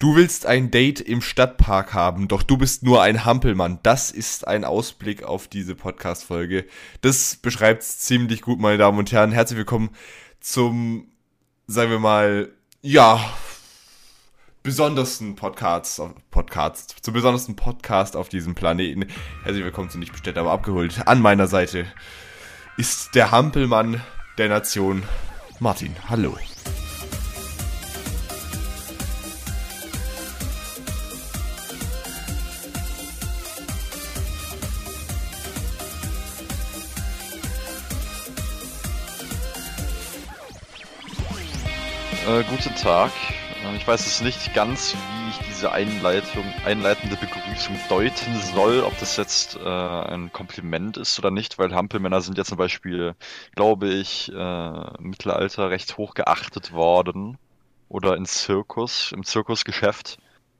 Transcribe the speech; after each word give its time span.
Du 0.00 0.14
willst 0.14 0.46
ein 0.46 0.70
Date 0.70 1.00
im 1.00 1.20
Stadtpark 1.20 1.92
haben, 1.92 2.28
doch 2.28 2.44
du 2.44 2.56
bist 2.56 2.84
nur 2.84 3.02
ein 3.02 3.24
Hampelmann. 3.24 3.80
Das 3.82 4.12
ist 4.12 4.46
ein 4.46 4.64
Ausblick 4.64 5.24
auf 5.24 5.48
diese 5.48 5.74
Podcast-Folge. 5.74 6.66
Das 7.00 7.34
beschreibt 7.34 7.82
es 7.82 7.98
ziemlich 7.98 8.42
gut, 8.42 8.60
meine 8.60 8.78
Damen 8.78 8.96
und 8.96 9.10
Herren. 9.10 9.32
Herzlich 9.32 9.58
willkommen 9.58 9.90
zum, 10.38 11.08
sagen 11.66 11.90
wir 11.90 11.98
mal, 11.98 12.52
ja, 12.80 13.18
besondersten 14.62 15.34
Podcast, 15.34 16.00
Podcast, 16.30 16.94
zum 17.02 17.14
besondersten 17.14 17.56
Podcast 17.56 18.14
auf 18.14 18.28
diesem 18.28 18.54
Planeten. 18.54 19.04
Herzlich 19.42 19.64
willkommen 19.64 19.90
zu 19.90 19.98
Nicht 19.98 20.12
bestellt, 20.12 20.38
aber 20.38 20.52
abgeholt. 20.52 21.08
An 21.08 21.20
meiner 21.20 21.48
Seite 21.48 21.86
ist 22.76 23.16
der 23.16 23.32
Hampelmann 23.32 24.00
der 24.38 24.48
Nation, 24.48 25.02
Martin. 25.58 25.96
Hallo. 26.08 26.38
Äh, 42.28 42.44
guten 42.44 42.74
Tag. 42.74 43.10
Äh, 43.64 43.74
ich 43.74 43.88
weiß 43.88 44.04
es 44.04 44.20
nicht 44.20 44.52
ganz, 44.52 44.92
wie 44.92 45.30
ich 45.30 45.38
diese 45.48 45.72
Einleitung, 45.72 46.44
einleitende 46.62 47.16
Begrüßung 47.16 47.80
deuten 47.88 48.38
soll, 48.54 48.80
ob 48.80 48.98
das 48.98 49.16
jetzt 49.16 49.56
äh, 49.56 49.66
ein 49.66 50.30
Kompliment 50.30 50.98
ist 50.98 51.18
oder 51.18 51.30
nicht, 51.30 51.58
weil 51.58 51.74
Hampelmänner 51.74 52.20
sind 52.20 52.36
ja 52.36 52.44
zum 52.44 52.58
Beispiel, 52.58 53.14
glaube 53.56 53.88
ich, 53.88 54.30
äh, 54.30 54.98
im 54.98 55.08
Mittelalter 55.08 55.70
recht 55.70 55.96
hoch 55.96 56.12
geachtet 56.12 56.72
worden. 56.72 57.38
Oder 57.88 58.14
in 58.18 58.26
Zirkus, 58.26 59.10
im 59.12 59.24
Zirkusgeschäft. 59.24 60.18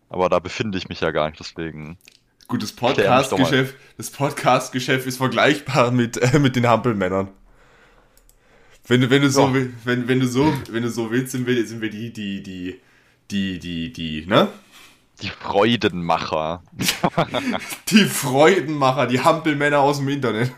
Aber 0.09 0.31
da 0.31 0.39
befinde 0.39 0.79
ich 0.79 0.89
mich 0.89 1.03
ja 1.03 1.11
gar 1.11 1.29
nicht, 1.29 1.39
deswegen. 1.39 1.99
Gut, 2.47 2.63
das 2.63 2.73
Podcast-Geschäft, 2.73 3.75
das 3.99 4.09
Podcast-Geschäft 4.09 5.07
ist 5.07 5.19
vergleichbar 5.19 5.91
mit, 5.91 6.17
äh, 6.17 6.39
mit 6.39 6.57
den 6.57 6.67
Hampelmännern. 6.67 7.29
Wenn 8.89 9.03
du, 9.03 9.11
wenn 9.11 9.21
du 9.21 9.29
so, 9.29 9.55
wenn, 9.85 10.09
wenn 10.09 10.19
du 10.19 10.27
so, 10.27 10.51
wenn 10.71 10.83
du 10.83 10.91
so 10.91 11.11
willst, 11.11 11.33
sind 11.33 11.47
wir, 11.47 11.67
sind 11.67 11.83
wir 11.83 11.91
die, 11.91 12.11
die, 12.11 12.43
die, 12.43 12.81
die, 13.31 13.59
die, 13.59 13.93
die, 13.93 14.27
ne? 14.27 14.49
Die 15.21 15.29
Freudenmacher. 15.29 16.63
die 17.91 18.05
Freudenmacher, 18.05 19.07
die 19.07 19.21
Hampelmänner 19.21 19.81
aus 19.81 19.99
dem 19.99 20.09
Internet. 20.09 20.53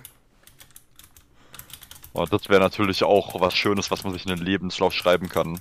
Oh, 2.12 2.25
das 2.25 2.48
wäre 2.48 2.61
natürlich 2.61 3.03
auch 3.03 3.41
was 3.41 3.55
Schönes, 3.55 3.91
was 3.91 4.05
man 4.05 4.12
sich 4.12 4.25
in 4.27 4.37
den 4.37 4.44
Lebenslauf 4.44 4.92
schreiben 4.92 5.28
kann. 5.28 5.59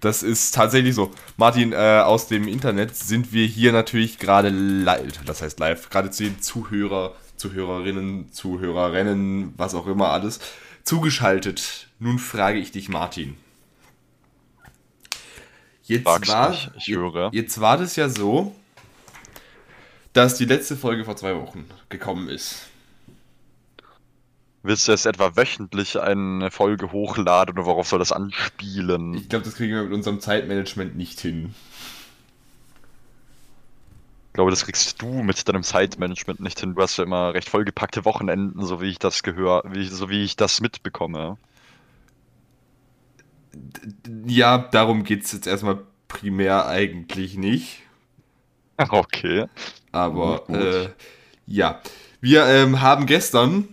Das 0.00 0.24
ist 0.24 0.56
tatsächlich 0.56 0.96
so. 0.96 1.12
Martin, 1.36 1.72
äh, 1.72 2.02
aus 2.04 2.26
dem 2.26 2.48
Internet 2.48 2.96
sind 2.96 3.32
wir 3.32 3.46
hier 3.46 3.70
natürlich 3.70 4.18
gerade 4.18 4.48
live, 4.48 5.24
das 5.24 5.42
heißt 5.42 5.60
live, 5.60 5.88
gerade 5.90 6.10
zu 6.10 6.24
den 6.24 6.40
Zuhörer 6.40 7.14
Zuhörerinnen, 7.42 8.32
Zuhörerinnen, 8.32 9.54
was 9.56 9.74
auch 9.74 9.88
immer 9.88 10.10
alles, 10.10 10.38
zugeschaltet. 10.84 11.88
Nun 11.98 12.20
frage 12.20 12.60
ich 12.60 12.70
dich, 12.70 12.88
Martin. 12.88 13.36
Jetzt 15.82 16.28
war, 16.28 16.56
ich 16.76 16.86
höre. 16.88 17.30
jetzt 17.32 17.60
war 17.60 17.78
das 17.78 17.96
ja 17.96 18.08
so, 18.08 18.54
dass 20.12 20.36
die 20.36 20.44
letzte 20.44 20.76
Folge 20.76 21.04
vor 21.04 21.16
zwei 21.16 21.34
Wochen 21.34 21.64
gekommen 21.88 22.28
ist. 22.28 22.68
Willst 24.62 24.86
du 24.86 24.92
jetzt 24.92 25.06
etwa 25.06 25.34
wöchentlich 25.34 25.98
eine 25.98 26.52
Folge 26.52 26.92
hochladen 26.92 27.54
oder 27.54 27.66
worauf 27.66 27.88
soll 27.88 27.98
das 27.98 28.12
anspielen? 28.12 29.14
Ich 29.14 29.28
glaube, 29.28 29.44
das 29.44 29.56
kriegen 29.56 29.74
wir 29.74 29.82
mit 29.82 29.92
unserem 29.92 30.20
Zeitmanagement 30.20 30.94
nicht 30.96 31.18
hin. 31.18 31.56
Ich 34.32 34.34
glaube, 34.34 34.50
das 34.50 34.64
kriegst 34.64 35.02
du 35.02 35.22
mit 35.22 35.46
deinem 35.46 35.62
Zeitmanagement 35.62 36.40
nicht 36.40 36.58
hin. 36.58 36.74
Du 36.74 36.80
hast 36.80 36.96
ja 36.96 37.04
immer 37.04 37.34
recht 37.34 37.50
vollgepackte 37.50 38.06
Wochenenden, 38.06 38.64
so 38.64 38.80
wie 38.80 38.88
ich 38.88 38.98
das 38.98 39.22
gehöre, 39.22 39.62
wie, 39.68 39.86
so 39.86 40.08
wie 40.08 40.24
ich 40.24 40.36
das 40.36 40.62
mitbekomme. 40.62 41.36
Ja, 44.24 44.56
darum 44.56 45.04
geht 45.04 45.24
es 45.24 45.32
jetzt 45.32 45.46
erstmal 45.46 45.80
primär 46.08 46.66
eigentlich 46.66 47.36
nicht. 47.36 47.82
Okay. 48.88 49.48
Aber 49.92 50.48
äh, 50.48 50.88
ja, 51.46 51.82
wir 52.22 52.46
ähm, 52.46 52.80
haben 52.80 53.04
gestern, 53.04 53.68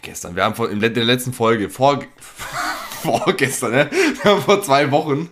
gestern, 0.00 0.34
wir 0.34 0.44
haben 0.44 0.54
vor, 0.54 0.70
in 0.70 0.80
der 0.80 0.90
letzten 1.04 1.34
Folge, 1.34 1.68
vor, 1.68 2.02
vorgestern, 3.02 3.72
ne? 3.72 3.90
Wir 3.90 4.32
haben 4.32 4.42
vor 4.42 4.62
zwei 4.62 4.90
Wochen, 4.90 5.28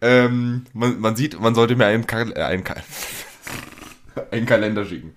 ähm, 0.00 0.66
man, 0.72 1.00
man 1.00 1.16
sieht, 1.16 1.38
man 1.38 1.54
sollte 1.54 1.76
mir 1.76 1.86
einen, 1.86 2.06
äh, 2.08 2.42
einen, 2.42 2.64
einen 4.30 4.46
Kalender 4.46 4.84
schicken. 4.84 5.14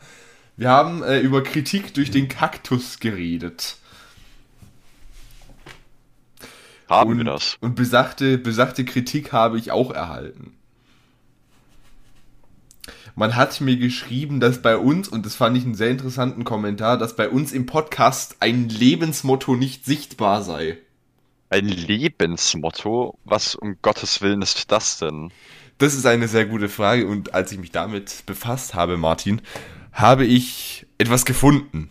Wir 0.57 0.69
haben 0.69 1.03
äh, 1.03 1.19
über 1.19 1.43
Kritik 1.43 1.93
durch 1.93 2.11
den 2.11 2.27
Kaktus 2.27 2.99
geredet. 2.99 3.77
Haben 6.89 7.11
und, 7.11 7.17
wir 7.19 7.25
das? 7.25 7.57
Und 7.61 7.75
besagte, 7.75 8.37
besagte 8.37 8.83
Kritik 8.83 9.31
habe 9.31 9.57
ich 9.57 9.71
auch 9.71 9.91
erhalten. 9.91 10.55
Man 13.15 13.35
hat 13.35 13.59
mir 13.61 13.77
geschrieben, 13.77 14.39
dass 14.39 14.61
bei 14.61 14.77
uns, 14.77 15.09
und 15.09 15.25
das 15.25 15.35
fand 15.35 15.57
ich 15.57 15.65
einen 15.65 15.75
sehr 15.75 15.89
interessanten 15.89 16.45
Kommentar, 16.45 16.97
dass 16.97 17.15
bei 17.15 17.29
uns 17.29 17.51
im 17.51 17.65
Podcast 17.65 18.37
ein 18.39 18.69
Lebensmotto 18.69 19.55
nicht 19.55 19.85
sichtbar 19.85 20.41
sei. 20.41 20.77
Ein 21.49 21.67
Lebensmotto? 21.67 23.17
Was 23.25 23.55
um 23.55 23.77
Gottes 23.81 24.21
Willen 24.21 24.41
ist 24.41 24.71
das 24.71 24.99
denn? 24.99 25.31
Das 25.79 25.93
ist 25.93 26.05
eine 26.05 26.27
sehr 26.27 26.45
gute 26.45 26.67
Frage 26.67 27.07
und 27.07 27.33
als 27.33 27.53
ich 27.53 27.57
mich 27.57 27.71
damit 27.71 28.25
befasst 28.25 28.73
habe, 28.73 28.97
Martin, 28.97 29.41
habe 29.93 30.25
ich 30.25 30.85
etwas 30.97 31.23
gefunden. 31.23 31.89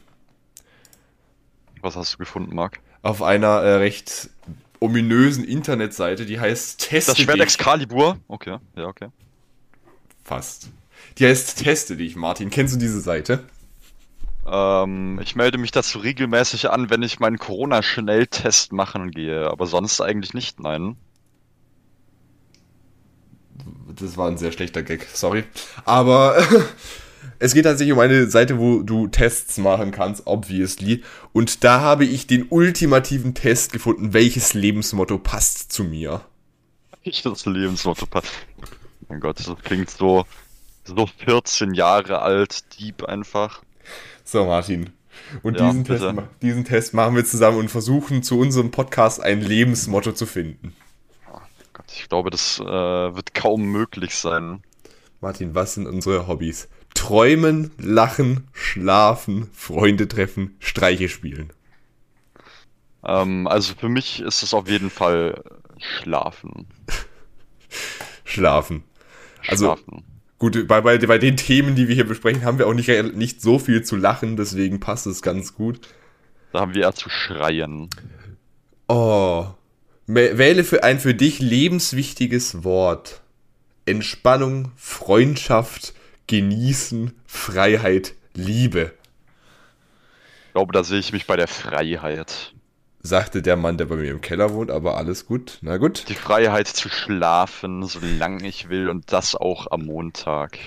Was 1.80 1.96
hast 1.96 2.12
du 2.12 2.18
gefunden, 2.18 2.54
Marc? 2.54 2.80
Auf 3.00 3.22
einer 3.22 3.62
äh, 3.62 3.76
recht 3.76 4.28
ominösen 4.78 5.42
Internetseite, 5.42 6.26
die 6.26 6.38
heißt 6.38 6.80
Teste 6.80 7.12
Das 7.12 7.18
Schwert 7.18 7.40
Excalibur? 7.40 8.18
Okay, 8.28 8.58
ja, 8.76 8.84
okay. 8.84 9.08
Fast. 10.22 10.68
Die 11.16 11.24
heißt 11.24 11.58
Teste 11.58 11.96
dich, 11.96 12.14
Martin. 12.14 12.50
Kennst 12.50 12.74
du 12.74 12.78
diese 12.78 13.00
Seite? 13.00 13.44
Ähm, 14.46 15.18
ich 15.22 15.34
melde 15.34 15.56
mich 15.56 15.70
dazu 15.70 15.98
regelmäßig 15.98 16.68
an, 16.68 16.90
wenn 16.90 17.02
ich 17.02 17.20
meinen 17.20 17.38
Corona-Schnelltest 17.38 18.70
machen 18.70 19.12
gehe, 19.12 19.50
aber 19.50 19.66
sonst 19.66 20.02
eigentlich 20.02 20.34
nicht, 20.34 20.60
nein 20.60 20.98
das 23.94 24.16
war 24.16 24.28
ein 24.28 24.38
sehr 24.38 24.52
schlechter 24.52 24.82
Gag, 24.82 25.06
sorry. 25.12 25.44
Aber 25.84 26.36
es 27.38 27.54
geht 27.54 27.64
tatsächlich 27.64 27.92
um 27.92 28.00
eine 28.00 28.28
Seite, 28.30 28.58
wo 28.58 28.82
du 28.82 29.06
Tests 29.06 29.58
machen 29.58 29.90
kannst, 29.90 30.26
obviously. 30.26 31.02
Und 31.32 31.64
da 31.64 31.80
habe 31.80 32.04
ich 32.04 32.26
den 32.26 32.46
ultimativen 32.48 33.34
Test 33.34 33.72
gefunden, 33.72 34.12
welches 34.12 34.54
Lebensmotto 34.54 35.18
passt 35.18 35.72
zu 35.72 35.84
mir. 35.84 36.22
Welches 37.04 37.46
Lebensmotto 37.46 38.06
passt? 38.06 38.32
Mein 39.08 39.20
Gott, 39.20 39.38
das 39.38 39.56
klingt 39.62 39.90
so, 39.90 40.26
so 40.84 41.08
14 41.24 41.74
Jahre 41.74 42.20
alt, 42.20 42.64
deep 42.78 43.04
einfach. 43.04 43.62
So, 44.24 44.44
Martin. 44.44 44.90
Und 45.42 45.58
ja, 45.58 45.66
diesen, 45.70 45.84
Test, 45.84 46.04
diesen 46.42 46.64
Test 46.64 46.94
machen 46.94 47.16
wir 47.16 47.24
zusammen 47.24 47.58
und 47.58 47.70
versuchen 47.70 48.22
zu 48.22 48.38
unserem 48.38 48.70
Podcast 48.70 49.20
ein 49.20 49.40
Lebensmotto 49.40 50.12
zu 50.12 50.26
finden. 50.26 50.74
Ich 52.00 52.08
glaube, 52.08 52.30
das 52.30 52.58
äh, 52.60 52.64
wird 52.64 53.34
kaum 53.34 53.62
möglich 53.64 54.14
sein. 54.14 54.62
Martin, 55.20 55.54
was 55.54 55.74
sind 55.74 55.86
unsere 55.86 56.28
Hobbys? 56.28 56.68
Träumen, 56.94 57.72
lachen, 57.78 58.48
schlafen, 58.52 59.50
Freunde 59.52 60.08
treffen, 60.08 60.56
Streiche 60.60 61.08
spielen. 61.08 61.52
Ähm, 63.04 63.46
also 63.46 63.74
für 63.74 63.88
mich 63.88 64.20
ist 64.20 64.42
es 64.42 64.54
auf 64.54 64.68
jeden 64.68 64.90
Fall 64.90 65.42
schlafen. 65.78 66.66
schlafen. 68.24 68.84
Also 69.46 69.66
schlafen. 69.66 70.04
gut, 70.38 70.68
bei, 70.68 70.80
bei, 70.80 70.98
bei 70.98 71.18
den 71.18 71.36
Themen, 71.36 71.74
die 71.74 71.88
wir 71.88 71.94
hier 71.94 72.06
besprechen, 72.06 72.44
haben 72.44 72.58
wir 72.58 72.68
auch 72.68 72.74
nicht, 72.74 72.88
nicht 73.14 73.42
so 73.42 73.58
viel 73.58 73.82
zu 73.82 73.96
lachen, 73.96 74.36
deswegen 74.36 74.80
passt 74.80 75.06
es 75.06 75.22
ganz 75.22 75.54
gut. 75.54 75.80
Da 76.52 76.60
haben 76.60 76.74
wir 76.74 76.82
eher 76.82 76.94
zu 76.94 77.10
schreien. 77.10 77.90
Oh, 78.88 79.46
Wähle 80.10 80.64
für 80.64 80.84
ein 80.84 81.00
für 81.00 81.14
dich 81.14 81.38
lebenswichtiges 81.38 82.64
Wort. 82.64 83.20
Entspannung, 83.84 84.72
Freundschaft, 84.74 85.92
Genießen, 86.26 87.12
Freiheit, 87.26 88.14
Liebe. 88.32 88.94
Ich 90.46 90.52
glaube, 90.54 90.72
da 90.72 90.82
sehe 90.82 90.98
ich 90.98 91.12
mich 91.12 91.26
bei 91.26 91.36
der 91.36 91.46
Freiheit. 91.46 92.54
Sagte 93.00 93.42
der 93.42 93.56
Mann, 93.56 93.76
der 93.76 93.84
bei 93.84 93.96
mir 93.96 94.10
im 94.10 94.22
Keller 94.22 94.54
wohnt, 94.54 94.70
aber 94.70 94.96
alles 94.96 95.26
gut. 95.26 95.58
Na 95.60 95.76
gut. 95.76 96.08
Die 96.08 96.14
Freiheit 96.14 96.68
zu 96.68 96.88
schlafen, 96.88 97.84
solange 97.84 98.48
ich 98.48 98.70
will 98.70 98.88
und 98.88 99.12
das 99.12 99.34
auch 99.34 99.70
am 99.70 99.84
Montag. 99.84 100.58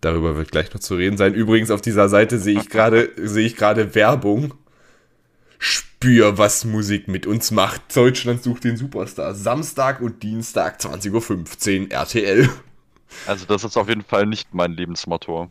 Darüber 0.00 0.36
wird 0.36 0.50
gleich 0.50 0.74
noch 0.74 0.80
zu 0.80 0.96
reden 0.96 1.16
sein. 1.16 1.32
Übrigens 1.32 1.70
auf 1.70 1.80
dieser 1.80 2.08
Seite 2.08 2.40
sehe 2.40 2.58
ich 2.58 2.68
gerade 2.68 3.10
sehe 3.16 3.46
ich 3.46 3.54
gerade 3.56 3.94
Werbung 3.94 4.54
Spür, 5.58 6.38
was 6.38 6.64
Musik 6.64 7.08
mit 7.08 7.26
uns 7.26 7.50
macht. 7.50 7.94
Deutschland 7.94 8.42
sucht 8.42 8.64
den 8.64 8.76
Superstar. 8.76 9.34
Samstag 9.34 10.00
und 10.00 10.22
Dienstag 10.22 10.80
20.15 10.80 11.86
Uhr 11.86 11.90
RTL. 11.90 12.48
Also 13.26 13.46
das 13.46 13.64
ist 13.64 13.76
auf 13.76 13.88
jeden 13.88 14.04
Fall 14.04 14.26
nicht 14.26 14.54
mein 14.54 14.72
Lebensmotto. 14.72 15.48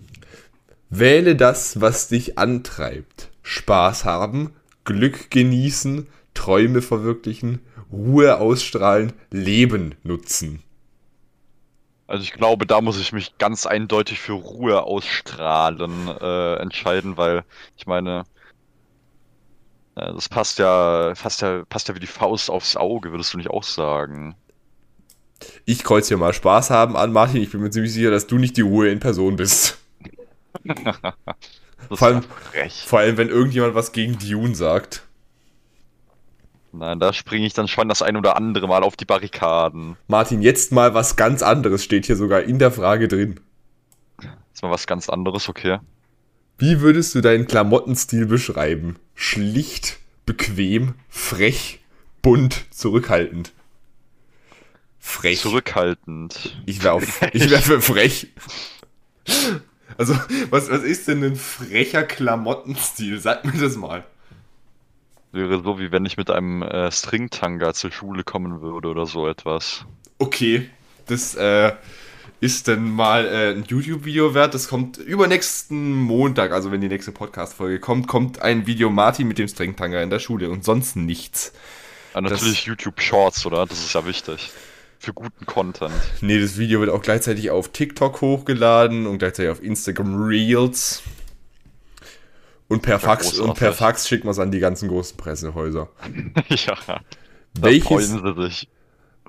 Wähle 0.90 1.36
das, 1.36 1.82
was 1.82 2.08
dich 2.08 2.38
antreibt. 2.38 3.30
Spaß 3.44 4.06
haben, 4.06 4.54
Glück 4.86 5.30
genießen, 5.32 6.08
Träume 6.34 6.82
verwirklichen, 6.82 7.60
Ruhe 7.92 8.40
ausstrahlen, 8.40 9.14
Leben 9.32 9.96
nutzen. 10.04 10.64
Also 12.08 12.24
ich 12.24 12.32
glaube, 12.32 12.66
da 12.66 12.80
muss 12.80 13.00
ich 13.00 13.12
mich 13.12 13.38
ganz 13.38 13.66
eindeutig 13.66 14.20
für 14.20 14.34
Ruhe 14.34 14.84
ausstrahlen 14.84 16.08
äh, 16.22 16.56
entscheiden, 16.56 17.18
weil 17.18 17.44
ich 17.76 17.86
meine, 17.86 18.24
das 19.98 20.30
passt 20.30 20.60
ja, 20.60 21.14
passt 21.20 21.42
ja, 21.42 21.64
passt 21.68 21.88
ja 21.88 21.96
wie 21.96 22.00
die 22.00 22.08
Faust 22.08 22.50
aufs 22.50 22.76
Auge, 22.76 23.12
würdest 23.12 23.34
du 23.34 23.38
nicht 23.38 23.50
auch 23.50 23.64
sagen? 23.64 24.36
Ich 25.66 25.84
kreuze 25.84 26.10
hier 26.10 26.18
mal 26.18 26.34
Spaß 26.34 26.70
haben 26.70 26.96
an, 26.96 27.12
Martin. 27.12 27.42
Ich 27.42 27.52
bin 27.52 27.62
mir 27.62 27.70
ziemlich 27.70 27.94
sicher, 27.94 28.12
dass 28.12 28.28
du 28.28 28.38
nicht 28.38 28.58
die 28.58 28.62
Ruhe 28.62 28.90
in 28.90 29.00
Person 29.00 29.36
bist. 29.36 29.78
vor, 31.90 32.08
allem, 32.08 32.24
vor 32.86 33.00
allem, 33.00 33.18
wenn 33.18 33.30
irgendjemand 33.30 33.76
was 33.76 33.92
gegen 33.92 34.18
Dune 34.18 34.56
sagt. 34.56 35.04
Nein, 36.72 37.00
da 37.00 37.14
springe 37.14 37.46
ich 37.46 37.54
dann 37.54 37.68
schon 37.68 37.90
das 37.90 38.02
ein 38.02 38.18
oder 38.18 38.36
andere 38.36 38.68
Mal 38.68 38.84
auf 38.84 38.96
die 38.96 39.06
Barrikaden. 39.06 39.98
Martin, 40.08 40.42
jetzt 40.42 40.72
mal 40.72 40.94
was 40.94 41.16
ganz 41.16 41.42
anderes 41.42 41.84
steht 41.84 42.06
hier 42.06 42.16
sogar 42.16 42.44
in 42.44 42.60
der 42.60 42.72
Frage 42.72 43.08
drin. 43.08 43.40
Jetzt 44.22 44.62
mal 44.62 44.72
was 44.72 44.86
ganz 44.86 45.10
anderes, 45.10 45.50
okay. 45.50 45.80
Wie 46.58 46.82
würdest 46.82 47.14
du 47.16 47.22
deinen 47.22 47.48
Klamottenstil 47.48 48.26
beschreiben? 48.26 48.98
Schlicht, 49.16 50.00
bequem, 50.26 50.96
frech, 51.10 51.80
bunt, 52.22 52.66
zurückhaltend. 52.72 53.54
Frech. 55.00 55.42
Zurückhaltend. 55.42 56.62
Ich 56.66 56.84
wäre 56.84 57.02
wär 57.02 57.62
für 57.62 57.82
frech. 57.82 58.28
Also, 59.98 60.16
was, 60.50 60.70
was 60.70 60.84
ist 60.84 61.08
denn 61.08 61.24
ein 61.24 61.36
frecher 61.36 62.04
Klamottenstil? 62.04 63.20
Sag 63.20 63.46
mir 63.46 63.60
das 63.60 63.78
mal 63.78 64.04
wäre 65.38 65.62
so, 65.64 65.80
wie 65.80 65.92
wenn 65.92 66.06
ich 66.06 66.18
mit 66.18 66.30
einem 66.30 66.62
äh, 66.62 66.92
Stringtanga 66.92 67.74
zur 67.74 67.92
Schule 67.92 68.24
kommen 68.24 68.62
würde 68.62 68.90
oder 68.90 69.06
so 69.06 69.28
etwas. 69.28 69.86
Okay, 70.18 70.70
das 71.06 71.36
äh, 71.36 71.74
ist 72.40 72.68
dann 72.68 72.92
mal 72.92 73.26
äh, 73.26 73.52
ein 73.52 73.64
YouTube-Video 73.68 74.34
wert. 74.34 74.54
Das 74.54 74.68
kommt 74.68 74.98
übernächsten 74.98 75.96
Montag, 75.96 76.52
also 76.52 76.72
wenn 76.72 76.82
die 76.82 76.88
nächste 76.88 77.12
Podcast-Folge 77.12 77.80
kommt, 77.80 78.08
kommt 78.08 78.42
ein 78.42 78.68
Video 78.68 78.90
Martin 78.90 79.28
mit 79.28 79.40
dem 79.40 79.48
Stringtanga 79.48 80.02
in 80.02 80.10
der 80.10 80.20
Schule 80.20 80.50
und 80.50 80.64
sonst 80.64 80.96
nichts. 80.96 81.54
Ja, 82.14 82.22
natürlich 82.22 82.60
das, 82.60 82.66
YouTube 82.66 83.02
Shorts, 83.02 83.46
oder? 83.46 83.66
Das 83.66 83.80
ist 83.80 83.94
ja 83.94 84.06
wichtig. 84.06 84.52
Für 85.00 85.14
guten 85.14 85.46
Content. 85.46 85.94
Nee, 86.22 86.40
das 86.40 86.58
Video 86.58 86.80
wird 86.80 86.90
auch 86.90 87.02
gleichzeitig 87.02 87.52
auf 87.52 87.70
TikTok 87.70 88.22
hochgeladen 88.22 89.06
und 89.06 89.20
gleichzeitig 89.20 89.52
auf 89.52 89.64
Instagram 89.64 90.16
Reels. 90.16 91.04
Und 92.68 92.82
per, 92.82 93.00
Fax, 93.00 93.40
und 93.40 93.54
per 93.54 93.74
Fax 93.74 94.08
schickt 94.08 94.26
man 94.26 94.32
es 94.32 94.40
an 94.40 94.52
die 94.52 94.60
ganzen 94.60 94.90
großen 94.90 95.16
Pressehäuser. 95.16 95.90
ja. 96.50 96.76
Welches, 97.54 98.16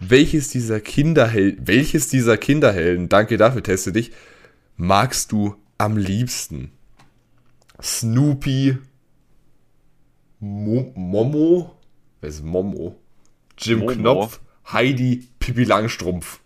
welches 0.00 0.48
dieser 0.48 0.80
Kinderhelden, 0.80 1.66
welches 1.66 2.08
dieser 2.08 2.36
Kinderhelden, 2.36 3.08
danke 3.08 3.36
dafür, 3.36 3.62
teste 3.62 3.92
dich, 3.92 4.12
magst 4.76 5.32
du 5.32 5.56
am 5.76 5.96
liebsten? 5.96 6.72
Snoopy, 7.80 8.78
Mo 10.40 10.92
Momo, 10.94 11.76
wer 12.20 12.28
ist 12.28 12.44
Momo? 12.44 12.96
Jim 13.58 13.80
Momo. 13.80 13.92
Knopf, 13.92 14.40
Heidi, 14.72 15.28
Pippi 15.38 15.64
Langstrumpf. 15.64 16.40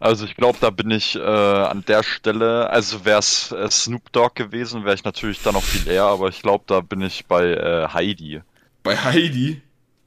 Also 0.00 0.26
ich 0.26 0.36
glaube, 0.36 0.58
da 0.60 0.70
bin 0.70 0.90
ich 0.92 1.16
äh, 1.16 1.20
an 1.20 1.84
der 1.86 2.04
Stelle, 2.04 2.70
also 2.70 3.04
wäre 3.04 3.18
es 3.18 3.50
äh, 3.50 3.68
Snoop 3.68 4.12
Dogg 4.12 4.36
gewesen, 4.36 4.84
wäre 4.84 4.94
ich 4.94 5.04
natürlich 5.04 5.42
da 5.42 5.50
noch 5.50 5.64
viel 5.64 5.90
eher, 5.90 6.04
aber 6.04 6.28
ich 6.28 6.40
glaube, 6.40 6.64
da 6.68 6.80
bin 6.80 7.00
ich 7.00 7.26
bei 7.26 7.52
äh, 7.52 7.88
Heidi. 7.88 8.40
Bei 8.84 8.96
Heidi? 8.96 9.60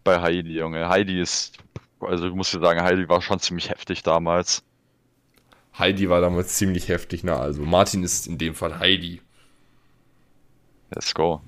Bei 0.04 0.22
Heidi, 0.22 0.54
Junge. 0.54 0.90
Heidi 0.90 1.22
ist, 1.22 1.58
also 2.00 2.28
ich 2.28 2.34
muss 2.34 2.52
dir 2.52 2.60
sagen, 2.60 2.82
Heidi 2.82 3.08
war 3.08 3.22
schon 3.22 3.40
ziemlich 3.40 3.70
heftig 3.70 4.04
damals. 4.04 4.64
Heidi 5.78 6.10
war 6.10 6.22
damals 6.22 6.56
ziemlich 6.56 6.90
heftig, 6.90 7.24
na 7.24 7.38
also 7.40 7.62
Martin 7.62 8.04
ist 8.04 8.28
in 8.28 8.38
dem 8.38 8.56
Fall 8.56 8.80
Heidi. 8.80 9.22
Let's 10.94 11.14
go. 11.14 11.42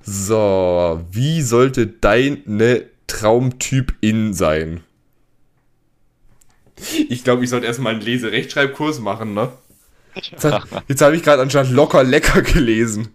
So, 0.00 1.04
wie 1.10 1.42
sollte 1.42 1.86
deine 1.86 2.86
Traumtyp-In 3.08 4.32
sein? 4.32 4.82
Ich 7.08 7.24
glaube, 7.24 7.42
ich 7.42 7.50
sollte 7.50 7.66
erstmal 7.66 7.94
einen 7.94 8.02
Lese-Rechtschreibkurs 8.02 9.00
machen, 9.00 9.34
ne? 9.34 9.52
Jetzt, 10.14 10.46
jetzt 10.88 11.02
habe 11.02 11.16
ich 11.16 11.22
gerade 11.22 11.42
anscheinend 11.42 11.72
locker 11.72 12.04
lecker 12.04 12.42
gelesen. 12.42 13.08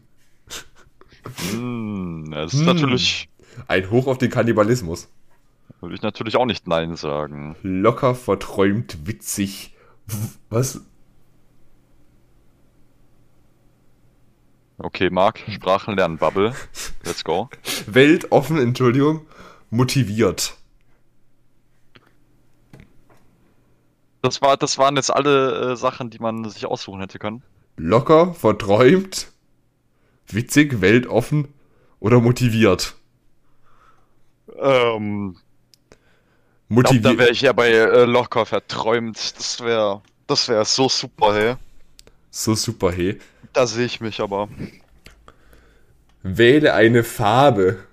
Mm, 1.53 2.31
das 2.31 2.53
ist 2.53 2.61
mm. 2.61 2.65
natürlich. 2.65 3.29
Ein 3.67 3.89
Hoch 3.89 4.07
auf 4.07 4.17
den 4.17 4.29
Kannibalismus. 4.29 5.09
Würde 5.79 5.95
ich 5.95 6.01
natürlich 6.01 6.37
auch 6.37 6.45
nicht 6.45 6.67
Nein 6.67 6.95
sagen. 6.95 7.55
Locker, 7.61 8.15
verträumt, 8.15 9.05
witzig. 9.05 9.75
Was? 10.49 10.81
Okay, 14.77 15.09
Marc, 15.09 15.39
Sprachen 15.49 15.95
lernen, 15.95 16.17
Bubble. 16.17 16.53
Let's 17.03 17.23
go. 17.23 17.49
Weltoffen, 17.87 18.57
Entschuldigung. 18.57 19.25
Motiviert. 19.69 20.57
Das, 24.21 24.41
war, 24.41 24.57
das 24.57 24.77
waren 24.77 24.95
jetzt 24.95 25.13
alle 25.13 25.73
äh, 25.73 25.75
Sachen, 25.75 26.09
die 26.09 26.19
man 26.19 26.49
sich 26.49 26.65
aussuchen 26.65 27.01
hätte 27.01 27.19
können. 27.19 27.43
Locker, 27.75 28.33
verträumt, 28.33 29.31
witzig, 30.27 30.79
weltoffen 30.81 31.53
oder 31.99 32.19
motiviert? 32.19 32.95
Ähm. 34.59 35.37
Motiviert. 36.69 37.05
Da 37.05 37.17
wäre 37.17 37.31
ich 37.31 37.41
ja 37.41 37.53
bei 37.53 37.69
äh, 37.69 38.05
locker, 38.05 38.45
verträumt. 38.45 39.17
Das 39.37 39.59
wäre 39.61 40.01
das 40.27 40.47
wär 40.47 40.63
so 40.65 40.89
super, 40.89 41.35
hey. 41.35 41.55
So 42.31 42.55
super, 42.55 42.91
hey. 42.91 43.19
Da 43.51 43.67
sehe 43.67 43.85
ich 43.85 44.01
mich 44.01 44.19
aber. 44.19 44.49
Wähle 46.23 46.73
eine 46.73 47.03
Farbe. 47.03 47.83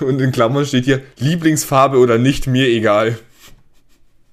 Und 0.00 0.20
in 0.20 0.32
Klammern 0.32 0.66
steht 0.66 0.84
hier 0.84 1.02
Lieblingsfarbe 1.18 1.98
oder 1.98 2.18
nicht, 2.18 2.46
mir 2.46 2.66
egal. 2.66 3.18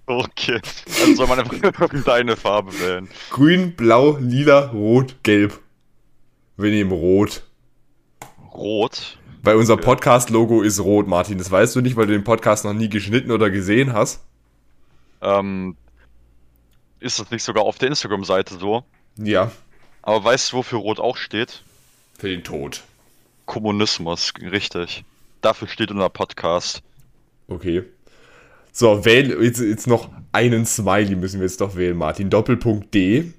Okay, 0.06 0.60
dann 1.00 1.16
soll 1.16 1.28
man 1.28 1.40
einfach 1.40 1.90
deine 2.06 2.36
Farbe 2.36 2.72
wählen. 2.80 3.08
Grün, 3.30 3.76
blau, 3.76 4.18
lila, 4.18 4.68
rot, 4.72 5.16
gelb. 5.22 5.60
Wir 6.58 6.72
nehmen 6.72 6.92
rot. 6.92 7.44
Rot? 8.60 9.18
Weil 9.42 9.56
unser. 9.56 9.78
Podcast-Logo 9.78 10.62
ist 10.62 10.80
rot, 10.82 11.08
Martin. 11.08 11.38
Das 11.38 11.50
weißt 11.50 11.76
du 11.76 11.82
nicht, 11.82 11.96
weil 11.96 12.08
du 12.08 12.14
den 12.14 12.26
Podcast 12.26 12.66
noch 12.66 12.74
nie 12.74 12.90
geschnitten 12.90 13.32
oder 13.32 13.50
gesehen 13.50 13.94
hast. 13.94 14.22
Ähm, 15.22 15.78
ist 17.00 17.20
das 17.20 17.32
nicht 17.32 17.44
sogar 17.44 17.64
auf 17.64 17.78
der 17.78 17.88
Instagram-Seite 17.88 18.58
so? 18.60 18.84
Ja. 19.16 19.52
Aber 20.02 20.24
weißt 20.24 20.52
du, 20.52 20.58
wofür 20.58 20.80
rot 20.80 21.00
auch 21.00 21.16
steht? 21.16 21.64
Für 22.18 22.28
den 22.28 22.44
Tod. 22.44 22.84
Kommunismus, 23.46 24.34
richtig. 24.42 25.06
Dafür 25.42 25.70
steht 25.70 25.92
unser 25.92 26.10
Podcast. 26.10 26.84
Okay. 27.48 27.84
So, 28.74 29.06
wähl 29.06 29.42
jetzt, 29.42 29.62
jetzt 29.62 29.88
noch 29.88 30.10
einen 30.34 30.66
Smiley 30.66 31.16
müssen 31.16 31.40
wir 31.40 31.48
jetzt 31.48 31.62
doch 31.62 31.76
wählen, 31.76 31.98
Martin. 31.98 32.30
Doppelpunkt 32.30 32.94
D. 32.94 33.34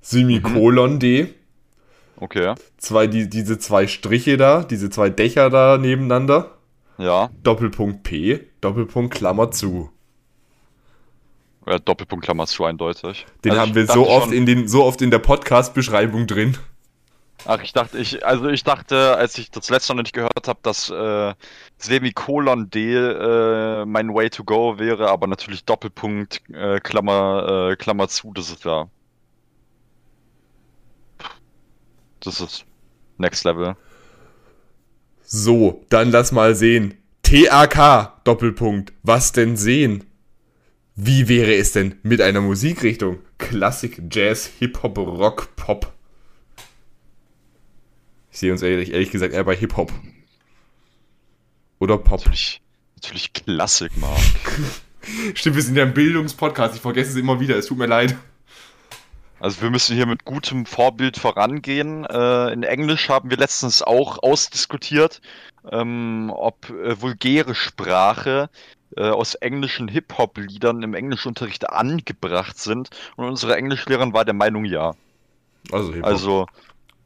Semikolon 0.00 0.94
mhm. 0.94 1.00
D. 1.00 1.34
Okay. 2.20 2.54
Zwei, 2.78 3.06
die, 3.06 3.28
diese 3.28 3.58
zwei 3.58 3.86
Striche 3.86 4.36
da, 4.36 4.64
diese 4.64 4.90
zwei 4.90 5.08
Dächer 5.08 5.50
da 5.50 5.78
nebeneinander. 5.78 6.58
Ja. 6.98 7.30
Doppelpunkt 7.42 8.02
P, 8.02 8.40
Doppelpunkt 8.60 9.14
Klammer 9.14 9.50
zu. 9.50 9.90
Ja, 11.66 11.78
Doppelpunkt 11.78 12.24
Klammer 12.24 12.46
zu 12.46 12.64
eindeutig. 12.64 13.26
Den 13.44 13.52
also 13.52 13.62
haben 13.62 13.74
wir 13.74 13.86
so 13.86 14.08
oft, 14.08 14.32
in 14.32 14.46
den, 14.46 14.66
so 14.66 14.84
oft 14.84 15.00
in 15.00 15.10
der 15.10 15.20
Podcast-Beschreibung 15.20 16.26
drin. 16.26 16.56
Ach, 17.44 17.62
ich 17.62 17.72
dachte, 17.72 17.98
ich, 17.98 18.26
also 18.26 18.48
ich 18.48 18.64
dachte, 18.64 19.16
als 19.16 19.38
ich 19.38 19.50
das 19.50 19.70
letzte 19.70 19.94
noch 19.94 20.02
nicht 20.02 20.14
gehört 20.14 20.48
habe, 20.48 20.58
dass 20.62 20.90
äh, 20.90 21.34
Semikolon 21.76 22.68
D 22.68 22.94
äh, 22.94 23.84
mein 23.84 24.12
Way 24.12 24.30
to 24.30 24.42
go 24.42 24.78
wäre, 24.78 25.08
aber 25.08 25.28
natürlich 25.28 25.64
Doppelpunkt, 25.64 26.42
äh, 26.52 26.80
Klammer, 26.80 27.70
äh, 27.70 27.76
Klammer 27.76 28.08
zu, 28.08 28.32
das 28.32 28.50
ist 28.50 28.64
ja. 28.64 28.88
Das 32.20 32.40
ist 32.40 32.64
Next 33.18 33.44
Level. 33.44 33.76
So, 35.22 35.84
dann 35.90 36.10
lass 36.10 36.32
mal 36.32 36.54
sehen. 36.54 36.94
TAK, 37.22 38.24
Doppelpunkt. 38.24 38.92
Was 39.02 39.32
denn 39.32 39.56
sehen? 39.56 40.04
Wie 40.94 41.28
wäre 41.28 41.54
es 41.54 41.72
denn 41.72 41.96
mit 42.02 42.20
einer 42.20 42.40
Musikrichtung? 42.40 43.18
Klassik, 43.36 44.02
Jazz, 44.10 44.50
Hip-Hop, 44.58 44.98
Rock, 44.98 45.54
Pop. 45.54 45.92
Ich 48.32 48.38
sehe 48.38 48.52
uns 48.52 48.62
ehrlich, 48.62 48.92
ehrlich 48.92 49.10
gesagt 49.10 49.34
eher 49.34 49.44
bei 49.44 49.54
Hip-Hop. 49.54 49.92
Oder 51.78 51.98
Pop. 51.98 52.20
Natürlich, 52.20 52.60
natürlich 52.96 53.32
Klassik, 53.32 53.96
Marc. 53.96 54.20
Stimmt, 55.34 55.56
wir 55.56 55.62
sind 55.62 55.76
ja 55.76 55.84
ein 55.84 55.94
Bildungspodcast. 55.94 56.74
Ich 56.74 56.80
vergesse 56.80 57.10
es 57.10 57.16
immer 57.16 57.38
wieder. 57.40 57.56
Es 57.56 57.66
tut 57.66 57.78
mir 57.78 57.86
leid. 57.86 58.16
Also 59.40 59.62
wir 59.62 59.70
müssen 59.70 59.94
hier 59.94 60.06
mit 60.06 60.24
gutem 60.24 60.66
Vorbild 60.66 61.16
vorangehen. 61.16 62.04
Äh, 62.04 62.52
in 62.52 62.64
Englisch 62.64 63.08
haben 63.08 63.30
wir 63.30 63.36
letztens 63.36 63.82
auch 63.82 64.22
ausdiskutiert, 64.22 65.20
ähm, 65.70 66.32
ob 66.34 66.68
äh, 66.70 67.00
vulgäre 67.00 67.54
Sprache 67.54 68.50
äh, 68.96 69.02
aus 69.02 69.34
englischen 69.36 69.86
Hip-Hop-Liedern 69.86 70.82
im 70.82 70.94
Englischunterricht 70.94 71.70
angebracht 71.70 72.58
sind. 72.58 72.90
Und 73.16 73.26
unsere 73.26 73.56
Englischlehrerin 73.56 74.12
war 74.12 74.24
der 74.24 74.34
Meinung, 74.34 74.64
ja. 74.64 74.94
Also 75.70 75.92
Hip-Hop. 75.92 76.10
Also, 76.10 76.46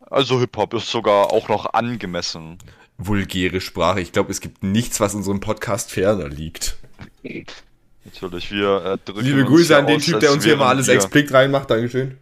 also 0.08 0.40
Hip-Hop 0.40 0.74
ist 0.74 0.90
sogar 0.90 1.32
auch 1.32 1.48
noch 1.48 1.66
angemessen. 1.74 2.58
Vulgäre 2.96 3.60
Sprache. 3.60 4.00
Ich 4.00 4.12
glaube, 4.12 4.30
es 4.30 4.40
gibt 4.40 4.62
nichts, 4.62 5.00
was 5.00 5.14
unserem 5.14 5.40
Podcast 5.40 5.90
ferner 5.90 6.28
liegt. 6.28 6.78
Natürlich, 8.04 8.50
wir 8.50 8.84
äh, 8.84 8.98
drücken 9.04 9.24
Liebe 9.24 9.44
Grüße 9.44 9.76
an 9.76 9.86
den 9.86 9.96
aus, 9.96 10.04
Typ, 10.04 10.20
der 10.20 10.32
uns 10.32 10.44
hier 10.44 10.56
mal 10.56 10.68
alles 10.68 10.88
explikt 10.88 11.32
reinmacht. 11.32 11.70
Dankeschön. 11.70 12.18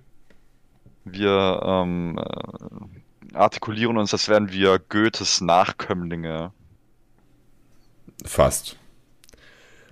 Wir 1.04 1.60
ähm, 1.64 2.18
äh, 2.18 3.36
artikulieren 3.36 3.96
uns, 3.96 4.12
als 4.12 4.28
wären 4.28 4.52
wir 4.52 4.78
Goethes 4.78 5.40
Nachkömmlinge. 5.40 6.52
Fast. 8.24 8.76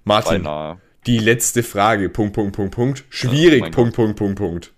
Martin, 0.05 0.43
Beinahe. 0.43 0.81
die 1.07 1.19
letzte 1.19 1.63
Frage. 1.63 2.11
Punkt, 2.11 2.35
Punkt, 2.35 2.55
Punkt, 2.55 2.75
Punkt. 2.75 3.05
Schwierig. 3.09 3.61
mein 3.61 3.73
Punkt, 3.73 3.95
Punkt, 3.95 4.17
Punkt, 4.17 4.39
Punkt. 4.39 4.73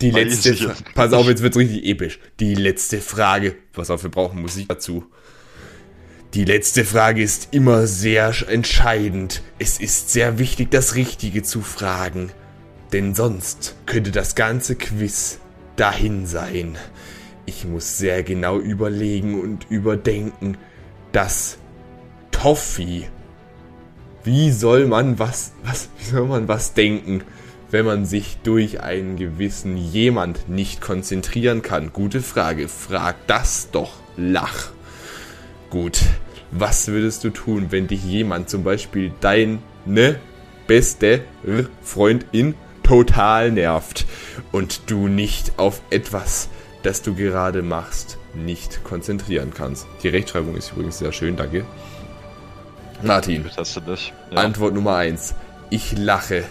Die 0.00 0.14
Weiß 0.14 0.44
letzte 0.44 0.74
Pass 0.94 1.12
auf, 1.12 1.26
jetzt 1.26 1.42
wird's 1.42 1.56
richtig 1.56 1.84
episch. 1.84 2.18
Die 2.38 2.54
letzte 2.54 3.00
Frage. 3.00 3.56
Pass 3.72 3.90
auf, 3.90 4.02
wir 4.02 4.10
brauchen 4.10 4.40
Musik 4.40 4.68
dazu. 4.68 5.06
Die 6.34 6.44
letzte 6.46 6.84
Frage 6.86 7.22
ist 7.22 7.48
immer 7.50 7.86
sehr 7.86 8.32
sch- 8.32 8.46
entscheidend. 8.48 9.42
Es 9.58 9.78
ist 9.78 10.10
sehr 10.10 10.38
wichtig, 10.38 10.70
das 10.70 10.94
Richtige 10.94 11.42
zu 11.42 11.60
fragen. 11.60 12.30
Denn 12.92 13.14
sonst 13.14 13.74
könnte 13.84 14.12
das 14.12 14.34
ganze 14.34 14.76
Quiz 14.76 15.38
dahin 15.76 16.26
sein. 16.26 16.78
Ich 17.44 17.66
muss 17.66 17.98
sehr 17.98 18.22
genau 18.22 18.58
überlegen 18.58 19.38
und 19.40 19.66
überdenken. 19.70 20.56
Das 21.12 21.58
Toffee. 22.30 23.08
Wie 24.24 24.52
soll 24.52 24.86
man 24.86 25.18
was, 25.18 25.52
was, 25.64 25.90
wie 25.98 26.04
soll 26.04 26.26
man 26.26 26.48
was 26.48 26.72
denken, 26.72 27.24
wenn 27.70 27.84
man 27.84 28.06
sich 28.06 28.38
durch 28.42 28.80
einen 28.80 29.16
gewissen 29.16 29.76
jemand 29.76 30.48
nicht 30.48 30.80
konzentrieren 30.80 31.60
kann? 31.60 31.92
Gute 31.92 32.22
Frage. 32.22 32.68
Frag 32.68 33.16
das 33.26 33.68
doch. 33.70 33.92
Lach. 34.16 34.70
Gut. 35.72 36.02
Was 36.50 36.88
würdest 36.88 37.24
du 37.24 37.30
tun, 37.30 37.68
wenn 37.70 37.86
dich 37.86 38.04
jemand, 38.04 38.50
zum 38.50 38.62
Beispiel 38.62 39.10
deine 39.22 39.58
beste 40.66 41.22
Freundin, 41.82 42.54
total 42.82 43.50
nervt 43.52 44.04
und 44.52 44.90
du 44.90 45.08
nicht 45.08 45.58
auf 45.58 45.80
etwas, 45.88 46.50
das 46.82 47.00
du 47.00 47.14
gerade 47.14 47.62
machst, 47.62 48.18
nicht 48.34 48.84
konzentrieren 48.84 49.54
kannst? 49.54 49.86
Die 50.02 50.08
Rechtschreibung 50.08 50.56
ist 50.56 50.72
übrigens 50.72 50.98
sehr 50.98 51.12
schön, 51.12 51.36
danke. 51.36 51.64
Martin. 53.02 53.46
Ja. 54.30 54.36
Antwort 54.36 54.74
Nummer 54.74 54.96
eins: 54.96 55.34
Ich 55.70 55.96
lache, 55.96 56.44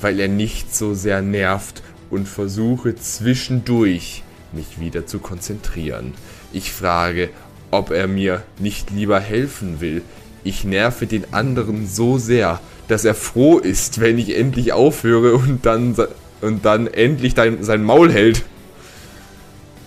weil 0.00 0.18
er 0.18 0.28
nicht 0.28 0.74
so 0.74 0.94
sehr 0.94 1.20
nervt 1.20 1.82
und 2.08 2.26
versuche 2.26 2.96
zwischendurch 2.96 4.22
mich 4.52 4.80
wieder 4.80 5.06
zu 5.06 5.18
konzentrieren. 5.18 6.14
Ich 6.54 6.72
frage, 6.72 7.30
ob 7.72 7.90
er 7.90 8.06
mir 8.06 8.44
nicht 8.58 8.90
lieber 8.90 9.18
helfen 9.18 9.80
will. 9.80 10.02
Ich 10.44 10.62
nerve 10.62 11.06
den 11.06 11.32
anderen 11.32 11.88
so 11.88 12.18
sehr, 12.18 12.60
dass 12.86 13.04
er 13.04 13.14
froh 13.14 13.58
ist, 13.58 14.00
wenn 14.00 14.18
ich 14.18 14.36
endlich 14.36 14.72
aufhöre 14.72 15.34
und 15.34 15.66
dann, 15.66 15.96
und 16.40 16.64
dann 16.64 16.86
endlich 16.86 17.34
dein, 17.34 17.64
sein 17.64 17.82
Maul 17.82 18.12
hält. 18.12 18.44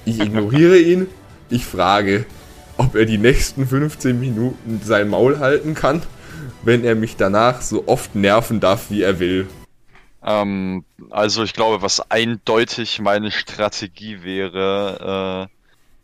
Ich 0.03 0.19
ignoriere 0.19 0.77
ihn. 0.77 1.07
Ich 1.49 1.65
frage, 1.65 2.25
ob 2.77 2.95
er 2.95 3.05
die 3.05 3.17
nächsten 3.17 3.67
15 3.67 4.19
Minuten 4.19 4.81
sein 4.83 5.09
Maul 5.09 5.39
halten 5.39 5.75
kann, 5.75 6.01
wenn 6.63 6.83
er 6.83 6.95
mich 6.95 7.15
danach 7.15 7.61
so 7.61 7.87
oft 7.87 8.15
nerven 8.15 8.59
darf, 8.59 8.89
wie 8.89 9.03
er 9.03 9.19
will. 9.19 9.47
Ähm, 10.23 10.83
also 11.11 11.43
ich 11.43 11.53
glaube, 11.53 11.83
was 11.83 12.09
eindeutig 12.09 12.99
meine 12.99 13.29
Strategie 13.29 14.23
wäre, 14.23 15.47
äh, 15.51 15.54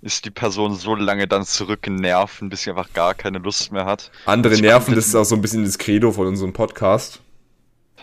ist 0.01 0.25
die 0.25 0.31
Person 0.31 0.75
so 0.75 0.95
lange 0.95 1.27
dann 1.27 1.45
zurücknerven, 1.45 2.49
bis 2.49 2.63
sie 2.63 2.71
einfach 2.71 2.91
gar 2.93 3.13
keine 3.13 3.37
Lust 3.37 3.71
mehr 3.71 3.85
hat. 3.85 4.11
Andere 4.25 4.55
Ich 4.55 4.61
nerven, 4.61 4.95
das 4.95 5.07
ist 5.07 5.15
auch 5.15 5.23
so 5.23 5.35
ein 5.35 5.41
bisschen 5.41 5.63
das 5.63 5.77
Credo 5.77 6.11
von 6.11 6.27
unserem 6.27 6.53
Podcast. 6.53 7.21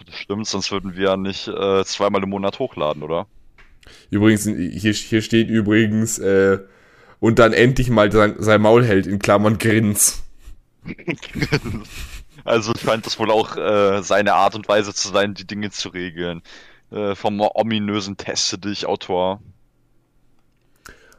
Das 0.07 0.15
stimmt, 0.15 0.47
sonst 0.47 0.71
würden 0.71 0.95
wir 0.95 1.11
ja 1.11 1.17
nicht 1.17 1.49
äh, 1.49 1.85
zweimal 1.85 2.23
im 2.23 2.31
Monat 2.31 2.59
hochladen, 2.61 3.03
oder? 3.03 3.27
Übrigens, 4.11 4.45
hier, 4.45 4.93
hier 4.93 5.23
steht 5.23 5.49
übrigens, 5.49 6.19
äh, 6.19 6.59
und 7.21 7.39
dann 7.39 7.53
endlich 7.53 7.91
mal 7.91 8.13
sein, 8.13 8.37
sein 8.39 8.61
Maul 8.61 8.85
hält, 8.85 9.07
in 9.07 9.19
Klammern 9.19 9.59
Grins. 9.59 10.23
Also 12.45 12.73
scheint 12.75 13.05
das 13.05 13.19
wohl 13.19 13.31
auch 13.31 13.57
äh, 13.59 14.03
seine 14.03 14.33
Art 14.33 14.55
und 14.55 14.69
Weise 14.69 14.95
zu 14.95 15.09
sein, 15.09 15.35
die 15.35 15.47
Dinge 15.47 15.71
zu 15.71 15.91
regeln. 15.91 16.41
Äh, 16.91 17.15
vom 17.15 17.41
ominösen 17.41 18.17
Teste 18.17 18.59
dich 18.59 18.87
Autor. 18.87 19.43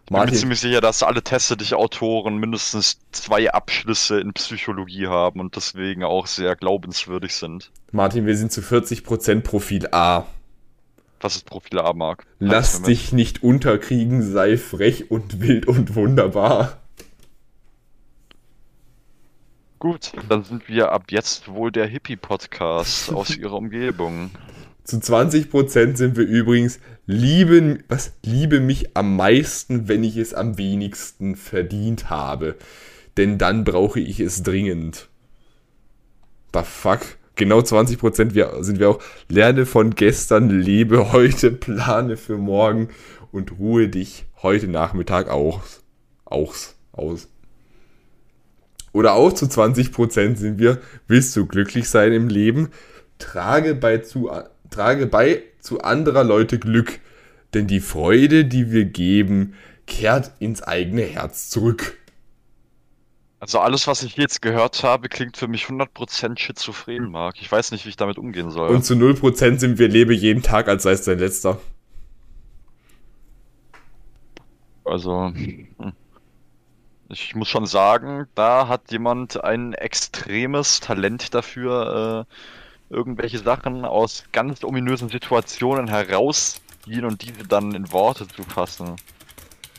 Ich 0.09 0.11
bin 0.11 0.21
Martin, 0.21 0.37
ziemlich 0.37 0.59
sicher, 0.59 0.81
dass 0.81 1.03
alle 1.03 1.21
Teste 1.21 1.55
dich 1.55 1.75
Autoren 1.75 2.39
mindestens 2.39 2.97
zwei 3.11 3.53
Abschlüsse 3.53 4.19
in 4.19 4.33
Psychologie 4.33 5.05
haben 5.05 5.39
und 5.39 5.55
deswegen 5.55 6.03
auch 6.03 6.25
sehr 6.25 6.55
glaubenswürdig 6.55 7.35
sind. 7.35 7.69
Martin, 7.91 8.25
wir 8.25 8.35
sind 8.35 8.51
zu 8.51 8.61
40% 8.61 9.41
Profil 9.41 9.87
A. 9.91 10.25
Was 11.21 11.35
ist 11.35 11.45
Profil 11.45 11.77
A, 11.77 11.93
Mark? 11.93 12.25
Lass 12.39 12.81
dich 12.81 13.13
nicht 13.13 13.43
unterkriegen, 13.43 14.23
sei 14.23 14.57
frech 14.57 15.11
und 15.11 15.41
wild 15.41 15.67
und 15.67 15.93
wunderbar. 15.93 16.79
Gut, 19.77 20.13
dann 20.27 20.43
sind 20.43 20.67
wir 20.67 20.91
ab 20.91 21.11
jetzt 21.11 21.49
wohl 21.49 21.71
der 21.71 21.85
Hippie-Podcast 21.85 23.13
aus 23.13 23.37
ihrer 23.37 23.53
Umgebung. 23.53 24.31
Zu 24.89 24.97
20% 24.97 25.97
sind 25.97 26.17
wir 26.17 26.25
übrigens 26.25 26.79
lieben, 27.05 27.83
was, 27.89 28.13
liebe 28.25 28.59
mich 28.59 28.97
am 28.97 29.17
meisten, 29.17 29.87
wenn 29.87 30.03
ich 30.03 30.17
es 30.17 30.33
am 30.33 30.57
wenigsten 30.57 31.35
verdient 31.35 32.09
habe. 32.09 32.55
Denn 33.15 33.37
dann 33.37 33.65
brauche 33.65 33.99
ich 33.99 34.19
es 34.19 34.41
dringend. 34.41 35.07
The 36.55 36.61
fuck? 36.63 37.01
Genau 37.35 37.59
20% 37.59 38.33
wir, 38.33 38.63
sind 38.63 38.79
wir 38.79 38.89
auch. 38.89 38.99
Lerne 39.27 39.67
von 39.67 39.93
gestern, 39.93 40.49
lebe 40.49 41.11
heute, 41.11 41.51
plane 41.51 42.17
für 42.17 42.37
morgen 42.37 42.89
und 43.31 43.59
ruhe 43.59 43.89
dich 43.89 44.25
heute 44.41 44.67
Nachmittag 44.67 45.29
aus. 45.29 45.83
Aus. 46.25 46.73
Aus. 46.93 47.27
Oder 48.91 49.13
auch 49.13 49.33
zu 49.33 49.45
20% 49.45 50.35
sind 50.35 50.57
wir, 50.57 50.79
willst 51.07 51.35
du 51.35 51.45
glücklich 51.45 51.87
sein 51.87 52.11
im 52.11 52.27
Leben? 52.27 52.69
Trage 53.19 53.75
bei 53.75 53.99
zu, 53.99 54.31
trage 54.69 55.07
bei 55.07 55.43
zu 55.59 55.81
anderer 55.81 56.23
Leute 56.23 56.59
Glück, 56.59 56.99
denn 57.53 57.67
die 57.67 57.79
Freude, 57.79 58.45
die 58.45 58.71
wir 58.71 58.85
geben, 58.85 59.55
kehrt 59.87 60.31
ins 60.39 60.61
eigene 60.61 61.01
Herz 61.01 61.49
zurück. 61.49 61.97
Also 63.39 63.59
alles, 63.59 63.87
was 63.87 64.03
ich 64.03 64.17
jetzt 64.17 64.41
gehört 64.41 64.83
habe, 64.83 65.07
klingt 65.07 65.37
für 65.37 65.47
mich 65.47 65.65
100% 65.65 66.37
schizophren, 66.37 67.09
Mark. 67.09 67.37
Ich 67.41 67.49
weiß 67.49 67.71
nicht, 67.71 67.85
wie 67.85 67.89
ich 67.89 67.95
damit 67.95 68.17
umgehen 68.17 68.51
soll. 68.51 68.69
Und 68.69 68.83
zu 68.83 68.95
0% 68.95 69.59
sind 69.59 69.79
wir 69.79 69.87
lebe 69.87 70.13
jeden 70.13 70.43
Tag, 70.43 70.67
als 70.67 70.83
sei 70.83 70.91
es 70.91 71.03
dein 71.03 71.19
letzter. 71.19 71.57
Also, 74.83 75.31
ich 77.07 77.35
muss 77.35 77.47
schon 77.47 77.65
sagen, 77.65 78.27
da 78.35 78.67
hat 78.67 78.91
jemand 78.91 79.41
ein 79.41 79.73
extremes 79.73 80.79
Talent 80.81 81.33
dafür, 81.33 82.27
äh, 82.27 82.33
irgendwelche 82.89 83.39
Sachen 83.39 83.85
aus 83.85 84.23
ganz 84.31 84.63
ominösen 84.63 85.09
Situationen 85.09 85.87
herausziehen 85.87 87.05
und 87.05 87.21
diese 87.21 87.47
dann 87.47 87.73
in 87.73 87.91
Worte 87.91 88.27
zu 88.27 88.43
fassen. 88.43 88.95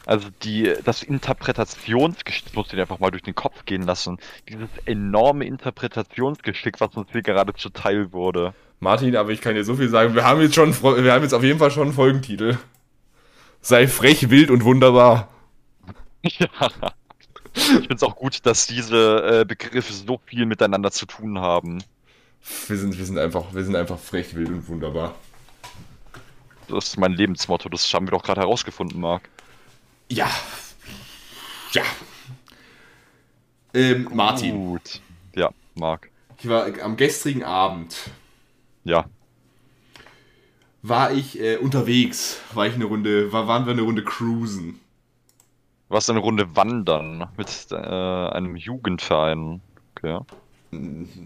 Also 0.07 0.29
die, 0.43 0.75
das 0.85 1.02
Interpretationsgeschick, 1.02 2.55
muss 2.55 2.73
ich 2.73 2.81
einfach 2.81 2.99
mal 2.99 3.11
durch 3.11 3.23
den 3.23 3.35
Kopf 3.35 3.64
gehen 3.64 3.83
lassen. 3.83 4.19
Dieses 4.49 4.69
enorme 4.87 5.45
Interpretationsgeschick, 5.45 6.81
was 6.81 6.97
uns 6.97 7.09
hier 7.12 7.23
gerade 7.23 7.55
zuteil 7.55 8.12
wurde. 8.12 8.55
Martin, 8.81 9.14
aber 9.14 9.31
ich 9.31 9.40
kann 9.40 9.55
dir 9.55 9.64
so 9.64 9.76
viel 9.76 9.88
sagen, 9.88 10.14
wir 10.14 10.25
haben 10.25 10.40
jetzt 10.40 10.55
schon, 10.55 10.73
wir 10.83 11.12
haben 11.12 11.23
jetzt 11.23 11.35
auf 11.35 11.45
jeden 11.45 11.59
Fall 11.59 11.71
schon 11.71 11.88
einen 11.88 11.93
Folgentitel. 11.93 12.59
Sei 13.61 13.87
frech, 13.87 14.31
wild 14.31 14.50
und 14.50 14.64
wunderbar. 14.64 15.29
Ja. 16.23 16.49
Ich 17.55 17.64
finde 17.64 17.95
es 17.95 18.02
auch 18.02 18.17
gut, 18.17 18.47
dass 18.47 18.67
diese 18.67 19.40
äh, 19.40 19.45
Begriffe 19.45 19.93
so 19.93 20.21
viel 20.25 20.47
miteinander 20.47 20.90
zu 20.90 21.07
tun 21.07 21.40
haben. 21.40 21.83
Wir 22.68 22.76
sind, 22.78 22.97
wir 22.99 23.04
sind 23.04 23.18
einfach, 23.18 23.52
wir 23.54 23.64
sind 23.64 23.76
einfach 23.76 23.99
frech, 23.99 24.35
wild 24.35 24.49
und 24.49 24.68
wunderbar. 24.68 25.14
Das 26.68 26.88
ist 26.88 26.99
mein 26.99 27.12
Lebensmotto, 27.12 27.68
das 27.68 27.92
haben 27.92 28.06
wir 28.06 28.12
doch 28.12 28.23
gerade 28.23 28.40
herausgefunden, 28.42 29.00
Marc. 29.00 29.28
Ja. 30.11 30.28
Ja. 31.73 31.82
Ähm, 33.75 34.09
Martin. 34.12 34.54
Gut. 34.66 35.00
Ja, 35.35 35.50
Marc. 35.75 36.11
Ich 36.38 36.49
war 36.49 36.66
am 36.82 36.97
gestrigen 36.97 37.44
Abend 37.44 38.11
Ja. 38.85 39.04
war 40.82 41.12
ich 41.12 41.38
äh, 41.38 41.56
unterwegs, 41.59 42.40
war 42.54 42.66
ich 42.66 42.75
eine 42.75 42.87
Runde, 42.87 43.32
war, 43.32 43.47
waren 43.47 43.66
wir 43.66 43.73
eine 43.73 43.82
Runde 43.82 44.02
cruisen. 44.02 44.80
Was 45.88 46.09
eine 46.09 46.20
Runde 46.20 46.56
wandern 46.56 47.28
mit 47.37 47.66
äh, 47.73 47.75
einem 47.75 48.56
Jugendverein. 48.56 49.61
Okay. 49.97 50.20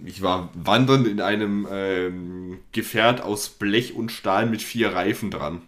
Ich 0.04 0.22
war 0.22 0.48
wandern 0.54 1.04
in 1.04 1.20
einem 1.20 1.68
ähm, 1.70 2.60
Gefährt 2.72 3.20
aus 3.20 3.50
Blech 3.50 3.94
und 3.94 4.10
Stahl 4.10 4.46
mit 4.46 4.62
vier 4.62 4.94
Reifen 4.94 5.30
dran. 5.30 5.60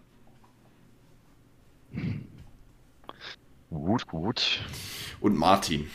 Gut, 3.71 4.06
gut. 4.06 4.61
Und 5.21 5.37
Martin. 5.37 5.90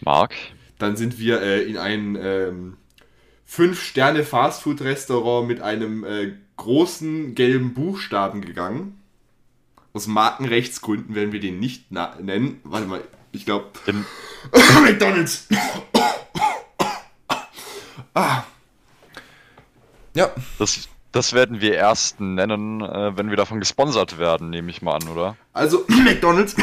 Marc? 0.00 0.34
Dann 0.78 0.96
sind 0.96 1.18
wir 1.18 1.42
äh, 1.42 1.64
in 1.64 1.76
ein 1.76 2.16
ähm, 2.20 2.76
Fünf-Sterne-Fastfood-Restaurant 3.44 5.48
mit 5.48 5.60
einem 5.60 6.04
äh, 6.04 6.32
großen 6.56 7.34
gelben 7.34 7.74
Buchstaben 7.74 8.40
gegangen. 8.40 9.00
Aus 9.92 10.06
Markenrechtsgründen 10.06 11.14
werden 11.14 11.32
wir 11.32 11.40
den 11.40 11.58
nicht 11.58 11.90
nennen. 11.90 12.60
Warte 12.62 12.86
mal, 12.86 13.02
ich 13.32 13.44
glaube. 13.44 13.66
McDonalds! 14.82 15.46
ah. 18.14 18.44
Ja, 20.14 20.30
Das, 20.58 20.88
das 21.12 21.32
werden 21.32 21.60
wir 21.60 21.74
erst 21.74 22.20
nennen, 22.20 22.80
äh, 22.80 23.16
wenn 23.16 23.30
wir 23.30 23.36
davon 23.36 23.60
gesponsert 23.60 24.18
werden, 24.18 24.50
nehme 24.50 24.70
ich 24.70 24.82
mal 24.82 24.96
an, 24.96 25.08
oder? 25.08 25.36
Also, 25.52 25.84
McDonalds, 26.04 26.56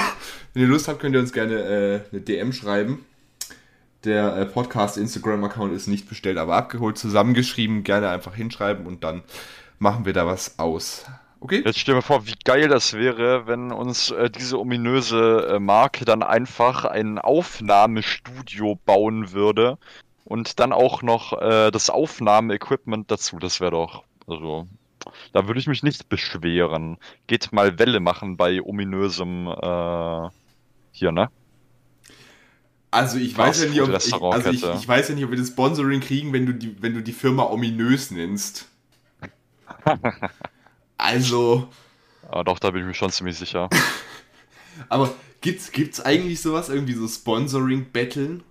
wenn 0.54 0.64
ihr 0.64 0.68
Lust 0.68 0.88
habt, 0.88 1.00
könnt 1.00 1.16
ihr 1.16 1.22
uns 1.22 1.34
gerne 1.34 1.56
äh, 1.56 2.02
eine 2.12 2.22
DM 2.22 2.54
schreiben. 2.54 3.06
Der 4.04 4.36
äh, 4.38 4.46
Podcast-Instagram-Account 4.46 5.74
ist 5.74 5.88
nicht 5.88 6.08
bestellt, 6.08 6.38
aber 6.38 6.56
abgeholt, 6.56 6.98
zusammengeschrieben. 6.98 7.84
Gerne 7.84 8.10
einfach 8.10 8.36
hinschreiben 8.36 8.86
und 8.86 9.04
dann 9.04 9.24
machen 9.80 10.06
wir 10.06 10.14
da 10.14 10.28
was 10.28 10.60
aus. 10.60 11.06
Okay? 11.40 11.62
Jetzt 11.66 11.80
stell 11.80 11.96
dir 11.96 12.02
vor, 12.02 12.26
wie 12.28 12.36
geil 12.44 12.68
das 12.68 12.94
wäre, 12.94 13.48
wenn 13.48 13.72
uns 13.72 14.12
äh, 14.12 14.30
diese 14.30 14.60
ominöse 14.60 15.48
äh, 15.50 15.60
Marke 15.60 16.06
dann 16.06 16.24
einfach 16.24 16.86
ein 16.86 17.20
Aufnahmestudio 17.20 18.80
bauen 18.86 19.32
würde 19.32 19.78
und 20.24 20.60
dann 20.60 20.74
auch 20.74 21.02
noch 21.02 21.34
äh, 21.40 21.72
das 21.72 21.90
Aufnahmeequipment 21.90 23.12
dazu. 23.12 23.38
Das 23.38 23.60
wäre 23.60 23.72
doch, 23.72 24.04
also, 24.28 24.68
da 25.34 25.48
würde 25.48 25.60
ich 25.60 25.68
mich 25.68 25.84
nicht 25.84 26.10
beschweren. 26.10 26.98
Geht 27.28 27.52
mal 27.52 27.78
Welle 27.78 28.00
machen 28.00 28.38
bei 28.38 28.62
ominösem 28.62 29.48
äh, 29.48 30.30
hier, 30.92 31.12
ne? 31.12 31.30
Also 32.92 33.18
ich 33.18 33.38
weiß 33.38 33.62
ja 33.62 33.70
nicht, 33.70 33.82
ob 33.82 33.90
ich, 33.90 34.14
also 34.14 34.50
ich, 34.52 34.64
ich 34.64 34.88
weiß 34.88 35.10
ja 35.10 35.16
nicht, 35.16 35.26
ob 35.26 35.32
wir 35.32 35.38
das 35.38 35.50
Sponsoring 35.50 36.00
kriegen, 36.00 36.32
wenn 36.32 36.46
du 36.46 36.54
die, 36.54 36.82
wenn 36.82 36.94
du 36.94 37.04
die 37.04 37.12
Firma 37.12 37.44
ominös 37.44 38.10
nennst. 38.10 38.70
Also, 40.98 41.70
Aber 42.30 42.44
doch, 42.44 42.60
da 42.60 42.72
bin 42.72 42.82
ich 42.82 42.88
mir 42.88 42.94
schon 42.94 43.12
ziemlich 43.12 43.38
sicher. 43.38 43.70
aber 44.90 45.14
gibt's, 45.42 45.72
gibt's 45.72 46.00
eigentlich 46.02 46.42
sowas, 46.42 46.70
irgendwie 46.70 46.94
so 46.94 47.08
Sponsoring-Betteln? 47.08 48.44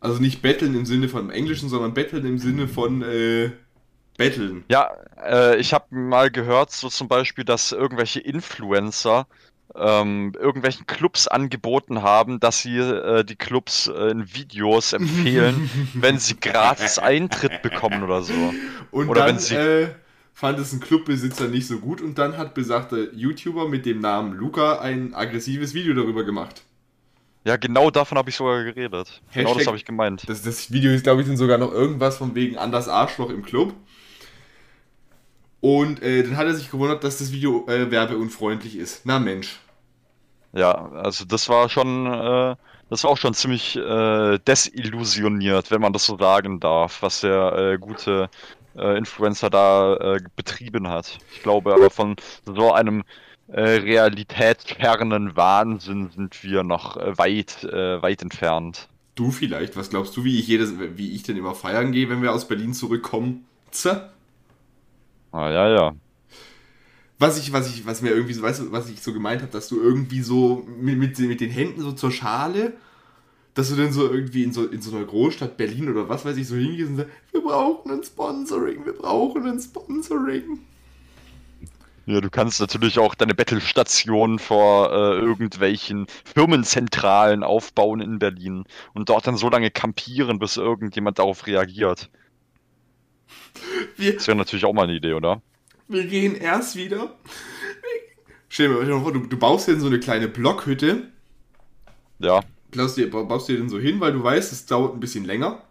Also 0.00 0.20
nicht 0.20 0.42
Betteln 0.42 0.74
im 0.74 0.86
Sinne 0.86 1.08
von 1.08 1.30
Englischen, 1.30 1.68
sondern 1.68 1.94
Betteln 1.94 2.24
im 2.26 2.38
Sinne 2.38 2.68
von 2.68 3.02
äh, 3.02 3.50
Betteln. 4.18 4.64
Ja, 4.68 4.90
äh, 5.24 5.56
ich 5.56 5.72
habe 5.72 5.86
mal 5.94 6.30
gehört, 6.30 6.70
so 6.70 6.88
zum 6.88 7.08
Beispiel, 7.08 7.44
dass 7.44 7.72
irgendwelche 7.72 8.20
Influencer 8.20 9.26
ähm, 9.74 10.32
irgendwelchen 10.38 10.86
Clubs 10.86 11.26
angeboten 11.28 12.02
haben, 12.02 12.38
dass 12.40 12.60
sie 12.62 12.78
äh, 12.78 13.24
die 13.24 13.36
Clubs 13.36 13.88
äh, 13.88 14.10
in 14.10 14.32
Videos 14.34 14.92
empfehlen, 14.92 15.68
wenn 15.94 16.18
sie 16.18 16.38
gratis 16.38 16.98
Eintritt 16.98 17.62
bekommen 17.62 18.02
oder 18.02 18.22
so. 18.22 18.54
Und 18.92 19.08
Oder 19.08 19.20
dann 19.22 19.36
wenn 19.36 19.38
sie- 19.40 19.56
äh, 19.56 19.88
fand 20.36 20.58
es 20.58 20.70
ein 20.74 20.80
Clubbesitzer 20.80 21.48
nicht 21.48 21.66
so 21.66 21.78
gut 21.78 22.02
und 22.02 22.18
dann 22.18 22.36
hat 22.36 22.52
besagter 22.52 23.10
YouTuber 23.14 23.68
mit 23.68 23.86
dem 23.86 24.00
Namen 24.00 24.34
Luca 24.34 24.80
ein 24.80 25.14
aggressives 25.14 25.72
Video 25.72 25.94
darüber 25.94 26.24
gemacht. 26.24 26.62
Ja, 27.44 27.56
genau 27.56 27.90
davon 27.90 28.18
habe 28.18 28.28
ich 28.28 28.36
sogar 28.36 28.62
geredet. 28.62 29.22
Genau 29.32 29.48
Hashtag- 29.48 29.58
das 29.60 29.66
habe 29.66 29.76
ich 29.78 29.86
gemeint. 29.86 30.28
Das, 30.28 30.42
das 30.42 30.70
Video 30.70 30.92
ist, 30.92 31.04
glaube 31.04 31.22
ich, 31.22 31.26
dann 31.26 31.38
sogar 31.38 31.56
noch 31.56 31.72
irgendwas 31.72 32.18
von 32.18 32.34
wegen 32.34 32.58
Anders 32.58 32.86
Arschloch 32.86 33.30
im 33.30 33.42
Club. 33.42 33.72
Und 35.62 36.02
äh, 36.02 36.22
dann 36.22 36.36
hat 36.36 36.46
er 36.46 36.54
sich 36.54 36.70
gewundert, 36.70 37.02
dass 37.02 37.16
das 37.16 37.32
Video 37.32 37.66
äh, 37.66 37.90
werbeunfreundlich 37.90 38.76
ist. 38.76 39.06
Na 39.06 39.18
Mensch. 39.18 39.58
Ja, 40.52 40.90
also 40.92 41.24
das 41.24 41.48
war 41.48 41.70
schon, 41.70 42.04
äh, 42.06 42.56
das 42.90 43.04
war 43.04 43.10
auch 43.10 43.16
schon 43.16 43.32
ziemlich 43.32 43.74
äh, 43.76 44.38
desillusioniert, 44.46 45.70
wenn 45.70 45.80
man 45.80 45.94
das 45.94 46.04
so 46.04 46.18
sagen 46.18 46.60
darf, 46.60 47.00
was 47.00 47.22
der 47.22 47.52
äh, 47.56 47.78
gute 47.78 48.28
äh, 48.76 48.96
Influencer 48.96 49.50
da 49.50 49.96
äh, 49.96 50.20
betrieben 50.36 50.88
hat. 50.88 51.18
Ich 51.32 51.42
glaube 51.42 51.74
aber 51.74 51.90
von 51.90 52.16
so 52.44 52.72
einem 52.72 53.04
äh, 53.48 53.60
realitätsfernen 53.60 55.36
Wahnsinn 55.36 56.10
sind 56.14 56.42
wir 56.42 56.64
noch 56.64 56.96
äh, 56.96 57.16
weit, 57.16 57.64
äh, 57.64 58.02
weit 58.02 58.22
entfernt. 58.22 58.88
Du 59.14 59.30
vielleicht, 59.30 59.76
was 59.76 59.90
glaubst 59.90 60.16
du, 60.16 60.24
wie 60.24 60.38
ich 60.38 60.46
jedes, 60.46 60.74
wie 60.78 61.12
ich 61.12 61.22
denn 61.22 61.36
immer 61.36 61.54
feiern 61.54 61.92
gehe, 61.92 62.10
wenn 62.10 62.22
wir 62.22 62.32
aus 62.32 62.48
Berlin 62.48 62.74
zurückkommen? 62.74 63.46
Tja. 63.70 64.10
Ah, 65.32 65.50
ja, 65.50 65.68
ja. 65.68 65.94
Was 67.18 67.38
ich, 67.38 67.52
was 67.52 67.74
ich, 67.74 67.86
was 67.86 68.02
mir 68.02 68.10
irgendwie 68.10 68.34
so, 68.34 68.42
weißt 68.42 68.60
du, 68.60 68.72
was 68.72 68.90
ich 68.90 69.00
so 69.00 69.12
gemeint 69.12 69.40
habe, 69.40 69.52
dass 69.52 69.68
du 69.68 69.80
irgendwie 69.80 70.20
so 70.20 70.66
mit, 70.78 70.98
mit, 70.98 71.18
mit 71.18 71.40
den 71.40 71.50
Händen 71.50 71.80
so 71.80 71.92
zur 71.92 72.10
Schale, 72.10 72.74
dass 73.56 73.70
du 73.70 73.76
dann 73.76 73.92
so 73.92 74.08
irgendwie 74.10 74.44
in 74.44 74.52
so, 74.52 74.66
in 74.66 74.82
so 74.82 74.94
einer 74.94 75.06
Großstadt 75.06 75.56
Berlin 75.56 75.88
oder 75.88 76.08
was 76.08 76.24
weiß 76.24 76.36
ich 76.36 76.46
so 76.46 76.56
hingehst 76.56 76.90
und 76.90 76.96
sagst, 76.98 77.12
wir 77.32 77.40
brauchen 77.40 77.90
ein 77.90 78.04
Sponsoring, 78.04 78.84
wir 78.84 78.92
brauchen 78.92 79.46
ein 79.48 79.58
Sponsoring. 79.58 80.60
Ja, 82.04 82.20
du 82.20 82.30
kannst 82.30 82.60
natürlich 82.60 82.98
auch 83.00 83.14
deine 83.16 83.34
Battlestation 83.34 84.38
vor 84.38 84.92
äh, 84.92 85.18
irgendwelchen 85.18 86.06
Firmenzentralen 86.24 87.42
aufbauen 87.42 88.00
in 88.00 88.18
Berlin 88.20 88.64
und 88.94 89.08
dort 89.08 89.26
dann 89.26 89.36
so 89.36 89.48
lange 89.50 89.70
campieren, 89.72 90.38
bis 90.38 90.56
irgendjemand 90.56 91.18
darauf 91.18 91.46
reagiert. 91.48 92.10
Wir, 93.96 94.14
Das 94.14 94.26
wäre 94.28 94.36
natürlich 94.36 94.64
auch 94.66 94.72
mal 94.74 94.84
eine 94.84 94.94
Idee, 94.94 95.14
oder? 95.14 95.42
wir 95.88 96.04
gehen 96.06 96.34
erst 96.36 96.76
wieder. 96.76 97.16
Stell 98.48 98.68
dir 98.68 98.94
mal 98.94 99.02
vor, 99.02 99.12
du, 99.12 99.20
du 99.26 99.36
baust 99.38 99.68
dir 99.68 99.78
so 99.80 99.86
eine 99.86 99.98
kleine 100.00 100.28
Blockhütte, 100.28 101.10
Ja. 102.18 102.42
Baust 102.76 102.96
dir, 102.96 103.10
baust 103.10 103.48
dir 103.48 103.56
den 103.56 103.68
so 103.68 103.78
hin, 103.78 104.00
weil 104.00 104.12
du 104.12 104.22
weißt, 104.22 104.52
es 104.52 104.66
dauert 104.66 104.94
ein 104.94 105.00
bisschen 105.00 105.24
länger. 105.24 105.62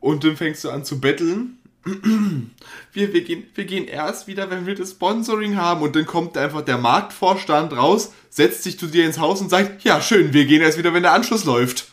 Und 0.00 0.24
dann 0.24 0.36
fängst 0.36 0.64
du 0.64 0.70
an 0.70 0.84
zu 0.84 1.00
betteln. 1.00 1.58
Wir, 2.92 3.12
wir, 3.12 3.22
gehen, 3.22 3.44
wir 3.54 3.64
gehen 3.64 3.86
erst 3.86 4.26
wieder, 4.26 4.50
wenn 4.50 4.66
wir 4.66 4.74
das 4.74 4.90
Sponsoring 4.90 5.56
haben. 5.56 5.82
Und 5.82 5.94
dann 5.94 6.06
kommt 6.06 6.36
einfach 6.36 6.62
der 6.62 6.76
Marktvorstand 6.76 7.74
raus, 7.76 8.12
setzt 8.28 8.64
sich 8.64 8.78
zu 8.78 8.88
dir 8.88 9.06
ins 9.06 9.18
Haus 9.18 9.40
und 9.40 9.48
sagt, 9.48 9.84
ja 9.84 10.00
schön, 10.00 10.32
wir 10.32 10.44
gehen 10.44 10.60
erst 10.60 10.78
wieder, 10.78 10.92
wenn 10.92 11.04
der 11.04 11.12
Anschluss 11.12 11.44
läuft. 11.44 11.88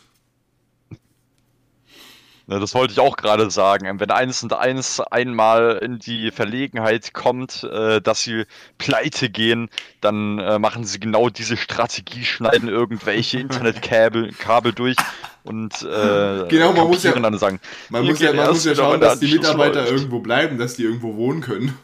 Ja, 2.48 2.60
das 2.60 2.74
wollte 2.76 2.92
ich 2.92 3.00
auch 3.00 3.16
gerade 3.16 3.50
sagen. 3.50 3.98
Wenn 3.98 4.10
eins 4.12 4.42
und 4.44 4.52
eins 4.52 5.00
einmal 5.00 5.78
in 5.82 5.98
die 5.98 6.30
Verlegenheit 6.30 7.12
kommt, 7.12 7.64
äh, 7.64 8.00
dass 8.00 8.22
sie 8.22 8.44
pleite 8.78 9.30
gehen, 9.30 9.68
dann 10.00 10.38
äh, 10.38 10.58
machen 10.60 10.84
sie 10.84 11.00
genau 11.00 11.28
diese 11.28 11.56
Strategie, 11.56 12.24
schneiden 12.24 12.68
irgendwelche 12.68 13.40
Internetkabel 13.40 14.32
Kabel 14.32 14.72
durch 14.72 14.94
und 15.42 15.74
äh, 15.82 16.46
Genau, 16.48 16.72
man 16.72 16.86
muss 16.86 17.02
ja- 17.02 17.18
dann 17.18 17.36
sagen, 17.36 17.58
Man 17.88 18.04
muss 18.06 18.20
ja, 18.20 18.32
man 18.32 18.48
muss 18.50 18.64
ja 18.64 18.76
schauen, 18.76 19.00
dass 19.00 19.18
die 19.18 19.32
Mitarbeiter 19.34 19.80
läuft. 19.80 19.92
irgendwo 19.92 20.20
bleiben, 20.20 20.56
dass 20.56 20.76
die 20.76 20.84
irgendwo 20.84 21.16
wohnen 21.16 21.40
können. 21.40 21.76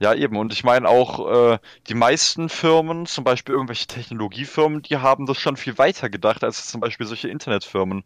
Ja, 0.00 0.12
eben. 0.14 0.36
Und 0.36 0.52
ich 0.52 0.64
meine 0.64 0.88
auch, 0.88 1.52
äh, 1.52 1.58
die 1.88 1.94
meisten 1.94 2.48
Firmen, 2.48 3.06
zum 3.06 3.22
Beispiel 3.22 3.54
irgendwelche 3.54 3.86
Technologiefirmen, 3.86 4.82
die 4.82 4.96
haben 4.96 5.26
das 5.26 5.38
schon 5.38 5.56
viel 5.56 5.78
weiter 5.78 6.10
gedacht 6.10 6.42
als 6.42 6.66
zum 6.66 6.80
Beispiel 6.80 7.06
solche 7.06 7.28
Internetfirmen. 7.28 8.02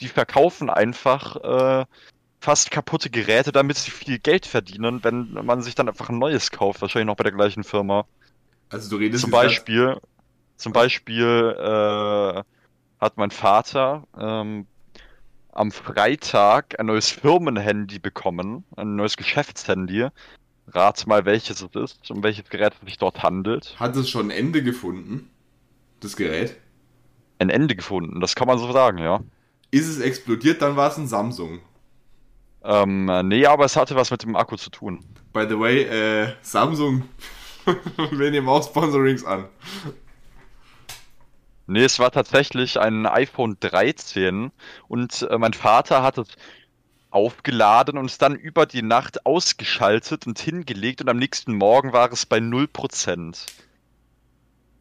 Die 0.00 0.08
verkaufen 0.08 0.70
einfach 0.70 1.36
äh, 1.36 1.84
fast 2.40 2.70
kaputte 2.70 3.10
Geräte, 3.10 3.52
damit 3.52 3.76
sie 3.76 3.90
viel 3.90 4.18
Geld 4.18 4.46
verdienen, 4.46 5.04
wenn 5.04 5.32
man 5.44 5.62
sich 5.62 5.74
dann 5.74 5.88
einfach 5.88 6.08
ein 6.08 6.18
neues 6.18 6.50
kauft, 6.50 6.80
wahrscheinlich 6.80 7.06
noch 7.06 7.16
bei 7.16 7.24
der 7.24 7.32
gleichen 7.32 7.64
Firma. 7.64 8.06
Also 8.70 8.88
du 8.90 8.96
redest 8.96 9.22
Zum 9.22 9.30
ganz- 9.30 9.44
Beispiel, 9.44 9.96
zum 10.56 10.72
Beispiel 10.72 11.56
äh, 11.58 12.42
hat 13.00 13.16
mein 13.16 13.30
Vater 13.30 14.04
ähm, 14.18 14.66
am 15.52 15.72
Freitag 15.72 16.78
ein 16.78 16.86
neues 16.86 17.10
Firmenhandy 17.10 17.98
bekommen, 17.98 18.64
ein 18.76 18.96
neues 18.96 19.16
Geschäftshandy. 19.16 20.08
Rat 20.68 21.04
mal, 21.08 21.24
welches 21.24 21.62
es 21.62 21.74
ist, 21.74 22.10
um 22.12 22.22
welches 22.22 22.48
Gerät 22.48 22.74
es 22.80 22.86
sich 22.86 22.96
dort 22.96 23.24
handelt. 23.24 23.74
Hat 23.80 23.96
es 23.96 24.08
schon 24.08 24.26
ein 24.26 24.30
Ende 24.30 24.62
gefunden, 24.62 25.28
das 25.98 26.16
Gerät? 26.16 26.56
Ein 27.40 27.50
Ende 27.50 27.74
gefunden, 27.74 28.20
das 28.20 28.36
kann 28.36 28.46
man 28.46 28.58
so 28.58 28.70
sagen, 28.70 28.98
ja. 28.98 29.20
Ist 29.70 29.88
es 29.88 30.00
explodiert, 30.00 30.62
dann 30.62 30.76
war 30.76 30.90
es 30.90 30.96
ein 30.96 31.06
Samsung. 31.06 31.60
Ähm, 32.62 33.10
nee, 33.24 33.46
aber 33.46 33.64
es 33.64 33.76
hatte 33.76 33.94
was 33.94 34.10
mit 34.10 34.22
dem 34.22 34.36
Akku 34.36 34.56
zu 34.56 34.70
tun. 34.70 35.04
By 35.32 35.46
the 35.48 35.58
way, 35.58 35.82
äh, 35.82 36.34
Samsung, 36.42 37.04
Wir 38.10 38.30
nehmen 38.30 38.48
auch 38.48 38.64
Sponsorings 38.64 39.24
an. 39.24 39.46
Nee, 41.66 41.84
es 41.84 41.98
war 41.98 42.10
tatsächlich 42.10 42.80
ein 42.80 43.06
iPhone 43.06 43.56
13 43.60 44.50
und 44.88 45.22
äh, 45.30 45.38
mein 45.38 45.52
Vater 45.52 46.02
hat 46.02 46.18
es 46.18 46.28
aufgeladen 47.10 47.98
und 47.98 48.06
es 48.06 48.18
dann 48.18 48.34
über 48.34 48.66
die 48.66 48.82
Nacht 48.82 49.24
ausgeschaltet 49.26 50.26
und 50.26 50.38
hingelegt 50.38 51.00
und 51.00 51.08
am 51.08 51.18
nächsten 51.18 51.54
Morgen 51.54 51.92
war 51.92 52.10
es 52.12 52.26
bei 52.26 52.38
0%. 52.38 53.46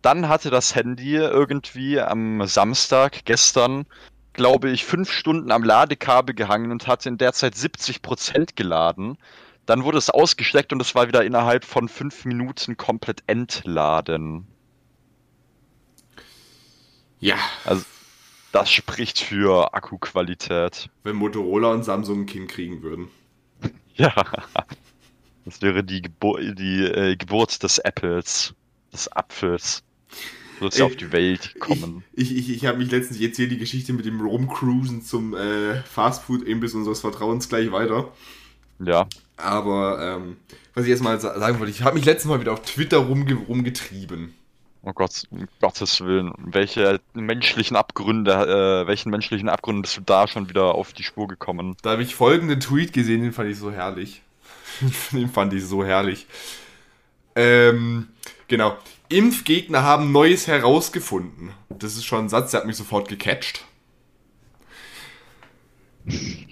Dann 0.02 0.30
hatte 0.30 0.50
das 0.50 0.76
Handy 0.76 1.16
irgendwie 1.16 2.00
am 2.00 2.46
Samstag 2.48 3.26
gestern, 3.26 3.86
glaube 4.34 4.70
ich, 4.70 4.86
fünf 4.86 5.12
Stunden 5.12 5.52
am 5.52 5.64
Ladekabel 5.64 6.36
gehangen 6.36 6.72
und 6.72 6.88
hatte 6.88 7.10
in 7.10 7.18
der 7.18 7.34
Zeit 7.34 7.56
70% 7.56 8.56
geladen. 8.56 9.18
Dann 9.66 9.84
wurde 9.84 9.98
es 9.98 10.10
ausgesteckt 10.10 10.74
und 10.74 10.82
es 10.82 10.96
war 10.96 11.08
wieder 11.08 11.24
innerhalb 11.24 11.64
von 11.64 11.90
fünf 11.90 12.26
Minuten 12.26 12.78
komplett 12.78 13.24
entladen. 13.28 14.48
Ja. 17.20 17.38
Also, 17.66 17.86
das 18.52 18.72
spricht 18.72 19.20
für 19.20 19.74
Akkuqualität. 19.74 20.90
Wenn 21.04 21.18
Motorola 21.18 21.72
und 21.72 21.84
Samsung 21.84 22.22
ein 22.22 22.26
Kind 22.26 22.50
kriegen 22.50 22.82
würden. 22.82 23.10
Ja. 23.96 24.14
Das 25.44 25.62
wäre 25.62 25.84
die, 25.84 26.02
Gebur 26.02 26.40
die 26.40 26.86
äh, 26.86 27.18
Geburt 27.18 27.62
des 27.64 27.80
Apples, 27.80 28.54
des 28.94 29.12
Apfels. 29.12 29.84
Ist 30.62 30.78
ja 30.78 30.86
auf 30.86 30.96
die 30.96 31.12
Welt 31.12 31.54
gekommen. 31.54 32.04
Ich, 32.14 32.36
ich, 32.36 32.50
ich 32.50 32.66
habe 32.66 32.78
mich 32.78 32.92
letztens 32.92 33.20
jetzt 33.20 33.38
hier 33.38 33.48
die 33.48 33.58
Geschichte 33.58 33.94
mit 33.94 34.06
dem 34.06 34.22
Rumcruisen 34.22 35.02
zum 35.02 35.34
äh, 35.34 35.82
Fastfood-Imbiss 35.84 36.74
unseres 36.74 37.02
Vertrauens 37.02 37.50
gleich 37.50 37.72
weiter. 37.72 38.12
Ja. 38.80 39.08
Aber 39.38 40.00
ähm, 40.02 40.38
was 40.74 40.84
ich 40.86 40.90
jetzt 40.90 41.04
mal 41.04 41.20
sagen 41.20 41.60
wollte, 41.60 41.72
ich 41.72 41.84
habe 41.84 41.96
mich 41.96 42.06
letztens 42.06 42.30
mal 42.30 42.42
wieder 42.42 42.54
auf 42.54 42.62
Twitter 42.62 42.98
rumge 42.98 43.36
rumgetrieben. 43.36 44.34
Oh 44.82 44.94
Gott, 44.94 45.24
um 45.30 45.48
Gottes 45.60 46.00
Willen. 46.00 46.34
Welche 46.38 47.02
menschlichen 47.14 47.76
Abgründe, 47.76 48.32
äh, 48.32 48.88
welchen 48.88 49.10
menschlichen 49.10 49.50
Abgründen 49.50 49.82
bist 49.82 49.98
du 49.98 50.02
da 50.02 50.28
schon 50.28 50.48
wieder 50.50 50.76
auf 50.76 50.94
die 50.94 51.04
Spur 51.04 51.28
gekommen? 51.28 51.76
Da 51.82 51.92
habe 51.92 52.04
ich 52.04 52.16
folgenden 52.16 52.62
Tweet 52.62 52.94
gesehen, 52.94 53.22
den 53.22 53.34
fand 53.34 53.50
ich 53.50 53.58
so 53.58 53.72
herrlich. 53.72 54.22
den 55.12 55.30
fand 55.30 55.54
ich 55.54 55.66
so 55.66 55.84
herrlich. 55.84 56.28
Ähm, 57.36 58.08
genau. 58.48 58.78
Impfgegner 59.10 59.84
haben 59.84 60.12
Neues 60.12 60.48
herausgefunden. 60.48 61.52
Das 61.70 61.96
ist 61.96 62.06
schon 62.06 62.26
ein 62.26 62.30
Satz, 62.30 62.52
der 62.52 62.62
hat 62.62 62.68
mich 62.68 62.78
sofort 62.78 63.10
gecatcht. 63.10 63.66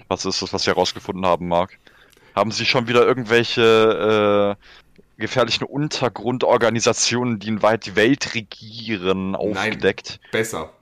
Was 0.08 0.26
ist 0.26 0.42
das, 0.42 0.54
was 0.54 0.64
Sie 0.64 0.70
herausgefunden 0.70 1.26
haben, 1.26 1.48
Marc? 1.48 1.78
Haben 2.36 2.52
Sie 2.52 2.66
schon 2.66 2.88
wieder 2.88 3.06
irgendwelche 3.06 4.58
äh, 4.58 5.22
gefährlichen 5.22 5.64
Untergrundorganisationen, 5.64 7.40
die 7.40 7.48
in 7.48 7.62
weit 7.62 7.86
die 7.86 7.96
Welt 7.96 8.36
regieren, 8.36 9.36
aufgedeckt? 9.36 10.20
Nein, 10.22 10.32
besser. 10.32 10.74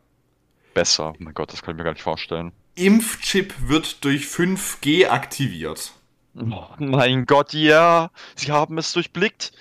Besser. 0.74 1.14
Oh 1.14 1.24
mein 1.24 1.34
Gott, 1.34 1.54
das 1.54 1.62
kann 1.62 1.76
ich 1.76 1.78
mir 1.78 1.84
gar 1.86 1.94
nicht 1.94 2.04
vorstellen. 2.04 2.52
Impfchip 2.76 3.54
wird 3.70 4.04
durch 4.04 4.26
5G 4.26 5.08
aktiviert. 5.08 5.94
Oh 6.38 6.66
mein 6.80 7.26
Gott, 7.26 7.54
ja. 7.54 8.12
Sie 8.36 8.52
haben 8.52 8.78
es 8.78 8.92
durchblickt. 8.92 9.54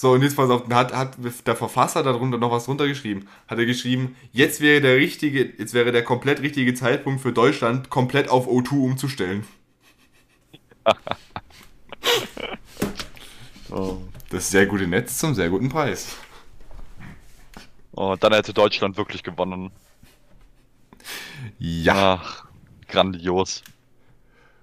So, 0.00 0.12
und 0.12 0.22
jetzt 0.22 0.36
pass 0.36 0.48
auf, 0.48 0.66
hat, 0.70 0.94
hat 0.94 1.18
der 1.46 1.54
Verfasser 1.54 2.02
darunter 2.02 2.38
noch 2.38 2.50
was 2.50 2.66
runtergeschrieben. 2.66 3.28
Hat 3.46 3.58
er 3.58 3.66
geschrieben, 3.66 4.16
jetzt 4.32 4.62
wäre 4.62 4.80
der 4.80 4.96
richtige, 4.96 5.44
jetzt 5.58 5.74
wäre 5.74 5.92
der 5.92 6.02
komplett 6.02 6.40
richtige 6.40 6.72
Zeitpunkt 6.72 7.20
für 7.20 7.34
Deutschland, 7.34 7.90
komplett 7.90 8.30
auf 8.30 8.48
O2 8.48 8.82
umzustellen. 8.82 9.46
oh. 13.70 13.98
Das 14.30 14.50
sehr 14.50 14.64
gute 14.64 14.86
Netz 14.86 15.18
zum 15.18 15.34
sehr 15.34 15.50
guten 15.50 15.68
Preis. 15.68 16.16
Oh, 17.92 18.16
dann 18.18 18.32
hätte 18.32 18.54
Deutschland 18.54 18.96
wirklich 18.96 19.22
gewonnen. 19.22 19.70
Ja. 21.58 22.22
Ach, 22.22 22.46
grandios. 22.88 23.62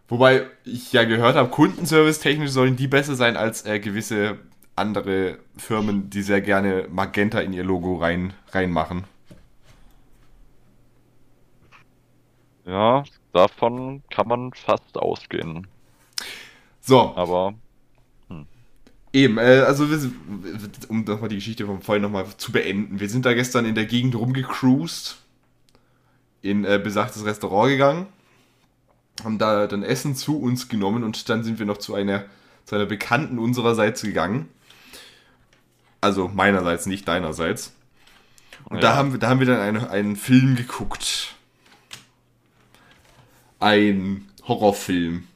Wobei 0.08 0.48
ich 0.66 0.94
ja 0.94 1.04
gehört 1.04 1.36
habe, 1.36 1.52
kundenservice-technisch 1.52 2.50
sollen 2.50 2.76
die 2.76 2.88
besser 2.88 3.16
sein 3.16 3.38
als 3.38 3.68
äh, 3.68 3.80
gewisse 3.80 4.40
andere 4.78 5.40
Firmen, 5.58 6.10
die 6.10 6.22
sehr 6.22 6.42
gerne 6.42 6.88
Magenta 6.90 7.40
in 7.40 7.54
ihr 7.54 7.64
Logo 7.64 7.96
rein, 7.96 8.34
reinmachen. 8.52 9.06
Ja, 12.66 13.04
davon 13.34 14.04
kann 14.12 14.28
man 14.28 14.54
fast 14.54 14.98
ausgehen. 14.98 15.68
So. 16.82 17.16
Aber. 17.16 17.54
Hm. 18.30 18.46
Eben, 19.14 19.38
äh, 19.38 19.64
also 19.66 19.90
wir, 19.90 20.12
um 20.90 21.06
nochmal 21.06 21.30
die 21.30 21.36
Geschichte 21.36 21.66
von 21.66 21.82
vorhin 21.82 22.02
nochmal 22.04 22.26
zu 22.38 22.52
beenden. 22.52 23.00
Wir 23.00 23.10
sind 23.10 23.26
da 23.26 23.34
gestern 23.34 23.66
in 23.66 23.76
der 23.76 23.86
Gegend 23.86 24.16
rumgecruised, 24.16 25.18
in 26.42 26.66
äh, 26.66 26.80
besagtes 26.82 27.26
Restaurant 27.26 27.70
gegangen, 27.70 28.08
haben 29.24 29.38
da 29.38 29.66
dann 29.68 29.82
Essen 29.82 30.16
zu 30.16 30.40
uns 30.40 30.68
genommen 30.68 31.04
und 31.04 31.30
dann 31.30 31.44
sind 31.44 31.60
wir 31.60 31.66
noch 31.66 31.78
zu 31.78 31.96
einer, 31.96 32.26
zu 32.66 32.76
einer 32.76 32.86
Bekannten 32.86 33.40
unsererseits 33.40 34.02
gegangen. 34.02 34.50
Also 36.02 36.28
meinerseits, 36.28 36.86
nicht 36.86 37.08
deinerseits. 37.08 37.74
Und 38.66 38.78
ja. 38.78 38.82
da, 38.82 38.96
haben 38.96 39.14
wir, 39.14 39.20
da 39.20 39.30
haben 39.30 39.40
wir 39.40 39.48
dann 39.48 39.60
einen, 39.60 39.88
einen 39.88 40.16
Film 40.16 40.56
geguckt. 40.56 41.36
Ein 43.60 44.28
Horrorfilm. 44.48 45.28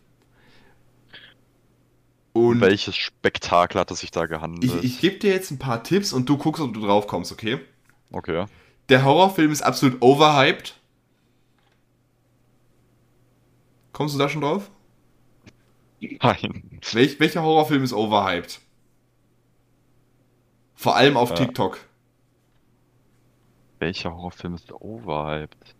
Und 2.33 2.61
welches 2.61 2.95
Spektakel 2.95 3.79
hat 3.79 3.91
es 3.91 3.99
sich 3.99 4.11
da 4.11 4.25
gehandelt? 4.25 4.63
Ich, 4.63 4.83
ich 4.83 4.99
gebe 5.01 5.17
dir 5.17 5.31
jetzt 5.31 5.51
ein 5.51 5.59
paar 5.59 5.83
Tipps 5.83 6.13
und 6.13 6.29
du 6.29 6.37
guckst, 6.37 6.61
ob 6.61 6.73
du 6.73 6.81
drauf 6.81 7.07
kommst, 7.07 7.31
okay? 7.31 7.59
Okay. 8.11 8.45
Der 8.89 9.03
Horrorfilm 9.03 9.51
ist 9.51 9.61
absolut 9.61 10.01
overhyped. 10.01 10.75
Kommst 13.91 14.15
du 14.15 14.19
da 14.19 14.29
schon 14.29 14.41
drauf? 14.41 14.69
Nein. 15.99 16.79
Welch, 16.93 17.19
welcher 17.19 17.43
Horrorfilm 17.43 17.83
ist 17.83 17.93
overhyped? 17.93 18.59
Vor 20.81 20.95
allem 20.95 21.15
auf 21.15 21.29
ja. 21.29 21.35
TikTok. 21.35 21.77
Welcher 23.77 24.15
Horrorfilm 24.15 24.55
ist 24.55 24.71
overhyped? 24.71 25.75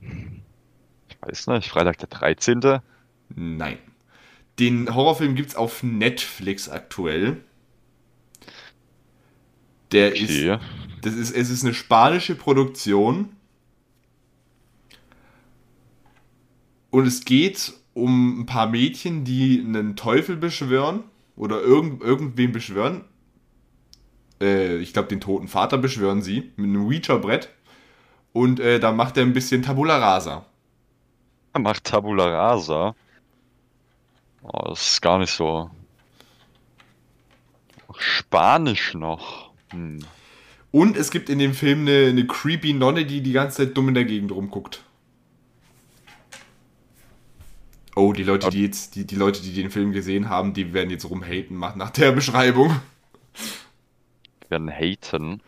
Ich 0.00 1.20
weiß 1.20 1.48
nicht, 1.48 1.68
Freitag 1.68 1.98
der 1.98 2.08
13. 2.08 2.80
Nein. 3.28 3.76
Den 4.58 4.94
Horrorfilm 4.94 5.34
gibt 5.34 5.50
es 5.50 5.56
auf 5.56 5.82
Netflix 5.82 6.70
aktuell. 6.70 7.44
Der 9.92 10.12
okay. 10.12 10.54
ist, 10.54 10.64
das 11.02 11.12
ist, 11.12 11.36
es 11.36 11.50
ist 11.50 11.64
eine 11.64 11.74
spanische 11.74 12.34
Produktion. 12.34 13.36
Und 16.88 17.06
es 17.06 17.26
geht 17.26 17.74
um 17.92 18.40
ein 18.40 18.46
paar 18.46 18.68
Mädchen, 18.70 19.24
die 19.24 19.62
einen 19.62 19.96
Teufel 19.96 20.38
beschwören 20.38 21.04
oder 21.36 21.60
irgend, 21.60 22.02
irgendwen 22.02 22.52
beschwören. 22.52 23.04
Äh, 24.40 24.76
ich 24.78 24.92
glaube, 24.92 25.08
den 25.08 25.20
toten 25.20 25.48
Vater 25.48 25.78
beschwören 25.78 26.22
sie 26.22 26.52
mit 26.56 26.66
einem 26.66 26.86
Ouija-Brett. 26.86 27.50
Und 28.32 28.60
äh, 28.60 28.78
da 28.78 28.92
macht 28.92 29.16
er 29.16 29.24
ein 29.24 29.32
bisschen 29.32 29.62
Tabula 29.62 29.98
Rasa. 29.98 30.44
Er 31.54 31.60
macht 31.60 31.84
Tabula 31.84 32.26
Rasa? 32.26 32.94
Oh, 34.42 34.68
das 34.68 34.92
ist 34.92 35.02
gar 35.02 35.18
nicht 35.18 35.34
so. 35.34 35.70
Spanisch 37.96 38.94
noch. 38.94 39.50
Hm. 39.70 40.04
Und 40.70 40.96
es 40.96 41.10
gibt 41.10 41.30
in 41.30 41.38
dem 41.38 41.54
Film 41.54 41.80
eine, 41.80 42.08
eine 42.08 42.26
creepy 42.26 42.74
Nonne, 42.74 43.06
die 43.06 43.22
die 43.22 43.32
ganze 43.32 43.58
Zeit 43.58 43.76
dumm 43.76 43.88
in 43.88 43.94
der 43.94 44.04
Gegend 44.04 44.30
rumguckt. 44.32 44.82
Oh, 47.96 48.12
die 48.12 48.22
Leute, 48.22 48.50
die 48.50 48.62
jetzt, 48.62 48.94
die, 48.94 49.04
die 49.04 49.16
Leute, 49.16 49.42
die 49.42 49.52
den 49.52 49.70
Film 49.70 49.90
gesehen 49.92 50.28
haben, 50.28 50.52
die 50.52 50.72
werden 50.72 50.90
jetzt 50.90 51.10
rumhaten 51.10 51.58
nach 51.58 51.90
der 51.90 52.12
Beschreibung. 52.12 52.78
Werden 54.48 54.70
haten. 54.70 55.42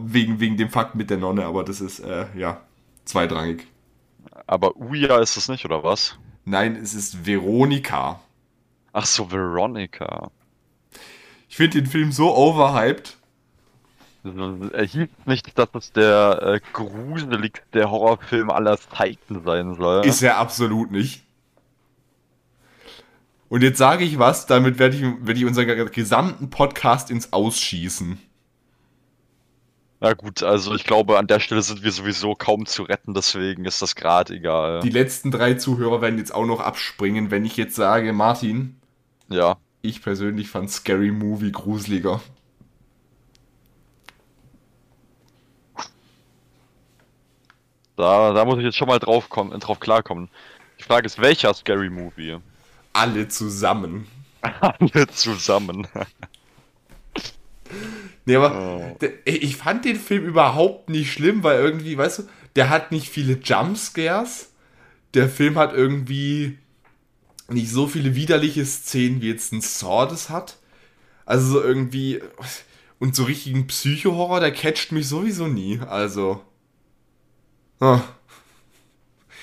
Wegen, 0.00 0.40
wegen 0.40 0.56
dem 0.56 0.70
Fakt 0.70 0.94
mit 0.94 1.10
der 1.10 1.18
Nonne, 1.18 1.44
aber 1.44 1.62
das 1.62 1.80
ist, 1.80 2.00
äh, 2.00 2.26
ja, 2.34 2.62
zweitrangig. 3.04 3.66
Aber 4.46 4.76
Uya 4.76 5.18
ist 5.18 5.36
es 5.36 5.48
nicht, 5.48 5.64
oder 5.64 5.84
was? 5.84 6.18
Nein, 6.44 6.76
es 6.76 6.94
ist 6.94 7.26
Veronika. 7.26 8.20
Ach 8.92 9.04
so, 9.04 9.30
Veronica. 9.30 10.30
Ich 11.48 11.56
finde 11.56 11.82
den 11.82 11.86
Film 11.86 12.12
so 12.12 12.34
overhyped. 12.34 13.16
Er 14.24 14.84
hieß 14.84 15.08
nicht, 15.26 15.58
dass 15.58 15.68
es 15.74 15.92
der 15.92 16.40
äh, 16.42 16.60
gruseligste 16.72 17.90
Horrorfilm 17.90 18.50
aller 18.50 18.78
Zeiten 18.78 19.42
sein 19.44 19.74
soll. 19.74 20.04
Ist 20.04 20.22
er 20.22 20.38
absolut 20.38 20.90
nicht. 20.90 21.22
Und 23.48 23.62
jetzt 23.62 23.78
sage 23.78 24.04
ich 24.04 24.18
was, 24.18 24.46
damit 24.46 24.78
werde 24.78 24.96
ich, 24.96 25.02
werd 25.26 25.38
ich 25.38 25.44
unseren 25.44 25.90
gesamten 25.90 26.50
Podcast 26.50 27.10
ins 27.10 27.32
Ausschießen. 27.32 28.18
Na 30.00 30.12
gut, 30.12 30.42
also 30.44 30.74
ich 30.74 30.84
glaube, 30.84 31.18
an 31.18 31.26
der 31.26 31.40
Stelle 31.40 31.62
sind 31.62 31.82
wir 31.82 31.90
sowieso 31.90 32.34
kaum 32.34 32.66
zu 32.66 32.84
retten, 32.84 33.14
deswegen 33.14 33.64
ist 33.64 33.82
das 33.82 33.96
gerade 33.96 34.34
egal. 34.34 34.80
Die 34.80 34.90
letzten 34.90 35.32
drei 35.32 35.54
Zuhörer 35.54 36.00
werden 36.00 36.18
jetzt 36.18 36.32
auch 36.32 36.46
noch 36.46 36.60
abspringen, 36.60 37.30
wenn 37.32 37.44
ich 37.44 37.56
jetzt 37.56 37.74
sage, 37.74 38.12
Martin. 38.12 38.76
Ja. 39.28 39.56
ich 39.82 40.02
persönlich 40.02 40.48
fand 40.48 40.70
Scary 40.70 41.10
Movie 41.10 41.52
gruseliger. 41.52 42.20
Da, 47.96 48.32
da 48.32 48.44
muss 48.44 48.58
ich 48.58 48.64
jetzt 48.64 48.76
schon 48.76 48.88
mal 48.88 49.00
drauf, 49.00 49.28
kommen, 49.28 49.58
drauf 49.58 49.80
klarkommen. 49.80 50.30
Die 50.78 50.84
Frage 50.84 51.06
ist, 51.06 51.20
welcher 51.20 51.52
Scary 51.52 51.90
Movie? 51.90 52.38
Alle 52.92 53.28
zusammen. 53.28 54.06
Alle 54.40 55.06
zusammen. 55.08 55.86
nee, 58.24 58.36
aber 58.36 58.96
oh. 59.00 59.06
ich 59.24 59.56
fand 59.56 59.84
den 59.84 59.96
Film 59.96 60.24
überhaupt 60.24 60.88
nicht 60.88 61.12
schlimm, 61.12 61.42
weil 61.42 61.58
irgendwie, 61.58 61.96
weißt 61.96 62.20
du, 62.20 62.22
der 62.56 62.70
hat 62.70 62.92
nicht 62.92 63.08
viele 63.08 63.34
Jumpscares. 63.34 64.52
Der 65.14 65.28
Film 65.28 65.58
hat 65.58 65.72
irgendwie 65.72 66.58
nicht 67.48 67.70
so 67.70 67.86
viele 67.86 68.14
widerliche 68.14 68.64
Szenen, 68.64 69.20
wie 69.22 69.28
jetzt 69.28 69.52
ein 69.52 69.60
Saw 69.60 70.06
das 70.06 70.28
hat. 70.28 70.58
Also 71.24 71.52
so 71.52 71.62
irgendwie. 71.62 72.20
Und 73.00 73.14
so 73.14 73.24
richtigen 73.24 73.68
Psycho-Horror, 73.68 74.40
der 74.40 74.50
catcht 74.50 74.90
mich 74.90 75.06
sowieso 75.06 75.46
nie. 75.46 75.78
Also. 75.78 76.42
Oh. 77.80 78.00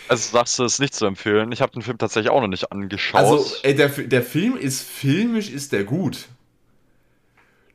Also 0.08 0.32
sagst 0.32 0.60
du, 0.60 0.64
es 0.64 0.80
nicht 0.80 0.94
zu 0.94 1.06
empfehlen. 1.06 1.52
Ich 1.52 1.62
habe 1.62 1.72
den 1.72 1.82
Film 1.82 1.98
tatsächlich 1.98 2.32
auch 2.32 2.42
noch 2.42 2.48
nicht 2.48 2.72
angeschaut. 2.72 3.22
Also, 3.22 3.46
ey, 3.64 3.76
der, 3.76 3.90
der 3.90 4.24
Film 4.24 4.56
ist 4.56 4.82
filmisch, 4.82 5.50
ist 5.50 5.72
der 5.72 5.84
gut. 5.84 6.28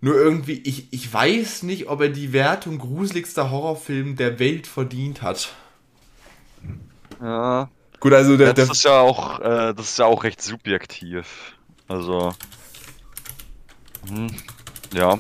Nur 0.01 0.15
irgendwie, 0.15 0.63
ich, 0.65 0.93
ich 0.93 1.13
weiß 1.13 1.65
nicht, 1.65 1.89
ob 1.89 2.01
er 2.01 2.09
die 2.09 2.33
Wertung 2.33 2.79
gruseligster 2.79 3.51
Horrorfilm 3.51 4.17
der 4.17 4.39
Welt 4.39 4.67
verdient 4.67 5.23
hat. 5.23 5.53
Ja. 7.21 7.69
Gut, 7.99 8.15
also 8.15 8.37
der. 8.37 8.49
Ja, 8.49 8.53
das 8.55 8.67
der 8.67 8.73
ist 8.73 8.85
ja 8.85 9.01
auch, 9.01 9.41
äh, 9.41 9.75
das 9.75 9.91
ist 9.91 9.99
ja 9.99 10.07
auch 10.07 10.25
recht 10.25 10.41
subjektiv. 10.41 11.55
Also. 11.87 12.33
Hm, 14.09 14.29
ja 14.95 15.19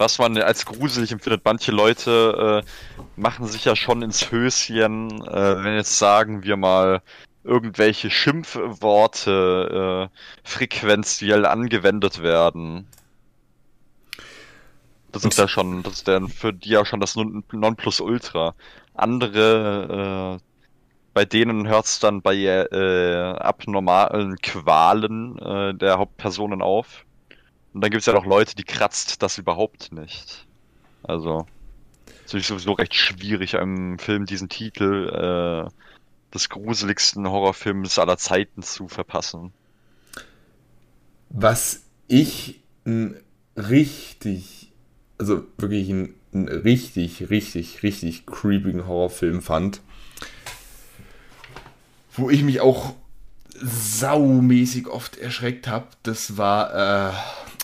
was 0.00 0.18
man 0.18 0.36
als 0.38 0.64
gruselig 0.64 1.12
empfindet. 1.12 1.42
Manche 1.44 1.72
Leute 1.72 2.64
äh, 2.64 3.20
machen 3.20 3.46
sich 3.46 3.66
ja 3.66 3.76
schon 3.76 4.02
ins 4.02 4.32
Höschen, 4.32 5.22
äh, 5.28 5.62
wenn 5.62 5.76
jetzt 5.76 5.98
sagen 5.98 6.42
wir 6.42 6.56
mal 6.56 7.02
irgendwelche 7.44 8.10
Schimpfworte 8.10 10.10
äh, 10.10 10.48
frequenziell 10.48 11.46
angewendet 11.46 12.22
werden. 12.22 12.86
Das 15.12 15.24
ist 15.24 15.38
ja 15.38 15.48
schon, 15.48 15.82
das 15.82 15.94
ist 15.94 16.08
dann 16.08 16.28
für 16.28 16.52
die 16.52 16.70
ja 16.70 16.84
schon 16.84 17.00
das 17.00 17.16
Nonplusultra. 17.16 18.54
Andere, 18.94 20.38
äh, 20.38 20.42
bei 21.12 21.24
denen 21.24 21.66
hört 21.68 21.86
es 21.86 21.98
dann 21.98 22.22
bei 22.22 22.36
äh, 22.36 23.34
abnormalen 23.38 24.36
Qualen 24.36 25.38
äh, 25.38 25.74
der 25.74 25.98
Hauptpersonen 25.98 26.62
auf. 26.62 27.04
Und 27.72 27.82
dann 27.82 27.90
gibt 27.90 28.00
es 28.00 28.06
ja 28.06 28.12
noch 28.12 28.26
Leute, 28.26 28.56
die 28.56 28.64
kratzt 28.64 29.22
das 29.22 29.38
überhaupt 29.38 29.92
nicht. 29.92 30.46
Also, 31.02 31.46
es 32.26 32.34
ist 32.34 32.48
sowieso 32.48 32.72
recht 32.72 32.94
schwierig, 32.94 33.56
einem 33.56 33.98
Film 33.98 34.26
diesen 34.26 34.48
Titel 34.48 35.68
äh, 35.68 35.70
des 36.34 36.48
gruseligsten 36.48 37.28
Horrorfilms 37.28 37.98
aller 37.98 38.18
Zeiten 38.18 38.62
zu 38.62 38.88
verpassen. 38.88 39.52
Was 41.28 41.82
ich 42.08 42.60
ein 42.84 43.16
richtig, 43.56 44.72
also 45.18 45.44
wirklich 45.58 45.90
ein 45.90 46.14
richtig, 46.34 47.30
richtig, 47.30 47.82
richtig 47.82 48.26
creepigen 48.26 48.86
Horrorfilm 48.86 49.42
fand, 49.42 49.80
wo 52.12 52.30
ich 52.30 52.42
mich 52.42 52.60
auch 52.60 52.94
saumäßig 53.62 54.88
oft 54.88 55.18
erschreckt 55.18 55.68
habe, 55.68 55.86
das 56.02 56.36
war 56.36 57.10
äh, 57.10 57.12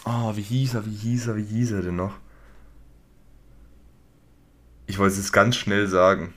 Oh, 0.09 0.37
wie 0.37 0.43
hieß 0.43 0.75
er, 0.75 0.87
wie 0.87 0.95
hieß 0.95 1.27
er, 1.27 1.37
wie 1.37 1.45
hieß 1.45 1.73
er 1.73 1.83
denn 1.83 1.97
noch? 1.97 2.17
Ich 4.87 4.99
wollte 4.99 5.19
es 5.19 5.33
ganz 5.33 5.57
schnell 5.57 5.89
sagen. 5.89 6.33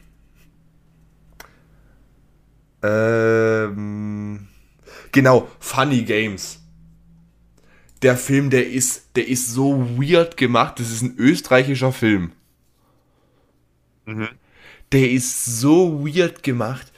Ähm, 2.82 4.48
genau, 5.12 5.48
Funny 5.60 6.02
Games. 6.02 6.60
Der 8.02 8.18
Film, 8.18 8.50
der 8.50 8.68
ist, 8.72 9.16
der 9.16 9.28
ist 9.28 9.52
so 9.52 10.00
weird 10.00 10.36
gemacht. 10.36 10.80
Das 10.80 10.90
ist 10.90 11.04
ein 11.04 11.16
österreichischer 11.20 11.94
Film. 11.94 12.32
Mhm. 14.06 14.30
Der 14.92 15.12
ist 15.12 15.46
so 15.46 16.04
weird 16.08 16.42
gemacht. 16.42 16.92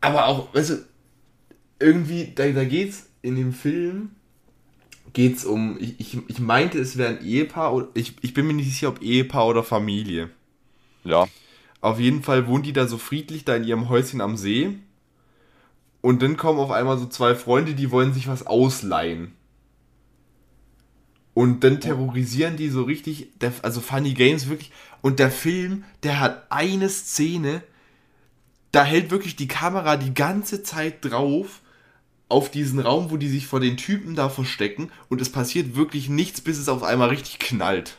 Aber 0.00 0.26
auch, 0.26 0.54
weißt 0.54 0.70
du, 0.70 0.86
irgendwie, 1.78 2.32
da, 2.34 2.48
da 2.48 2.64
geht's 2.64 3.10
in 3.20 3.36
dem 3.36 3.52
Film 3.52 4.12
geht 5.12 5.36
es 5.36 5.44
um, 5.44 5.76
ich, 5.80 6.00
ich, 6.00 6.18
ich 6.28 6.38
meinte, 6.38 6.78
es 6.78 6.96
wäre 6.96 7.10
ein 7.10 7.24
Ehepaar, 7.24 7.74
oder, 7.74 7.88
ich, 7.94 8.14
ich 8.22 8.34
bin 8.34 8.46
mir 8.46 8.54
nicht 8.54 8.70
sicher, 8.70 8.88
ob 8.88 9.02
Ehepaar 9.02 9.46
oder 9.46 9.62
Familie. 9.62 10.30
Ja. 11.04 11.28
Auf 11.80 11.98
jeden 11.98 12.22
Fall 12.22 12.46
wohnen 12.46 12.62
die 12.62 12.72
da 12.72 12.86
so 12.86 12.98
friedlich 12.98 13.44
da 13.44 13.56
in 13.56 13.64
ihrem 13.64 13.88
Häuschen 13.88 14.20
am 14.20 14.36
See. 14.36 14.78
Und 16.00 16.22
dann 16.22 16.36
kommen 16.36 16.58
auf 16.58 16.70
einmal 16.70 16.98
so 16.98 17.06
zwei 17.06 17.34
Freunde, 17.34 17.74
die 17.74 17.90
wollen 17.90 18.14
sich 18.14 18.28
was 18.28 18.46
ausleihen. 18.46 19.32
Und 21.34 21.64
dann 21.64 21.80
terrorisieren 21.80 22.56
die 22.56 22.68
so 22.68 22.82
richtig, 22.82 23.28
also 23.62 23.80
Funny 23.80 24.12
Games 24.12 24.48
wirklich. 24.48 24.70
Und 25.00 25.18
der 25.18 25.30
Film, 25.30 25.84
der 26.02 26.20
hat 26.20 26.46
eine 26.50 26.88
Szene, 26.88 27.62
da 28.70 28.84
hält 28.84 29.10
wirklich 29.10 29.36
die 29.36 29.48
Kamera 29.48 29.96
die 29.96 30.14
ganze 30.14 30.62
Zeit 30.62 31.04
drauf 31.04 31.61
auf 32.32 32.50
diesen 32.50 32.80
Raum, 32.80 33.10
wo 33.10 33.16
die 33.16 33.28
sich 33.28 33.46
vor 33.46 33.60
den 33.60 33.76
Typen 33.76 34.16
da 34.16 34.28
verstecken 34.28 34.90
und 35.08 35.20
es 35.20 35.30
passiert 35.30 35.76
wirklich 35.76 36.08
nichts, 36.08 36.40
bis 36.40 36.58
es 36.58 36.68
auf 36.68 36.82
einmal 36.82 37.10
richtig 37.10 37.38
knallt. 37.38 37.98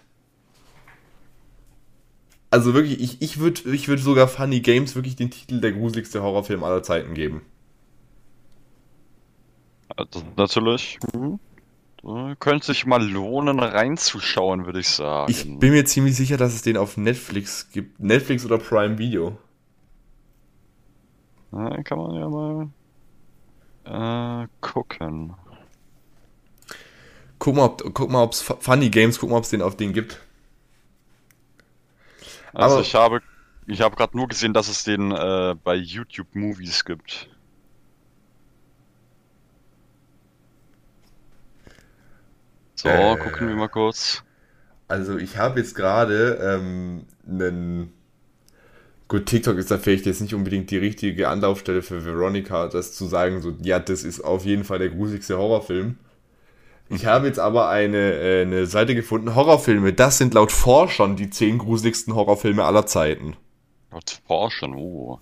Also 2.50 2.74
wirklich, 2.74 3.00
ich, 3.00 3.22
ich 3.22 3.40
würde 3.40 3.74
ich 3.74 3.88
würd 3.88 4.00
sogar 4.00 4.28
Funny 4.28 4.60
Games 4.60 4.96
wirklich 4.96 5.16
den 5.16 5.32
Titel 5.32 5.60
der 5.60 5.72
gruseligste 5.72 6.22
Horrorfilm 6.22 6.64
aller 6.64 6.84
Zeiten 6.84 7.14
geben. 7.14 7.42
Also, 9.96 10.24
natürlich. 10.36 11.00
Mhm. 11.14 11.40
Könnte 12.40 12.66
sich 12.66 12.86
mal 12.86 13.02
lohnen, 13.02 13.60
reinzuschauen, 13.60 14.66
würde 14.66 14.82
ich 14.82 14.90
sagen. 14.90 15.32
Ich 15.32 15.46
bin 15.46 15.72
mir 15.72 15.86
ziemlich 15.86 16.18
sicher, 16.18 16.36
dass 16.36 16.54
es 16.54 16.62
den 16.62 16.76
auf 16.76 16.98
Netflix 16.98 17.70
gibt. 17.72 18.00
Netflix 18.00 18.46
oder 18.46 18.58
Prime 18.58 18.98
Video. 18.98 19.38
Ja, 21.54 21.82
kann 21.84 21.98
man 21.98 22.14
ja 22.16 22.30
mal 22.30 22.70
äh, 23.86 24.48
gucken. 24.62 25.36
Guck 27.40 27.56
mal, 27.56 27.66
ob, 27.66 27.94
guck 27.94 28.10
mal, 28.10 28.24
ob's 28.24 28.42
Funny 28.42 28.90
Games, 28.90 29.20
guck 29.20 29.30
mal, 29.30 29.38
ob 29.38 29.44
es 29.44 29.50
den 29.50 29.62
auf 29.62 29.76
den 29.76 29.94
gibt. 29.94 30.20
Also 32.54 32.76
Aber 32.76 32.82
ich 32.82 32.96
habe, 32.96 33.22
ich 33.68 33.82
habe 33.82 33.96
gerade 33.96 34.16
nur 34.16 34.28
gesehen, 34.28 34.54
dass 34.54 34.68
es 34.68 34.84
den 34.84 35.12
äh, 35.12 35.56
bei 35.64 35.76
YouTube 35.76 36.36
Movies 36.36 36.86
gibt. 36.86 37.30
So, 42.76 42.90
äh, 42.90 43.18
gucken 43.18 43.48
wir 43.48 43.56
mal 43.56 43.70
kurz. 43.70 44.24
Also 44.88 45.18
ich 45.18 45.38
habe 45.38 45.60
jetzt 45.60 45.74
gerade 45.74 46.36
ähm, 46.42 47.08
einen 47.26 47.94
Gut, 49.14 49.28
TikTok 49.28 49.58
ist 49.58 49.70
da 49.70 49.78
vielleicht 49.78 50.08
jetzt 50.08 50.22
nicht 50.22 50.34
unbedingt 50.34 50.72
die 50.72 50.78
richtige 50.78 51.30
Anlaufstelle 51.30 51.84
für 51.84 52.04
Veronica, 52.04 52.68
das 52.68 52.94
zu 52.94 53.06
sagen, 53.06 53.44
so, 53.44 53.54
ja, 53.62 53.78
das 53.78 54.04
ist 54.04 54.22
auf 54.22 54.44
jeden 54.44 54.64
Fall 54.64 54.80
der 54.80 54.90
gruseligste 54.90 55.38
Horrorfilm. 55.38 56.00
Ich 56.90 57.06
habe 57.06 57.28
jetzt 57.28 57.38
aber 57.38 57.70
eine, 57.70 58.14
äh, 58.16 58.42
eine 58.42 58.66
Seite 58.66 58.96
gefunden, 58.96 59.36
Horrorfilme, 59.36 59.94
das 59.94 60.18
sind 60.18 60.34
laut 60.34 60.52
Forschern 60.52 61.16
die 61.16 61.30
zehn 61.30 61.60
gruseligsten 61.60 62.16
Horrorfilme 62.16 62.64
aller 62.64 62.88
Zeiten. 62.88 63.36
Laut 63.92 64.20
Forschern, 64.26 64.74
oh. 64.74 65.20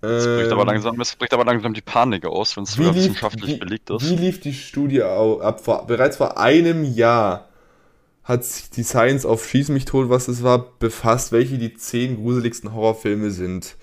Das 0.00 0.24
bricht, 0.24 0.52
aber 0.52 0.62
ähm, 0.62 0.68
langsam, 0.68 0.98
das 0.98 1.16
bricht 1.16 1.34
aber 1.34 1.44
langsam 1.44 1.74
die 1.74 1.80
Panik 1.80 2.26
aus, 2.26 2.56
wenn 2.56 2.62
es 2.62 2.78
wissenschaftlich 2.78 3.54
wie, 3.54 3.58
belegt 3.58 3.90
ist. 3.90 4.08
Wie 4.08 4.14
lief 4.14 4.38
die 4.38 4.54
Studie 4.54 5.02
ab? 5.02 5.64
Vor, 5.64 5.84
bereits 5.84 6.18
vor 6.18 6.38
einem 6.38 6.84
Jahr 6.84 7.49
hat 8.30 8.44
sich 8.44 8.70
die 8.70 8.84
Science 8.84 9.26
auf 9.26 9.46
Schieß 9.46 9.68
mich 9.70 9.84
tot, 9.84 10.08
was 10.08 10.28
es 10.28 10.42
war, 10.42 10.78
befasst, 10.78 11.32
welche 11.32 11.58
die 11.58 11.74
zehn 11.74 12.16
gruseligsten 12.16 12.72
Horrorfilme 12.72 13.30
sind. 13.30 13.76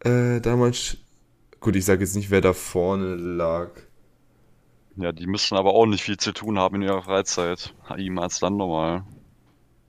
Äh, 0.00 0.40
damals. 0.40 0.98
Gut, 1.60 1.76
ich 1.76 1.84
sage 1.84 2.00
jetzt 2.00 2.16
nicht, 2.16 2.30
wer 2.30 2.40
da 2.40 2.52
vorne 2.52 3.14
lag. 3.14 3.70
Ja, 4.96 5.12
die 5.12 5.26
müssen 5.26 5.56
aber 5.56 5.74
auch 5.74 5.86
nicht 5.86 6.02
viel 6.02 6.16
zu 6.16 6.32
tun 6.32 6.58
haben 6.58 6.76
in 6.76 6.82
ihrer 6.82 7.02
Freizeit. 7.02 7.74
Ihm 7.96 8.18
als 8.18 8.40
dann 8.40 8.56
normal. 8.56 9.04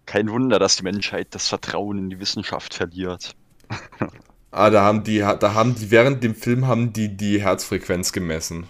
Kein 0.05 0.29
Wunder, 0.29 0.59
dass 0.59 0.75
die 0.75 0.83
Menschheit 0.83 1.27
das 1.31 1.47
Vertrauen 1.47 1.97
in 1.97 2.09
die 2.09 2.19
Wissenschaft 2.19 2.73
verliert. 2.73 3.35
ah, 4.51 4.69
da 4.69 4.83
haben 4.83 5.03
die, 5.03 5.19
da 5.19 5.53
haben 5.53 5.75
die, 5.75 5.91
während 5.91 6.23
dem 6.23 6.35
Film 6.35 6.67
haben 6.67 6.93
die 6.93 7.15
die 7.15 7.41
Herzfrequenz 7.41 8.11
gemessen. 8.11 8.67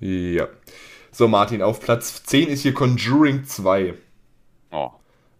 Ja. 0.00 0.48
So, 1.12 1.28
Martin, 1.28 1.62
auf 1.62 1.80
Platz 1.80 2.22
10 2.24 2.48
ist 2.48 2.62
hier 2.62 2.74
Conjuring 2.74 3.44
2. 3.44 3.94
Oh. 4.72 4.90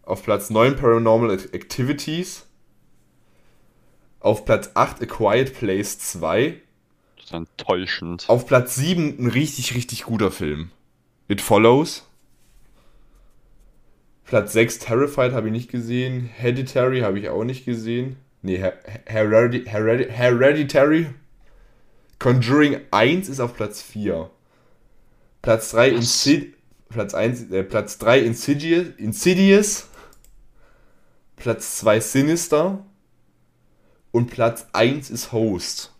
Auf 0.02 0.22
Platz 0.22 0.50
9 0.50 0.76
Paranormal 0.76 1.32
Activities. 1.32 2.46
Auf 4.20 4.44
Platz 4.44 4.70
8 4.74 5.02
A 5.02 5.06
Quiet 5.06 5.54
Place 5.54 5.98
2. 5.98 6.60
Das 7.16 7.24
ist 7.26 7.32
enttäuschend. 7.32 8.24
Auf 8.28 8.46
Platz 8.46 8.74
7 8.74 9.16
ein 9.18 9.28
richtig, 9.28 9.74
richtig 9.74 10.04
guter 10.04 10.30
Film. 10.30 10.70
It 11.28 11.40
Follows. 11.40 12.06
Platz 14.24 14.52
6 14.52 14.80
Terrified 14.80 15.32
habe 15.32 15.46
ich 15.46 15.52
nicht 15.52 15.70
gesehen. 15.70 16.24
Hereditary 16.24 17.00
habe 17.00 17.18
ich 17.18 17.30
auch 17.30 17.44
nicht 17.44 17.64
gesehen. 17.64 18.16
Nee, 18.42 18.58
Her 18.58 18.78
Heredi 19.06 19.64
Heredi 19.64 20.06
Hereditary. 20.10 21.06
Conjuring 22.18 22.80
1 22.90 23.28
ist 23.28 23.40
auf 23.40 23.54
Platz 23.54 23.80
4. 23.80 24.30
Platz 25.42 25.70
3 25.70 25.88
Insid 25.90 26.54
Platz 26.90 27.14
1 27.14 27.50
äh, 27.52 27.62
Platz 27.62 27.98
3 27.98 28.20
Insidious, 28.20 28.88
Insidious. 28.98 29.88
Platz 31.36 31.78
2 31.78 32.00
Sinister. 32.00 32.84
Und 34.10 34.30
Platz 34.30 34.68
1 34.72 35.08
ist 35.08 35.32
Host. 35.32 35.94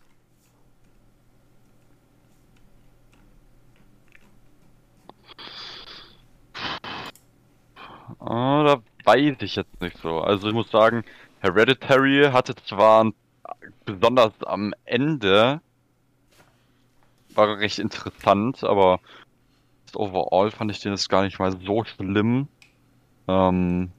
Ah, 8.18 8.64
da 8.64 8.82
weiß 9.04 9.36
ich 9.40 9.56
jetzt 9.56 9.80
nicht 9.80 9.96
so. 10.02 10.20
Also 10.20 10.48
ich 10.48 10.54
muss 10.54 10.70
sagen, 10.70 11.04
Hereditary 11.38 12.30
hatte 12.32 12.54
zwar 12.56 13.12
besonders 13.84 14.32
am 14.42 14.74
Ende 14.84 15.60
war 17.34 17.58
recht 17.58 17.78
interessant, 17.78 18.64
aber 18.64 19.00
overall 19.96 20.50
fand 20.50 20.70
ich 20.70 20.80
den 20.80 20.92
jetzt 20.92 21.08
gar 21.08 21.22
nicht 21.22 21.38
mal 21.38 21.52
so 21.52 21.84
schlimm. 21.84 22.48
Ähm, 23.28 23.90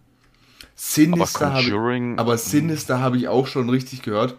Sinister 0.76 1.48
aber 1.48 1.56
habe 1.56 1.64
Conjuring, 1.64 2.20
aber 2.20 2.38
Sinister 2.38 3.00
habe 3.00 3.18
ich 3.18 3.28
auch 3.28 3.48
schon 3.48 3.70
richtig 3.70 4.02
gehört. 4.02 4.36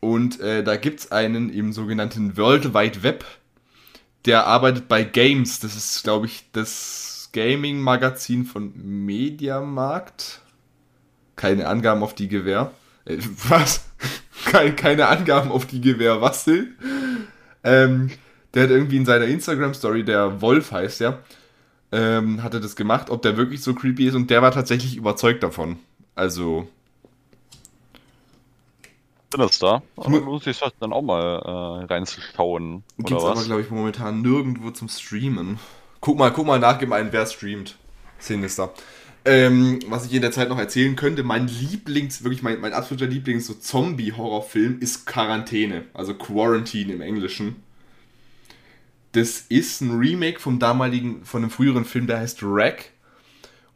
Und 0.00 0.40
äh, 0.40 0.64
da 0.64 0.76
gibt 0.76 1.00
es 1.00 1.12
einen 1.12 1.48
im 1.48 1.72
sogenannten 1.72 2.36
World 2.36 2.74
Wide 2.74 3.02
Web, 3.02 3.24
der 4.24 4.46
arbeitet 4.46 4.88
bei 4.88 5.04
Games. 5.04 5.60
Das 5.60 5.76
ist, 5.76 6.02
glaube 6.02 6.26
ich, 6.26 6.44
das 6.52 7.30
Gaming-Magazin 7.32 8.44
von 8.44 8.72
Mediamarkt. 8.74 10.40
Keine 11.36 11.68
Angaben 11.68 12.02
auf 12.02 12.14
die 12.14 12.28
Gewähr. 12.28 12.72
Äh, 13.04 13.18
was? 13.48 13.84
keine, 14.44 14.74
keine 14.74 15.08
Angaben 15.08 15.50
auf 15.50 15.66
die 15.66 15.80
Gewähr. 15.80 16.20
Was 16.20 16.44
denn? 16.44 16.76
Ähm, 17.64 18.10
der 18.54 18.64
hat 18.64 18.70
irgendwie 18.70 18.96
in 18.96 19.06
seiner 19.06 19.26
Instagram-Story, 19.26 20.04
der 20.04 20.40
Wolf 20.40 20.72
heißt 20.72 21.00
ja, 21.00 21.18
ähm, 21.92 22.42
hat 22.42 22.54
er 22.54 22.60
das 22.60 22.76
gemacht, 22.76 23.10
ob 23.10 23.22
der 23.22 23.36
wirklich 23.36 23.62
so 23.62 23.74
creepy 23.74 24.06
ist 24.08 24.14
und 24.14 24.30
der 24.30 24.42
war 24.42 24.52
tatsächlich 24.52 24.96
überzeugt 24.96 25.42
davon. 25.42 25.78
Also, 26.14 26.68
Sinister. 29.34 29.82
mu- 29.96 30.02
Aber 30.04 30.20
lohnt 30.20 30.44
sich 30.44 30.58
das 30.58 30.72
dann 30.78 30.92
auch 30.92 31.02
mal 31.02 31.82
äh, 31.82 31.84
reinzuschauen. 31.92 32.82
Gibt 32.98 33.12
Oder 33.12 33.18
es 33.18 33.24
aber, 33.24 33.44
glaube 33.44 33.60
ich, 33.62 33.70
momentan 33.70 34.20
nirgendwo 34.20 34.70
zum 34.70 34.88
Streamen. 34.88 35.58
Guck 36.00 36.18
mal, 36.18 36.30
guck 36.32 36.46
mal 36.46 36.58
nach, 36.58 36.78
gib 36.78 36.92
ein, 36.92 37.12
wer 37.12 37.26
streamt. 37.26 37.76
Sinister. 38.18 38.72
Ähm, 39.24 39.78
was 39.86 40.04
ich 40.04 40.12
in 40.12 40.20
der 40.22 40.32
Zeit 40.32 40.48
noch 40.48 40.58
erzählen 40.58 40.96
könnte, 40.96 41.22
mein 41.22 41.46
Lieblings, 41.46 42.24
wirklich 42.24 42.42
mein, 42.42 42.60
mein 42.60 42.72
absoluter 42.72 43.06
Lieblings 43.06 43.46
so 43.46 43.54
Zombie-Horrorfilm 43.54 44.80
ist 44.80 45.06
Quarantäne, 45.06 45.84
also 45.94 46.14
Quarantine 46.14 46.92
im 46.92 47.00
Englischen. 47.00 47.56
Das 49.12 49.44
ist 49.48 49.80
ein 49.80 49.98
Remake 49.98 50.40
vom 50.40 50.58
damaligen, 50.58 51.24
von 51.24 51.42
einem 51.42 51.50
früheren 51.50 51.84
Film, 51.84 52.06
der 52.06 52.18
heißt 52.18 52.42
Wreck. 52.42 52.92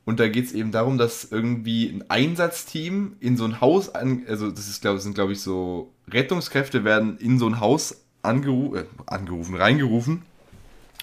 Und 0.04 0.20
da 0.20 0.28
geht 0.28 0.46
es 0.46 0.52
eben 0.52 0.70
darum, 0.70 0.98
dass 0.98 1.24
irgendwie 1.24 1.88
ein 1.88 2.04
Einsatzteam 2.08 3.16
in 3.20 3.36
so 3.36 3.44
ein 3.44 3.60
Haus, 3.60 3.94
an, 3.94 4.22
also 4.28 4.50
das 4.50 4.68
ist, 4.68 4.80
glaub, 4.80 4.98
sind 5.00 5.14
glaube 5.14 5.32
ich 5.32 5.40
so 5.40 5.92
Rettungskräfte 6.08 6.84
werden 6.84 7.18
in 7.18 7.38
so 7.38 7.46
ein 7.46 7.60
Haus 7.60 8.02
angeru 8.22 8.76
äh, 8.76 8.84
angerufen, 9.06 9.56
reingerufen. 9.56 10.22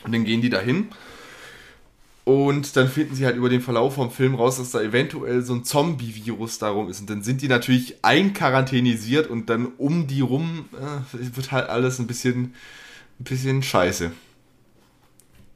Und 0.03 0.13
dann 0.13 0.23
gehen 0.23 0.41
die 0.41 0.49
dahin. 0.49 0.87
Und 2.25 2.77
dann 2.77 2.87
finden 2.87 3.15
sie 3.15 3.25
halt 3.25 3.35
über 3.35 3.49
den 3.49 3.59
Verlauf 3.59 3.95
vom 3.95 4.09
Film 4.09 4.35
raus, 4.35 4.57
dass 4.57 4.71
da 4.71 4.81
eventuell 4.81 5.41
so 5.41 5.53
ein 5.53 5.65
Zombie-Virus 5.65 6.57
darum 6.57 6.89
ist. 6.89 7.01
Und 7.01 7.09
dann 7.09 7.21
sind 7.21 7.41
die 7.41 7.49
natürlich 7.49 7.97
einquarantänisiert 8.01 9.29
und 9.29 9.49
dann 9.49 9.73
um 9.77 10.07
die 10.07 10.21
rum 10.21 10.69
äh, 10.73 11.35
wird 11.35 11.51
halt 11.51 11.67
alles 11.67 11.99
ein 11.99 12.07
bisschen, 12.07 12.53
ein 13.23 13.29
bisschen 13.29 13.63
scheiße. 13.63 14.11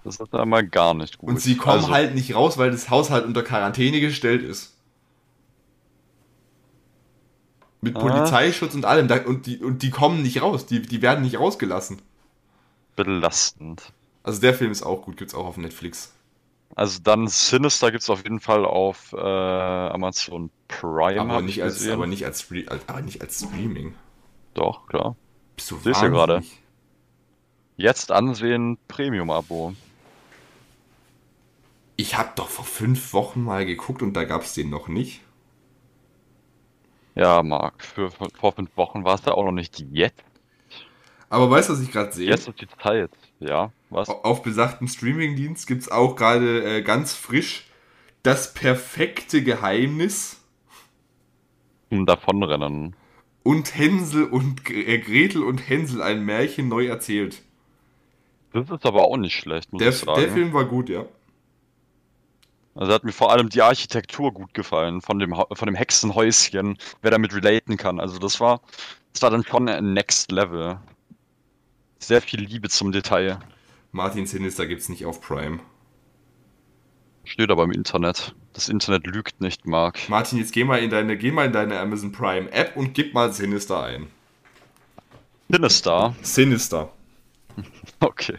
Das 0.03 0.19
ist 0.19 0.33
einmal 0.33 0.65
gar 0.65 0.93
nicht 0.93 1.17
gut. 1.17 1.29
Und 1.29 1.41
sie 1.41 1.57
kommen 1.57 1.81
Also, 1.81 1.89
halt 1.91 2.15
nicht 2.15 2.33
raus, 2.33 2.57
weil 2.57 2.71
das 2.71 2.89
Haus 2.89 3.09
halt 3.09 3.25
unter 3.25 3.43
Quarantäne 3.43 3.99
gestellt 3.99 4.41
ist. 4.41 4.73
Mit 7.81 7.95
Ah. 7.95 7.99
Polizeischutz 7.99 8.73
und 8.73 8.85
allem. 8.85 9.09
Und 9.27 9.45
die, 9.45 9.57
und 9.57 9.83
die 9.83 9.89
kommen 9.89 10.21
nicht 10.21 10.41
raus. 10.41 10.65
Die, 10.65 10.81
die 10.81 11.01
werden 11.01 11.23
nicht 11.23 11.39
rausgelassen. 11.39 12.01
belastend. 12.95 13.93
Also 14.23 14.41
der 14.41 14.53
Film 14.55 14.71
ist 14.71 14.81
auch 14.83 15.03
gut, 15.03 15.17
gibt's 15.17 15.35
auch 15.35 15.45
auf 15.45 15.57
Netflix. 15.57 16.13
Also 16.75 16.99
dann 17.03 17.27
Sinister 17.27 17.91
gibt 17.91 18.01
es 18.03 18.09
auf 18.09 18.23
jeden 18.23 18.39
Fall 18.39 18.65
auf 18.65 19.13
äh, 19.13 19.17
Amazon 19.19 20.49
Prime. 20.67 21.21
Aber 21.21 21.41
nicht, 21.41 21.57
ich 21.57 21.63
als, 21.63 21.87
aber, 21.87 22.07
nicht 22.07 22.25
als- 22.25 22.47
aber 22.87 23.01
nicht 23.01 23.21
als 23.21 23.37
Streaming. 23.39 23.93
Doch, 24.53 24.87
klar. 24.87 25.15
Bist 25.55 25.69
du 25.71 25.79
Siehst 25.83 26.01
du 26.01 26.09
gerade. 26.09 26.43
Jetzt 27.77 28.11
ansehen, 28.11 28.77
Premium-Abo. 28.87 29.75
Ich 31.95 32.17
habe 32.17 32.31
doch 32.35 32.49
vor 32.49 32.65
fünf 32.65 33.13
Wochen 33.13 33.43
mal 33.43 33.65
geguckt 33.65 34.01
und 34.01 34.13
da 34.13 34.23
gab's 34.23 34.53
den 34.53 34.69
noch 34.69 34.87
nicht. 34.87 35.21
Ja, 37.15 37.41
Marc, 37.41 37.83
für, 37.83 38.11
für, 38.11 38.29
vor 38.39 38.53
fünf 38.53 38.75
Wochen 38.77 39.03
war 39.03 39.15
es 39.15 39.25
ja 39.25 39.33
auch 39.33 39.45
noch 39.45 39.51
nicht 39.51 39.79
jetzt. 39.91 40.23
Aber 41.29 41.49
weißt 41.49 41.69
du, 41.69 41.73
was 41.73 41.81
ich 41.81 41.91
gerade 41.91 42.13
sehe? 42.13 42.29
Jetzt 42.29 42.47
ist 42.47 42.61
die 42.61 42.67
Zeit. 42.81 43.11
Ja, 43.39 43.71
was? 43.89 44.09
Auf 44.09 44.43
besagten 44.43 44.87
Streamingdienst 44.87 45.67
gibt's 45.67 45.89
auch 45.89 46.15
gerade 46.15 46.77
äh, 46.77 46.81
ganz 46.83 47.13
frisch 47.13 47.67
das 48.23 48.53
perfekte 48.53 49.43
Geheimnis 49.43 50.41
Zum 51.89 52.05
Davonrennen. 52.05 52.95
und 53.43 53.75
Hänsel 53.77 54.25
und 54.25 54.69
äh, 54.69 54.99
Gretel 54.99 55.43
und 55.43 55.59
Hänsel 55.69 56.01
ein 56.01 56.23
Märchen 56.25 56.69
neu 56.69 56.87
erzählt. 56.87 57.41
Das 58.65 58.79
ist 58.79 58.85
aber 58.85 59.03
auch 59.03 59.17
nicht 59.17 59.35
schlecht, 59.35 59.71
muss 59.71 59.79
Der, 59.81 59.89
ich 59.89 59.97
sagen. 59.97 60.19
der 60.21 60.31
Film 60.31 60.53
war 60.53 60.65
gut, 60.65 60.89
ja. 60.89 61.05
Also 62.75 62.93
hat 62.93 63.03
mir 63.03 63.11
vor 63.11 63.31
allem 63.31 63.49
die 63.49 63.61
Architektur 63.61 64.31
gut 64.31 64.53
gefallen 64.53 65.01
von 65.01 65.17
dem, 65.19 65.33
von 65.33 65.65
dem 65.65 65.75
Hexenhäuschen, 65.75 66.77
wer 67.01 67.11
damit 67.11 67.33
relaten 67.33 67.75
kann. 67.75 67.99
Also 67.99 68.19
das 68.19 68.39
war, 68.39 68.61
das 69.13 69.21
war 69.23 69.31
dann 69.31 69.43
schon 69.43 69.67
ein 69.67 69.93
Next 69.93 70.31
Level. 70.31 70.79
Sehr 71.99 72.21
viel 72.21 72.41
Liebe 72.41 72.69
zum 72.69 72.91
Detail. 72.91 73.39
Martin 73.91 74.27
Sinister 74.27 74.67
gibt's 74.67 74.89
nicht 74.89 75.05
auf 75.05 75.21
Prime. 75.21 75.59
Steht 77.23 77.49
aber 77.49 77.63
im 77.63 77.71
Internet. 77.71 78.35
Das 78.53 78.69
Internet 78.69 79.07
lügt 79.07 79.41
nicht, 79.41 79.65
Marc. 79.65 80.07
Martin, 80.07 80.37
jetzt 80.37 80.53
geh 80.53 80.63
mal 80.63 80.77
in 80.77 80.89
deine, 80.89 81.17
geh 81.17 81.31
mal 81.31 81.47
in 81.47 81.53
deine 81.53 81.79
Amazon 81.79 82.11
Prime 82.11 82.51
App 82.51 82.77
und 82.77 82.93
gib 82.93 83.13
mal 83.13 83.33
Sinister 83.33 83.83
ein. 83.83 84.07
Sinister. 85.49 86.15
Sinister. 86.21 86.91
Okay. 87.99 88.37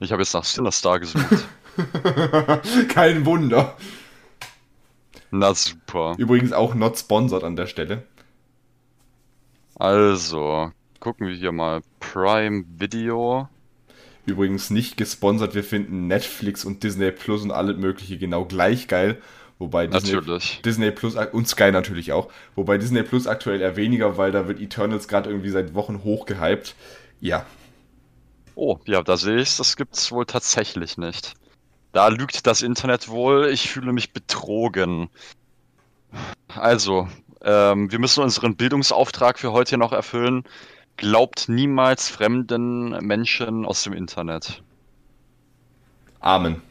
Ich 0.00 0.12
habe 0.12 0.22
jetzt 0.22 0.34
nach 0.34 0.44
Sinister 0.44 0.98
gesucht. 1.00 1.44
Kein 2.88 3.24
Wunder. 3.26 3.76
Na 5.30 5.54
super. 5.54 6.14
Übrigens 6.18 6.52
auch 6.52 6.74
not 6.74 6.98
sponsored 6.98 7.44
an 7.44 7.56
der 7.56 7.66
Stelle. 7.66 8.04
Also, 9.76 10.70
gucken 11.00 11.26
wir 11.26 11.34
hier 11.34 11.52
mal. 11.52 11.80
Prime 12.00 12.64
Video. 12.78 13.48
Übrigens 14.26 14.70
nicht 14.70 14.96
gesponsert. 14.96 15.54
Wir 15.54 15.64
finden 15.64 16.06
Netflix 16.06 16.64
und 16.64 16.82
Disney 16.82 17.10
Plus 17.10 17.42
und 17.42 17.50
alles 17.50 17.76
mögliche 17.76 18.16
genau 18.16 18.44
gleich 18.44 18.88
geil. 18.88 19.20
Wobei 19.58 19.86
Disney, 19.86 20.14
Natürlich. 20.14 20.60
Disney 20.64 20.90
Plus 20.90 21.14
und 21.16 21.48
Sky 21.48 21.70
natürlich 21.70 22.12
auch. 22.12 22.30
Wobei 22.54 22.78
Disney 22.78 23.02
Plus 23.02 23.26
aktuell 23.26 23.60
eher 23.60 23.76
weniger, 23.76 24.16
weil 24.16 24.32
da 24.32 24.48
wird 24.48 24.60
Eternals 24.60 25.08
gerade 25.08 25.30
irgendwie 25.30 25.50
seit 25.50 25.74
Wochen 25.74 26.02
hochgehypt. 26.04 26.74
Ja. 27.20 27.46
Oh, 28.54 28.78
ja, 28.86 29.02
da 29.02 29.16
sehe 29.16 29.40
ich 29.40 29.56
das 29.56 29.76
gibt's 29.76 30.12
wohl 30.12 30.26
tatsächlich 30.26 30.96
nicht. 30.96 31.34
Da 31.92 32.08
lügt 32.08 32.46
das 32.46 32.62
Internet 32.62 33.08
wohl. 33.08 33.48
Ich 33.50 33.70
fühle 33.70 33.92
mich 33.92 34.12
betrogen. 34.12 35.08
Also, 36.48 37.08
ähm, 37.42 37.90
wir 37.90 37.98
müssen 37.98 38.22
unseren 38.22 38.56
Bildungsauftrag 38.56 39.38
für 39.38 39.52
heute 39.52 39.76
noch 39.76 39.92
erfüllen. 39.92 40.44
Glaubt 40.96 41.48
niemals 41.48 42.08
fremden 42.08 42.90
Menschen 43.04 43.64
aus 43.64 43.82
dem 43.82 43.92
Internet. 43.92 44.62
Amen. 46.20 46.62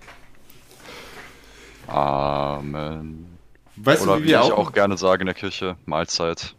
Amen. 1.87 3.37
Weißt 3.75 4.03
Oder 4.03 4.15
du, 4.15 4.19
wie 4.19 4.23
wie 4.23 4.29
wir 4.29 4.39
ich 4.39 4.51
auch, 4.51 4.57
auch 4.57 4.71
gerne 4.73 4.97
sage 4.97 5.21
in 5.21 5.25
der 5.25 5.35
Kirche, 5.35 5.77
Mahlzeit. 5.85 6.55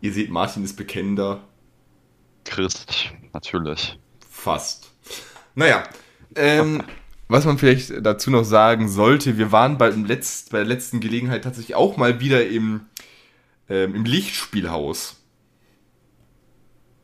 Ihr 0.00 0.12
seht, 0.12 0.30
Martin 0.30 0.64
ist 0.64 0.76
bekennender. 0.76 1.40
Christ, 2.44 3.12
natürlich. 3.32 3.98
Fast. 4.28 4.92
Naja, 5.54 5.84
ähm, 6.34 6.82
was 7.28 7.44
man 7.44 7.58
vielleicht 7.58 7.92
dazu 8.04 8.30
noch 8.30 8.44
sagen 8.44 8.88
sollte, 8.88 9.38
wir 9.38 9.52
waren 9.52 9.78
bei, 9.78 9.90
dem 9.90 10.04
Letzt, 10.04 10.50
bei 10.50 10.58
der 10.58 10.66
letzten 10.66 11.00
Gelegenheit 11.00 11.44
tatsächlich 11.44 11.74
auch 11.74 11.96
mal 11.96 12.20
wieder 12.20 12.46
im, 12.46 12.86
Ähm, 13.68 13.94
Im 13.94 14.04
Lichtspielhaus. 14.04 15.16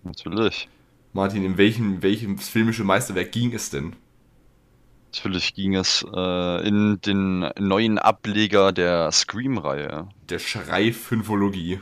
Natürlich. 0.02 0.68
Martin, 1.14 1.44
in 1.44 1.56
welchem, 1.56 2.02
welchem 2.02 2.36
filmische 2.36 2.84
Meisterwerk 2.84 3.32
ging 3.32 3.54
es 3.54 3.70
denn? 3.70 3.96
Natürlich 5.12 5.54
ging 5.54 5.74
es 5.74 6.04
äh, 6.14 6.68
in 6.68 7.00
den 7.00 7.48
neuen 7.58 7.98
Ableger 7.98 8.72
der 8.72 9.10
Scream-Reihe. 9.12 10.08
Der 10.28 10.38
Schrei-Fünfologie. 10.38 11.80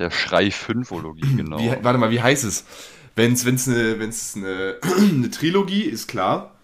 Der 0.00 0.10
Schrei-Fünfologie, 0.10 1.36
genau. 1.36 1.58
Wie, 1.58 1.70
warte 1.82 1.98
mal, 1.98 2.10
wie 2.10 2.22
heißt 2.22 2.42
es? 2.44 2.64
Wenn 3.16 3.34
es 3.34 3.44
wenn's 3.44 3.68
eine, 3.68 3.98
wenn's 4.00 4.34
eine, 4.34 4.78
eine 4.82 5.30
Trilogie 5.30 5.82
ist, 5.82 6.08
klar. 6.08 6.56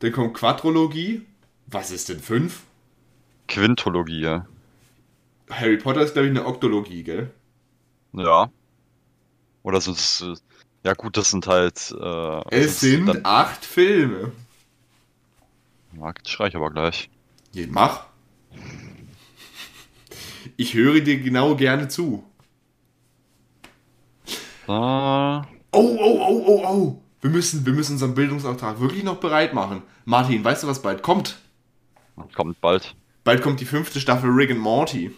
Dann 0.00 0.12
kommt 0.12 0.34
Quadrologie. 0.34 1.22
Was 1.66 1.90
ist 1.90 2.10
denn 2.10 2.20
fünf? 2.20 2.60
Quintologie, 3.48 4.20
ja. 4.20 4.46
Harry 5.50 5.78
Potter 5.78 6.02
ist, 6.02 6.12
glaube 6.12 6.26
ich, 6.28 6.30
eine 6.30 6.44
Oktologie, 6.46 7.02
gell? 7.02 7.30
Ja. 8.12 8.50
Oder 9.62 9.78
äh, 9.78 10.34
Ja, 10.84 10.92
gut, 10.92 11.16
das 11.16 11.30
sind 11.30 11.46
halt. 11.46 11.94
Äh, 11.98 12.42
Es 12.50 12.80
sind 12.80 13.06
dann- 13.06 13.20
acht 13.24 13.64
Filme. 13.64 14.32
Ja, 15.98 16.12
das 16.12 16.30
schrei 16.30 16.48
ich 16.48 16.56
aber 16.56 16.70
gleich. 16.70 17.08
Je, 17.52 17.66
mach. 17.66 18.04
Ich 20.58 20.74
höre 20.74 21.00
dir 21.00 21.18
genau 21.18 21.56
gerne 21.56 21.88
zu. 21.88 22.24
Da 24.66 25.46
Oh, 25.74 25.96
oh, 25.98 26.18
oh, 26.20 26.44
oh, 26.46 26.64
oh. 26.66 27.02
Wir 27.20 27.30
müssen, 27.30 27.66
wir 27.66 27.72
müssen 27.72 27.94
unseren 27.94 28.14
Bildungsauftrag 28.14 28.78
wirklich 28.80 29.02
noch 29.02 29.16
bereit 29.16 29.54
machen. 29.54 29.82
Martin, 30.04 30.44
weißt 30.44 30.62
du, 30.62 30.68
was 30.68 30.80
bald 30.80 31.02
kommt? 31.02 31.36
kommt 32.34 32.60
bald. 32.60 32.94
Bald 33.24 33.42
kommt 33.42 33.60
die 33.60 33.64
fünfte 33.64 33.98
Staffel 33.98 34.30
Rick 34.30 34.52
and 34.52 34.60
Morty. 34.60 35.10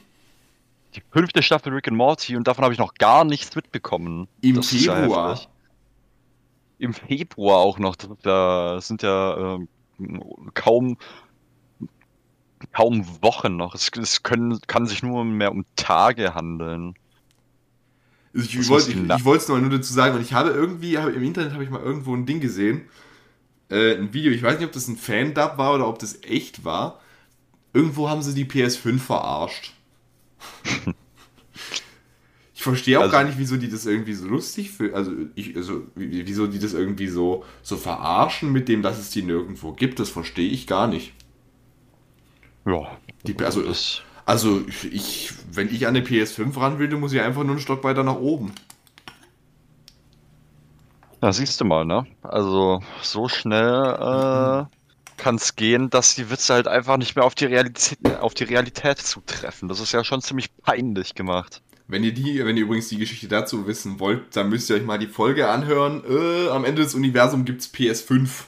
Die 0.94 1.02
fünfte 1.10 1.42
Staffel 1.42 1.74
Rick 1.74 1.88
and 1.88 1.96
Morty 1.96 2.36
und 2.36 2.46
davon 2.48 2.64
habe 2.64 2.72
ich 2.72 2.78
noch 2.78 2.94
gar 2.94 3.24
nichts 3.24 3.54
mitbekommen. 3.54 4.28
Im 4.40 4.56
Das 4.56 4.72
ja 4.72 4.94
Februar. 4.94 5.40
Im 6.78 6.94
Februar 6.94 7.58
auch 7.58 7.78
noch. 7.78 7.96
Da 8.22 8.80
sind 8.80 9.02
ja 9.02 9.56
ähm, 9.56 9.68
kaum 10.54 10.96
kaum 12.72 13.06
Wochen 13.22 13.56
noch. 13.56 13.74
Es, 13.74 13.90
es 14.00 14.22
können, 14.22 14.58
kann 14.66 14.86
sich 14.86 15.02
nur 15.02 15.24
mehr 15.24 15.52
um 15.52 15.66
Tage 15.76 16.34
handeln. 16.34 16.94
Also 18.36 18.48
Ich 18.50 18.68
wollte 19.24 19.42
es 19.42 19.48
nur 19.48 19.60
dazu 19.70 19.92
sagen, 19.92 20.14
und 20.16 20.20
ich 20.22 20.32
habe 20.34 20.50
irgendwie, 20.50 20.98
habe, 20.98 21.12
im 21.12 21.22
Internet 21.22 21.52
habe 21.52 21.64
ich 21.64 21.70
mal 21.70 21.80
irgendwo 21.82 22.14
ein 22.14 22.26
Ding 22.26 22.40
gesehen, 22.40 22.82
äh, 23.70 23.96
ein 23.96 24.12
Video, 24.12 24.30
ich 24.32 24.42
weiß 24.42 24.58
nicht, 24.58 24.66
ob 24.66 24.72
das 24.72 24.88
ein 24.88 24.96
Fan-Dub 24.96 25.58
war 25.58 25.74
oder 25.74 25.88
ob 25.88 25.98
das 25.98 26.22
echt 26.22 26.64
war. 26.64 27.00
Irgendwo 27.72 28.08
haben 28.08 28.22
sie 28.22 28.34
die 28.34 28.44
PS5 28.44 28.98
verarscht. 28.98 29.72
ich 32.54 32.62
verstehe 32.62 32.98
auch 32.98 33.02
Also- 33.02 33.12
gar 33.12 33.24
nicht, 33.24 33.38
wieso 33.38 33.56
die 33.56 33.68
das 33.68 33.86
irgendwie 33.86 34.14
so 34.14 34.26
lustig 34.28 34.70
für, 34.70 34.94
also 34.94 35.12
ich, 35.34 35.56
also 35.56 35.82
wie- 35.94 36.26
wieso 36.26 36.46
die 36.46 36.58
das 36.58 36.72
irgendwie 36.74 37.08
so, 37.08 37.44
so 37.62 37.76
verarschen 37.76 38.52
mit 38.52 38.68
dem, 38.68 38.82
dass 38.82 38.98
es 38.98 39.10
die 39.10 39.22
nirgendwo 39.22 39.72
gibt, 39.72 39.98
das 39.98 40.10
verstehe 40.10 40.48
ich 40.50 40.66
gar 40.66 40.86
nicht. 40.86 41.12
Ja. 42.64 42.98
Die, 43.26 43.36
also, 43.44 43.62
das, 43.62 44.02
also 44.26 44.62
ich, 44.90 45.32
wenn 45.52 45.72
ich 45.72 45.86
an 45.86 45.96
eine 45.96 46.04
PS5 46.04 46.60
ran 46.60 46.78
will, 46.78 46.88
dann 46.88 47.00
muss 47.00 47.12
ich 47.12 47.20
einfach 47.20 47.44
nur 47.44 47.52
einen 47.52 47.60
Stock 47.60 47.84
weiter 47.84 48.02
nach 48.02 48.16
oben. 48.16 48.52
ja, 51.22 51.32
siehst 51.32 51.60
du 51.60 51.64
mal, 51.64 51.84
ne? 51.84 52.06
Also 52.22 52.82
so 53.02 53.28
schnell 53.28 53.84
äh, 53.84 54.64
kann 55.16 55.36
es 55.36 55.54
gehen, 55.56 55.90
dass 55.90 56.16
die 56.16 56.28
Witze 56.28 56.54
halt 56.54 56.68
einfach 56.68 56.96
nicht 56.96 57.16
mehr 57.16 57.24
auf 57.24 57.36
die 57.36 57.46
Realität, 57.46 57.98
auf 58.20 58.34
die 58.34 58.44
Realität 58.44 58.98
zutreffen. 58.98 59.68
Das 59.68 59.80
ist 59.80 59.92
ja 59.92 60.04
schon 60.04 60.20
ziemlich 60.20 60.54
peinlich 60.58 61.14
gemacht. 61.14 61.62
Wenn 61.88 62.02
ihr 62.02 62.12
die, 62.12 62.44
wenn 62.44 62.56
ihr 62.56 62.64
übrigens 62.64 62.88
die 62.88 62.98
Geschichte 62.98 63.28
dazu 63.28 63.68
wissen 63.68 64.00
wollt, 64.00 64.34
dann 64.36 64.48
müsst 64.50 64.68
ihr 64.70 64.76
euch 64.76 64.84
mal 64.84 64.98
die 64.98 65.06
Folge 65.06 65.48
anhören. 65.48 66.02
Äh, 66.08 66.48
am 66.48 66.64
Ende 66.64 66.82
des 66.82 66.96
Universums 66.96 67.44
gibt's 67.44 67.72
PS5. 67.72 68.44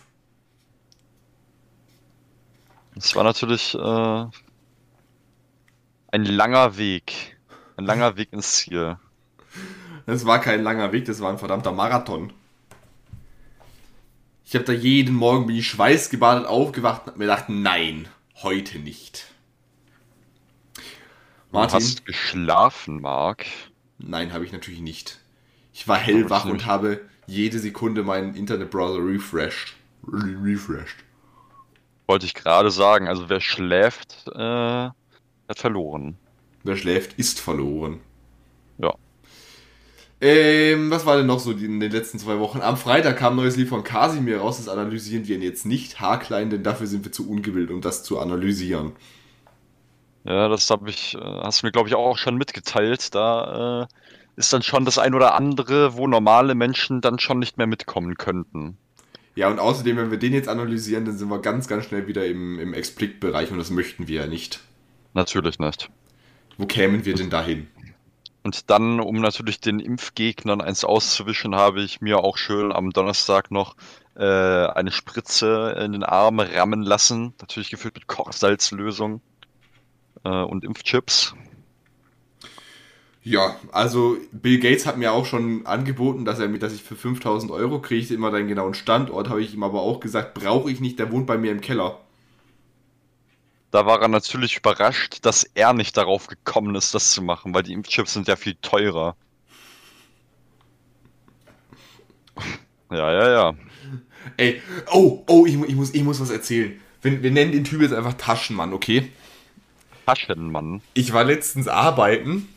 Es 2.96 3.14
war 3.14 3.22
natürlich 3.22 3.76
äh, 3.76 4.26
ein 6.08 6.24
langer 6.24 6.76
Weg. 6.76 7.36
Ein 7.76 7.84
langer 7.84 8.16
Weg 8.16 8.32
ins 8.32 8.56
Ziel. 8.56 8.96
Das 10.06 10.24
war 10.26 10.40
kein 10.40 10.62
langer 10.62 10.92
Weg, 10.92 11.04
das 11.04 11.20
war 11.20 11.30
ein 11.30 11.38
verdammter 11.38 11.72
Marathon. 11.72 12.32
Ich 14.44 14.54
habe 14.54 14.64
da 14.64 14.72
jeden 14.72 15.14
Morgen 15.14 15.46
bin 15.46 15.56
ich 15.56 15.68
schweißgebadet 15.68 16.46
aufgewacht 16.46 17.02
und 17.02 17.06
hab 17.08 17.16
mir 17.18 17.24
gedacht, 17.26 17.44
nein, 17.48 18.08
heute 18.42 18.78
nicht. 18.78 19.26
Du 20.74 20.82
Martin, 21.58 21.76
hast 21.76 22.06
geschlafen, 22.06 23.00
Marc. 23.00 23.44
nein, 23.98 24.32
habe 24.32 24.44
ich 24.44 24.52
natürlich 24.52 24.80
nicht. 24.80 25.18
Ich 25.74 25.86
war 25.86 25.98
hellwach 25.98 26.46
und 26.46 26.64
habe 26.66 27.02
jede 27.26 27.58
Sekunde 27.58 28.02
meinen 28.02 28.34
Internetbrowser 28.34 29.04
refreshed. 29.04 29.74
Re 30.06 30.36
refreshed. 30.42 30.96
Wollte 32.06 32.24
ich 32.24 32.34
gerade 32.34 32.70
sagen. 32.70 33.06
Also 33.06 33.28
wer 33.28 33.40
schläft, 33.40 34.26
äh, 34.34 34.88
hat 35.48 35.58
verloren. 35.58 36.16
Wer 36.64 36.76
schläft, 36.76 37.14
ist 37.18 37.40
verloren. 37.40 38.00
Ja. 38.78 38.94
Ähm, 40.20 40.90
was 40.90 41.06
war 41.06 41.16
denn 41.16 41.26
noch 41.26 41.38
so 41.38 41.52
in 41.52 41.80
den 41.80 41.92
letzten 41.92 42.18
zwei 42.18 42.38
Wochen? 42.38 42.60
Am 42.60 42.76
Freitag 42.76 43.16
kam 43.18 43.34
ein 43.34 43.36
neues 43.36 43.56
Lied 43.56 43.68
von 43.68 43.84
Casimir 43.84 44.38
raus, 44.40 44.56
das 44.56 44.68
analysieren 44.68 45.28
wir 45.28 45.38
jetzt 45.38 45.64
nicht 45.64 46.00
haarklein, 46.00 46.50
denn 46.50 46.62
dafür 46.62 46.86
sind 46.86 47.04
wir 47.04 47.12
zu 47.12 47.28
ungebildet, 47.30 47.72
um 47.72 47.80
das 47.80 48.02
zu 48.02 48.18
analysieren. 48.18 48.92
Ja, 50.24 50.48
das 50.48 50.68
habe 50.70 50.90
ich, 50.90 51.14
äh, 51.14 51.18
hast 51.20 51.62
du 51.62 51.66
mir, 51.66 51.72
glaube 51.72 51.88
ich, 51.88 51.94
auch 51.94 52.18
schon 52.18 52.36
mitgeteilt. 52.36 53.14
Da 53.14 53.82
äh, 53.82 53.86
ist 54.36 54.52
dann 54.52 54.62
schon 54.62 54.84
das 54.84 54.98
ein 54.98 55.14
oder 55.14 55.34
andere, 55.34 55.96
wo 55.96 56.06
normale 56.06 56.54
Menschen 56.54 57.00
dann 57.00 57.18
schon 57.18 57.38
nicht 57.38 57.56
mehr 57.56 57.66
mitkommen 57.66 58.16
könnten. 58.16 58.76
Ja, 59.36 59.48
und 59.48 59.60
außerdem, 59.60 59.96
wenn 59.96 60.10
wir 60.10 60.18
den 60.18 60.32
jetzt 60.32 60.48
analysieren, 60.48 61.04
dann 61.04 61.16
sind 61.16 61.28
wir 61.28 61.38
ganz, 61.38 61.68
ganz 61.68 61.84
schnell 61.84 62.08
wieder 62.08 62.26
im, 62.26 62.58
im 62.58 62.74
Explicit-Bereich 62.74 63.52
und 63.52 63.58
das 63.58 63.70
möchten 63.70 64.08
wir 64.08 64.22
ja 64.22 64.26
nicht. 64.26 64.60
Natürlich 65.14 65.58
nicht. 65.58 65.90
Wo 66.56 66.66
kämen 66.66 67.04
wir 67.04 67.14
denn 67.14 67.30
dahin? 67.30 67.68
Und 68.42 68.70
dann, 68.70 69.00
um 69.00 69.20
natürlich 69.20 69.60
den 69.60 69.80
Impfgegnern 69.80 70.60
eins 70.60 70.84
auszuwischen, 70.84 71.54
habe 71.54 71.82
ich 71.82 72.00
mir 72.00 72.18
auch 72.20 72.36
schön 72.38 72.72
am 72.72 72.90
Donnerstag 72.90 73.50
noch 73.50 73.76
äh, 74.16 74.24
eine 74.24 74.90
Spritze 74.90 75.76
in 75.84 75.92
den 75.92 76.02
Arm 76.02 76.40
rammen 76.40 76.82
lassen. 76.82 77.34
Natürlich 77.40 77.70
gefüllt 77.70 77.94
mit 77.94 78.06
Kochsalzlösung 78.06 79.20
äh, 80.24 80.28
und 80.28 80.64
Impfchips. 80.64 81.34
Ja, 83.22 83.56
also 83.72 84.16
Bill 84.32 84.58
Gates 84.58 84.86
hat 84.86 84.96
mir 84.96 85.12
auch 85.12 85.26
schon 85.26 85.66
angeboten, 85.66 86.24
dass 86.24 86.38
er 86.38 86.48
mir, 86.48 86.58
dass 86.58 86.72
ich 86.72 86.82
für 86.82 86.96
5000 86.96 87.52
Euro 87.52 87.80
kriege 87.80 88.14
immer 88.14 88.30
deinen 88.30 88.48
genauen 88.48 88.72
Standort, 88.72 89.28
habe 89.28 89.42
ich 89.42 89.52
ihm 89.52 89.62
aber 89.62 89.82
auch 89.82 90.00
gesagt, 90.00 90.32
brauche 90.32 90.70
ich 90.70 90.80
nicht, 90.80 90.98
der 90.98 91.12
wohnt 91.12 91.26
bei 91.26 91.36
mir 91.36 91.52
im 91.52 91.60
Keller. 91.60 92.00
Da 93.70 93.84
war 93.84 94.00
er 94.00 94.08
natürlich 94.08 94.56
überrascht, 94.56 95.18
dass 95.22 95.44
er 95.54 95.74
nicht 95.74 95.96
darauf 95.96 96.26
gekommen 96.26 96.74
ist, 96.74 96.94
das 96.94 97.10
zu 97.10 97.22
machen, 97.22 97.54
weil 97.54 97.62
die 97.62 97.74
Impfchips 97.74 98.14
sind 98.14 98.26
ja 98.26 98.36
viel 98.36 98.54
teurer. 98.62 99.14
Ja, 102.90 103.12
ja, 103.12 103.30
ja. 103.30 103.54
Ey, 104.36 104.62
oh, 104.92 105.22
oh, 105.26 105.44
ich, 105.46 105.54
ich, 105.54 105.74
muss, 105.74 105.92
ich 105.92 106.02
muss 106.02 106.20
was 106.20 106.30
erzählen. 106.30 106.80
Wir, 107.02 107.22
wir 107.22 107.30
nennen 107.30 107.52
den 107.52 107.64
Typ 107.64 107.82
jetzt 107.82 107.92
einfach 107.92 108.14
Taschenmann, 108.14 108.72
okay? 108.72 109.10
Taschenmann. 110.06 110.80
Ich 110.94 111.12
war 111.12 111.24
letztens 111.24 111.68
arbeiten 111.68 112.48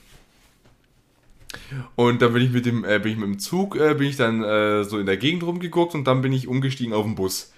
und 1.95 2.21
dann 2.21 2.33
bin 2.33 2.43
ich 2.43 2.51
mit 2.51 2.65
dem, 2.65 2.85
äh, 2.85 2.99
bin 2.99 3.11
ich 3.11 3.17
mit 3.17 3.27
dem 3.27 3.39
Zug, 3.39 3.75
äh, 3.75 3.93
bin 3.93 4.07
ich 4.07 4.15
dann 4.15 4.43
äh, 4.43 4.83
so 4.85 4.97
in 4.99 5.05
der 5.05 5.17
Gegend 5.17 5.43
rumgeguckt 5.43 5.93
und 5.93 6.05
dann 6.05 6.21
bin 6.21 6.31
ich 6.31 6.47
umgestiegen 6.47 6.93
auf 6.93 7.05
den 7.05 7.15
Bus. 7.15 7.51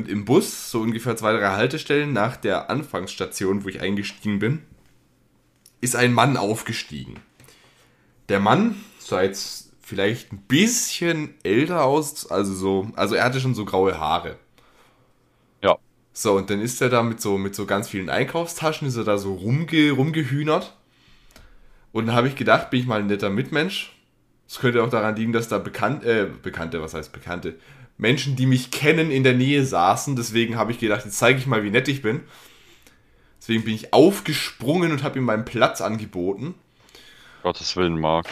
Und 0.00 0.08
im 0.08 0.24
Bus, 0.24 0.70
so 0.70 0.80
ungefähr 0.80 1.14
zwei, 1.14 1.34
drei 1.34 1.50
Haltestellen 1.50 2.14
nach 2.14 2.38
der 2.38 2.70
Anfangsstation, 2.70 3.64
wo 3.64 3.68
ich 3.68 3.82
eingestiegen 3.82 4.38
bin, 4.38 4.62
ist 5.82 5.94
ein 5.94 6.14
Mann 6.14 6.38
aufgestiegen. 6.38 7.20
Der 8.30 8.40
Mann 8.40 8.76
sah 8.98 9.20
jetzt 9.20 9.74
vielleicht 9.82 10.32
ein 10.32 10.38
bisschen 10.48 11.34
älter 11.42 11.84
aus, 11.84 12.30
also 12.30 12.54
so, 12.54 12.90
also 12.96 13.14
er 13.14 13.24
hatte 13.24 13.40
schon 13.40 13.54
so 13.54 13.66
graue 13.66 14.00
Haare. 14.00 14.38
Ja. 15.62 15.76
So, 16.14 16.32
und 16.38 16.48
dann 16.48 16.62
ist 16.62 16.80
er 16.80 16.88
da 16.88 17.02
mit 17.02 17.20
so, 17.20 17.36
mit 17.36 17.54
so 17.54 17.66
ganz 17.66 17.90
vielen 17.90 18.08
Einkaufstaschen, 18.08 18.88
ist 18.88 18.96
er 18.96 19.04
da 19.04 19.18
so 19.18 19.34
rumge, 19.34 19.90
rumgehühnert. 19.90 20.78
Und 21.92 22.06
dann 22.06 22.16
habe 22.16 22.28
ich 22.28 22.36
gedacht, 22.36 22.70
bin 22.70 22.80
ich 22.80 22.86
mal 22.86 23.00
ein 23.00 23.06
netter 23.06 23.28
Mitmensch. 23.28 23.94
Es 24.48 24.60
könnte 24.60 24.82
auch 24.82 24.88
daran 24.88 25.16
liegen, 25.16 25.34
dass 25.34 25.48
da 25.48 25.58
bekannt, 25.58 26.04
äh, 26.04 26.26
Bekannte, 26.42 26.80
was 26.80 26.94
heißt 26.94 27.12
Bekannte, 27.12 27.58
Menschen, 28.00 28.34
die 28.34 28.46
mich 28.46 28.70
kennen, 28.70 29.10
in 29.10 29.24
der 29.24 29.34
Nähe 29.34 29.64
saßen. 29.64 30.16
Deswegen 30.16 30.56
habe 30.56 30.72
ich 30.72 30.78
gedacht, 30.78 31.04
jetzt 31.04 31.18
zeige 31.18 31.38
ich 31.38 31.46
mal, 31.46 31.62
wie 31.62 31.70
nett 31.70 31.88
ich 31.88 32.02
bin. 32.02 32.22
Deswegen 33.40 33.64
bin 33.64 33.74
ich 33.74 33.92
aufgesprungen 33.92 34.92
und 34.92 35.02
habe 35.02 35.18
ihm 35.18 35.24
meinen 35.24 35.44
Platz 35.44 35.80
angeboten. 35.80 36.54
Gottes 37.42 37.76
Willen, 37.76 37.98
Marc. 37.98 38.26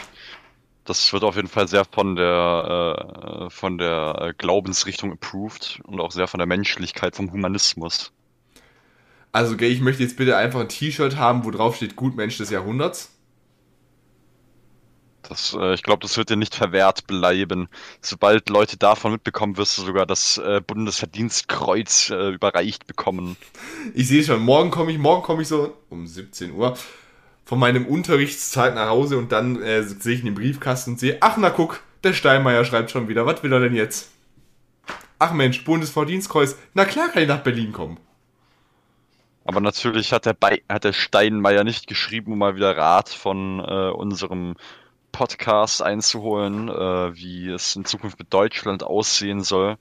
Das 0.84 1.12
wird 1.12 1.22
auf 1.22 1.36
jeden 1.36 1.48
Fall 1.48 1.68
sehr 1.68 1.84
von 1.84 2.16
der, 2.16 3.46
äh, 3.46 3.50
von 3.50 3.76
der 3.76 4.34
Glaubensrichtung 4.38 5.12
approved 5.12 5.80
und 5.84 6.00
auch 6.00 6.12
sehr 6.12 6.28
von 6.28 6.38
der 6.38 6.46
Menschlichkeit, 6.46 7.14
vom 7.14 7.30
Humanismus. 7.30 8.12
Also, 9.32 9.56
gell, 9.58 9.70
ich 9.70 9.82
möchte 9.82 10.02
jetzt 10.02 10.16
bitte 10.16 10.36
einfach 10.36 10.60
ein 10.60 10.68
T-Shirt 10.70 11.16
haben, 11.16 11.44
wo 11.44 11.50
drauf 11.50 11.76
steht 11.76 11.96
Gutmensch 11.96 12.38
des 12.38 12.48
Jahrhunderts. 12.48 13.17
Das, 15.28 15.54
äh, 15.58 15.74
ich 15.74 15.82
glaube, 15.82 16.00
das 16.00 16.16
wird 16.16 16.30
dir 16.30 16.36
nicht 16.36 16.54
verwehrt 16.54 17.06
bleiben. 17.06 17.68
Sobald 18.00 18.48
Leute 18.48 18.78
davon 18.78 19.12
mitbekommen, 19.12 19.58
wirst 19.58 19.76
du 19.76 19.82
sogar 19.82 20.06
das 20.06 20.38
äh, 20.38 20.62
Bundesverdienstkreuz 20.66 22.10
äh, 22.10 22.30
überreicht 22.30 22.86
bekommen. 22.86 23.36
Ich 23.94 24.08
sehe 24.08 24.24
schon, 24.24 24.40
morgen 24.40 24.70
komme 24.70 24.90
ich, 24.90 24.98
morgen 24.98 25.22
komme 25.22 25.42
ich 25.42 25.48
so 25.48 25.76
um 25.90 26.06
17 26.06 26.52
Uhr 26.52 26.76
von 27.44 27.58
meinem 27.58 27.86
Unterrichtszeit 27.86 28.74
nach 28.74 28.88
Hause 28.88 29.18
und 29.18 29.32
dann 29.32 29.60
äh, 29.62 29.82
sehe 29.82 30.14
ich 30.14 30.20
in 30.20 30.26
den 30.26 30.34
Briefkasten 30.34 30.92
und 30.92 31.00
sehe, 31.00 31.18
ach 31.20 31.36
na 31.36 31.50
guck, 31.50 31.80
der 32.04 32.14
Steinmeier 32.14 32.64
schreibt 32.64 32.90
schon 32.90 33.08
wieder, 33.08 33.26
was 33.26 33.42
will 33.42 33.52
er 33.52 33.60
denn 33.60 33.74
jetzt? 33.74 34.10
Ach 35.18 35.32
Mensch, 35.32 35.64
Bundesverdienstkreuz, 35.64 36.56
na 36.74 36.84
klar 36.84 37.08
kann 37.08 37.22
ich 37.22 37.28
nach 37.28 37.42
Berlin 37.42 37.72
kommen. 37.72 37.98
Aber 39.44 39.60
natürlich 39.60 40.12
hat 40.12 40.26
der, 40.26 40.34
Be 40.34 40.60
hat 40.68 40.84
der 40.84 40.92
Steinmeier 40.92 41.64
nicht 41.64 41.86
geschrieben, 41.86 42.32
um 42.32 42.38
mal 42.38 42.54
wieder 42.54 42.76
Rat 42.76 43.08
von 43.08 43.60
äh, 43.60 43.90
unserem 43.90 44.54
Podcast 45.18 45.82
einzuholen, 45.82 46.68
äh, 46.68 47.16
wie 47.16 47.48
es 47.48 47.74
in 47.74 47.84
Zukunft 47.84 48.20
mit 48.20 48.32
Deutschland 48.32 48.84
aussehen 48.84 49.42
soll, 49.42 49.76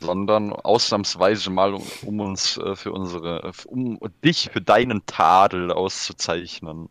sondern 0.00 0.52
ausnahmsweise 0.52 1.48
mal, 1.48 1.72
um, 1.72 1.82
um 2.02 2.20
uns 2.20 2.58
äh, 2.58 2.76
für 2.76 2.92
unsere, 2.92 3.52
um 3.64 3.98
dich 4.22 4.50
für 4.52 4.60
deinen 4.60 5.06
Tadel 5.06 5.72
auszuzeichnen. 5.72 6.90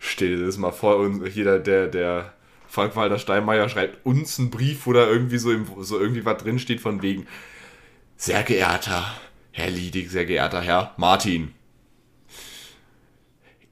Stell 0.00 0.36
dir 0.36 0.46
das 0.46 0.56
mal 0.56 0.72
vor, 0.72 0.96
und 0.96 1.24
jeder, 1.28 1.60
der, 1.60 1.86
der 1.86 2.32
Frank-Walter 2.66 3.20
Steinmeier 3.20 3.68
schreibt 3.68 4.04
uns 4.04 4.40
einen 4.40 4.50
Brief, 4.50 4.84
wo 4.86 4.92
da 4.92 5.06
irgendwie 5.06 5.38
so, 5.38 5.52
im, 5.52 5.64
so 5.78 6.00
irgendwie 6.00 6.24
was 6.24 6.42
drinsteht 6.42 6.80
von 6.80 7.02
wegen, 7.02 7.28
sehr 8.16 8.42
geehrter 8.42 9.14
Herr 9.52 9.70
Liedig, 9.70 10.10
sehr 10.10 10.26
geehrter 10.26 10.60
Herr 10.60 10.92
Martin. 10.96 11.54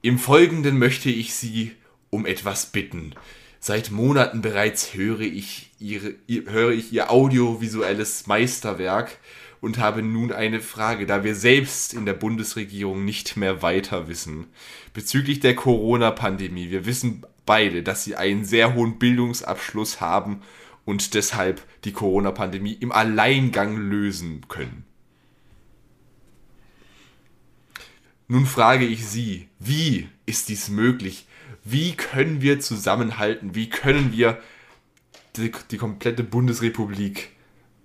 Im 0.01 0.19
Folgenden 0.19 0.79
möchte 0.79 1.09
ich 1.09 1.33
Sie 1.33 1.75
um 2.15 2.25
etwas 2.25 2.67
bitten. 2.67 3.13
Seit 3.59 3.91
Monaten 3.91 4.41
bereits 4.41 4.93
höre 4.93 5.21
ich, 5.21 5.71
ihre, 5.79 6.15
höre 6.27 6.71
ich 6.71 6.93
Ihr 6.93 7.11
audiovisuelles 7.11 8.25
Meisterwerk 8.25 9.17
und 9.59 9.79
habe 9.79 10.01
nun 10.01 10.31
eine 10.31 10.61
Frage, 10.61 11.05
da 11.05 11.23
wir 11.23 11.35
selbst 11.35 11.93
in 11.93 12.05
der 12.05 12.13
Bundesregierung 12.13 13.03
nicht 13.03 13.35
mehr 13.35 13.61
weiter 13.61 14.07
wissen. 14.07 14.47
Bezüglich 14.93 15.41
der 15.41 15.55
Corona-Pandemie. 15.55 16.69
Wir 16.69 16.85
wissen 16.85 17.25
beide, 17.45 17.83
dass 17.83 18.03
Sie 18.03 18.15
einen 18.15 18.45
sehr 18.45 18.75
hohen 18.75 18.97
Bildungsabschluss 18.97 19.99
haben 19.99 20.41
und 20.85 21.13
deshalb 21.15 21.61
die 21.83 21.91
Corona-Pandemie 21.91 22.77
im 22.79 22.91
Alleingang 22.91 23.75
lösen 23.77 24.45
können. 24.47 24.85
Nun 28.27 28.45
frage 28.45 28.85
ich 28.85 29.05
Sie, 29.05 29.49
wie 29.59 30.07
ist 30.25 30.49
dies 30.49 30.69
möglich? 30.69 31.27
Wie 31.65 31.95
können 31.95 32.41
wir 32.41 32.59
zusammenhalten? 32.59 33.55
Wie 33.55 33.69
können 33.69 34.11
wir 34.11 34.37
die, 35.35 35.51
die 35.71 35.77
komplette 35.77 36.23
Bundesrepublik 36.23 37.31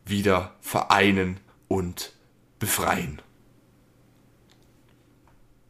wieder 0.04 0.54
vereinen 0.60 1.40
und 1.66 2.12
befreien? 2.58 3.22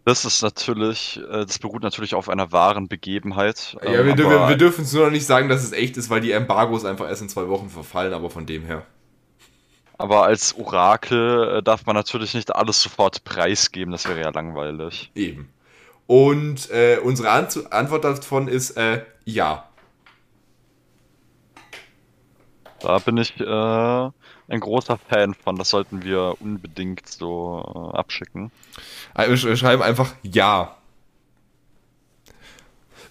Das 0.05 0.25
ist 0.25 0.43
natürlich, 0.43 1.21
äh, 1.31 1.47
das 1.47 1.61
beruht 1.61 1.85
natürlich 1.85 2.17
auf 2.17 2.29
einer 2.29 2.51
wahren 2.51 2.89
Begebenheit. 2.89 3.77
Ja, 3.85 4.05
wir, 4.05 4.19
wir, 4.19 4.49
wir 4.49 4.57
dürfen 4.57 4.83
es 4.83 4.93
nur 4.93 5.05
noch 5.05 5.13
nicht 5.13 5.27
sagen, 5.27 5.49
dass 5.49 5.63
es 5.63 5.71
echt 5.71 5.97
ist, 5.97 6.11
weil 6.11 6.21
die 6.21 6.33
Embargos 6.33 6.85
einfach 6.85 7.09
erst 7.09 7.23
in 7.23 7.29
zwei 7.29 7.47
Wochen 7.47 7.69
verfallen, 7.69 8.13
aber 8.13 8.29
von 8.29 8.45
dem 8.45 8.65
her. 8.65 8.85
Aber 9.99 10.25
als 10.25 10.57
Orakel 10.57 11.59
äh, 11.59 11.63
darf 11.63 11.87
man 11.87 11.95
natürlich 11.95 12.35
nicht 12.35 12.57
alles 12.57 12.83
sofort 12.83 13.23
preisgeben, 13.23 13.93
das 13.93 14.09
wäre 14.09 14.21
ja 14.21 14.31
langweilig. 14.31 15.13
Eben. 15.15 15.51
Und 16.11 16.69
äh, 16.73 16.99
unsere 17.01 17.31
Ant 17.31 17.73
Antwort 17.73 18.03
davon 18.03 18.49
ist 18.49 18.73
äh, 18.73 19.05
ja. 19.25 19.69
Da 22.81 22.99
bin 22.99 23.17
ich 23.17 23.39
äh, 23.39 23.45
ein 23.45 24.59
großer 24.59 24.99
Fan 24.99 25.35
von. 25.35 25.55
Das 25.55 25.71
sollten 25.71 26.03
wir 26.03 26.35
unbedingt 26.41 27.07
so 27.07 27.93
äh, 27.95 27.97
abschicken. 27.97 28.51
Also 29.15 29.47
wir 29.47 29.57
schreiben 29.57 29.83
einfach 29.83 30.13
ja. 30.23 30.77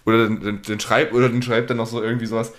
Oder 0.05 0.27
den, 0.27 0.61
den, 0.61 0.79
schreibt 0.81 1.13
oder 1.13 1.29
den 1.29 1.41
schreibt 1.41 1.69
dann 1.69 1.77
noch 1.77 1.87
so 1.87 2.03
irgendwie 2.03 2.25
sowas 2.25 2.51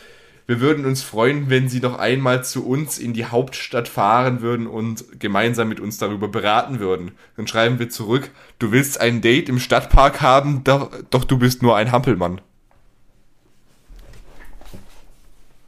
wir 0.51 0.59
würden 0.59 0.85
uns 0.85 1.05
freuen, 1.05 1.49
wenn 1.49 1.69
Sie 1.69 1.79
noch 1.79 1.97
einmal 2.01 2.43
zu 2.43 2.67
uns 2.67 2.99
in 2.99 3.13
die 3.13 3.25
Hauptstadt 3.25 3.87
fahren 3.87 4.41
würden 4.41 4.67
und 4.67 5.21
gemeinsam 5.21 5.69
mit 5.69 5.79
uns 5.79 5.99
darüber 5.99 6.27
beraten 6.27 6.81
würden. 6.81 7.13
Dann 7.37 7.47
schreiben 7.47 7.79
wir 7.79 7.89
zurück, 7.89 8.33
du 8.59 8.73
willst 8.73 9.01
ein 9.01 9.21
Date 9.21 9.49
im 9.49 9.61
Stadtpark 9.61 10.21
haben, 10.23 10.65
doch, 10.65 10.91
doch 11.11 11.23
du 11.23 11.39
bist 11.39 11.63
nur 11.63 11.77
ein 11.77 11.93
Hampelmann. 11.93 12.41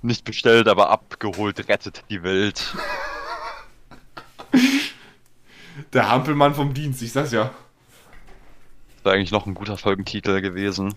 Nicht 0.02 0.24
bestellt, 0.24 0.66
aber 0.66 0.90
abgeholt, 0.90 1.68
rettet 1.68 2.02
die 2.10 2.24
Welt. 2.24 2.74
Der 5.92 6.08
Hampelmann 6.08 6.56
vom 6.56 6.74
Dienst, 6.74 7.02
ich 7.02 7.12
sag's 7.12 7.30
ja. 7.30 7.52
Das 8.96 9.04
wäre 9.04 9.14
eigentlich 9.14 9.30
noch 9.30 9.46
ein 9.46 9.54
guter 9.54 9.78
Folgentitel 9.78 10.40
gewesen. 10.40 10.92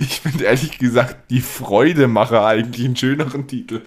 Ich 0.00 0.20
finde 0.20 0.44
ehrlich 0.44 0.78
gesagt 0.78 1.30
die 1.30 1.40
Freudemacher 1.40 2.44
eigentlich 2.44 2.84
einen 2.84 2.96
schöneren 2.96 3.46
Titel. 3.46 3.82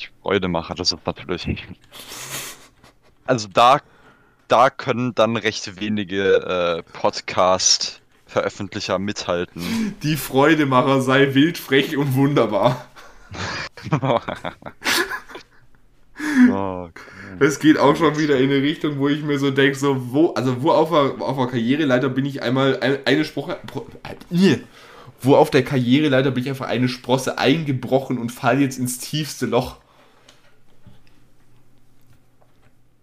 Die 0.00 0.08
Freudemacher, 0.22 0.74
das 0.74 0.92
ist 0.92 1.06
natürlich. 1.06 1.66
Also 3.24 3.48
da, 3.48 3.80
da 4.48 4.70
können 4.70 5.14
dann 5.14 5.36
recht 5.36 5.80
wenige 5.80 6.36
äh, 6.36 6.82
Podcast-Veröffentlicher 6.92 8.98
mithalten. 8.98 9.94
Die 10.02 10.16
Freudemacher 10.16 11.02
sei 11.02 11.34
wild, 11.34 11.58
frech 11.58 11.96
und 11.96 12.14
wunderbar. 12.14 12.86
oh, 16.50 16.88
es 17.38 17.58
geht 17.58 17.78
auch 17.78 17.96
schon 17.96 18.18
wieder 18.18 18.38
in 18.38 18.50
eine 18.50 18.62
Richtung, 18.62 18.98
wo 18.98 19.08
ich 19.08 19.22
mir 19.22 19.38
so 19.38 19.50
denke, 19.50 19.76
so, 19.76 20.12
wo, 20.12 20.32
also 20.34 20.62
wo 20.62 20.70
auf 20.70 20.90
der, 20.90 21.24
auf 21.24 21.36
der 21.36 21.46
Karriereleiter 21.46 22.08
bin 22.08 22.24
ich 22.24 22.42
einmal 22.42 22.78
eine 23.04 23.24
Sproche, 23.24 23.58
äh, 24.30 24.56
wo 25.20 25.36
auf 25.36 25.50
der 25.50 25.64
Karriereleiter 25.64 26.30
bin 26.30 26.44
ich 26.44 26.50
einfach 26.50 26.68
eine 26.68 26.88
Sprosse 26.88 27.38
eingebrochen 27.38 28.18
und 28.18 28.30
fall 28.30 28.60
jetzt 28.60 28.78
ins 28.78 28.98
tiefste 28.98 29.46
Loch. 29.46 29.76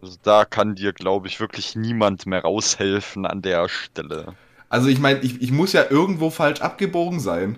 Also 0.01 0.17
da 0.23 0.45
kann 0.45 0.75
dir, 0.75 0.93
glaube 0.93 1.27
ich, 1.27 1.39
wirklich 1.39 1.75
niemand 1.75 2.25
mehr 2.25 2.41
raushelfen 2.41 3.25
an 3.25 3.41
der 3.41 3.67
Stelle. 3.67 4.33
Also 4.69 4.87
ich 4.87 4.99
meine, 4.99 5.19
ich, 5.19 5.41
ich 5.41 5.51
muss 5.51 5.73
ja 5.73 5.85
irgendwo 5.89 6.29
falsch 6.29 6.61
abgebogen 6.61 7.19
sein. 7.19 7.57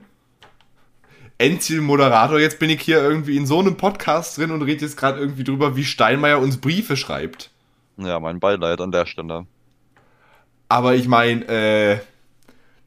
Endziel-Moderator. 1.41 2.39
Jetzt 2.39 2.59
bin 2.59 2.69
ich 2.69 2.81
hier 2.81 3.01
irgendwie 3.01 3.35
in 3.35 3.45
so 3.45 3.59
einem 3.59 3.75
Podcast 3.75 4.37
drin 4.37 4.51
und 4.51 4.61
rede 4.61 4.85
jetzt 4.85 4.95
gerade 4.95 5.19
irgendwie 5.19 5.43
drüber, 5.43 5.75
wie 5.75 5.83
Steinmeier 5.83 6.39
uns 6.39 6.57
Briefe 6.57 6.95
schreibt. 6.95 7.49
Ja, 7.97 8.19
mein 8.19 8.39
Beileid 8.39 8.79
an 8.79 8.91
der 8.91 9.05
Stelle. 9.05 9.47
Aber 10.69 10.95
ich 10.95 11.07
meine, 11.07 11.45
äh, 11.47 11.99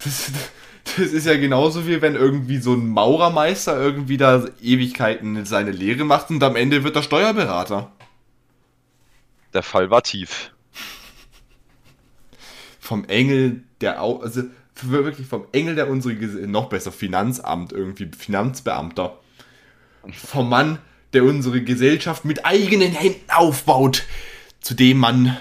das, 0.03 0.31
das 0.85 1.13
ist 1.13 1.27
ja 1.27 1.37
genauso 1.37 1.87
wie 1.87 2.01
wenn 2.01 2.15
irgendwie 2.15 2.59
so 2.59 2.75
ein 2.75 2.89
Maurermeister 2.89 3.77
irgendwie 3.77 4.17
da 4.17 4.45
Ewigkeiten 4.63 5.45
seine 5.45 5.73
Lehre 5.73 6.05
macht 6.05 6.31
und 6.31 6.43
am 6.43 6.57
Ende 6.57 6.85
wird 6.85 6.97
er 6.97 7.03
Steuerberater. 7.03 7.91
Der 9.53 9.63
Fall 9.63 9.91
war 9.91 10.03
tief. 10.03 10.53
Vom 12.81 13.05
Engel 13.05 13.63
der 13.81 14.03
Au 14.03 14.21
also 14.21 14.43
wirklich 14.83 15.27
vom 15.27 15.47
Engel 15.53 15.77
der 15.77 15.89
unsere 15.89 16.15
noch 16.47 16.69
besser 16.69 16.93
Finanzamt 16.93 17.73
irgendwie 17.73 18.11
Finanzbeamter 18.17 19.19
vom 20.13 20.49
Mann 20.49 20.79
der 21.13 21.25
unsere 21.25 21.63
Gesellschaft 21.63 22.25
mit 22.25 22.45
eigenen 22.45 22.93
Händen 22.93 23.31
aufbaut 23.31 24.05
zu 24.61 24.75
dem 24.75 24.99
Mann 24.99 25.37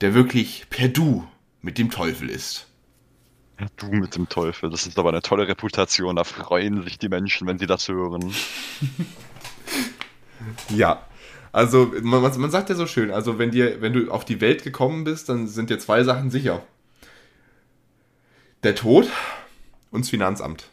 der 0.00 0.14
wirklich 0.14 0.66
per 0.70 0.88
Du 0.88 1.26
mit 1.62 1.78
dem 1.78 1.90
Teufel 1.90 2.28
ist. 2.28 2.66
Du 3.76 3.86
mit 3.86 4.14
dem 4.14 4.28
Teufel, 4.28 4.68
das 4.68 4.86
ist 4.86 4.98
aber 4.98 5.08
eine 5.08 5.22
tolle 5.22 5.48
Reputation, 5.48 6.16
da 6.16 6.24
freuen 6.24 6.82
sich 6.82 6.98
die 6.98 7.08
Menschen, 7.08 7.46
wenn 7.46 7.58
sie 7.58 7.66
das 7.66 7.88
hören. 7.88 8.34
ja, 10.68 11.02
also, 11.56 11.90
man, 12.02 12.20
man 12.20 12.50
sagt 12.50 12.68
ja 12.68 12.74
so 12.74 12.86
schön, 12.86 13.10
also 13.10 13.38
wenn 13.38 13.50
dir, 13.50 13.80
wenn 13.80 13.94
du 13.94 14.10
auf 14.10 14.26
die 14.26 14.42
Welt 14.42 14.62
gekommen 14.62 15.04
bist, 15.04 15.30
dann 15.30 15.46
sind 15.48 15.70
dir 15.70 15.78
zwei 15.78 16.04
Sachen 16.04 16.30
sicher. 16.30 16.62
Der 18.62 18.74
Tod 18.74 19.08
und 19.90 20.02
das 20.02 20.10
Finanzamt. 20.10 20.68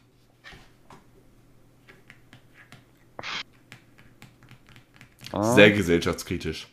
Ah. 5.31 5.55
Sehr 5.55 5.71
gesellschaftskritisch. 5.71 6.67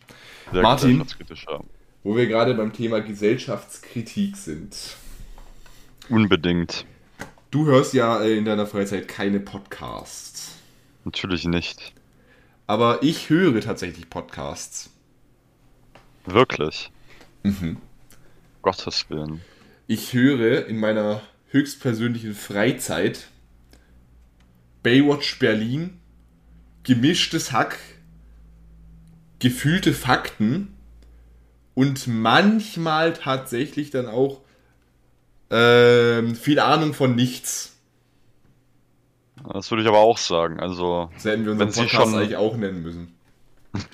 Sehr 0.51 0.61
Martin, 0.61 0.89
gesellschaftskritisch, 0.89 1.47
ja. 1.49 1.61
wo 2.03 2.17
wir 2.17 2.27
gerade 2.27 2.55
beim 2.55 2.73
Thema 2.73 3.01
Gesellschaftskritik 3.03 4.37
sind. 4.37 4.77
Unbedingt. 6.09 6.85
Du 7.53 7.67
hörst 7.67 7.95
ja 7.95 8.21
in 8.25 8.45
deiner 8.45 8.67
Freizeit 8.67 9.07
keine 9.07 9.39
Podcasts. 9.39 10.57
Natürlich 11.05 11.45
nicht. 11.45 11.93
Aber 12.71 13.03
ich 13.03 13.31
höre 13.31 13.61
tatsächlich 13.61 14.09
Podcasts. 14.09 14.91
Wirklich? 16.25 16.93
Mhm. 17.43 17.79
Gottes 18.63 19.11
Willen. 19.11 19.41
ich 19.89 20.13
höre 20.13 20.67
in 20.67 20.79
meiner 20.79 21.21
höchstpersönlichen 21.49 22.33
Freizeit 22.33 23.27
Baywatch 24.85 25.41
Berlin, 25.41 25.99
gemischtes 26.85 27.51
Hack, 27.51 27.77
gefühlte 29.41 29.93
Fakten 29.93 30.77
und 31.75 32.07
manchmal 32.07 33.15
tatsächlich 33.15 33.91
dann 33.91 34.07
auch 34.07 34.43
ähm, 35.51 36.37
viel 36.37 36.61
Ahnung 36.61 36.95
von 36.95 37.17
nichts. 37.17 37.80
Das 39.53 39.71
würde 39.71 39.83
ich 39.83 39.89
aber 39.89 39.99
auch 39.99 40.19
sagen. 40.19 40.61
Also, 40.61 41.11
das 41.15 41.25
hätten 41.25 41.45
wir 41.45 41.53
unseren 41.53 41.69
wenn 41.69 41.75
Podcast 41.75 41.91
Sie 41.91 41.97
schon, 41.97 42.15
eigentlich 42.15 42.37
auch 42.37 42.57
nennen 42.57 42.83
müssen. 42.83 43.15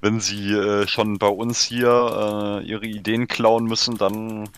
wenn 0.00 0.20
Sie 0.20 0.52
äh, 0.52 0.86
schon 0.86 1.18
bei 1.18 1.28
uns 1.28 1.62
hier 1.62 2.60
äh, 2.62 2.66
Ihre 2.66 2.86
Ideen 2.86 3.28
klauen 3.28 3.64
müssen, 3.64 3.96
dann. 3.96 4.48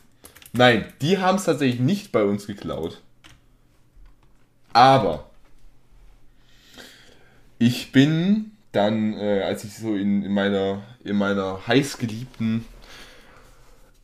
Nein, 0.52 0.86
die 1.02 1.18
haben 1.18 1.36
es 1.36 1.44
tatsächlich 1.44 1.80
nicht 1.80 2.12
bei 2.12 2.24
uns 2.24 2.46
geklaut. 2.46 3.00
Aber 4.72 5.30
ich 7.58 7.92
bin 7.92 8.52
dann, 8.72 9.14
äh, 9.14 9.42
als 9.42 9.64
ich 9.64 9.74
so 9.74 9.94
in, 9.94 10.22
in 10.22 10.32
meiner, 10.32 10.82
in 11.02 11.16
meiner 11.16 11.66
heißgeliebten 11.66 12.64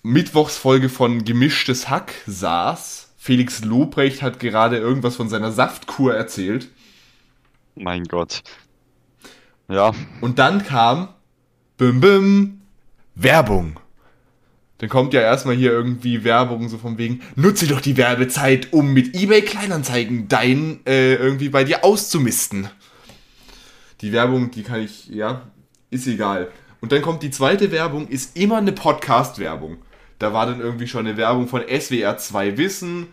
Mittwochsfolge 0.03 0.89
von 0.89 1.25
Gemischtes 1.25 1.89
Hack 1.89 2.15
saß, 2.27 3.12
Felix 3.25 3.65
Lobrecht 3.65 4.21
hat 4.21 4.41
gerade 4.41 4.79
irgendwas 4.79 5.15
von 5.15 5.29
seiner 5.29 5.53
Saftkur 5.53 6.13
erzählt. 6.13 6.71
Mein 7.77 8.03
Gott. 8.03 8.43
Ja. 9.69 9.93
Und 10.21 10.41
dann 10.41 10.65
kam 10.65 11.07
Bim 11.77 12.01
Bim 12.01 12.63
Werbung. 13.15 13.79
Dann 14.79 14.89
kommt 14.89 15.15
ja 15.15 15.21
erstmal 15.21 15.55
hier 15.55 15.71
irgendwie 15.71 16.25
Werbung 16.25 16.69
so 16.69 16.79
von 16.79 16.99
wegen, 16.99 17.21
nutze 17.37 17.69
doch 17.69 17.81
die 17.81 17.97
Werbezeit, 17.97 18.73
um 18.73 18.93
mit 18.93 19.15
eBay 19.15 19.43
Kleinanzeigen 19.43 20.27
dein 20.27 20.85
äh, 20.85 21.15
irgendwie 21.15 21.51
bei 21.51 21.63
dir 21.63 21.85
auszumisten. 21.85 22.71
Die 24.01 24.11
Werbung, 24.11 24.51
die 24.51 24.65
kann 24.65 24.81
ich, 24.81 25.07
ja, 25.07 25.43
ist 25.91 26.09
egal. 26.09 26.51
Und 26.81 26.91
dann 26.91 27.03
kommt 27.03 27.23
die 27.23 27.31
zweite 27.31 27.71
Werbung, 27.71 28.09
ist 28.09 28.37
immer 28.37 28.57
eine 28.57 28.73
Podcast-Werbung. 28.73 29.79
Da 30.23 30.33
war 30.33 30.47
dann 30.47 30.61
irgendwie 30.61 30.87
schon 30.87 31.05
eine 31.05 31.17
Werbung 31.17 31.49
von 31.49 31.63
SWR 31.63 32.17
2 32.17 32.57
Wissen. 32.57 33.09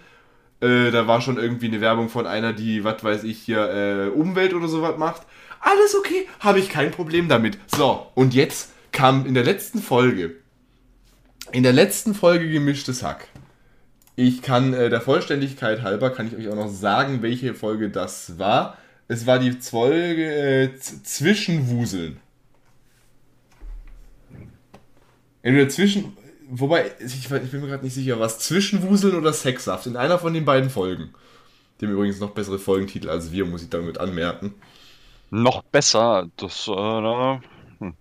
Äh, 0.62 0.91
da 0.91 1.07
war 1.07 1.22
schon 1.22 1.38
irgendwie 1.38 1.66
eine 1.66 1.82
Werbung 1.82 2.07
von 2.07 2.28
einer, 2.28 2.53
die, 2.53 2.84
was 2.84 3.03
weiß 3.03 3.24
ich, 3.24 3.39
hier 3.39 3.68
äh, 3.68 4.07
Umwelt 4.10 4.53
oder 4.53 4.68
sowas 4.68 4.95
macht. 4.99 5.24
Alles 5.60 5.95
okay, 5.95 6.28
habe 6.39 6.60
ich 6.60 6.70
kein 6.70 6.91
Problem 6.91 7.28
damit. 7.28 7.57
So, 7.66 8.05
und 8.14 8.36
jetzt 8.36 8.74
kam 8.91 9.26
in 9.26 9.34
der 9.34 9.43
letzten 9.43 9.80
Folge, 9.80 10.36
in 11.51 11.64
der 11.64 11.74
letzten 11.74 12.14
Folge 12.14 12.47
gemischtes 12.47 13.01
Hack. 13.01 13.28
Ich 14.16 14.43
kann 14.43 14.76
äh, 14.76 14.91
der 14.91 15.01
Vollständigkeit 15.01 15.82
halber, 15.82 16.12
kann 16.12 16.28
ich 16.28 16.36
euch 16.36 16.47
auch 16.49 16.55
noch 16.55 16.70
sagen, 16.70 17.24
welche 17.24 17.55
Folge 17.55 17.89
das 17.89 18.38
war. 18.38 18.78
Es 19.07 19.26
war 19.26 19.39
die 19.39 19.53
Folge 19.53 20.32
äh, 20.32 20.76
Zwischenwuseln. 20.78 22.20
Entweder 25.41 25.70
zwischen. 25.70 26.16
Wobei, 26.52 26.91
ich, 27.00 27.16
ich 27.16 27.30
bin 27.30 27.62
mir 27.62 27.68
gerade 27.68 27.84
nicht 27.84 27.93
sicher, 27.93 28.20
was 28.20 28.39
Zwischenwuseln 28.39 29.16
oder 29.16 29.34
Sexsaft. 29.34 29.86
In 29.86 29.95
einer 29.95 30.18
von 30.18 30.34
den 30.34 30.45
beiden 30.45 30.70
Folgen. 30.70 31.14
Haben 31.82 31.91
übrigens 31.91 32.20
noch 32.20 32.32
bessere 32.32 32.60
Folgentitel 32.60 33.10
als 33.10 33.32
wir, 33.32 33.45
muss 33.45 33.64
ich 33.64 33.70
damit 33.70 34.00
anmerken. 34.00 34.56
Noch 35.30 35.62
besser? 35.62 36.28
Das. 36.38 36.68
Äh, 36.68 37.39
hm. 37.80 37.93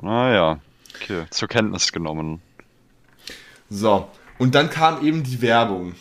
Naja. 0.00 0.60
Okay, 0.94 1.24
zur 1.30 1.48
Kenntnis 1.48 1.92
genommen. 1.92 2.40
So, 3.68 4.08
und 4.38 4.54
dann 4.54 4.70
kam 4.70 5.04
eben 5.04 5.22
die 5.22 5.42
Werbung. 5.42 5.94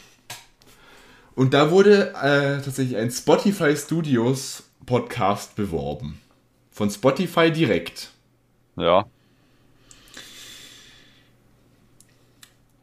Und 1.36 1.54
da 1.54 1.72
wurde 1.72 2.14
äh, 2.14 2.62
tatsächlich 2.62 2.98
ein 2.98 3.12
Spotify 3.12 3.76
Studios 3.76 4.64
Podcast 4.86 5.56
beworben. 5.56 6.20
Von 6.72 6.90
Spotify 6.90 7.52
direkt. 7.52 8.12
Ja. 8.76 9.06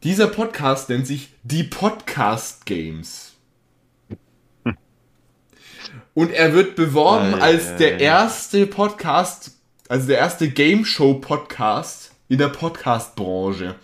Dieser 0.05 0.28
Podcast 0.28 0.90
nennt 0.90 1.09
sich 1.09 1.30
Die 1.42 1.64
Podcast 1.64 2.66
Games. 2.66 3.34
Und 6.14 6.30
er 6.30 6.53
wird 6.53 6.76
beworben 6.76 7.34
Ei, 7.34 7.40
als 7.40 7.74
der 7.78 7.99
erste 7.99 8.68
Podcast, 8.68 9.59
also 9.88 10.07
der 10.07 10.18
erste 10.18 10.51
Game 10.51 10.84
Show 10.84 11.14
Podcast 11.14 12.14
in 12.28 12.38
der 12.38 12.46
Podcast-Branche. 12.46 13.74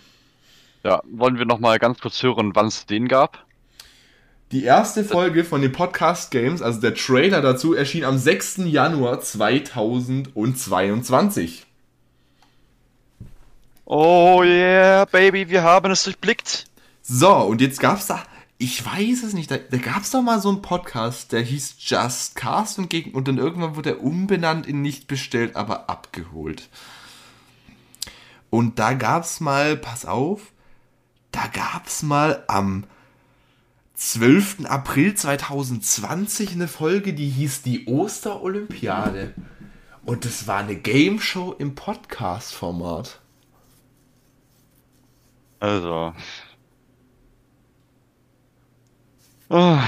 Ja, 0.85 1.03
wollen 1.05 1.37
wir 1.37 1.47
nochmal 1.47 1.81
ganz 1.81 1.99
kurz 1.99 2.23
hören, 2.23 2.55
wann 2.55 2.67
es 2.67 2.87
den 2.87 3.09
gab? 3.09 3.45
Die 4.53 4.63
erste 4.63 5.03
Folge 5.03 5.43
von 5.43 5.63
den 5.63 5.73
Podcast 5.73 6.31
Games, 6.31 6.63
also 6.63 6.81
der 6.81 6.95
Trailer 6.95 7.43
dazu, 7.43 7.75
erschien 7.75 8.05
am 8.05 8.19
6. 8.19 8.59
Januar 8.67 9.21
2022. 9.21 11.67
Oh 13.87 14.43
yeah, 14.43 15.05
Baby, 15.05 15.51
wir 15.51 15.63
haben 15.63 15.91
es 15.91 16.05
durchblickt. 16.05 16.65
So, 17.03 17.35
und 17.35 17.61
jetzt 17.61 17.81
gab's 17.81 18.07
da, 18.07 18.23
ich 18.57 18.85
weiß 18.85 19.25
es 19.25 19.35
nicht, 19.35 19.51
da, 19.51 19.59
da 19.59 19.77
gab's 19.77 20.11
doch 20.11 20.23
mal 20.23 20.41
so 20.41 20.49
einen 20.49 20.63
Podcast, 20.63 21.33
der 21.33 21.43
hieß 21.43 21.77
Just 21.79 22.35
Cast 22.35 22.79
und, 22.79 22.89
gegen, 22.89 23.11
und 23.11 23.29
dann 23.29 23.37
irgendwann 23.37 23.77
wurde 23.77 23.91
er 23.91 24.03
umbenannt 24.03 24.67
in 24.67 24.81
nicht 24.81 25.07
bestellt, 25.07 25.55
aber 25.55 25.91
abgeholt. 25.91 26.71
Und 28.49 28.79
da 28.79 28.95
gab's 28.95 29.41
mal, 29.41 29.77
pass 29.77 30.07
auf, 30.07 30.53
da 31.31 31.47
gab's 31.49 32.03
mal 32.03 32.45
am 32.47 32.85
12. 33.97 34.65
April 34.65 35.15
2020 35.15 36.53
eine 36.53 36.69
Folge, 36.69 37.13
die 37.13 37.29
hieß 37.29 37.63
die 37.63 37.87
Osterolympiade. 37.87 39.35
Und 40.07 40.25
das 40.25 40.47
war 40.47 40.59
eine 40.59 40.77
Game 40.77 41.21
Show 41.21 41.55
im 41.59 41.75
Podcast-Format. 41.75 43.21
Also. 45.65 46.13
Oh, 49.49 49.79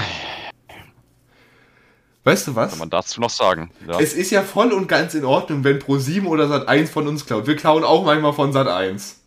Weißt 2.23 2.47
du 2.47 2.55
was? 2.55 2.71
kann 2.71 2.79
man 2.79 2.89
dazu 2.89 3.21
noch 3.21 3.29
sagen? 3.29 3.69
Ja. 3.87 3.99
Es 3.99 4.13
ist 4.15 4.31
ja 4.31 4.41
voll 4.41 4.73
und 4.73 4.87
ganz 4.87 5.13
in 5.13 5.23
Ordnung, 5.23 5.63
wenn 5.63 5.77
Pro7 5.77 6.25
oder 6.25 6.45
Sat1 6.45 6.87
von 6.87 7.07
uns 7.07 7.27
klaut. 7.27 7.45
Wir 7.45 7.55
klauen 7.55 7.83
auch 7.83 8.03
manchmal 8.05 8.33
von 8.33 8.51
Sat1. 8.53 9.17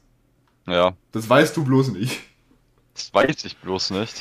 ja, 0.66 0.94
Das 1.12 1.28
weißt 1.30 1.57
du 1.57 1.62
bloß 1.64 1.92
nicht. 1.92 2.18
das 2.94 3.14
weiß 3.14 3.44
ich 3.44 3.57
bloß 3.59 3.90
nicht. 3.90 4.20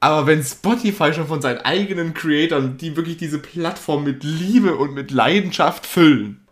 Aber 0.00 0.26
wenn 0.26 0.42
Spotify 0.42 1.12
schon 1.12 1.26
von 1.26 1.42
seinen 1.42 1.58
eigenen 1.58 2.14
Creatoren, 2.14 2.78
die 2.78 2.96
wirklich 2.96 3.18
diese 3.18 3.38
Plattform 3.40 4.04
mit 4.04 4.24
Liebe 4.24 4.74
und 4.76 4.94
mit 4.94 5.10
Leidenschaft 5.10 5.84
füllen, 5.86 6.46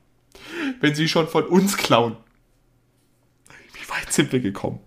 wenn 0.81 0.95
sie 0.95 1.09
schon 1.09 1.27
von 1.27 1.45
uns 1.47 1.79
klauen, 1.79 2.17
wie 3.73 3.89
weit 3.89 4.13
sind 4.13 4.31
wir 4.31 4.41
gekommen? 4.41 4.81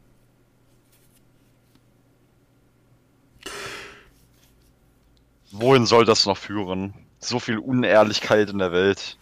Wohin 5.51 5.85
soll 5.85 6.05
das 6.05 6.25
noch 6.25 6.37
führen? 6.37 6.93
So 7.19 7.39
viel 7.39 7.57
Unehrlichkeit 7.57 8.49
in 8.49 8.59
der 8.59 8.71
Welt. 8.71 9.17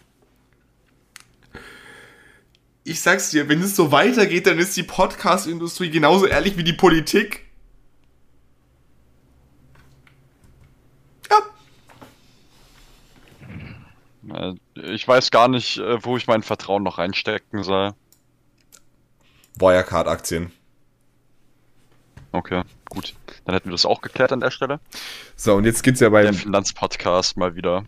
Ich 2.84 3.00
sag's 3.00 3.30
dir, 3.30 3.48
wenn 3.48 3.60
es 3.62 3.76
so 3.76 3.92
weitergeht, 3.92 4.46
dann 4.46 4.58
ist 4.58 4.76
die 4.76 4.82
Podcast-Industrie 4.82 5.90
genauso 5.90 6.26
ehrlich 6.26 6.56
wie 6.56 6.64
die 6.64 6.72
Politik. 6.72 7.44
Ja, 11.30 11.42
Äh, 14.34 14.54
Ich 14.94 15.06
weiß 15.06 15.30
gar 15.30 15.48
nicht, 15.48 15.78
äh, 15.78 16.02
wo 16.04 16.16
ich 16.16 16.26
mein 16.26 16.42
Vertrauen 16.42 16.82
noch 16.82 16.98
reinstecken 16.98 17.62
soll. 17.62 17.92
Wirecard-Aktien. 19.58 20.52
Okay, 22.32 22.62
gut. 22.90 23.14
Dann 23.44 23.54
hätten 23.54 23.66
wir 23.68 23.72
das 23.72 23.86
auch 23.86 24.00
geklärt 24.00 24.32
an 24.32 24.40
der 24.40 24.50
Stelle. 24.50 24.80
So, 25.36 25.54
und 25.54 25.64
jetzt 25.64 25.82
geht's 25.82 26.00
ja 26.00 26.08
bei 26.08 26.22
Der 26.22 26.32
Finanzpodcast 26.34 27.36
mal 27.36 27.54
wieder. 27.54 27.84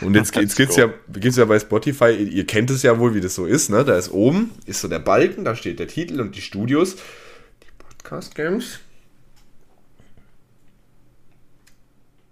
Und 0.00 0.14
jetzt, 0.14 0.34
jetzt 0.36 0.56
geht's, 0.58 0.76
ja, 0.76 0.88
geht's 1.12 1.36
ja 1.36 1.44
bei 1.46 1.58
Spotify, 1.58 2.10
ihr, 2.12 2.46
kennt 2.46 2.70
es 2.70 2.82
ja 2.82 2.98
wohl, 2.98 3.14
wie 3.14 3.20
das 3.20 3.34
so 3.34 3.46
ist, 3.46 3.70
ne? 3.70 3.84
Da 3.84 3.96
ist 3.96 4.10
oben, 4.12 4.50
ist 4.66 4.80
so 4.80 4.88
der 4.88 4.98
Balken, 4.98 5.44
da 5.44 5.54
steht 5.56 5.78
der 5.78 5.88
Titel 5.88 6.20
und 6.20 6.36
die 6.36 6.42
Studios. 6.42 6.96
Die 6.96 7.70
Podcast 7.78 8.34
Games. 8.34 8.80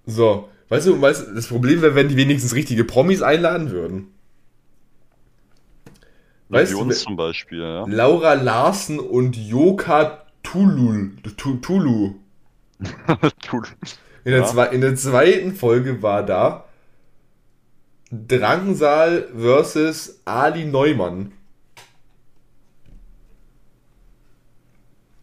So, 0.06 0.48
weißt 0.68 0.86
du, 0.88 1.00
weißt, 1.00 1.28
du, 1.28 1.34
das 1.34 1.46
Problem 1.46 1.82
wäre, 1.82 1.94
wenn 1.94 2.08
die 2.08 2.16
wenigstens 2.16 2.54
richtige 2.54 2.84
Promis 2.84 3.22
einladen 3.22 3.70
würden. 3.70 4.08
Weißt 6.48 6.72
Wie 6.72 6.76
du, 6.76 6.82
uns 6.82 6.96
wer- 6.96 7.04
zum 7.04 7.16
Beispiel, 7.16 7.60
ja. 7.60 7.84
Laura 7.86 8.34
Larsen 8.34 8.98
und 8.98 9.36
Joka 9.36 10.26
Tulul. 10.42 11.12
Tu- 11.36 11.56
Tulu. 11.56 12.14
In 14.24 14.32
der, 14.32 14.40
Ja. 14.40 14.46
zwei, 14.46 14.66
in 14.68 14.80
der 14.80 14.96
zweiten 14.96 15.54
Folge 15.54 16.02
war 16.02 16.24
da 16.24 16.64
Drangsal 18.10 19.28
versus 19.36 20.20
Ali 20.24 20.64
Neumann. 20.64 21.32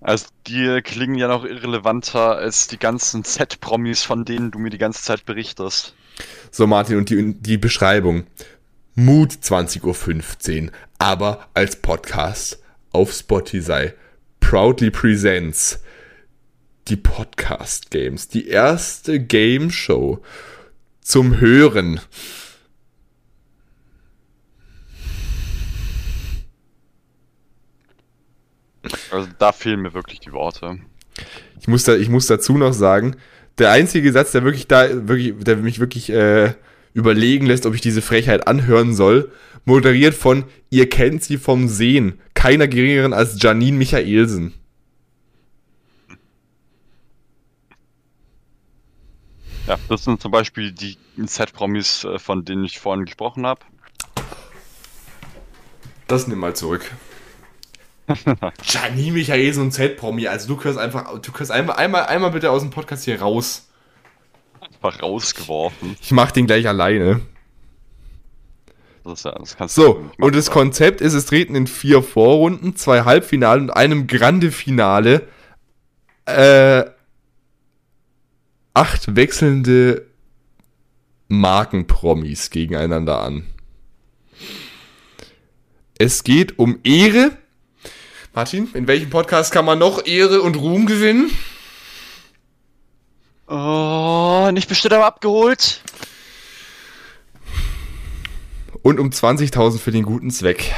Also 0.02 0.28
die 0.48 0.82
klingen 0.84 1.16
ja 1.16 1.28
noch 1.28 1.44
irrelevanter 1.44 2.38
als 2.38 2.68
die 2.68 2.78
ganzen 2.78 3.24
Z-Promis, 3.24 4.04
von 4.04 4.24
denen 4.26 4.52
du 4.52 4.60
mir 4.60 4.70
die 4.70 4.78
ganze 4.78 5.02
Zeit 5.04 5.26
berichtest. 5.26 5.96
So, 6.52 6.66
Martin, 6.68 6.98
und 6.98 7.10
die, 7.10 7.34
die 7.34 7.58
Beschreibung. 7.58 8.26
Mut 8.96 9.32
20.15 9.34 10.68
Uhr, 10.68 10.72
aber 10.98 11.48
als 11.54 11.76
Podcast 11.82 12.60
auf 12.92 13.12
Spotify. 13.12 13.92
Proudly 14.50 14.90
presents 14.92 15.78
die 16.88 16.96
Podcast 16.96 17.92
Games. 17.92 18.30
Die 18.30 18.48
erste 18.48 19.20
Game 19.20 19.72
Show 19.72 20.22
zum 21.02 21.42
Hören. 21.42 22.00
Also 29.12 29.28
da 29.38 29.52
fehlen 29.52 29.82
mir 29.82 29.94
wirklich 29.94 30.22
die 30.22 30.32
Worte. 30.32 30.80
Ich 31.60 31.68
muss, 31.68 31.84
da, 31.84 31.98
ich 31.98 32.08
muss 32.08 32.28
dazu 32.28 32.58
noch 32.58 32.72
sagen, 32.72 33.18
der 33.58 33.72
einzige 33.72 34.14
Satz, 34.14 34.32
der 34.32 34.46
wirklich 34.46 34.70
da, 34.70 35.10
wirklich, 35.10 35.34
der 35.40 35.58
mich 35.58 35.82
wirklich 35.82 36.10
äh, 36.10 36.54
überlegen 36.94 37.48
lässt, 37.48 37.66
ob 37.66 37.76
ich 37.76 37.82
diese 37.82 38.02
Frechheit 38.02 38.48
anhören 38.48 38.96
soll, 38.96 39.30
moderiert 39.66 40.14
von 40.14 40.46
Ihr 40.70 40.90
kennt 40.90 41.22
sie 41.22 41.38
vom 41.38 41.68
Sehen, 41.68 42.20
keiner 42.48 42.70
geringeren 42.70 43.12
als 43.12 43.44
Janine 43.44 43.78
Michaelsen. 43.78 44.54
Ja, 49.68 49.78
das 49.90 50.06
sind 50.06 50.22
zum 50.22 50.32
Beispiel 50.32 50.72
die 50.72 50.98
Set-Promis, 51.18 52.06
äh, 52.06 52.20
von 52.20 52.46
denen 52.46 52.64
ich 52.64 52.80
vorhin 52.80 53.04
gesprochen 53.04 53.46
habe. 53.46 53.60
Das 56.08 56.30
nimm 56.30 56.40
mal 56.40 56.56
zurück. 56.56 56.90
Janine 58.64 59.12
Michaelsen 59.12 59.64
und 59.64 59.72
Z-Promi, 59.74 60.30
also 60.30 60.48
du 60.48 60.56
gehörst 60.56 60.80
einfach, 60.80 61.20
du 61.20 61.32
gehörst 61.34 61.52
einmal, 61.52 61.76
einmal, 61.76 62.06
einmal 62.06 62.32
bitte 62.32 62.50
aus 62.50 62.62
dem 62.62 62.72
Podcast 62.72 63.04
hier 63.04 63.20
raus. 63.20 63.68
Einfach 64.62 65.02
rausgeworfen. 65.02 65.98
Ich 66.02 66.14
mach 66.14 66.32
den 66.32 66.48
gleich 66.48 66.66
alleine. 66.66 67.20
Das, 69.08 69.24
das 69.24 69.56
kannst 69.56 69.76
so, 69.76 69.94
machen, 69.94 70.12
und 70.20 70.36
das 70.36 70.52
Konzept 70.52 71.00
ist, 71.00 71.14
es 71.14 71.26
treten 71.26 71.56
in 71.56 71.66
vier 71.66 72.04
Vorrunden, 72.04 72.76
zwei 72.76 73.04
Halbfinale 73.04 73.62
und 73.62 73.70
einem 73.70 74.06
Grande-Finale 74.06 75.26
äh, 76.26 76.84
acht 78.74 79.16
wechselnde 79.16 80.06
Markenpromis 81.30 82.50
gegeneinander 82.50 83.22
an. 83.22 83.48
Es 85.98 86.26
geht 86.26 86.60
um 86.60 86.80
Ehre. 86.84 87.32
Martin, 88.34 88.70
in 88.74 88.88
welchem 88.88 89.10
Podcast 89.10 89.54
kann 89.54 89.64
man 89.64 89.80
noch 89.80 90.06
Ehre 90.06 90.42
und 90.42 90.58
Ruhm 90.58 90.86
gewinnen? 90.86 91.32
Oh, 93.48 94.50
nicht 94.52 94.68
bestellt, 94.68 94.94
aber 94.94 95.06
abgeholt. 95.06 95.82
Und 98.88 99.02
um 99.02 99.10
20.000 99.10 99.80
für 99.80 99.92
den 99.92 100.06
guten 100.06 100.32
Zweck. 100.32 100.74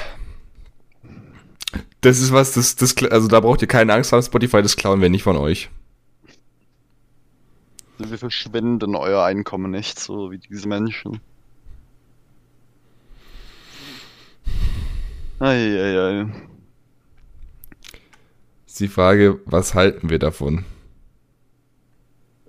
Das 2.02 2.20
ist 2.20 2.34
was, 2.34 2.54
das, 2.54 2.76
das, 2.76 2.96
also 3.04 3.28
da 3.28 3.40
braucht 3.40 3.62
ihr 3.62 3.68
keine 3.68 3.94
Angst 3.94 4.12
haben, 4.12 4.24
Spotify, 4.24 4.64
das 4.64 4.78
klauen 4.78 5.00
wir 5.00 5.10
nicht 5.12 5.22
von 5.22 5.38
euch. 5.38 5.70
Wir 8.00 8.18
verschwenden 8.18 8.96
euer 8.96 9.24
Einkommen 9.24 9.70
nicht, 9.70 10.00
so 10.00 10.32
wie 10.32 10.40
diese 10.40 10.68
Menschen. 10.68 11.22
Eieiei. 15.38 16.26
Ist 18.66 18.80
die 18.80 18.88
Frage, 18.88 19.40
was 19.46 19.76
halten 19.76 20.10
wir 20.10 20.18
davon? 20.18 20.66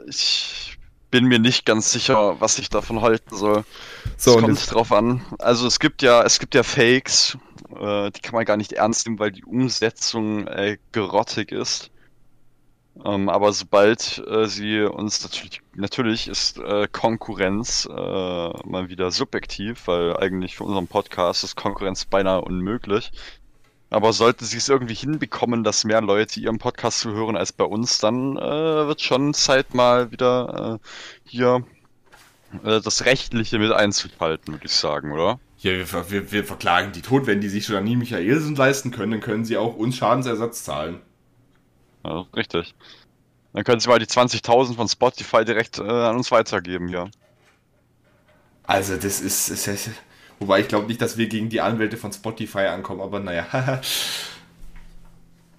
Ich 0.09 0.70
bin 1.11 1.27
mir 1.27 1.39
nicht 1.39 1.67
ganz 1.67 1.91
sicher, 1.91 2.41
was 2.41 2.59
ich 2.59 2.69
davon 2.69 3.01
halten 3.01 3.37
soll. 3.37 3.65
So, 4.17 4.37
es 4.37 4.43
kommt 4.43 4.75
drauf 4.75 4.93
an. 4.93 5.23
Also 5.39 5.67
es 5.67 5.79
gibt 5.81 6.03
ja, 6.03 6.23
es 6.23 6.39
gibt 6.39 6.55
ja 6.55 6.63
Fakes, 6.63 7.37
äh, 7.79 8.11
die 8.11 8.21
kann 8.21 8.35
man 8.35 8.45
gar 8.45 8.57
nicht 8.57 8.73
ernst 8.73 9.07
nehmen, 9.07 9.19
weil 9.19 9.33
die 9.33 9.45
Umsetzung 9.45 10.47
äh, 10.47 10.79
gerottig 10.93 11.53
ist. 11.53 11.91
Ähm, 13.05 13.29
aber 13.29 13.53
sobald 13.53 14.23
äh, 14.27 14.47
sie 14.47 14.81
uns 14.83 15.23
natürlich, 15.23 15.63
natürlich 15.75 16.29
ist 16.29 16.59
äh, 16.59 16.87
Konkurrenz 16.91 17.89
äh, 17.91 17.93
mal 17.93 18.89
wieder 18.89 19.11
subjektiv, 19.11 19.87
weil 19.87 20.17
eigentlich 20.17 20.57
für 20.57 20.65
unseren 20.65 20.89
Podcast 20.89 21.45
ist 21.45 21.57
Konkurrenz 21.57 22.05
beinahe 22.05 22.43
unmöglich. 22.43 23.13
Aber 23.91 24.13
sollten 24.13 24.45
sie 24.45 24.57
es 24.57 24.69
irgendwie 24.69 24.95
hinbekommen, 24.95 25.65
dass 25.65 25.85
mehr 25.85 26.01
Leute 26.01 26.39
ihren 26.39 26.59
Podcast 26.59 27.01
zuhören 27.01 27.37
als 27.37 27.53
bei 27.53 27.65
uns, 27.65 27.99
dann 27.99 28.37
äh, 28.37 28.41
wird 28.41 29.01
schon 29.01 29.35
Zeit 29.35 29.75
mal 29.75 30.13
wieder 30.13 30.81
äh, 30.81 31.29
hier 31.29 31.65
äh, 32.65 32.81
das 32.81 33.05
Rechtliche 33.05 33.59
mit 33.59 33.73
einzuhalten, 33.73 34.55
würde 34.55 34.67
ich 34.67 34.73
sagen, 34.73 35.13
oder? 35.13 35.41
Ja, 35.59 35.73
wir, 35.73 36.11
wir, 36.11 36.33
wir 36.33 36.45
verklagen 36.45 36.93
die 36.93 37.03
tot. 37.03 37.27
Wenn 37.27 37.41
die 37.41 37.49
sich 37.49 37.67
schon 37.67 37.77
an 37.77 37.85
nie 37.85 37.97
Michaelsen 37.97 38.55
leisten 38.55 38.93
können, 38.93 39.13
dann 39.13 39.21
können 39.21 39.45
sie 39.45 39.57
auch 39.57 39.77
uns 39.77 39.97
Schadensersatz 39.97 40.65
zahlen. 40.65 41.01
Ja, 42.05 42.25
richtig. 42.35 42.75
Dann 43.53 43.65
können 43.65 43.81
sie 43.81 43.89
mal 43.89 43.99
die 43.99 44.07
20.000 44.07 44.77
von 44.77 44.89
Spotify 44.89 45.45
direkt 45.45 45.79
äh, 45.79 45.83
an 45.83 46.17
uns 46.17 46.31
weitergeben, 46.31 46.89
ja. 46.89 47.09
Also, 48.63 48.95
das 48.95 49.21
ist, 49.21 49.49
ist, 49.49 49.67
ist 49.67 49.91
Wobei 50.41 50.61
ich 50.61 50.69
glaube 50.69 50.87
nicht, 50.87 51.03
dass 51.03 51.19
wir 51.19 51.29
gegen 51.29 51.51
die 51.51 51.61
Anwälte 51.61 51.99
von 51.99 52.13
Spotify 52.13 52.61
ankommen, 52.61 53.03
aber 53.03 53.21
naja. 53.21 53.47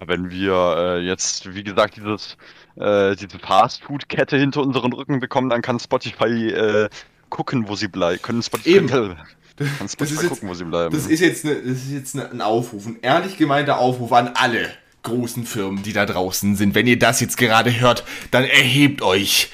Wenn 0.04 0.30
wir 0.30 0.74
äh, 0.76 0.98
jetzt, 1.06 1.54
wie 1.54 1.62
gesagt, 1.62 1.96
dieses, 1.96 2.36
äh, 2.74 3.14
diese 3.14 3.38
Fastfood-Kette 3.38 4.36
hinter 4.36 4.60
unseren 4.60 4.92
Rücken 4.92 5.20
bekommen, 5.20 5.48
dann 5.48 5.62
kann 5.62 5.78
Spotify 5.78 6.48
äh, 6.48 6.88
gucken, 7.30 7.68
wo 7.68 7.76
sie 7.76 7.86
bleiben. 7.86 8.20
Können 8.20 8.42
Spotify, 8.42 8.76
Eben. 8.76 8.88
kann 9.78 9.88
Spotify 9.88 9.98
das 9.98 10.10
ist 10.10 10.28
gucken, 10.28 10.48
jetzt, 10.48 10.48
wo 10.48 10.54
sie 10.54 10.64
bleiben. 10.64 10.92
Das 10.92 11.06
ist 11.06 11.20
jetzt, 11.20 11.44
eine, 11.44 11.54
das 11.54 11.76
ist 11.76 11.92
jetzt 11.92 12.16
eine, 12.16 12.32
ein 12.32 12.40
Aufruf, 12.40 12.84
ein 12.84 12.98
ehrlich 13.02 13.36
gemeinter 13.36 13.78
Aufruf 13.78 14.12
an 14.12 14.32
alle 14.34 14.68
großen 15.04 15.46
Firmen, 15.46 15.84
die 15.84 15.92
da 15.92 16.06
draußen 16.06 16.56
sind. 16.56 16.74
Wenn 16.74 16.88
ihr 16.88 16.98
das 16.98 17.20
jetzt 17.20 17.36
gerade 17.36 17.78
hört, 17.78 18.02
dann 18.32 18.42
erhebt 18.42 19.02
euch. 19.02 19.52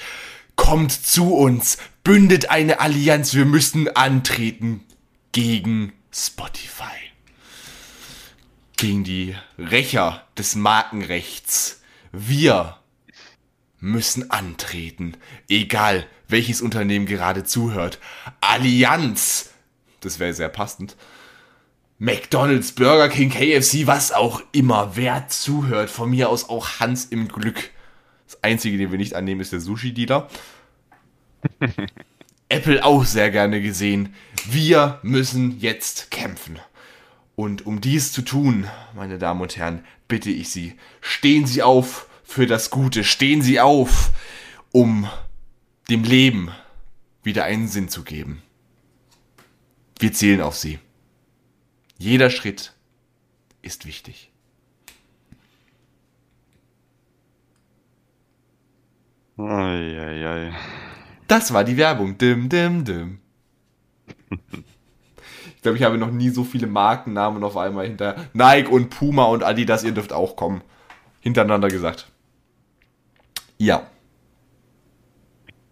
Kommt 0.55 0.91
zu 0.91 1.35
uns, 1.35 1.77
bündet 2.03 2.49
eine 2.49 2.79
Allianz, 2.79 3.35
wir 3.35 3.45
müssen 3.45 3.87
antreten 3.95 4.83
gegen 5.31 5.93
Spotify. 6.11 6.85
Gegen 8.77 9.03
die 9.03 9.35
Rächer 9.57 10.27
des 10.37 10.55
Markenrechts. 10.55 11.81
Wir 12.11 12.77
müssen 13.79 14.31
antreten. 14.31 15.17
Egal, 15.47 16.05
welches 16.27 16.61
Unternehmen 16.61 17.05
gerade 17.05 17.43
zuhört. 17.43 17.99
Allianz. 18.41 19.51
Das 19.99 20.19
wäre 20.19 20.33
sehr 20.33 20.49
passend. 20.49 20.95
McDonald's, 21.97 22.71
Burger 22.71 23.09
King, 23.09 23.29
KFC, 23.29 23.85
was 23.85 24.13
auch 24.13 24.41
immer. 24.53 24.95
Wer 24.95 25.27
zuhört, 25.27 25.89
von 25.89 26.09
mir 26.09 26.29
aus 26.29 26.47
auch 26.47 26.79
Hans 26.79 27.05
im 27.05 27.27
Glück. 27.27 27.71
Das 28.25 28.41
Einzige, 28.41 28.77
den 28.77 28.91
wir 28.91 28.97
nicht 28.97 29.15
annehmen, 29.15 29.41
ist 29.41 29.51
der 29.51 29.59
Sushi-Dealer. 29.59 30.29
Apple 32.49 32.83
auch 32.83 33.05
sehr 33.05 33.29
gerne 33.29 33.61
gesehen. 33.61 34.15
Wir 34.45 34.99
müssen 35.03 35.59
jetzt 35.59 36.09
kämpfen. 36.09 36.59
Und 37.35 37.65
um 37.65 37.79
dies 37.79 38.11
zu 38.11 38.23
tun, 38.23 38.67
meine 38.95 39.17
Damen 39.17 39.41
und 39.41 39.55
Herren, 39.55 39.85
bitte 40.07 40.31
ich 40.31 40.49
Sie, 40.49 40.75
stehen 40.99 41.45
Sie 41.45 41.61
auf 41.61 42.09
für 42.23 42.47
das 42.47 42.69
Gute, 42.69 43.03
stehen 43.03 43.41
Sie 43.41 43.59
auf, 43.59 44.09
um 44.71 45.07
dem 45.89 46.03
Leben 46.03 46.51
wieder 47.23 47.45
einen 47.45 47.67
Sinn 47.67 47.87
zu 47.87 48.03
geben. 48.03 48.41
Wir 49.99 50.11
zählen 50.11 50.41
auf 50.41 50.55
Sie. 50.55 50.79
Jeder 51.97 52.29
Schritt 52.29 52.73
ist 53.61 53.85
wichtig. 53.85 54.31
Ei, 59.37 59.43
ei, 59.43 60.27
ei. 60.27 60.53
Das 61.29 61.53
war 61.53 61.63
die 61.63 61.77
Werbung. 61.77 62.17
Dim, 62.17 62.49
dim, 62.49 62.83
dim. 62.83 63.19
ich 65.55 65.61
glaube, 65.61 65.77
ich 65.77 65.83
habe 65.83 65.99
noch 65.99 66.09
nie 66.11 66.29
so 66.29 66.43
viele 66.43 66.65
Markennamen 66.65 67.43
auf 67.43 67.55
einmal 67.55 67.85
hinter 67.85 68.15
Nike 68.33 68.67
und 68.67 68.89
Puma 68.89 69.25
und 69.25 69.43
Adidas, 69.43 69.83
ihr 69.83 69.91
dürft 69.91 70.11
auch 70.11 70.35
kommen. 70.35 70.61
Hintereinander 71.21 71.67
gesagt. 71.67 72.07
Ja. 73.59 73.87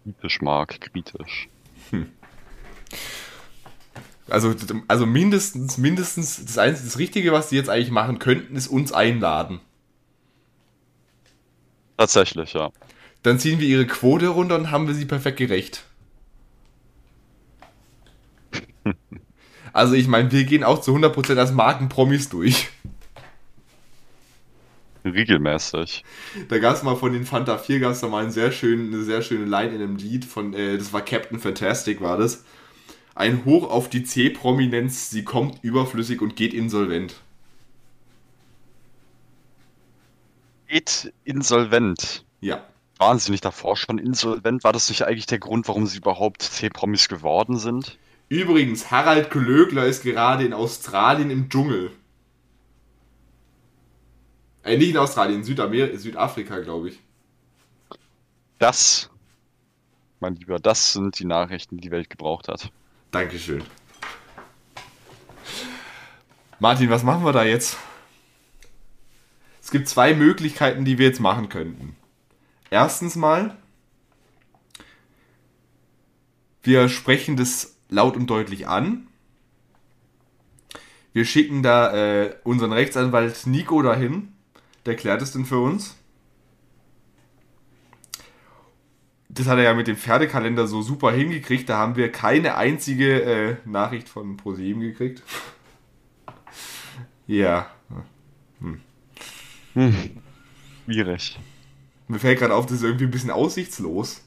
Kritisch, 0.04 0.40
Mark, 0.42 0.80
kritisch. 0.80 1.48
Hm. 1.90 2.08
Also, 4.30 4.54
also 4.86 5.06
mindestens, 5.06 5.76
mindestens 5.76 6.44
das, 6.44 6.58
Einzige, 6.58 6.86
das 6.86 6.98
Richtige, 6.98 7.32
was 7.32 7.48
die 7.48 7.56
jetzt 7.56 7.68
eigentlich 7.68 7.90
machen 7.90 8.20
könnten, 8.20 8.54
ist 8.54 8.68
uns 8.68 8.92
einladen. 8.92 9.60
Tatsächlich, 11.96 12.52
ja. 12.52 12.70
Dann 13.22 13.38
ziehen 13.38 13.60
wir 13.60 13.68
ihre 13.68 13.86
Quote 13.86 14.28
runter 14.28 14.56
und 14.56 14.70
haben 14.70 14.86
wir 14.86 14.94
sie 14.94 15.06
perfekt 15.06 15.38
gerecht. 15.38 15.84
Also 19.72 19.94
ich 19.94 20.08
meine, 20.08 20.32
wir 20.32 20.44
gehen 20.44 20.64
auch 20.64 20.80
zu 20.80 20.94
100% 20.94 21.36
als 21.36 21.52
Markenpromis 21.52 22.28
durch. 22.30 22.68
regelmäßig. 25.04 26.04
Da 26.48 26.58
gab 26.58 26.76
es 26.76 26.82
mal 26.82 26.96
von 26.96 27.12
den 27.12 27.24
Fanta 27.24 27.58
4 27.58 27.80
gab 27.80 27.92
es 27.92 28.00
da 28.00 28.08
mal 28.08 28.22
einen 28.22 28.32
sehr 28.32 28.52
schönen, 28.52 28.92
eine 28.92 29.04
sehr 29.04 29.22
schöne 29.22 29.44
Line 29.44 29.74
in 29.74 29.82
einem 29.82 29.96
Lied 29.96 30.24
von, 30.24 30.54
äh, 30.54 30.78
das 30.78 30.92
war 30.92 31.02
Captain 31.02 31.38
Fantastic, 31.38 32.00
war 32.00 32.16
das. 32.16 32.44
Ein 33.14 33.44
Hoch 33.44 33.68
auf 33.68 33.88
die 33.88 34.04
C-Prominenz, 34.04 35.10
sie 35.10 35.24
kommt 35.24 35.62
überflüssig 35.62 36.20
und 36.20 36.36
geht 36.36 36.54
insolvent. 36.54 37.16
Geht 40.68 41.12
insolvent. 41.24 42.24
Ja. 42.40 42.64
Waren 42.98 43.20
sie 43.20 43.30
nicht 43.30 43.44
davor 43.44 43.76
schon 43.76 43.98
insolvent? 43.98 44.64
War 44.64 44.72
das 44.72 44.88
nicht 44.88 45.02
eigentlich 45.02 45.26
der 45.26 45.38
Grund, 45.38 45.68
warum 45.68 45.86
sie 45.86 45.98
überhaupt 45.98 46.42
C-Promis 46.42 47.08
geworden 47.08 47.56
sind? 47.56 47.96
Übrigens, 48.28 48.90
Harald 48.90 49.30
Glöckler 49.30 49.86
ist 49.86 50.02
gerade 50.02 50.44
in 50.44 50.52
Australien 50.52 51.30
im 51.30 51.48
Dschungel. 51.48 51.92
Äh, 54.64 54.76
nicht 54.76 54.90
in 54.90 54.96
Australien, 54.98 55.38
in 55.38 55.44
Südamer 55.44 55.96
Südafrika, 55.96 56.58
glaube 56.58 56.90
ich. 56.90 56.98
Das, 58.58 59.08
mein 60.18 60.34
Lieber, 60.34 60.58
das 60.58 60.92
sind 60.92 61.18
die 61.20 61.24
Nachrichten, 61.24 61.76
die 61.76 61.82
die 61.82 61.90
Welt 61.92 62.10
gebraucht 62.10 62.48
hat. 62.48 62.70
Dankeschön. 63.12 63.62
Martin, 66.58 66.90
was 66.90 67.04
machen 67.04 67.24
wir 67.24 67.32
da 67.32 67.44
jetzt? 67.44 67.76
Es 69.62 69.70
gibt 69.70 69.88
zwei 69.88 70.12
Möglichkeiten, 70.12 70.84
die 70.84 70.98
wir 70.98 71.06
jetzt 71.06 71.20
machen 71.20 71.48
könnten. 71.48 71.96
Erstens 72.70 73.16
mal, 73.16 73.56
wir 76.62 76.88
sprechen 76.88 77.36
das 77.36 77.76
laut 77.88 78.16
und 78.16 78.28
deutlich 78.28 78.68
an. 78.68 79.08
Wir 81.12 81.24
schicken 81.24 81.62
da 81.62 81.94
äh, 81.94 82.36
unseren 82.44 82.72
Rechtsanwalt 82.72 83.46
Nico 83.46 83.80
dahin. 83.82 84.34
Der 84.86 84.96
klärt 84.96 85.22
es 85.22 85.32
denn 85.32 85.46
für 85.46 85.58
uns. 85.58 85.96
Das 89.28 89.46
hat 89.46 89.58
er 89.58 89.64
ja 89.64 89.74
mit 89.74 89.86
dem 89.86 89.96
Pferdekalender 89.96 90.66
so 90.66 90.82
super 90.82 91.12
hingekriegt. 91.12 91.68
Da 91.68 91.78
haben 91.78 91.96
wir 91.96 92.10
keine 92.12 92.56
einzige 92.56 93.22
äh, 93.22 93.56
Nachricht 93.64 94.08
von 94.08 94.36
ProSieben 94.36 94.80
gekriegt. 94.80 95.22
ja. 97.26 97.70
Hm. 98.60 98.80
Hm. 99.74 100.10
Schwierig. 100.84 101.38
Mir 102.08 102.18
fällt 102.18 102.38
gerade 102.38 102.54
auf, 102.54 102.66
das 102.66 102.78
ist 102.78 102.82
irgendwie 102.82 103.04
ein 103.04 103.10
bisschen 103.10 103.30
aussichtslos. 103.30 104.22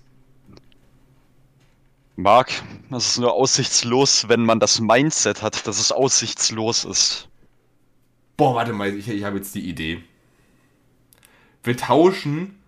Marc, 2.15 2.51
das 2.91 3.07
ist 3.07 3.17
nur 3.17 3.33
aussichtslos, 3.33 4.29
wenn 4.29 4.45
man 4.45 4.59
das 4.59 4.79
Mindset 4.79 5.41
hat, 5.41 5.65
dass 5.65 5.79
es 5.79 5.91
aussichtslos 5.91 6.85
ist. 6.85 7.27
Boah, 8.37 8.55
warte 8.55 8.73
mal, 8.73 8.93
ich, 8.93 9.07
ich 9.07 9.23
habe 9.23 9.37
jetzt 9.37 9.55
die 9.55 9.67
Idee. 9.67 10.03
Wir 11.63 11.75
tauschen 11.75 12.59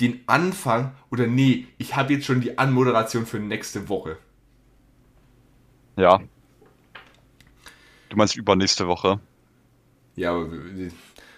den 0.00 0.20
Anfang, 0.26 0.94
oder 1.10 1.26
nee, 1.26 1.66
ich 1.78 1.96
habe 1.96 2.14
jetzt 2.14 2.26
schon 2.26 2.40
die 2.40 2.58
Anmoderation 2.58 3.26
für 3.26 3.40
nächste 3.40 3.88
Woche. 3.88 4.16
Ja. 5.96 6.20
Du 8.08 8.16
meinst 8.16 8.36
übernächste 8.36 8.86
Woche? 8.86 9.20
Ja, 10.16 10.32
aber 10.32 10.48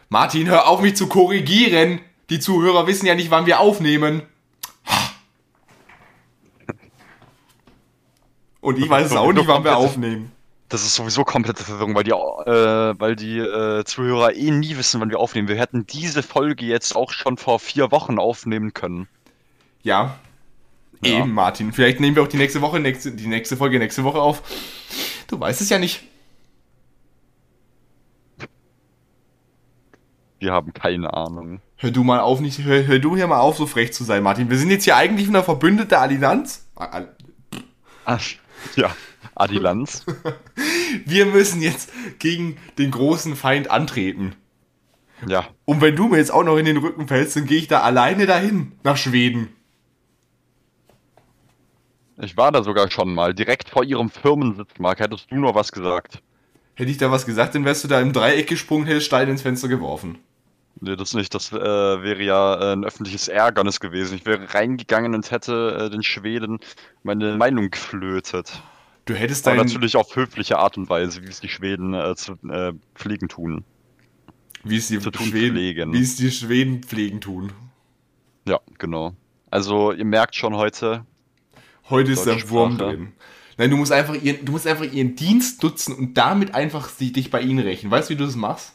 Martin, 0.09 0.49
hör 0.49 0.69
auf 0.69 0.81
mich 0.83 0.97
zu 0.97 1.09
korrigieren. 1.09 2.01
Die 2.33 2.41
Zuhörer 2.41 2.87
wissen 2.87 3.05
ja 3.05 3.15
nicht, 3.15 3.31
wann 3.31 3.45
wir 3.45 3.61
aufnehmen. 3.61 4.23
Und 8.63 8.79
ich 8.79 8.89
weiß 8.89 9.11
es 9.11 9.17
auch 9.19 9.35
nicht, 9.35 9.47
wann 9.47 9.63
wir 9.65 9.77
aufnehmen. 9.77 10.33
Das 10.71 10.83
ist 10.83 10.95
sowieso 10.95 11.25
komplette 11.25 11.63
Verwirrung, 11.63 11.95
weil 11.95 12.05
die, 12.05 12.13
äh, 12.13 12.95
weil 12.99 13.17
die 13.17 13.37
äh, 13.37 13.85
Zuhörer 13.85 14.35
eh 14.35 14.51
nie 14.51 14.79
wissen, 14.79 14.99
wann 15.03 15.11
wir 15.11 15.21
aufnehmen. 15.21 15.47
Wir 15.47 15.57
hätten 15.57 15.87
diese 15.87 16.23
Folge 16.23 16.65
jetzt 16.65 16.97
auch 16.97 17.13
schon 17.13 17.37
vor 17.37 17.59
vier 17.59 17.93
Wochen 17.93 18.19
aufnehmen 18.19 18.73
können. 18.73 19.09
Ja. 19.83 20.17
ja. 21.03 21.19
Eben, 21.19 21.33
Martin. 21.33 21.75
Vielleicht 21.75 22.01
nehmen 22.01 22.17
wir 22.17 22.23
auch 22.23 22.29
die 22.29 22.39
nächste 22.39 22.63
Woche, 22.63 22.81
nächste, 22.81 23.13
die 23.13 23.27
nächste 23.27 23.59
Folge 23.59 23.79
nächste 23.79 24.05
Woche 24.05 24.23
auf. 24.23 24.43
Du 25.27 25.39
weißt 25.39 25.61
es 25.61 25.69
ja 25.69 25.79
nicht. 25.79 26.03
Wir 30.43 30.53
haben 30.53 30.73
keine 30.73 31.15
Ahnung. 31.15 31.61
Hör 31.77 31.93
du 31.93 32.03
mal 32.03 32.19
auf, 32.19 32.41
nicht, 32.41 32.65
hör, 32.65 32.85
hör 32.85 32.99
du 32.99 33.15
hier 33.15 33.29
mal 33.29 33.39
auf, 33.39 33.57
so 33.57 33.65
frech 33.65 33.93
zu 33.93 34.03
sein, 34.03 34.25
Martin. 34.25 34.51
Wir 34.51 34.59
sind 34.59 34.71
jetzt 34.71 34.83
hier 34.83 34.97
eigentlich 34.97 35.29
eine 35.29 35.45
verbündete 35.45 36.01
Allianz. 36.01 36.67
Ach, 38.05 38.21
ja, 38.75 38.91
Adilanz. 39.37 40.05
Wir 41.07 41.27
müssen 41.27 41.63
jetzt 41.63 41.93
gegen 42.19 42.57
den 42.77 42.91
großen 42.91 43.37
Feind 43.37 43.71
antreten. 43.71 44.35
Ja. 45.29 45.47
Und 45.65 45.81
wenn 45.81 45.95
du 45.95 46.09
mir 46.09 46.17
jetzt 46.17 46.33
auch 46.33 46.43
noch 46.43 46.57
in 46.57 46.65
den 46.65 46.79
Rücken 46.79 47.07
fällst, 47.07 47.37
dann 47.37 47.47
gehe 47.47 47.59
ich 47.59 47.69
da 47.69 47.83
alleine 47.83 48.27
dahin, 48.27 48.73
nach 48.83 48.97
Schweden. 48.97 49.49
Ich 52.21 52.37
war 52.37 52.51
da 52.51 52.65
sogar 52.65 52.91
schon 52.91 53.15
mal, 53.15 53.33
direkt 53.33 53.69
vor 53.69 53.85
ihrem 53.85 54.11
Firmensitz, 54.11 54.71
Marc. 54.81 54.99
Hättest 54.99 55.31
du 55.31 55.37
nur 55.37 55.55
was 55.55 55.71
gesagt? 55.71 56.21
Hätte 56.75 56.91
ich 56.91 56.99
da 56.99 57.13
was 57.13 57.27
gesagt, 57.27 57.55
dann 57.55 57.65
wärst 57.65 57.85
du 57.85 57.89
da 57.89 58.01
im 58.01 58.13
Dreieck 58.13 58.49
gesprungen, 58.49 58.87
hättest 58.87 59.07
Stein 59.07 59.29
ins 59.29 59.43
Fenster 59.43 59.69
geworfen. 59.69 60.19
Nee, 60.85 60.97
das 60.97 61.15
nicht. 61.15 61.33
Das 61.33 61.53
äh, 61.53 61.57
wäre 61.57 62.21
ja 62.25 62.55
äh, 62.61 62.73
ein 62.73 62.85
öffentliches 62.85 63.29
Ärgernis 63.29 63.79
gewesen. 63.79 64.17
Ich 64.17 64.27
wäre 64.27 64.53
reingegangen 64.53 65.15
und 65.15 65.31
hätte 65.31 65.87
äh, 65.87 65.91
den 65.91 66.03
Schweden 66.03 66.59
meine 67.05 67.37
Meinung 67.37 67.71
geflötet. 67.71 68.61
Du 69.05 69.15
hättest 69.15 69.47
Aber 69.47 69.57
natürlich 69.63 69.97
auf 69.97 70.17
höfliche 70.17 70.59
Art 70.59 70.77
und 70.77 70.91
Weise, 70.91 71.23
wie 71.23 71.29
es 71.29 71.39
die 71.39 71.49
Schweden 71.49 71.95
äh, 71.95 72.17
zu 72.17 72.33
äh, 72.49 72.73
pflegen 72.97 73.29
tun. 73.29 73.65
Wie 74.65 74.77
es 74.77 74.89
die 74.89 74.99
Zu 74.99 75.13
tun 75.13 75.27
Schweden, 75.27 75.55
pflegen. 75.55 75.93
wie 75.93 76.03
es 76.03 76.17
die 76.17 76.33
Schweden 76.33 76.83
pflegen 76.83 77.21
tun. 77.21 77.53
Ja, 78.49 78.59
genau. 78.79 79.15
Also 79.51 79.93
ihr 79.93 80.05
merkt 80.05 80.35
schon 80.35 80.57
heute, 80.57 81.07
Heute 81.91 82.11
ist 82.11 82.25
der 82.27 82.49
Wurm 82.51 82.77
drin. 82.77 83.13
Nein, 83.57 83.71
du 83.71 83.77
musst 83.77 83.93
einfach 83.93 84.15
ihren, 84.15 84.45
du 84.45 84.53
musst 84.53 84.67
einfach 84.67 84.85
ihren 84.91 85.15
Dienst 85.15 85.63
nutzen 85.63 85.95
und 85.95 86.15
damit 86.15 86.55
einfach 86.57 86.89
sie- 86.89 87.13
dich 87.13 87.31
bei 87.31 87.41
ihnen 87.41 87.61
rächen. 87.61 87.89
Weißt 87.91 88.09
du, 88.11 88.15
wie 88.15 88.19
du 88.19 88.25
das 88.25 88.35
machst? 88.35 88.73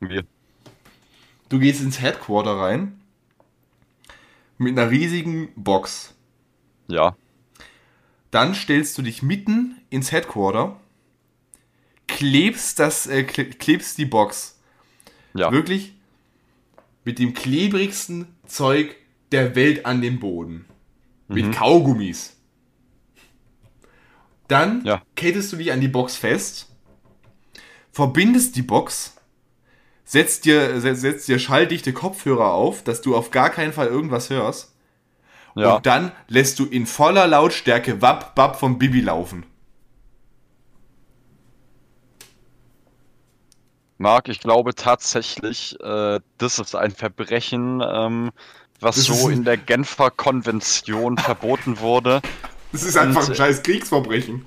wir. 0.00 0.24
Du 1.50 1.58
gehst 1.58 1.80
ins 1.82 2.00
Headquarter 2.00 2.52
rein 2.56 2.98
mit 4.56 4.78
einer 4.78 4.90
riesigen 4.90 5.52
Box. 5.56 6.14
Ja, 6.88 7.16
Dann 8.30 8.54
stellst 8.54 8.96
du 8.96 9.02
dich 9.02 9.22
mitten 9.22 9.80
ins 9.90 10.12
Headquarter, 10.12 10.78
klebst 12.06 12.78
das, 12.78 13.06
äh, 13.08 13.26
kle- 13.28 13.56
klebst 13.58 13.98
die 13.98 14.04
Box 14.06 14.60
ja. 15.34 15.50
wirklich 15.50 15.94
mit 17.04 17.18
dem 17.18 17.34
klebrigsten 17.34 18.28
Zeug 18.46 18.94
der 19.32 19.56
Welt 19.56 19.84
an 19.84 20.00
den 20.00 20.20
Boden. 20.20 20.64
Mit 21.26 21.46
Mhm. 21.46 21.50
Kaugummis. 21.52 22.36
Dann 24.48 24.84
Ja. 24.84 25.02
kettest 25.16 25.52
du 25.52 25.56
dich 25.56 25.72
an 25.72 25.80
die 25.80 25.88
Box 25.88 26.14
fest, 26.16 26.68
verbindest 27.92 28.54
die 28.56 28.62
Box, 28.62 29.16
setzt 30.10 30.44
dir, 30.44 30.80
setzt 30.80 31.28
dir 31.28 31.38
schalldichte 31.38 31.92
Kopfhörer 31.92 32.52
auf, 32.52 32.82
dass 32.82 33.00
du 33.00 33.14
auf 33.14 33.30
gar 33.30 33.48
keinen 33.48 33.72
Fall 33.72 33.86
irgendwas 33.86 34.28
hörst. 34.28 34.74
ja. 35.54 35.76
Und 35.76 35.86
dann 35.86 36.10
lässt 36.26 36.58
du 36.58 36.66
in 36.66 36.86
voller 36.86 37.28
Lautstärke 37.28 38.02
Wapp 38.02 38.36
Wapp 38.36 38.56
vom 38.56 38.76
Bibi 38.76 39.02
laufen. 39.02 39.46
Marc, 43.98 44.28
ich 44.28 44.40
glaube 44.40 44.74
tatsächlich, 44.74 45.78
äh, 45.80 46.18
das 46.38 46.58
ist 46.58 46.74
ein 46.74 46.90
Verbrechen, 46.90 47.80
ähm, 47.86 48.30
was 48.80 48.96
Das 48.96 49.04
so 49.04 49.28
in 49.28 49.44
der 49.44 49.58
Genfer 49.58 50.10
Konvention 50.10 51.18
verboten 51.18 51.78
wurde 51.78 52.20
Das 52.72 52.82
ist 52.82 52.96
einfach 52.96 53.22
Und- 53.22 53.30
ein 53.30 53.34
scheiß 53.36 53.62
Kriegsverbrechen. 53.62 54.46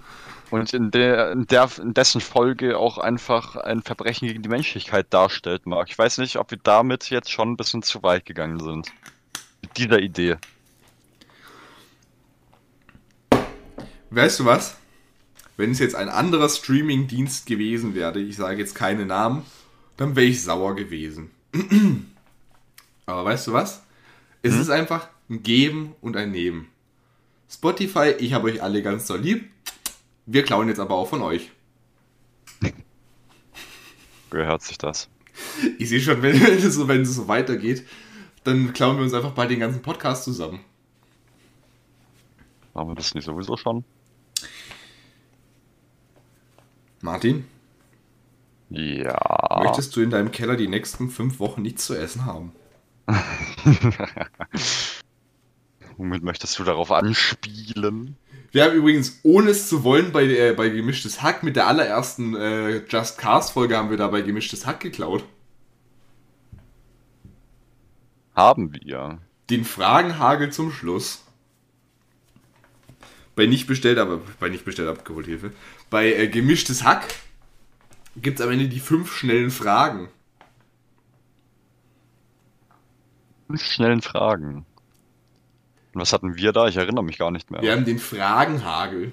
Und 0.54 0.72
in, 0.72 0.92
der, 0.92 1.32
in, 1.32 1.48
der, 1.48 1.68
in 1.82 1.96
dessen 1.96 2.22
Folge 2.22 2.78
auch 2.78 3.00
einfach 3.00 3.56
ein 3.56 3.82
Verbrechen 3.82 4.28
gegen 4.28 4.44
die 4.44 4.50
Menschlichkeit 4.50 5.08
darstellt, 5.10 5.66
Marc. 5.66 5.90
Ich 5.90 5.98
weiß 5.98 6.20
nicht, 6.20 6.36
ob 6.36 6.52
wir 6.52 6.60
damit 6.62 7.10
jetzt 7.10 7.32
schon 7.32 7.54
ein 7.54 7.58
bisschen 7.58 7.82
zu 7.82 8.04
weit 8.04 8.28
gegangen 8.28 8.60
sind. 8.60 8.92
Mit 9.64 9.76
dieser 9.78 9.98
Idee. 9.98 10.36
Weißt 14.12 14.42
du 14.42 14.46
was? 14.46 14.78
Wenn 15.58 15.72
es 15.72 15.80
jetzt 15.80 15.96
ein 15.96 16.10
anderer 16.10 16.50
Streaming-Dienst 16.50 17.48
gewesen 17.48 17.96
wäre, 17.96 18.20
ich 18.20 18.36
sage 18.36 18.60
jetzt 18.60 18.76
keine 18.76 19.08
Namen, 19.08 19.42
dann 19.98 20.16
wäre 20.16 20.28
ich 20.28 20.44
sauer 20.44 20.76
gewesen. 20.76 21.32
Aber 23.08 23.26
weißt 23.26 23.48
du 23.48 23.54
was? 23.54 23.82
Es 24.44 24.54
ist 24.54 24.70
einfach 24.70 25.08
ein 25.32 25.42
Geben 25.42 25.96
und 26.00 26.16
ein 26.16 26.30
Nehmen. 26.30 26.68
Spotify, 27.50 28.14
ich 28.20 28.34
habe 28.34 28.52
euch 28.52 28.62
alle 28.62 28.84
ganz 28.84 29.08
doll 29.08 29.20
lieb. 29.20 29.50
Wir 30.26 30.44
klauen 30.44 30.68
jetzt 30.68 30.80
aber 30.80 30.96
auch 30.96 31.08
von 31.08 31.22
euch. 31.22 31.52
Gehört 34.30 34.64
sich 34.64 34.78
das. 34.78 35.10
Ich 35.78 35.90
sehe 35.90 36.00
schon, 36.00 36.22
wenn, 36.24 36.36
es 36.42 36.74
so, 36.74 36.88
wenn 36.88 37.02
es 37.02 37.16
so 37.16 37.28
weitergeht, 37.28 37.86
dann 38.44 38.74
klauen 38.74 38.98
wir 38.98 39.04
uns 39.04 39.14
einfach 39.14 39.32
bald 39.34 39.52
den 39.52 39.60
ganzen 39.60 39.82
Podcast 39.82 40.24
zusammen. 40.24 40.60
Haben 42.74 42.90
wir 42.90 42.96
das 42.96 43.14
nicht 43.14 43.26
sowieso 43.26 43.56
schon? 43.58 43.84
Martin, 47.02 47.46
Ja. 48.70 49.62
Möchtest 49.64 49.96
du 49.96 50.02
in 50.02 50.10
deinem 50.10 50.32
Keller 50.32 50.56
die 50.56 50.68
nächsten 50.68 51.10
fünf 51.10 51.40
Wochen 51.40 51.62
nichts 51.62 51.86
zu 51.86 51.96
essen 51.96 52.26
haben? 52.26 52.54
Womit 55.98 56.24
möchtest 56.24 56.58
du 56.58 56.64
darauf 56.64 56.92
anspielen? 56.92 58.18
Wir 58.54 58.66
haben 58.66 58.76
übrigens, 58.76 59.20
ohne 59.24 59.50
es 59.50 59.68
zu 59.68 59.84
wollen, 59.84 60.12
bei, 60.12 60.26
äh, 60.26 60.54
bei 60.54 60.70
Gemischtes 60.70 61.24
Hack 61.24 61.42
mit 61.42 61.56
der 61.56 61.66
allerersten 61.66 62.36
äh, 62.36 62.86
Just 62.88 63.18
Cast 63.18 63.52
Folge 63.52 63.76
haben 63.76 63.90
wir 63.90 63.98
da 63.98 64.08
bei 64.08 64.22
Gemischtes 64.22 64.68
Hack 64.68 64.80
geklaut. 64.80 65.26
Haben 68.36 68.72
wir. 68.72 69.18
Den 69.50 69.66
Fragenhagel 69.66 70.52
zum 70.52 70.72
Schluss. 70.72 71.24
Bei 73.36 73.48
nicht 73.48 73.66
bestellt, 73.66 73.98
aber 73.98 74.22
bei 74.40 74.50
nicht 74.50 74.66
bestellt 74.66 74.88
abgeholt 74.88 75.26
Hilfe. 75.26 75.52
Bei 75.90 76.14
äh, 76.14 76.28
Gemischtes 76.28 76.84
Hack 76.84 77.08
gibt 78.18 78.40
es 78.40 78.46
am 78.46 78.52
Ende 78.52 78.68
die 78.68 78.80
fünf 78.80 79.16
schnellen 79.16 79.50
Fragen. 79.50 80.10
Fünf 83.48 83.64
schnellen 83.64 84.04
Fragen. 84.04 84.68
Und 85.94 86.02
was 86.02 86.14
hatten 86.14 86.36
wir 86.36 86.52
da? 86.52 86.68
Ich 86.68 86.78
erinnere 86.78 87.04
mich 87.04 87.18
gar 87.18 87.32
nicht 87.32 87.52
mehr. 87.52 87.62
Wir 87.62 87.72
haben 87.72 87.86
den 87.86 88.00
Fragenhagel. 88.00 89.12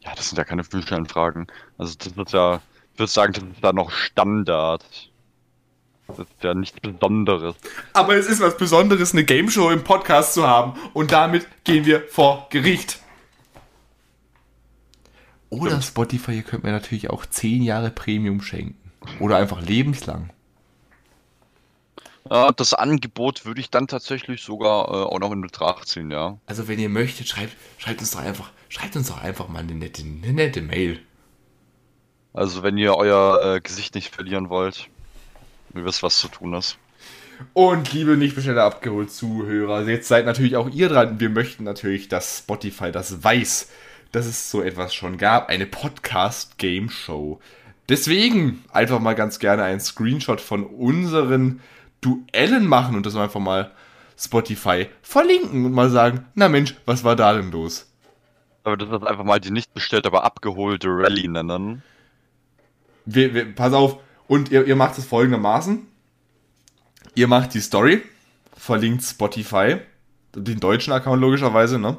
Ja, 0.00 0.14
das 0.14 0.28
sind 0.28 0.38
ja 0.38 0.44
keine 0.44 0.64
fünf 0.64 0.86
schnellen 0.86 1.06
Fragen. 1.06 1.46
Also 1.78 1.94
das 1.98 2.16
wird 2.16 2.32
ja, 2.32 2.60
ich 2.92 2.98
würde 2.98 3.10
sagen, 3.10 3.32
das 3.32 3.42
ist 3.44 3.62
da 3.62 3.72
noch 3.72 3.90
Standard. 3.90 4.84
Das 6.08 6.18
ist 6.18 6.28
ja 6.42 6.54
nichts 6.54 6.78
Besonderes. 6.80 7.54
Aber 7.92 8.16
es 8.16 8.26
ist 8.26 8.40
was 8.40 8.56
Besonderes, 8.56 9.12
eine 9.12 9.24
Game 9.24 9.48
Show 9.48 9.70
im 9.70 9.84
Podcast 9.84 10.34
zu 10.34 10.46
haben. 10.46 10.74
Und 10.92 11.12
damit 11.12 11.46
gehen 11.64 11.86
wir 11.86 12.02
vor 12.08 12.48
Gericht. 12.50 12.98
Oder. 15.48 15.80
Spotify, 15.80 16.36
ihr 16.36 16.42
könnt 16.42 16.64
mir 16.64 16.72
natürlich 16.72 17.10
auch 17.10 17.24
10 17.24 17.62
Jahre 17.62 17.90
Premium 17.90 18.42
schenken. 18.42 18.92
Oder 19.20 19.36
einfach 19.36 19.62
lebenslang. 19.62 20.30
Ja, 22.30 22.52
das 22.52 22.72
Angebot 22.72 23.44
würde 23.44 23.60
ich 23.60 23.70
dann 23.70 23.88
tatsächlich 23.88 24.42
sogar 24.42 24.88
äh, 24.88 25.04
auch 25.04 25.18
noch 25.18 25.32
in 25.32 25.40
Betracht 25.40 25.88
ziehen, 25.88 26.10
ja. 26.10 26.38
Also 26.46 26.68
wenn 26.68 26.78
ihr 26.78 26.88
möchtet, 26.88 27.28
schreibt, 27.28 27.56
schreibt 27.78 28.00
uns 28.00 28.12
doch 28.12 28.20
einfach, 28.20 28.50
schreibt 28.68 28.96
uns 28.96 29.08
doch 29.08 29.20
einfach 29.20 29.48
mal 29.48 29.60
eine 29.60 29.74
nette, 29.74 30.02
eine 30.02 30.32
nette 30.32 30.62
Mail. 30.62 31.00
Also 32.32 32.62
wenn 32.62 32.78
ihr 32.78 32.94
euer 32.94 33.56
äh, 33.56 33.60
Gesicht 33.60 33.94
nicht 33.94 34.14
verlieren 34.14 34.48
wollt, 34.48 34.88
ihr 35.74 35.84
wisst, 35.84 36.02
was 36.02 36.18
zu 36.18 36.28
tun 36.28 36.54
ist. 36.54 36.78
Und 37.54 37.92
liebe 37.92 38.16
nicht 38.16 38.34
bestellte 38.34 38.62
abgeholt 38.62 39.10
Zuhörer, 39.10 39.86
jetzt 39.88 40.08
seid 40.08 40.24
natürlich 40.24 40.56
auch 40.56 40.70
ihr 40.70 40.88
dran. 40.88 41.18
Wir 41.18 41.28
möchten 41.28 41.64
natürlich, 41.64 42.08
dass 42.08 42.38
Spotify 42.38 42.92
das 42.92 43.24
weiß, 43.24 43.68
dass 44.12 44.26
es 44.26 44.50
so 44.50 44.62
etwas 44.62 44.94
schon 44.94 45.18
gab, 45.18 45.48
eine 45.48 45.66
Podcast 45.66 46.56
Game 46.58 46.88
Show. 46.88 47.40
Deswegen 47.88 48.64
einfach 48.72 49.00
mal 49.00 49.14
ganz 49.14 49.38
gerne 49.38 49.64
einen 49.64 49.80
Screenshot 49.80 50.40
von 50.40 50.64
unseren 50.64 51.60
Duellen 52.02 52.66
machen 52.66 52.94
und 52.96 53.06
das 53.06 53.16
einfach 53.16 53.40
mal 53.40 53.70
Spotify 54.18 54.88
verlinken 55.00 55.64
und 55.64 55.72
mal 55.72 55.88
sagen, 55.88 56.26
na 56.34 56.48
Mensch, 56.50 56.74
was 56.84 57.02
war 57.02 57.16
da 57.16 57.32
denn 57.32 57.50
los? 57.50 57.88
Aber 58.64 58.76
das 58.76 58.90
ist 58.90 59.06
einfach 59.06 59.24
mal 59.24 59.40
die 59.40 59.50
nicht 59.50 59.72
bestellt, 59.72 60.06
aber 60.06 60.22
abgeholte 60.24 60.88
Rallye 60.88 61.28
nennen. 61.28 61.82
Wir, 63.06 63.32
wir, 63.34 63.54
pass 63.54 63.72
auf, 63.72 63.98
und 64.28 64.50
ihr, 64.50 64.66
ihr 64.66 64.76
macht 64.76 64.98
es 64.98 65.06
folgendermaßen. 65.06 65.86
Ihr 67.14 67.26
macht 67.26 67.54
die 67.54 67.60
Story, 67.60 68.02
verlinkt 68.56 69.02
Spotify, 69.02 69.78
den 70.34 70.60
deutschen 70.60 70.92
Account 70.92 71.20
logischerweise, 71.20 71.78
ne? 71.78 71.96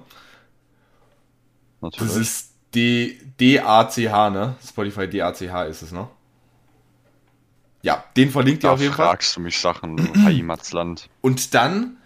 Natürlich. 1.81 2.13
Das 2.13 2.17
ist 2.17 2.53
D- 2.73 3.17
D-A-C-H, 3.39 4.29
ne? 4.29 4.55
Spotify 4.65 5.07
D-A-C-H 5.07 5.63
ist 5.65 5.81
es, 5.81 5.91
ne? 5.91 6.07
Ja, 7.84 8.05
den 8.15 8.31
verlinkt 8.31 8.63
ihr 8.63 8.69
da 8.69 8.73
auf 8.73 8.81
jeden 8.81 8.93
Fall. 8.93 9.07
fragst 9.07 9.36
du 9.36 9.41
mich 9.41 9.59
Sachen, 9.59 10.23
Heimatsland. 10.25 11.09
Und 11.21 11.53
dann 11.53 11.97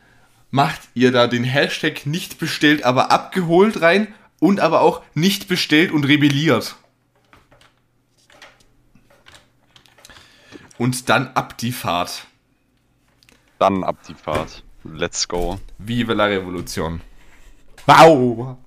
macht 0.49 0.81
ihr 0.95 1.11
da 1.11 1.27
den 1.27 1.43
Hashtag 1.43 2.07
nicht 2.07 2.39
bestellt, 2.39 2.83
aber 2.83 3.11
abgeholt 3.11 3.81
rein 3.81 4.13
und 4.39 4.59
aber 4.59 4.81
auch 4.81 5.03
nicht 5.13 5.47
bestellt 5.47 5.91
und 5.91 6.03
rebelliert. 6.03 6.75
Und 10.79 11.09
dann 11.09 11.27
ab 11.35 11.57
die 11.59 11.71
Fahrt. 11.71 12.25
Dann 13.59 13.83
ab 13.83 13.97
die 14.07 14.15
Fahrt. 14.15 14.63
Let's 14.83 15.27
go. 15.27 15.59
Vive 15.77 16.13
la 16.13 16.25
Revolution. 16.25 17.01
Wow. 17.85 18.57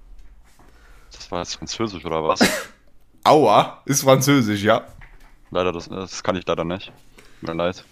Das 1.11 1.31
war 1.31 1.41
jetzt 1.41 1.57
Französisch 1.57 2.05
oder 2.05 2.23
was? 2.23 2.41
Aua 3.25 3.83
ist 3.85 4.03
französisch, 4.03 4.63
ja. 4.63 4.87
Leider, 5.51 5.73
das, 5.73 5.89
das 5.89 6.23
kann 6.23 6.37
ich 6.37 6.47
leider 6.47 6.65
nicht. 6.65 6.93
Mir 7.41 7.55
leid. 7.55 7.85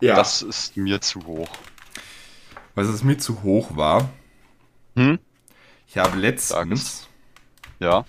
Ja. 0.00 0.14
Das 0.16 0.42
ist 0.42 0.76
mir 0.76 1.00
zu 1.00 1.24
hoch. 1.26 1.48
was 2.74 2.86
es 2.88 3.02
mir 3.04 3.18
zu 3.18 3.42
hoch 3.42 3.76
war. 3.76 4.08
Hm? 4.96 5.18
Ich 5.86 5.98
habe 5.98 6.16
letztens 6.18 7.08
Ja. 7.80 8.04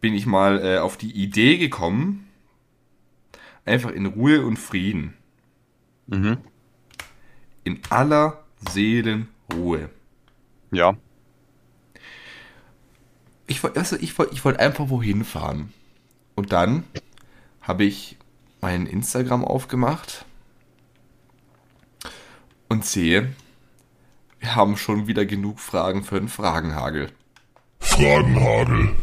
bin 0.00 0.14
ich 0.14 0.26
mal 0.26 0.64
äh, 0.64 0.78
auf 0.78 0.96
die 0.96 1.12
Idee 1.12 1.58
gekommen, 1.58 2.28
einfach 3.64 3.90
in 3.90 4.06
Ruhe 4.06 4.44
und 4.44 4.56
Frieden, 4.58 5.14
Mhm. 6.06 6.38
in 7.64 7.80
aller 7.90 8.44
Seelenruhe. 8.70 9.90
Ja. 10.70 10.96
Ich 13.46 13.62
wollte 13.62 13.78
also 13.78 13.96
ich 13.96 14.18
ich 14.32 14.44
wollt 14.44 14.58
einfach 14.58 14.88
wohin 14.88 15.24
fahren. 15.24 15.72
Und 16.34 16.52
dann 16.52 16.84
habe 17.60 17.84
ich 17.84 18.16
mein 18.60 18.86
Instagram 18.86 19.44
aufgemacht 19.44 20.24
und 22.68 22.84
sehe, 22.84 23.34
wir 24.40 24.54
haben 24.54 24.76
schon 24.76 25.06
wieder 25.06 25.24
genug 25.24 25.60
Fragen 25.60 26.04
für 26.04 26.16
einen 26.16 26.28
Fragenhagel. 26.28 27.10
Fragenhagel. 27.80 28.96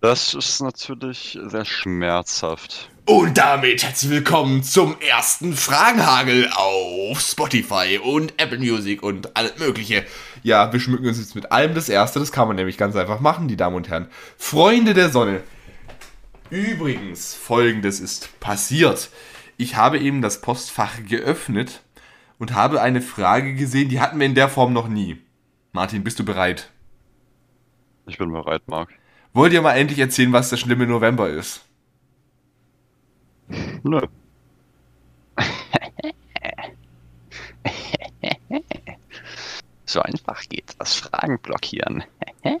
Das 0.00 0.34
ist 0.34 0.60
natürlich 0.60 1.38
sehr 1.46 1.64
schmerzhaft. 1.64 2.90
Und 3.06 3.38
damit 3.38 3.82
herzlich 3.82 4.10
willkommen 4.10 4.62
zum 4.62 5.00
ersten 5.00 5.54
Fragenhagel 5.54 6.50
auf 6.54 7.20
Spotify 7.20 7.98
und 8.02 8.34
Apple 8.38 8.58
Music 8.58 9.02
und 9.02 9.36
alles 9.36 9.58
Mögliche. 9.58 10.04
Ja, 10.44 10.74
wir 10.74 10.78
schmücken 10.78 11.06
uns 11.06 11.18
jetzt 11.18 11.34
mit 11.34 11.52
allem 11.52 11.74
das 11.74 11.88
erste. 11.88 12.20
Das 12.20 12.30
kann 12.30 12.46
man 12.46 12.56
nämlich 12.56 12.76
ganz 12.76 12.94
einfach 12.96 13.18
machen, 13.18 13.48
die 13.48 13.56
Damen 13.56 13.76
und 13.76 13.88
Herren. 13.88 14.08
Freunde 14.36 14.92
der 14.92 15.08
Sonne. 15.08 15.40
Übrigens, 16.50 17.34
folgendes 17.34 17.98
ist 17.98 18.38
passiert. 18.40 19.08
Ich 19.56 19.76
habe 19.76 19.98
eben 19.98 20.20
das 20.20 20.42
Postfach 20.42 21.02
geöffnet 21.08 21.80
und 22.38 22.52
habe 22.52 22.82
eine 22.82 23.00
Frage 23.00 23.54
gesehen, 23.54 23.88
die 23.88 24.00
hatten 24.00 24.18
wir 24.18 24.26
in 24.26 24.34
der 24.34 24.50
Form 24.50 24.74
noch 24.74 24.86
nie. 24.86 25.16
Martin, 25.72 26.04
bist 26.04 26.18
du 26.18 26.26
bereit? 26.26 26.70
Ich 28.06 28.18
bin 28.18 28.30
bereit, 28.30 28.62
Marc. 28.66 28.90
Wollt 29.32 29.54
ihr 29.54 29.62
mal 29.62 29.72
endlich 29.72 29.98
erzählen, 29.98 30.32
was 30.34 30.50
der 30.50 30.58
schlimme 30.58 30.86
November 30.86 31.30
ist? 31.30 31.64
Nö. 33.82 34.00
so 39.94 40.02
einfach 40.02 40.42
geht 40.48 40.74
das. 40.78 40.94
Fragen 40.94 41.38
blockieren. 41.38 42.04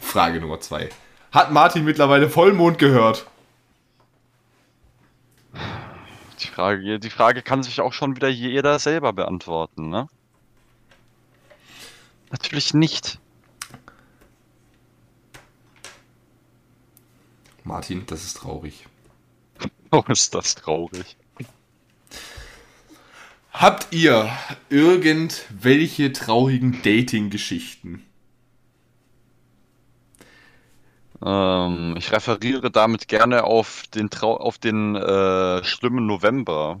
Frage 0.00 0.40
Nummer 0.40 0.60
zwei. 0.60 0.88
Hat 1.30 1.52
Martin 1.52 1.84
mittlerweile 1.84 2.30
Vollmond 2.30 2.78
gehört? 2.78 3.26
Die 6.40 6.46
Frage, 6.46 6.98
die 6.98 7.10
Frage 7.10 7.42
kann 7.42 7.62
sich 7.62 7.80
auch 7.80 7.92
schon 7.92 8.16
wieder 8.16 8.28
jeder 8.28 8.78
selber 8.78 9.12
beantworten, 9.12 9.90
ne? 9.90 10.08
Natürlich 12.30 12.72
nicht. 12.74 13.18
Martin, 17.64 18.06
das 18.06 18.24
ist 18.24 18.38
traurig. 18.38 18.86
Oh, 19.94 20.02
ist 20.08 20.34
das 20.34 20.54
traurig. 20.54 21.18
Habt 23.52 23.92
ihr 23.92 24.30
irgendwelche 24.70 26.12
traurigen 26.12 26.80
Dating-Geschichten? 26.82 28.02
Ähm, 31.24 31.94
ich 31.98 32.10
referiere 32.12 32.70
damit 32.70 33.08
gerne 33.08 33.44
auf 33.44 33.84
den 33.94 34.10
Trau 34.10 34.36
auf 34.36 34.58
den 34.58 34.96
äh, 34.96 35.62
schlimmen 35.64 36.06
November. 36.06 36.80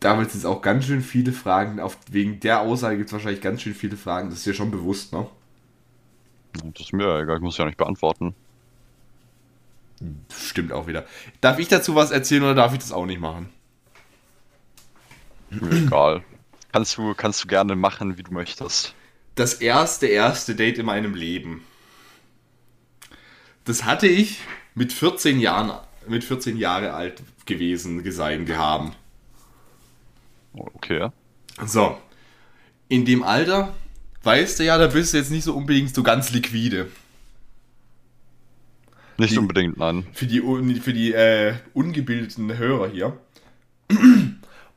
Da 0.00 0.18
wird 0.18 0.34
es 0.34 0.44
auch 0.44 0.60
ganz 0.60 0.86
schön 0.86 1.00
viele 1.00 1.32
Fragen. 1.32 1.78
Auf, 1.78 1.96
wegen 2.10 2.40
der 2.40 2.60
Aussage 2.60 2.96
gibt 2.96 3.08
es 3.08 3.12
wahrscheinlich 3.12 3.40
ganz 3.40 3.62
schön 3.62 3.74
viele 3.74 3.96
Fragen. 3.96 4.30
Das 4.30 4.38
ist 4.38 4.46
dir 4.46 4.54
schon 4.54 4.72
bewusst, 4.72 5.12
ne? 5.12 5.26
Das 6.54 6.82
ist 6.82 6.92
mir 6.92 7.20
egal, 7.20 7.36
ich 7.36 7.42
muss 7.42 7.56
ja 7.56 7.64
nicht 7.64 7.78
beantworten. 7.78 8.34
Stimmt 10.34 10.72
auch 10.72 10.86
wieder. 10.86 11.06
Darf 11.40 11.58
ich 11.58 11.68
dazu 11.68 11.94
was 11.94 12.10
erzählen 12.10 12.42
oder 12.42 12.54
darf 12.54 12.72
ich 12.72 12.78
das 12.78 12.92
auch 12.92 13.06
nicht 13.06 13.20
machen? 13.20 13.48
Egal. 15.50 16.22
Kannst 16.72 16.96
du, 16.96 17.14
kannst 17.14 17.44
du 17.44 17.48
gerne 17.48 17.76
machen, 17.76 18.16
wie 18.16 18.22
du 18.22 18.32
möchtest. 18.32 18.94
das 19.34 19.54
erste, 19.54 20.06
erste 20.06 20.54
Date 20.54 20.78
in 20.78 20.86
meinem 20.86 21.14
Leben. 21.14 21.62
Das 23.64 23.84
hatte 23.84 24.06
ich 24.06 24.38
mit 24.74 24.92
14 24.92 25.38
Jahren, 25.40 25.78
mit 26.08 26.24
14 26.24 26.56
Jahre 26.56 26.94
alt 26.94 27.22
gewesen, 27.46 28.10
sein, 28.10 28.46
gehaben. 28.46 28.94
Okay. 30.52 31.10
So. 31.64 31.96
In 32.88 33.04
dem 33.04 33.22
Alter, 33.22 33.74
weißt 34.22 34.58
du 34.58 34.64
ja, 34.64 34.76
da 34.76 34.88
bist 34.88 35.12
du 35.12 35.18
jetzt 35.18 35.30
nicht 35.30 35.44
so 35.44 35.54
unbedingt 35.54 35.94
so 35.94 36.02
ganz 36.02 36.30
liquide. 36.32 36.90
Nicht 39.18 39.32
Die- 39.34 39.38
unbedingt, 39.38 39.76
nein. 39.76 40.06
Für 40.12 40.26
die, 40.26 40.40
für 40.80 40.92
die 40.92 41.12
äh, 41.12 41.54
ungebildeten 41.74 42.56
Hörer 42.56 42.88
hier. 42.88 43.16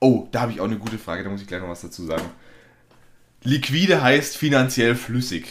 Oh, 0.01 0.27
da 0.31 0.41
habe 0.41 0.51
ich 0.51 0.59
auch 0.59 0.65
eine 0.65 0.77
gute 0.77 0.99
Frage, 0.99 1.23
da 1.23 1.29
muss 1.29 1.41
ich 1.41 1.47
gleich 1.47 1.61
noch 1.61 1.69
was 1.69 1.81
dazu 1.81 2.05
sagen. 2.05 2.25
Liquide 3.43 4.03
heißt 4.03 4.37
finanziell 4.37 4.93
flüssig. 4.93 5.47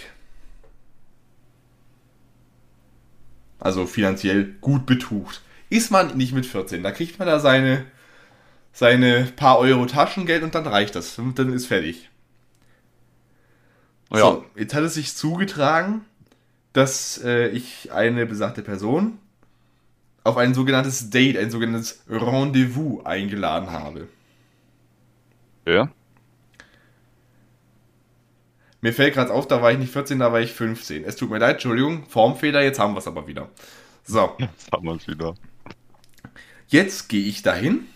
Also 3.58 3.86
finanziell 3.86 4.54
gut 4.60 4.86
betucht. 4.86 5.42
Ist 5.70 5.90
man 5.90 6.16
nicht 6.16 6.34
mit 6.34 6.44
14, 6.46 6.82
da 6.82 6.90
kriegt 6.92 7.18
man 7.18 7.26
da 7.26 7.40
seine, 7.40 7.86
seine 8.72 9.24
paar 9.34 9.58
Euro 9.58 9.86
Taschengeld 9.86 10.42
und 10.42 10.54
dann 10.54 10.66
reicht 10.66 10.94
das. 10.94 11.18
Und 11.18 11.38
dann 11.38 11.52
ist 11.52 11.66
fertig. 11.66 12.10
Ja. 14.12 14.18
So, 14.20 14.44
jetzt 14.54 14.74
hat 14.74 14.84
es 14.84 14.94
sich 14.94 15.14
zugetragen, 15.16 16.02
dass 16.74 17.22
äh, 17.24 17.48
ich 17.48 17.92
eine 17.92 18.26
besagte 18.26 18.60
Person 18.62 19.18
auf 20.24 20.36
ein 20.36 20.54
sogenanntes 20.54 21.08
Date, 21.08 21.38
ein 21.38 21.50
sogenanntes 21.50 22.02
Rendezvous 22.08 23.04
eingeladen 23.06 23.70
habe. 23.70 24.08
Ja. 25.66 25.90
Mir 28.80 28.92
fällt 28.92 29.14
gerade 29.14 29.32
auf, 29.32 29.46
da 29.48 29.62
war 29.62 29.72
ich 29.72 29.78
nicht 29.78 29.92
14, 29.92 30.18
da 30.18 30.32
war 30.32 30.40
ich 30.40 30.52
15. 30.52 31.04
Es 31.04 31.16
tut 31.16 31.30
mir 31.30 31.38
leid, 31.38 31.54
Entschuldigung, 31.54 32.04
Formfehler, 32.06 32.62
jetzt 32.62 32.78
haben 32.78 32.94
wir 32.94 32.98
es 32.98 33.06
aber 33.06 33.26
wieder. 33.26 33.48
So, 34.02 34.34
Jetzt 34.38 34.70
haben 34.72 34.84
wir 34.84 34.94
es 34.96 35.06
wieder. 35.08 35.34
jetzt 36.68 37.08
gehe 37.08 37.24
ich 37.24 37.42
dahin. 37.42 37.86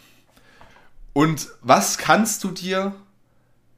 Und 1.13 1.49
was 1.63 1.99
kannst 1.99 2.45
du 2.45 2.51
dir 2.53 2.95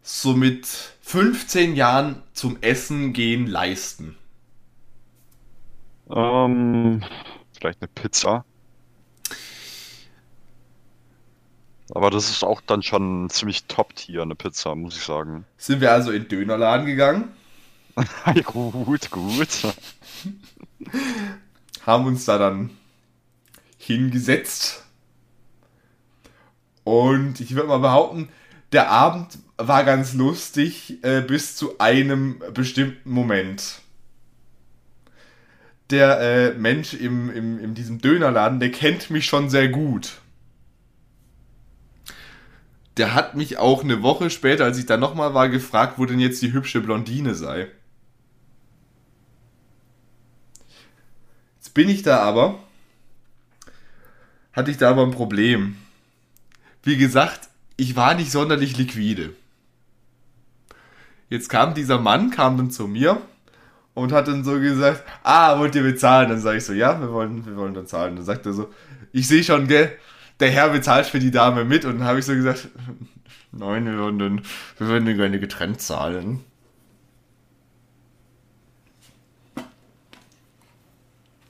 so 0.02 0.34
mit 0.34 0.66
15 1.00 1.74
Jahren 1.74 2.22
zum 2.34 2.58
Essen 2.60 3.12
gehen 3.12 3.46
leisten? 3.46 4.16
Ähm, 6.12 7.02
vielleicht 7.52 7.80
eine 7.80 7.88
Pizza. 7.94 8.44
Aber 11.92 12.10
das 12.10 12.30
ist 12.30 12.44
auch 12.44 12.60
dann 12.60 12.82
schon 12.82 13.28
ziemlich 13.30 13.64
Top-Tier, 13.64 14.22
eine 14.22 14.36
Pizza, 14.36 14.74
muss 14.74 14.96
ich 14.96 15.02
sagen. 15.02 15.44
Sind 15.56 15.80
wir 15.80 15.92
also 15.92 16.12
in 16.12 16.22
den 16.22 16.28
Dönerladen 16.28 16.86
gegangen, 16.86 17.32
gut, 18.44 19.10
gut. 19.10 19.48
haben 21.86 22.06
uns 22.06 22.24
da 22.24 22.38
dann 22.38 22.70
hingesetzt. 23.78 24.84
Und 26.84 27.40
ich 27.40 27.54
würde 27.54 27.68
mal 27.68 27.78
behaupten, 27.78 28.28
der 28.72 28.90
Abend 28.90 29.38
war 29.56 29.84
ganz 29.84 30.14
lustig 30.14 31.02
äh, 31.02 31.20
bis 31.20 31.56
zu 31.56 31.78
einem 31.78 32.42
bestimmten 32.54 33.10
Moment. 33.10 33.80
Der 35.90 36.20
äh, 36.20 36.54
Mensch 36.54 36.94
im, 36.94 37.30
im, 37.30 37.58
in 37.58 37.74
diesem 37.74 38.00
Dönerladen, 38.00 38.60
der 38.60 38.70
kennt 38.70 39.10
mich 39.10 39.26
schon 39.26 39.50
sehr 39.50 39.68
gut. 39.68 40.20
Der 42.96 43.14
hat 43.14 43.34
mich 43.34 43.58
auch 43.58 43.82
eine 43.82 44.02
Woche 44.02 44.30
später, 44.30 44.64
als 44.64 44.78
ich 44.78 44.86
da 44.86 44.96
nochmal 44.96 45.34
war, 45.34 45.48
gefragt, 45.48 45.94
wo 45.98 46.06
denn 46.06 46.20
jetzt 46.20 46.42
die 46.42 46.52
hübsche 46.52 46.80
Blondine 46.80 47.34
sei. 47.34 47.68
Jetzt 51.56 51.74
bin 51.74 51.88
ich 51.88 52.02
da 52.02 52.18
aber, 52.18 52.58
hatte 54.52 54.70
ich 54.70 54.76
da 54.76 54.90
aber 54.90 55.02
ein 55.02 55.12
Problem. 55.12 55.76
Wie 56.82 56.96
gesagt, 56.96 57.48
ich 57.76 57.96
war 57.96 58.14
nicht 58.14 58.30
sonderlich 58.30 58.76
liquide. 58.76 59.34
Jetzt 61.28 61.48
kam 61.48 61.74
dieser 61.74 61.98
Mann, 61.98 62.30
kam 62.30 62.56
dann 62.56 62.70
zu 62.70 62.88
mir 62.88 63.22
und 63.94 64.12
hat 64.12 64.28
dann 64.28 64.44
so 64.44 64.58
gesagt, 64.60 65.04
ah, 65.22 65.58
wollt 65.58 65.74
ihr 65.74 65.82
bezahlen? 65.82 66.28
Dann 66.28 66.40
sage 66.40 66.58
ich 66.58 66.64
so, 66.64 66.72
ja, 66.72 67.00
wir 67.00 67.12
wollen, 67.12 67.44
wir 67.46 67.56
wollen 67.56 67.74
dann 67.74 67.86
zahlen. 67.86 68.16
Dann 68.16 68.24
sagt 68.24 68.46
er 68.46 68.52
so, 68.52 68.70
ich 69.12 69.26
sehe 69.28 69.44
schon, 69.44 69.66
gell, 69.66 69.92
der 70.40 70.50
Herr 70.50 70.70
bezahlt 70.70 71.06
für 71.06 71.18
die 71.18 71.30
Dame 71.30 71.64
mit. 71.64 71.84
Und 71.84 71.98
dann 71.98 72.08
habe 72.08 72.18
ich 72.18 72.24
so 72.26 72.34
gesagt, 72.34 72.68
nein, 73.52 73.84
wir 73.86 73.94
würden, 73.94 74.18
dann, 74.18 74.42
wir 74.78 74.86
würden 74.88 75.06
dann 75.06 75.16
gerne 75.16 75.40
getrennt 75.40 75.80
zahlen. 75.80 76.40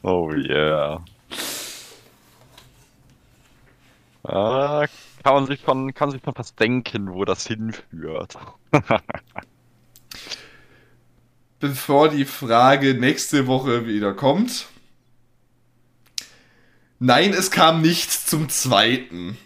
Oh 0.03 0.32
yeah. 0.32 1.05
Ah, 4.22 4.86
kann 5.22 5.34
man 5.34 5.47
sich 5.47 5.61
von, 5.61 5.93
kann 5.95 6.11
sich 6.11 6.22
von 6.22 6.34
was 6.36 6.55
denken, 6.55 7.12
wo 7.12 7.24
das 7.24 7.47
hinführt. 7.47 8.36
bevor 11.61 12.08
die 12.08 12.24
Frage 12.24 12.94
nächste 12.94 13.46
Woche 13.46 13.86
wieder 13.86 14.14
kommt. 14.14 14.66
Nein, 16.98 17.32
es 17.32 17.50
kam 17.50 17.80
nichts 17.80 18.26
zum 18.26 18.48
zweiten. 18.48 19.38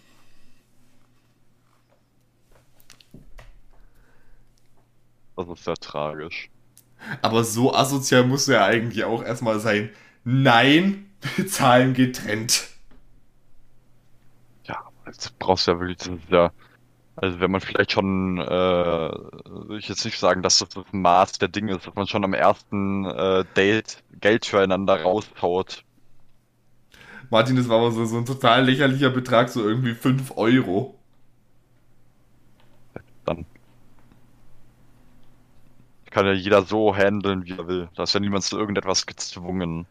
Das 5.36 5.48
ist 5.48 5.64
sehr 5.64 5.74
tragisch. 5.74 6.48
Aber 7.20 7.44
so 7.44 7.74
asozial 7.74 8.24
muss 8.24 8.48
er 8.48 8.64
eigentlich 8.64 9.04
auch 9.04 9.22
erstmal 9.22 9.60
sein. 9.60 9.90
Nein, 10.24 11.10
bezahlen 11.36 11.94
getrennt. 11.94 12.68
Ja, 14.64 14.88
jetzt 15.06 15.38
brauchst 15.38 15.66
du 15.66 15.72
ja 15.72 15.80
wirklich, 15.80 15.98
das 15.98 16.08
ist 16.08 16.30
ja, 16.30 16.52
also 17.16 17.38
wenn 17.40 17.50
man 17.50 17.60
vielleicht 17.60 17.92
schon, 17.92 18.38
äh, 18.38 18.44
will 18.44 19.78
ich 19.78 19.88
jetzt 19.88 20.04
nicht 20.04 20.18
sagen, 20.18 20.42
dass 20.42 20.58
das 20.58 20.70
das 20.70 20.84
Maß 20.92 21.32
der 21.38 21.48
Dinge 21.48 21.76
ist, 21.76 21.86
dass 21.86 21.94
man 21.94 22.06
schon 22.06 22.24
am 22.24 22.34
ersten 22.34 23.04
äh, 23.04 23.44
Date 23.56 24.02
Geld 24.20 24.46
füreinander 24.46 25.02
raushaut. 25.02 25.84
Martin, 27.30 27.56
das 27.56 27.68
war 27.68 27.78
aber 27.78 27.92
so, 27.92 28.04
so 28.04 28.18
ein 28.18 28.26
total 28.26 28.64
lächerlicher 28.64 29.10
Betrag, 29.10 29.48
so 29.48 29.66
irgendwie 29.66 29.94
5 29.94 30.36
Euro. 30.36 30.98
Dann 33.24 33.46
kann 36.10 36.26
ja 36.26 36.32
jeder 36.32 36.62
so 36.62 36.94
handeln, 36.94 37.44
wie 37.44 37.52
er 37.52 37.66
will. 37.66 37.88
Da 37.96 38.04
ist 38.04 38.14
ja 38.14 38.20
niemand 38.20 38.44
zu 38.44 38.58
irgendetwas 38.58 39.06
gezwungen. 39.06 39.86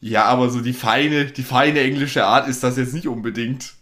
Ja, 0.00 0.24
aber 0.24 0.50
so 0.50 0.60
die 0.60 0.72
feine, 0.72 1.26
die 1.26 1.42
feine 1.42 1.80
englische 1.80 2.26
Art 2.26 2.48
ist 2.48 2.62
das 2.62 2.76
jetzt 2.76 2.92
nicht 2.92 3.06
unbedingt. 3.06 3.74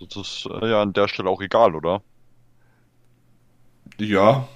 Das 0.00 0.16
ist 0.16 0.46
äh, 0.46 0.68
ja 0.70 0.82
an 0.82 0.92
der 0.92 1.08
Stelle 1.08 1.28
auch 1.28 1.40
egal, 1.40 1.74
oder? 1.74 2.02
Ja. 3.98 4.48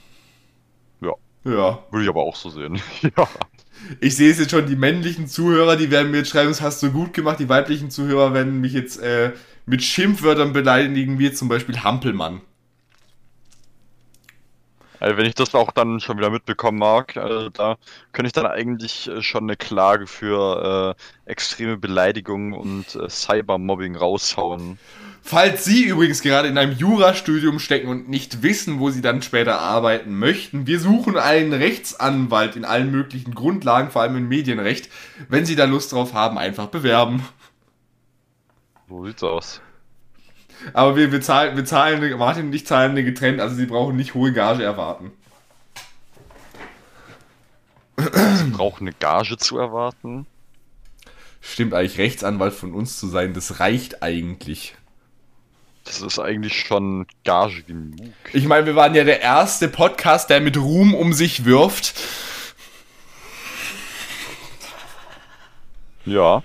Ja. 1.00 1.12
Ja. 1.44 1.78
Würde 1.90 2.05
ich 2.05 2.09
aber 2.09 2.22
auch 2.22 2.36
so 2.36 2.50
sehen. 2.50 2.80
ja. 3.02 3.28
Ich 4.00 4.16
sehe 4.16 4.30
es 4.30 4.38
jetzt 4.38 4.50
schon, 4.50 4.66
die 4.66 4.76
männlichen 4.76 5.28
Zuhörer, 5.28 5.76
die 5.76 5.90
werden 5.90 6.10
mir 6.10 6.18
jetzt 6.18 6.30
schreiben, 6.30 6.48
das 6.48 6.60
hast 6.60 6.82
du 6.82 6.90
gut 6.90 7.14
gemacht. 7.14 7.38
Die 7.38 7.48
weiblichen 7.48 7.90
Zuhörer 7.90 8.34
werden 8.34 8.60
mich 8.60 8.72
jetzt 8.72 8.98
äh, 8.98 9.32
mit 9.66 9.82
Schimpfwörtern 9.82 10.52
beleidigen, 10.52 11.18
wie 11.18 11.32
zum 11.32 11.48
Beispiel 11.48 11.82
Hampelmann. 11.82 12.40
Also 15.00 15.16
wenn 15.16 15.26
ich 15.26 15.34
das 15.34 15.55
auch 15.55 15.70
dann 15.70 16.00
schon 16.00 16.18
wieder 16.18 16.30
mitbekommen 16.30 16.78
mag, 16.78 17.14
äh, 17.16 17.50
da 17.52 17.76
könnte 18.12 18.26
ich 18.28 18.32
dann 18.32 18.46
eigentlich 18.46 19.09
äh, 19.09 19.22
schon 19.22 19.44
eine 19.44 19.56
Klage 19.56 20.06
für 20.06 20.96
äh, 21.26 21.30
extreme 21.30 21.76
Beleidigung 21.78 22.52
und 22.52 22.96
äh, 22.96 23.09
Cybermobbing 23.09 23.96
raushauen. 23.96 24.78
Falls 25.30 25.62
Sie 25.62 25.84
übrigens 25.84 26.22
gerade 26.22 26.48
in 26.48 26.56
einem 26.56 26.72
Jurastudium 26.72 27.59
stecken 27.59 27.88
und 27.88 28.09
nicht 28.09 28.42
wissen, 28.42 28.80
wo 28.80 28.88
Sie 28.88 29.02
dann 29.02 29.20
später 29.20 29.59
arbeiten 29.60 30.18
möchten, 30.18 30.66
wir 30.66 30.80
suchen 30.80 31.18
einen 31.18 31.52
Rechtsanwalt 31.52 32.56
in 32.56 32.64
allen 32.64 32.90
möglichen 32.90 33.34
Grundlagen, 33.34 33.90
vor 33.90 34.00
allem 34.00 34.16
im 34.16 34.28
Medienrecht. 34.28 34.88
Wenn 35.28 35.44
Sie 35.44 35.55
da 35.55 35.66
Lust 35.66 35.92
drauf 35.92 36.14
haben, 36.14 36.38
einfach 36.38 36.68
bewerben. 36.68 37.28
So 38.88 39.05
sieht's 39.05 39.22
aus. 39.22 39.60
Aber 40.72 40.96
wir 40.96 41.10
bezahlen, 41.10 41.59
wir 41.59 41.66
zahlen, 41.66 42.16
Martin 42.16 42.46
und 42.46 42.55
ich 42.55 42.66
zahlen 42.66 42.92
eine 42.92 43.05
getrennt, 43.05 43.42
also 43.42 43.55
Sie 43.55 43.66
brauchen 43.66 43.96
nicht 43.96 44.14
hohe 44.14 44.32
Gage 44.32 44.62
erwarten. 44.62 45.12
Sie 47.98 48.50
brauchen 48.50 48.88
eine 48.88 48.96
Gage 48.98 49.36
zu 49.36 49.59
erwarten. 49.59 50.24
Stimmt 51.42 51.74
eigentlich, 51.74 51.98
Rechtsanwalt 51.98 52.55
von 52.55 52.72
uns 52.72 52.98
zu 52.98 53.09
sein, 53.09 53.34
das 53.34 53.60
reicht 53.60 54.02
eigentlich. 54.02 54.74
Das 55.89 56.02
ist 56.02 56.19
eigentlich 56.19 56.60
schon 56.60 57.06
Gage 57.24 57.62
genug. 57.62 58.15
Ich 58.35 58.44
meine, 58.44 58.66
wir 58.66 58.77
waren 58.77 58.94
ja 58.94 59.05
der 59.05 59.23
erste 59.23 59.69
Podcast, 59.69 60.28
der 60.28 60.43
mit 60.43 60.59
Ruhm 60.59 60.94
um 60.94 61.15
sich 61.15 61.47
wirft. 61.47 61.94
Ja. 66.05 66.43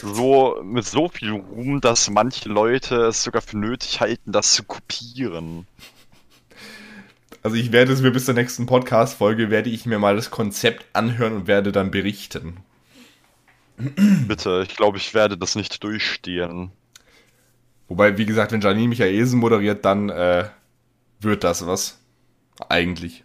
So, 0.00 0.60
mit 0.62 0.86
so 0.86 1.08
viel 1.08 1.32
Ruhm, 1.32 1.80
dass 1.80 2.08
manche 2.10 2.48
Leute 2.48 3.06
es 3.06 3.24
sogar 3.24 3.42
für 3.42 3.58
nötig 3.58 4.00
halten, 4.00 4.30
das 4.30 4.52
zu 4.52 4.62
kopieren. 4.62 5.66
Also 7.42 7.56
ich 7.56 7.72
werde 7.72 7.92
es 7.92 8.02
mir 8.02 8.12
bis 8.12 8.26
zur 8.26 8.34
nächsten 8.34 8.66
Podcast-Folge, 8.66 9.50
werde 9.50 9.68
ich 9.68 9.84
mir 9.84 9.98
mal 9.98 10.14
das 10.14 10.30
Konzept 10.30 10.86
anhören 10.92 11.32
und 11.32 11.46
werde 11.48 11.72
dann 11.72 11.90
berichten. 11.90 12.58
Bitte, 13.76 14.64
ich 14.68 14.76
glaube, 14.76 14.98
ich 14.98 15.12
werde 15.12 15.36
das 15.36 15.56
nicht 15.56 15.82
durchstehen. 15.82 16.70
Wobei, 17.92 18.16
wie 18.16 18.24
gesagt, 18.24 18.52
wenn 18.52 18.62
Janine 18.62 18.88
Michaelsen 18.88 19.38
moderiert, 19.38 19.84
dann 19.84 20.08
äh, 20.08 20.48
wird 21.20 21.44
das 21.44 21.66
was. 21.66 22.00
Eigentlich. 22.70 23.22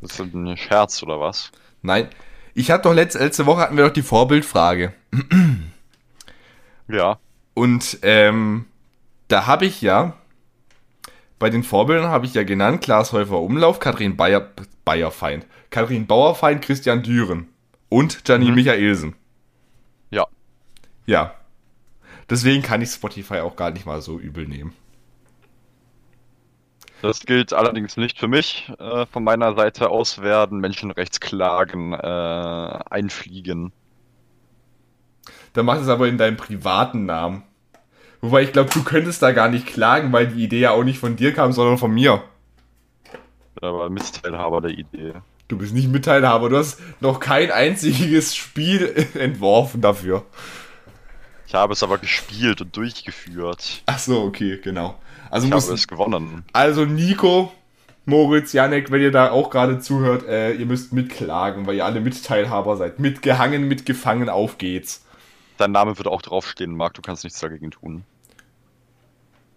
Das 0.00 0.12
ist 0.12 0.20
ein 0.20 0.56
Scherz 0.56 1.02
oder 1.02 1.18
was? 1.18 1.50
Nein. 1.82 2.08
Ich 2.54 2.70
hatte 2.70 2.84
doch 2.84 2.94
letzte, 2.94 3.18
letzte 3.18 3.44
Woche 3.46 3.62
hatten 3.62 3.76
wir 3.76 3.86
doch 3.86 3.92
die 3.92 4.02
Vorbildfrage. 4.02 4.92
Ja. 6.86 7.18
Und 7.54 7.98
ähm, 8.02 8.66
da 9.26 9.48
habe 9.48 9.66
ich 9.66 9.82
ja, 9.82 10.12
bei 11.40 11.50
den 11.50 11.64
Vorbildern 11.64 12.06
habe 12.08 12.26
ich 12.26 12.34
ja 12.34 12.44
genannt, 12.44 12.82
Klaas 12.82 13.12
Häufer 13.12 13.40
Umlauf, 13.40 13.80
Kathrin 13.80 14.16
Bayer, 14.16 14.48
Bayerfeind, 14.84 15.44
Kathrin 15.70 16.06
Bauerfeind, 16.06 16.62
Christian 16.62 17.02
Düren 17.02 17.48
und 17.88 18.28
Janine 18.28 18.52
Mhm. 18.52 18.54
Michaelsen. 18.54 19.16
Ja. 20.12 20.26
Ja. 21.06 21.34
Deswegen 22.30 22.62
kann 22.62 22.80
ich 22.80 22.90
Spotify 22.90 23.40
auch 23.40 23.56
gar 23.56 23.72
nicht 23.72 23.86
mal 23.86 24.00
so 24.00 24.18
übel 24.18 24.46
nehmen. 24.46 24.72
Das 27.02 27.20
gilt 27.20 27.52
allerdings 27.52 27.96
nicht 27.96 28.18
für 28.18 28.28
mich. 28.28 28.70
Äh, 28.78 29.06
von 29.06 29.24
meiner 29.24 29.54
Seite 29.54 29.88
aus 29.88 30.22
werden 30.22 30.60
Menschenrechtsklagen 30.60 31.94
äh, 31.94 32.78
einfliegen. 32.90 33.72
Dann 35.54 35.66
mach 35.66 35.80
es 35.80 35.88
aber 35.88 36.08
in 36.08 36.18
deinem 36.18 36.36
privaten 36.36 37.06
Namen. 37.06 37.42
Wobei 38.20 38.42
ich 38.42 38.52
glaube, 38.52 38.70
du 38.72 38.84
könntest 38.84 39.22
da 39.22 39.32
gar 39.32 39.48
nicht 39.48 39.66
klagen, 39.66 40.12
weil 40.12 40.28
die 40.28 40.44
Idee 40.44 40.60
ja 40.60 40.70
auch 40.72 40.84
nicht 40.84 40.98
von 40.98 41.16
dir 41.16 41.32
kam, 41.32 41.52
sondern 41.52 41.78
von 41.78 41.92
mir. 41.92 42.22
Aber 43.60 43.88
Mitteilhaber 43.88 44.60
der 44.60 44.72
Idee. 44.72 45.14
Du 45.48 45.58
bist 45.58 45.74
nicht 45.74 45.88
Mitteilhaber, 45.88 46.48
du 46.48 46.58
hast 46.58 46.80
noch 47.00 47.18
kein 47.18 47.50
einziges 47.50 48.36
Spiel 48.36 49.08
entworfen 49.14 49.80
dafür. 49.80 50.24
Ich 51.50 51.54
habe 51.56 51.72
es 51.72 51.82
aber 51.82 51.98
gespielt 51.98 52.60
und 52.60 52.76
durchgeführt. 52.76 53.82
Ach 53.86 53.98
so, 53.98 54.22
okay, 54.22 54.60
genau. 54.62 54.94
Also, 55.30 55.48
Ich 55.48 55.52
muss, 55.52 55.64
habe 55.64 55.74
es 55.74 55.88
gewonnen. 55.88 56.44
also 56.52 56.84
Nico, 56.84 57.50
Moritz, 58.04 58.52
Janek, 58.52 58.92
wenn 58.92 59.02
ihr 59.02 59.10
da 59.10 59.32
auch 59.32 59.50
gerade 59.50 59.80
zuhört, 59.80 60.24
äh, 60.28 60.52
ihr 60.52 60.66
müsst 60.66 60.92
mitklagen, 60.92 61.66
weil 61.66 61.74
ihr 61.74 61.84
alle 61.84 62.00
Mitteilhaber 62.00 62.76
seid. 62.76 63.00
Mitgehangen, 63.00 63.66
mitgefangen, 63.66 64.28
auf 64.28 64.58
geht's. 64.58 65.04
Dein 65.56 65.72
Name 65.72 65.98
wird 65.98 66.06
auch 66.06 66.22
draufstehen, 66.22 66.76
Marc. 66.76 66.94
Du 66.94 67.02
kannst 67.02 67.24
nichts 67.24 67.40
dagegen 67.40 67.72
tun. 67.72 68.04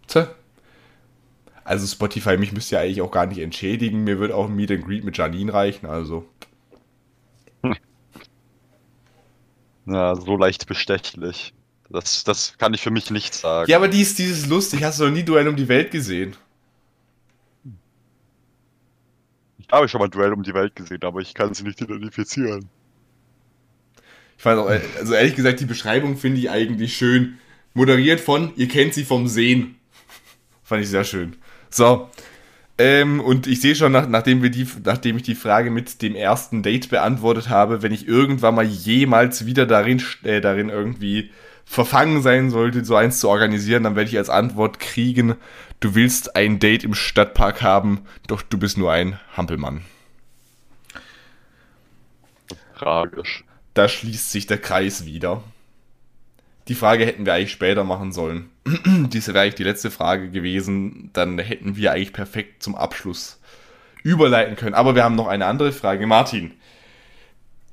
Tja. 0.07 0.29
Also 1.63 1.85
Spotify, 1.85 2.37
mich 2.37 2.53
müsst 2.53 2.71
ihr 2.71 2.79
eigentlich 2.79 3.03
auch 3.03 3.11
gar 3.11 3.27
nicht 3.27 3.37
entschädigen. 3.37 4.03
Mir 4.03 4.17
wird 4.17 4.31
auch 4.31 4.45
ein 4.45 4.55
Meet 4.55 4.71
and 4.71 4.83
Greet 4.83 5.03
mit 5.03 5.15
Janine 5.15 5.53
reichen, 5.53 5.85
also. 5.85 6.25
Ja, 9.85 10.15
so 10.15 10.37
leicht 10.37 10.65
bestechlich. 10.65 11.53
Das, 11.93 12.23
das 12.23 12.57
kann 12.57 12.73
ich 12.73 12.81
für 12.81 12.89
mich 12.89 13.11
nicht 13.11 13.35
sagen. 13.35 13.69
Ja, 13.69 13.77
aber 13.77 13.87
dies, 13.87 14.15
dieses 14.15 14.47
lustig, 14.47 14.83
hast 14.83 14.99
du 14.99 15.05
noch 15.05 15.11
nie 15.11 15.21
Duell 15.21 15.47
um 15.47 15.55
die 15.55 15.67
Welt 15.67 15.91
gesehen. 15.91 16.35
Ich 19.59 19.67
habe 19.71 19.87
schon 19.87 19.99
mal 19.99 20.09
Duell 20.09 20.33
um 20.33 20.41
die 20.41 20.55
Welt 20.55 20.75
gesehen, 20.75 21.03
aber 21.03 21.19
ich 21.19 21.35
kann 21.35 21.53
sie 21.53 21.63
nicht 21.63 21.79
identifizieren. 21.79 22.67
Ich 24.37 24.43
fand 24.43 24.59
auch, 24.59 24.71
äh, 24.71 24.81
also 24.97 25.13
ehrlich 25.13 25.35
gesagt, 25.35 25.59
die 25.59 25.65
Beschreibung 25.65 26.17
finde 26.17 26.39
ich 26.39 26.49
eigentlich 26.49 26.97
schön. 26.97 27.37
Moderiert 27.75 28.19
von, 28.19 28.53
ihr 28.55 28.67
kennt 28.67 28.95
sie 28.95 29.03
vom 29.03 29.27
Sehen. 29.27 29.75
Fand 30.63 30.81
ich 30.81 30.89
sehr 30.89 31.03
schön. 31.03 31.35
So. 31.69 32.09
Ähm, 32.79 33.19
und 33.19 33.45
ich 33.45 33.61
sehe 33.61 33.75
schon, 33.75 33.91
nach, 33.91 34.07
nachdem, 34.07 34.41
wir 34.41 34.49
die, 34.49 34.67
nachdem 34.83 35.17
ich 35.17 35.23
die 35.23 35.35
Frage 35.35 35.69
mit 35.69 36.01
dem 36.01 36.15
ersten 36.15 36.63
Date 36.63 36.89
beantwortet 36.89 37.49
habe, 37.49 37.83
wenn 37.83 37.91
ich 37.91 38.07
irgendwann 38.07 38.55
mal 38.55 38.65
jemals 38.65 39.45
wieder 39.45 39.67
darin, 39.67 40.01
äh, 40.23 40.41
darin 40.41 40.69
irgendwie 40.69 41.29
verfangen 41.73 42.21
sein 42.21 42.51
sollte, 42.51 42.85
so 42.85 42.95
eins 42.95 43.19
zu 43.19 43.27
organisieren, 43.27 43.83
dann 43.83 43.95
werde 43.95 44.09
ich 44.09 44.17
als 44.17 44.29
Antwort 44.29 44.79
kriegen, 44.79 45.35
du 45.79 45.95
willst 45.95 46.35
ein 46.35 46.59
Date 46.59 46.83
im 46.83 46.93
Stadtpark 46.93 47.63
haben, 47.63 48.01
doch 48.27 48.43
du 48.43 48.59
bist 48.59 48.77
nur 48.77 48.91
ein 48.91 49.19
Hampelmann. 49.35 49.81
Tragisch. 52.77 53.43
Da 53.73 53.89
schließt 53.89 54.31
sich 54.31 54.45
der 54.45 54.59
Kreis 54.59 55.05
wieder. 55.05 55.43
Die 56.67 56.75
Frage 56.75 57.05
hätten 57.07 57.25
wir 57.25 57.33
eigentlich 57.33 57.51
später 57.51 57.83
machen 57.83 58.11
sollen. 58.11 58.51
Diese 58.85 59.33
wäre 59.33 59.43
eigentlich 59.43 59.55
die 59.55 59.63
letzte 59.63 59.89
Frage 59.89 60.29
gewesen. 60.29 61.09
Dann 61.13 61.39
hätten 61.39 61.75
wir 61.75 61.91
eigentlich 61.91 62.13
perfekt 62.13 62.61
zum 62.61 62.75
Abschluss 62.75 63.39
überleiten 64.03 64.55
können. 64.55 64.75
Aber 64.75 64.93
wir 64.93 65.03
haben 65.03 65.15
noch 65.15 65.27
eine 65.27 65.47
andere 65.47 65.71
Frage. 65.71 66.05
Martin, 66.05 66.51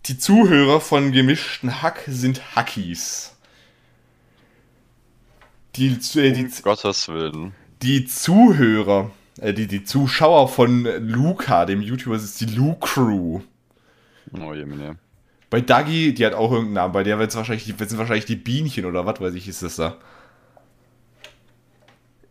die 0.07 0.17
Zuhörer 0.17 0.81
von 0.81 1.13
gemischten 1.13 1.83
Hack 1.83 2.03
sind 2.07 2.57
Hackies. 2.57 3.37
Die, 5.77 5.89
äh, 5.89 6.33
die, 6.33 6.45
Um 6.45 6.51
Gottes 6.63 7.09
Willen. 7.09 7.53
die 7.83 8.05
Zuhörer, 8.07 9.11
äh, 9.41 9.53
die, 9.55 9.67
die 9.67 9.85
Zuschauer 9.85 10.49
von 10.49 10.85
Luca, 10.85 11.65
dem 11.67 11.81
YouTuber, 11.83 12.17
das 12.17 12.25
ist 12.25 12.41
die 12.41 12.47
Lu 12.47 12.75
Crew. 12.75 13.41
Oh 14.33 14.53
je, 14.55 14.65
meine. 14.65 14.97
Bei 15.49 15.61
Dagi, 15.61 16.15
die 16.15 16.25
hat 16.27 16.35
auch 16.35 16.51
irgendeinen 16.53 16.75
Namen, 16.75 16.93
bei 16.93 17.03
der 17.03 17.19
wird 17.19 17.31
es 17.31 17.37
wahrscheinlich, 17.37 17.65
die- 17.65 17.75
sind 17.85 17.99
wahrscheinlich 17.99 18.25
die 18.27 18.37
Bienchen 18.37 18.85
oder 18.85 19.05
was 19.07 19.21
weiß 19.21 19.35
ich, 19.35 19.49
ist 19.49 19.63
das 19.63 19.77
da. 19.77 19.97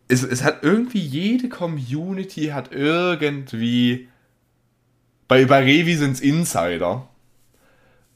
Es, 0.08 0.24
es 0.24 0.44
hat 0.44 0.64
irgendwie, 0.64 1.00
jede 1.02 1.50
Community 1.50 2.46
hat 2.48 2.72
irgendwie, 2.72 4.08
bei, 5.28 5.46
bei 5.46 5.60
Revi 5.64 5.96
sind 5.96 6.14
es 6.14 6.22
Insider. 6.22 7.08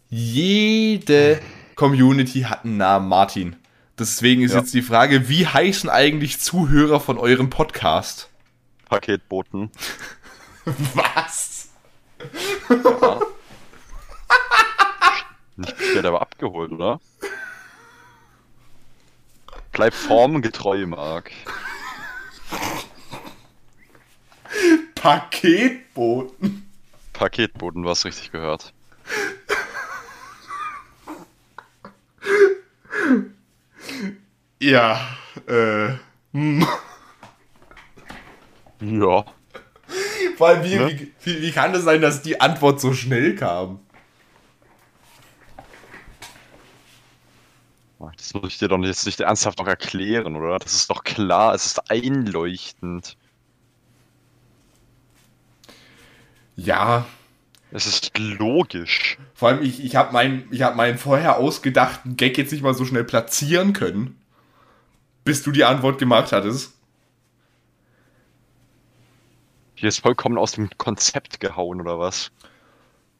Jede 0.09 1.39
Community 1.75 2.41
hat 2.41 2.65
einen 2.65 2.77
Namen, 2.77 3.09
Martin. 3.09 3.55
Deswegen 3.99 4.41
ist 4.41 4.53
Ja. 4.53 4.59
jetzt 4.59 4.73
die 4.73 4.81
Frage, 4.81 5.29
wie 5.29 5.45
heißen 5.47 5.89
eigentlich 5.89 6.39
Zuhörer 6.39 6.99
von 6.99 7.17
eurem 7.17 7.49
Podcast? 7.49 8.29
Paketboten. 8.89 9.71
Was? 10.65 11.69
Nicht 15.55 15.77
bestellt, 15.77 16.05
aber 16.05 16.21
abgeholt, 16.21 16.71
oder? 16.71 16.99
Bleib 19.71 19.93
formgetreu, 19.93 20.85
Marc. 20.87 21.31
Paketboten. 24.95 26.69
Paketboten, 27.13 27.83
du 27.83 27.89
hast 27.89 28.05
richtig 28.05 28.31
gehört. 28.31 28.73
Ja, 34.63 34.97
äh. 35.45 35.89
hm. 36.31 36.65
Ja. 38.79 39.25
Vor 40.37 40.47
allem, 40.47 40.63
wie, 40.63 40.75
Ne? 40.75 40.87
wie, 40.87 41.13
wie, 41.23 41.41
wie 41.41 41.51
kann 41.51 41.73
es 41.75 41.83
sein, 41.83 41.99
dass 42.01 42.21
die 42.21 42.39
Antwort 42.39 42.79
so 42.79 42.93
schnell 42.93 43.35
kam? 43.35 43.79
Das 48.17 48.33
muss 48.33 48.53
ich 48.53 48.57
dir 48.59 48.67
doch 48.69 48.79
jetzt 48.79 49.05
nicht 49.05 49.19
ernsthaft 49.19 49.59
noch 49.59 49.67
erklären, 49.67 50.35
oder? 50.35 50.59
Das 50.59 50.73
ist 50.73 50.89
doch 50.89 51.03
klar, 51.03 51.53
es 51.53 51.65
ist 51.65 51.91
einleuchtend. 51.91 53.17
Ja, 56.55 57.05
Es 57.71 57.87
ist 57.87 58.11
logisch. 58.19 59.17
vor 59.33 59.49
allem, 59.49 59.63
ich, 59.63 59.83
ich 59.83 59.95
habe 59.95 60.13
meinen 60.13 60.47
ich 60.51 60.61
hab 60.61 60.75
meinen 60.75 60.97
vorher 60.99 61.37
ausgedachten 61.37 62.15
Gag 62.17 62.37
jetzt 62.37 62.51
nicht 62.51 62.61
mal 62.63 62.75
so 62.75 62.85
schnell 62.85 63.03
platzieren 63.03 63.73
können, 63.73 64.15
bis 65.23 65.43
du 65.43 65.51
die 65.51 65.63
Antwort 65.63 65.99
gemacht 65.99 66.31
hattest. 66.31 66.73
Hier 69.75 69.89
ist 69.89 69.99
vollkommen 69.99 70.37
aus 70.37 70.53
dem 70.53 70.69
Konzept 70.77 71.39
gehauen, 71.39 71.81
oder 71.81 71.99
was? 71.99 72.31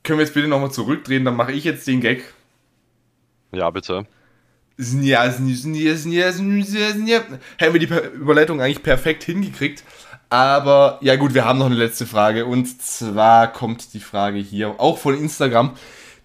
Können 0.03 0.19
wir 0.19 0.25
jetzt 0.25 0.33
bitte 0.33 0.47
nochmal 0.47 0.71
zurückdrehen, 0.71 1.25
dann 1.25 1.35
mache 1.35 1.51
ich 1.51 1.63
jetzt 1.63 1.87
den 1.87 2.01
Gag. 2.01 2.23
Ja, 3.51 3.69
bitte. 3.69 4.05
Hätten 4.77 5.03
wir 7.73 7.79
die 7.79 8.15
Überleitung 8.15 8.61
eigentlich 8.61 8.83
perfekt 8.83 9.23
hingekriegt. 9.23 9.83
Aber 10.29 10.97
ja 11.01 11.15
gut, 11.15 11.35
wir 11.35 11.45
haben 11.45 11.59
noch 11.59 11.67
eine 11.67 11.75
letzte 11.75 12.07
Frage. 12.07 12.47
Und 12.47 12.81
zwar 12.81 13.53
kommt 13.53 13.93
die 13.93 13.99
Frage 13.99 14.39
hier 14.39 14.79
auch 14.79 14.97
von 14.97 15.15
Instagram. 15.15 15.75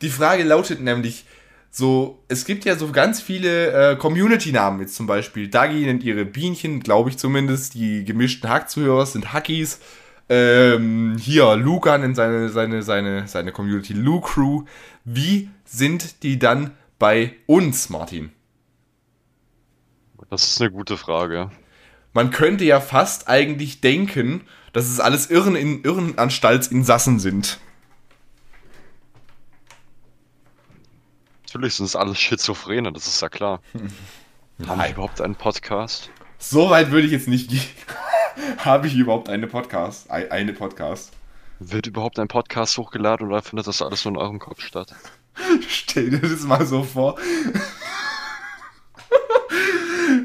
Die 0.00 0.08
Frage 0.08 0.44
lautet 0.44 0.80
nämlich 0.80 1.26
so, 1.70 2.24
es 2.28 2.44
gibt 2.44 2.64
ja 2.64 2.76
so 2.76 2.90
ganz 2.90 3.20
viele 3.20 3.92
äh, 3.92 3.96
Community-Namen 3.96 4.80
jetzt 4.80 4.96
zum 4.96 5.06
Beispiel. 5.06 5.48
Dagi 5.48 5.84
nennt 5.84 6.02
ihre 6.02 6.24
Bienchen, 6.24 6.80
glaube 6.80 7.10
ich 7.10 7.18
zumindest. 7.18 7.74
Die 7.74 8.04
gemischten 8.04 8.48
Hack-Zuhörer 8.48 9.06
sind 9.06 9.32
Hackies. 9.32 9.80
Ähm, 10.30 11.16
hier, 11.18 11.56
Luca 11.56 11.96
nennt 11.98 12.16
seine, 12.16 12.48
seine, 12.48 12.82
seine, 12.82 13.28
seine 13.28 13.52
Community 13.52 13.92
Lu 13.92 14.20
Crew. 14.20 14.64
Wie 15.04 15.50
sind 15.64 16.22
die 16.22 16.38
dann 16.38 16.72
bei 16.98 17.34
uns, 17.46 17.90
Martin? 17.90 18.32
Das 20.30 20.44
ist 20.44 20.60
eine 20.60 20.70
gute 20.70 20.96
Frage. 20.96 21.50
man 22.12 22.30
könnte 22.30 22.64
ja 22.64 22.80
fast 22.80 23.28
eigentlich 23.28 23.80
denken, 23.80 24.42
dass 24.72 24.86
es 24.86 25.00
alles 25.00 25.30
Irren 25.30 25.56
in 25.56 25.82
Irrenanstaltsinsassen 25.82 27.18
sind. 27.18 27.58
Natürlich 31.58 31.74
sind 31.74 31.86
es 31.86 31.96
alles 31.96 32.20
Schizophrene, 32.20 32.92
das 32.92 33.08
ist 33.08 33.20
ja 33.20 33.28
klar. 33.28 33.60
Haben 34.68 34.80
wir 34.80 34.90
überhaupt 34.90 35.20
einen 35.20 35.34
Podcast? 35.34 36.08
So 36.38 36.70
weit 36.70 36.92
würde 36.92 37.06
ich 37.08 37.12
jetzt 37.12 37.26
nicht 37.26 37.50
gehen. 37.50 37.60
Habe 38.58 38.86
ich 38.86 38.94
überhaupt 38.94 39.28
eine 39.28 39.48
Podcast? 39.48 40.08
Ei- 40.08 40.30
Eine 40.30 40.52
Podcast? 40.52 41.10
Wird 41.58 41.88
überhaupt 41.88 42.20
ein 42.20 42.28
Podcast 42.28 42.78
hochgeladen 42.78 43.26
oder 43.26 43.42
findet 43.42 43.66
das 43.66 43.82
alles 43.82 44.04
nur 44.04 44.14
in 44.14 44.20
eurem 44.20 44.38
Kopf 44.38 44.60
statt? 44.60 44.94
Stell 45.68 46.10
dir 46.10 46.20
das 46.20 46.42
mal 46.44 46.64
so 46.64 46.84
vor. 46.84 47.16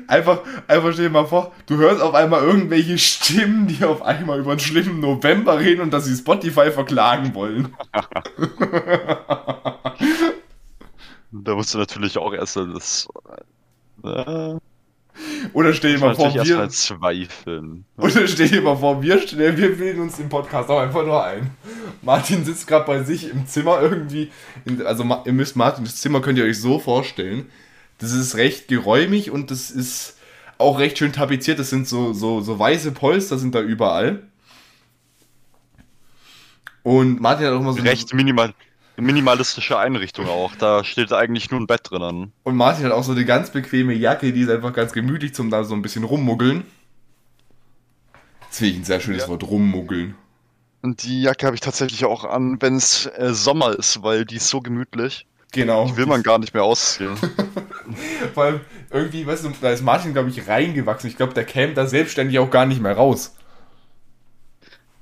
Einfach, 0.08 0.42
einfach 0.68 0.94
stell 0.94 1.06
dir 1.06 1.10
mal 1.12 1.26
vor, 1.26 1.52
du 1.66 1.78
hörst 1.78 2.00
auf 2.00 2.14
einmal 2.14 2.44
irgendwelche 2.44 3.00
Stimmen, 3.00 3.66
die 3.68 3.84
auf 3.84 4.04
einmal 4.04 4.40
über 4.40 4.52
einen 4.52 4.60
schlimmen 4.60 5.00
November 5.00 5.60
reden 5.60 5.82
und 5.82 5.92
dass 5.92 6.06
sie 6.06 6.16
Spotify 6.16 6.70
verklagen 6.72 7.34
wollen. 7.34 7.76
Da 11.34 11.56
musst 11.56 11.74
du 11.74 11.80
natürlich 11.80 12.18
auch 12.18 12.32
erst 12.32 12.58
das. 12.58 13.08
Äh, 14.04 14.56
Oder 15.54 15.74
stell 15.74 15.94
dir 15.94 16.00
mal 16.00 16.16
vor, 16.16 16.32
wir, 16.32 16.42
erstmal 16.42 16.70
zweifeln. 16.70 17.86
oder 17.98 18.28
stell 18.28 18.50
dir 18.50 18.62
mal 18.62 18.76
vor, 18.76 19.02
wir, 19.02 19.20
wir 19.20 19.78
bilden 19.78 20.02
uns 20.02 20.18
den 20.18 20.30
Podcast 20.30 20.70
auch 20.70 20.80
einfach 20.80 21.04
nur 21.04 21.24
ein. 21.24 21.50
Martin 22.04 22.46
sitzt 22.46 22.68
gerade 22.68 22.86
bei 22.86 23.04
sich 23.04 23.30
im 23.30 23.48
Zimmer 23.48 23.82
irgendwie. 23.82 24.32
In, 24.66 24.86
also 24.86 25.04
ihr 25.26 25.34
müsst 25.34 25.56
Martins 25.56 25.98
Zimmer 25.98 26.22
könnt 26.22 26.38
ihr 26.38 26.46
euch 26.46 26.60
so 26.60 26.78
vorstellen. 26.78 27.50
Das 27.98 28.12
ist 28.12 28.36
recht 28.36 28.68
geräumig 28.68 29.32
und 29.32 29.50
das 29.50 29.72
ist 29.72 30.18
auch 30.60 30.78
recht 30.80 31.00
schön 31.00 31.14
tapeziert. 31.14 31.58
Das 31.58 31.70
sind 31.70 31.88
so, 31.88 32.14
so, 32.14 32.42
so 32.42 32.60
weiße 32.60 32.92
Polster 32.92 33.40
sind 33.40 33.56
da 33.56 33.62
überall. 33.62 34.24
Und 36.84 37.22
Martin 37.22 37.48
hat 37.48 37.54
auch 37.54 37.60
immer 37.60 37.74
so 37.74 37.82
Recht 37.82 38.14
minimal, 38.14 38.54
minimalistische 38.98 39.78
Einrichtung 39.78 40.28
auch. 40.28 40.56
Da 40.56 40.84
steht 40.84 41.12
eigentlich 41.12 41.52
nur 41.52 41.60
ein 41.60 41.68
Bett 41.68 41.82
drinnen. 41.90 42.32
und 42.44 42.56
Martin 42.56 42.86
hat 42.86 42.92
auch 42.92 43.04
so 43.04 43.12
eine 43.12 43.26
ganz 43.26 43.50
bequeme 43.52 43.94
Jacke, 43.94 44.32
die 44.34 44.42
ist 44.42 44.50
einfach 44.50 44.74
ganz 44.74 44.94
gemütlich 44.94 45.34
zum 45.34 45.50
da 45.50 45.64
so 45.64 45.74
ein 45.74 45.82
bisschen 45.82 46.04
rummuggeln. 46.04 46.64
Das 48.50 48.60
finde 48.60 48.74
ich 48.74 48.80
ein 48.80 48.86
sehr 48.86 49.00
schönes 49.00 49.24
Ja. 49.24 49.28
Wort, 49.30 49.44
rummuggeln. 49.44 50.16
Und 50.84 51.04
die 51.04 51.22
Jacke 51.24 51.46
habe 51.46 51.56
ich 51.56 51.62
tatsächlich 51.62 52.06
auch 52.06 52.24
an, 52.26 52.62
wenn 52.62 52.76
es 52.76 53.06
äh, 53.06 53.34
Sommer 53.34 53.72
ist, 53.72 54.04
weil 54.04 54.26
die 54.26 54.36
ist 54.36 54.50
so 54.50 54.60
gemütlich. 54.62 55.26
Genau. 55.54 55.86
Die 55.86 55.98
will 55.98 56.08
man 56.08 56.24
gar 56.24 56.40
nicht 56.40 56.54
mehr 56.54 56.64
ausziehen. 56.64 57.16
Vor 58.34 58.44
allem 58.44 58.62
irgendwie, 58.90 59.26
weißt 59.26 59.46
du, 59.46 59.54
da 59.62 59.70
ist 59.72 59.82
Martin, 59.84 60.14
glaube 60.14 60.30
ich, 60.30 60.48
reingewachsen. 60.48 61.10
Ich 61.10 61.16
glaube, 61.16 61.34
der 61.34 61.46
käme 61.46 61.74
da 61.74 61.86
selbstständig 61.86 62.38
auch 62.40 62.50
gar 62.50 62.66
nicht 62.66 62.82
mehr 62.82 62.96
raus. 62.96 63.36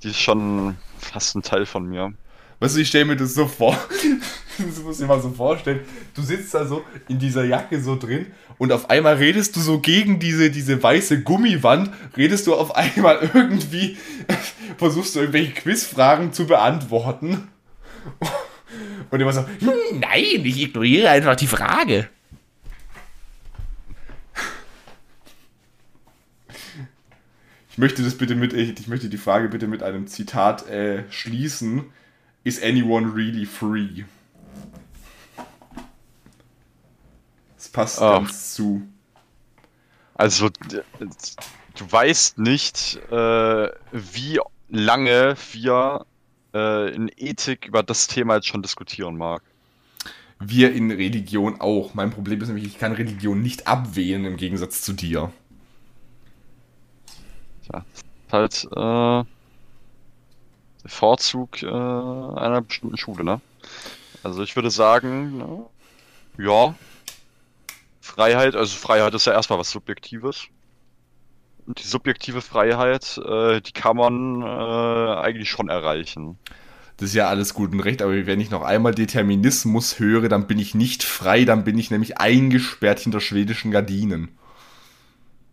Die 0.04 0.10
ist 0.10 0.20
schon 0.20 0.78
fast 1.00 1.36
ein 1.36 1.42
Teil 1.42 1.66
von 1.66 1.86
mir. 1.88 2.14
Weißt 2.62 2.76
du, 2.76 2.82
ich 2.82 2.90
stelle 2.90 3.06
mir 3.06 3.16
das 3.16 3.34
so 3.34 3.48
vor. 3.48 3.76
das 4.60 4.84
muss 4.84 5.02
ich 5.02 5.08
mal 5.08 5.20
so 5.20 5.32
vorstellen. 5.32 5.80
Du 6.14 6.22
sitzt 6.22 6.54
da 6.54 6.64
so 6.64 6.84
in 7.08 7.18
dieser 7.18 7.44
Jacke 7.44 7.82
so 7.82 7.96
drin 7.96 8.28
und 8.60 8.72
auf 8.72 8.88
einmal 8.92 9.16
redest 9.16 9.56
du 9.56 9.62
so 9.62 9.80
gegen 9.80 10.20
diese, 10.20 10.52
diese 10.52 10.82
weiße 10.82 11.24
Gummiwand, 11.24 11.90
redest 12.16 12.46
du 12.46 12.54
auf 12.54 12.76
einmal 12.76 13.32
irgendwie, 13.34 13.98
versuchst 14.78 15.16
du 15.16 15.22
irgendwelche 15.22 15.54
Quizfragen 15.54 16.34
zu 16.34 16.46
beantworten. 16.46 17.48
Und 19.10 19.20
immer 19.20 19.34
so, 19.34 19.42
"Hm, 19.42 20.00
nein, 20.00 20.46
ich 20.46 20.62
ignoriere 20.62 21.10
einfach 21.10 21.36
die 21.36 21.48
Frage. 21.48 22.10
Ich 27.72 27.80
möchte 27.80 28.04
das 28.04 28.16
bitte 28.16 28.36
mit, 28.36 28.54
ich 28.54 28.88
möchte 28.88 29.10
die 29.10 29.18
Frage 29.18 29.50
bitte 29.50 29.66
mit 29.66 29.82
einem 29.82 30.06
Zitat 30.06 30.70
äh, 30.70 31.06
schließen. 31.10 31.86
Is 32.44 32.62
anyone 32.62 33.14
really 33.14 33.46
free? 33.46 34.04
Das 37.56 37.70
passt 37.70 38.02
Ah. 38.02 38.18
ganz 38.18 38.54
zu. 38.56 38.82
Also, 40.16 40.50
du 40.50 41.92
weißt 41.92 42.40
nicht, 42.40 43.00
äh, 43.12 43.70
wie 43.92 44.40
lange 44.70 45.36
wir 45.52 46.06
äh, 46.54 46.94
in 46.94 47.12
Ethik 47.18 47.68
über 47.68 47.84
das 47.84 48.08
Thema 48.08 48.36
jetzt 48.36 48.48
schon 48.48 48.62
diskutieren 48.62 49.18
mag. 49.18 49.42
Wir 50.40 50.74
in 50.74 50.90
Religion 50.92 51.62
auch. 51.62 51.94
Mein 51.94 52.12
Problem 52.12 52.42
ist 52.42 52.48
nämlich, 52.48 52.66
ich 52.66 52.80
kann 52.80 52.94
Religion 52.94 53.42
nicht 53.42 53.68
abwählen 53.68 54.26
im 54.26 54.38
Gegensatz 54.38 54.82
zu 54.82 54.94
dir. 54.94 55.32
Tja, 57.64 57.86
halt 58.32 58.68
äh, 58.76 59.24
Vorzug 60.86 61.62
äh, 61.64 61.68
einer 61.68 62.62
bestimmten 62.62 62.98
Schule, 62.98 63.24
ne? 63.24 63.42
Also 64.24 64.44
ich 64.44 64.56
würde 64.56 64.72
sagen, 64.72 65.38
ne, 65.38 65.66
ja, 66.38 66.76
Freiheit, 68.02 68.56
also 68.56 68.76
Freiheit 68.76 69.14
ist 69.14 69.26
ja 69.26 69.34
erstmal 69.34 69.60
was 69.60 69.72
Subjektives. 69.72 70.48
Und 71.66 71.80
die 71.80 71.88
subjektive 71.88 72.42
Freiheit, 72.42 73.18
äh, 73.20 73.62
die 73.62 73.72
kann 73.72 73.96
man 73.96 74.42
äh, 74.42 75.22
eigentlich 75.22 75.50
schon 75.50 75.70
erreichen. 75.70 76.38
Das 76.98 77.10
ist 77.10 77.16
ja 77.16 77.30
alles 77.30 77.54
gut 77.54 77.72
und 77.72 77.80
recht, 77.80 78.02
aber 78.02 78.28
wenn 78.28 78.40
ich 78.40 78.52
noch 78.52 78.62
einmal 78.62 78.94
Determinismus 78.94 79.98
höre, 79.98 80.30
dann 80.30 80.48
bin 80.48 80.60
ich 80.60 80.76
nicht 80.76 81.04
frei, 81.04 81.46
dann 81.46 81.64
bin 81.64 81.78
ich 81.78 81.90
nämlich 81.90 82.20
eingesperrt 82.20 83.00
hinter 83.00 83.20
schwedischen 83.20 83.72
Gardinen. 83.72 84.30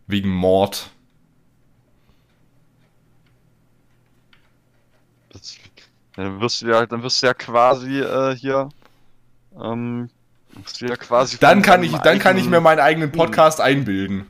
Wegen 0.06 0.30
Mord. 0.30 0.90
Das, 5.30 5.56
dann 6.19 6.40
wirst 6.40 6.62
du 6.62 6.66
ja, 6.66 6.85
dann 6.85 7.03
wirst 7.03 7.23
du 7.23 7.27
ja 7.28 7.35
quasi 7.35 8.01
äh, 8.01 8.35
hier, 8.35 8.69
ähm, 9.61 10.11
wirst 10.55 10.81
du 10.81 10.86
ja 10.86 10.97
quasi 10.97 11.39
Dann 11.39 11.62
kann 11.62 11.82
ich, 11.85 11.93
dann 11.99 12.19
kann 12.19 12.36
ich 12.36 12.45
mir 12.45 12.57
eigenen- 12.57 12.62
meinen 12.65 12.81
eigenen 12.81 13.12
Podcast 13.12 13.61
einbilden. 13.61 14.27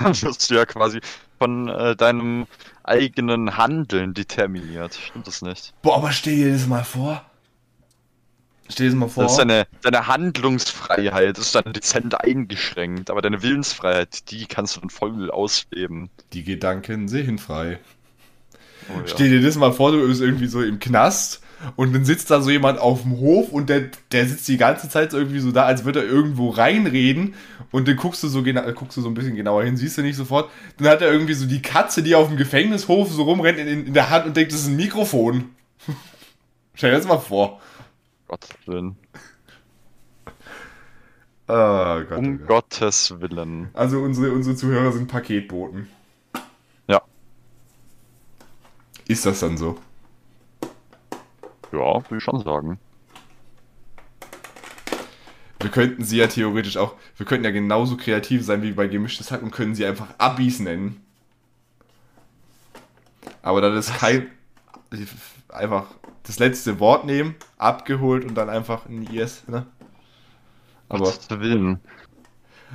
Dann 0.00 0.12
wirst 0.22 0.50
du 0.50 0.54
ja 0.54 0.66
quasi 0.66 1.00
von 1.38 1.68
äh, 1.68 1.96
deinem 1.96 2.46
eigenen 2.84 3.56
Handeln 3.56 4.12
determiniert. 4.12 4.94
Stimmt 4.94 5.26
das 5.26 5.40
nicht? 5.40 5.72
Boah, 5.80 5.96
aber 5.96 6.12
stell 6.12 6.36
dir 6.36 6.52
das 6.52 6.66
mal 6.66 6.84
vor. 6.84 7.24
Stell 8.68 8.86
dir 8.86 8.90
das 8.92 8.98
mal 8.98 9.08
vor. 9.08 9.22
Das 9.24 9.32
ist 9.32 9.38
deine, 9.38 9.66
deine 9.80 10.06
Handlungsfreiheit 10.06 11.38
ist 11.38 11.54
dann 11.54 11.72
dezent 11.72 12.20
eingeschränkt, 12.20 13.10
aber 13.10 13.22
deine 13.22 13.42
Willensfreiheit, 13.42 14.30
die 14.30 14.46
kannst 14.46 14.76
du 14.76 14.80
dann 14.80 14.90
voll 14.90 15.30
ausleben. 15.30 16.10
Die 16.34 16.44
Gedanken 16.44 17.08
sehen 17.08 17.38
frei. 17.38 17.80
Oh, 18.88 19.00
ja. 19.00 19.06
Stell 19.06 19.30
dir 19.30 19.42
das 19.42 19.56
mal 19.56 19.72
vor, 19.72 19.92
du 19.92 20.06
bist 20.06 20.20
irgendwie 20.20 20.46
so 20.46 20.62
im 20.62 20.78
Knast 20.78 21.40
und 21.76 21.94
dann 21.94 22.04
sitzt 22.04 22.30
da 22.30 22.40
so 22.40 22.50
jemand 22.50 22.78
auf 22.78 23.02
dem 23.02 23.18
Hof 23.18 23.50
und 23.50 23.68
der, 23.68 23.90
der 24.10 24.26
sitzt 24.26 24.48
die 24.48 24.56
ganze 24.56 24.88
Zeit 24.88 25.12
so 25.12 25.18
irgendwie 25.18 25.38
so 25.38 25.52
da, 25.52 25.64
als 25.64 25.84
würde 25.84 26.00
er 26.00 26.06
irgendwo 26.06 26.50
reinreden 26.50 27.34
und 27.70 27.86
dann 27.88 27.96
guckst 27.96 28.22
du 28.22 28.28
so 28.28 28.42
genau, 28.42 28.62
guckst 28.72 28.96
du 28.96 29.00
so 29.00 29.08
ein 29.08 29.14
bisschen 29.14 29.36
genauer 29.36 29.64
hin, 29.64 29.76
siehst 29.76 29.96
du 29.98 30.02
nicht 30.02 30.16
sofort. 30.16 30.50
Dann 30.78 30.88
hat 30.88 31.02
er 31.02 31.12
irgendwie 31.12 31.34
so 31.34 31.46
die 31.46 31.62
Katze, 31.62 32.02
die 32.02 32.14
auf 32.14 32.28
dem 32.28 32.36
Gefängnishof 32.36 33.10
so 33.10 33.22
rumrennt 33.22 33.58
in, 33.58 33.86
in 33.86 33.94
der 33.94 34.10
Hand 34.10 34.26
und 34.26 34.36
denkt, 34.36 34.52
das 34.52 34.60
ist 34.60 34.68
ein 34.68 34.76
Mikrofon. 34.76 35.50
Stell 36.74 36.90
dir 36.90 36.96
das 36.96 37.06
mal 37.06 37.18
vor. 37.18 37.60
Gottes 38.28 38.50
Willen. 38.66 38.96
Oh 41.48 42.00
Gott, 42.08 42.18
Um 42.18 42.34
oh 42.34 42.38
Gott. 42.38 42.70
Gottes 42.70 43.14
Willen. 43.20 43.68
Also 43.74 44.00
unsere, 44.00 44.32
unsere 44.32 44.56
Zuhörer 44.56 44.92
sind 44.92 45.08
Paketboten. 45.08 45.88
Ja. 46.88 47.02
Ist 49.12 49.26
das 49.26 49.40
dann 49.40 49.58
so? 49.58 49.78
Ja, 51.70 51.96
würde 51.96 52.16
ich 52.16 52.24
schon 52.24 52.42
sagen. 52.42 52.78
Wir 55.60 55.70
könnten 55.70 56.02
sie 56.02 56.16
ja 56.16 56.28
theoretisch 56.28 56.78
auch, 56.78 56.94
wir 57.18 57.26
könnten 57.26 57.44
ja 57.44 57.50
genauso 57.50 57.98
kreativ 57.98 58.42
sein 58.42 58.62
wie 58.62 58.72
bei 58.72 58.86
Gemischtes 58.86 59.30
Hack 59.30 59.42
und 59.42 59.50
können 59.50 59.74
sie 59.74 59.84
einfach 59.84 60.06
Abis 60.16 60.60
nennen. 60.60 61.04
Aber 63.42 63.60
dann 63.60 63.76
ist 63.76 63.94
kein, 63.98 64.30
einfach 65.50 65.88
das 66.22 66.38
letzte 66.38 66.80
Wort 66.80 67.04
nehmen, 67.04 67.34
abgeholt 67.58 68.24
und 68.24 68.34
dann 68.34 68.48
einfach 68.48 68.86
ein 68.86 69.02
IS, 69.02 69.46
ne? 69.46 69.66
Aber 70.88 71.12
Willen. 71.28 71.80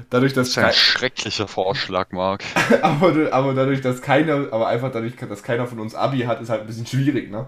Dadurch, 0.10 0.34
Das 0.34 0.48
dass 0.48 0.50
ist 0.50 0.58
ein 0.58 0.64
kein, 0.66 0.74
schrecklicher 0.74 1.48
Vorschlag, 1.48 2.12
Marc. 2.12 2.44
aber, 2.82 3.32
aber 3.34 3.54
dadurch, 3.54 3.82
dass 3.82 4.02
keiner, 4.02 4.52
aber 4.52 4.68
einfach 4.68 4.92
dadurch, 4.92 5.16
dass 5.16 5.44
keiner 5.44 5.68
von 5.68 5.80
uns 5.80 5.96
Abi 5.96 6.20
hat, 6.22 6.42
ist 6.42 6.50
halt 6.50 6.62
ein 6.62 6.68
bisschen 6.68 6.86
schwierig, 6.86 7.30
ne? 7.32 7.48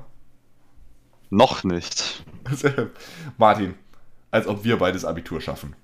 Noch 1.29 1.63
nicht. 1.63 2.23
Martin, 3.37 3.75
als 4.31 4.47
ob 4.47 4.63
wir 4.63 4.77
beides 4.77 5.05
Abitur 5.05 5.41
schaffen. 5.41 5.75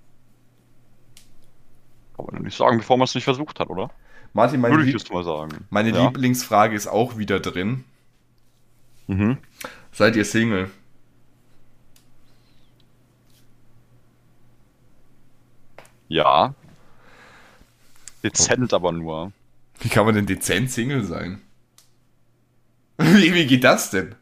Kann 2.16 2.26
man 2.32 2.42
nicht 2.44 2.58
sagen, 2.58 2.78
bevor 2.78 2.98
man 2.98 3.06
es 3.06 3.16
nicht 3.16 3.26
versucht 3.26 3.60
hat, 3.60 3.70
oder? 3.70 3.92
Martin, 4.34 4.60
meine, 4.62 4.76
Würde 4.76 4.90
ich 4.90 4.94
Lieb 4.94 5.12
mal 5.14 5.24
sagen. 5.24 5.66
meine 5.70 5.92
ja. 5.92 6.04
Lieblingsfrage 6.06 6.76
ist 6.76 6.88
auch 6.88 7.18
wieder 7.18 7.40
drin. 7.40 7.84
Mhm. 9.08 9.38
Seid 9.92 10.16
ihr 10.16 10.26
Single? 10.26 10.70
Ja. 16.08 16.54
Dezent 18.24 18.74
aber 18.74 18.92
nur. 18.92 19.32
Wie 19.80 19.90
kann 19.90 20.06
man 20.06 20.16
denn 20.16 20.26
dezent 20.26 20.72
Single 20.72 21.04
sein? 21.04 21.42
Wie, 22.98 23.34
wie 23.34 23.46
geht 23.46 23.64
das 23.64 23.90
denn? 23.92 24.16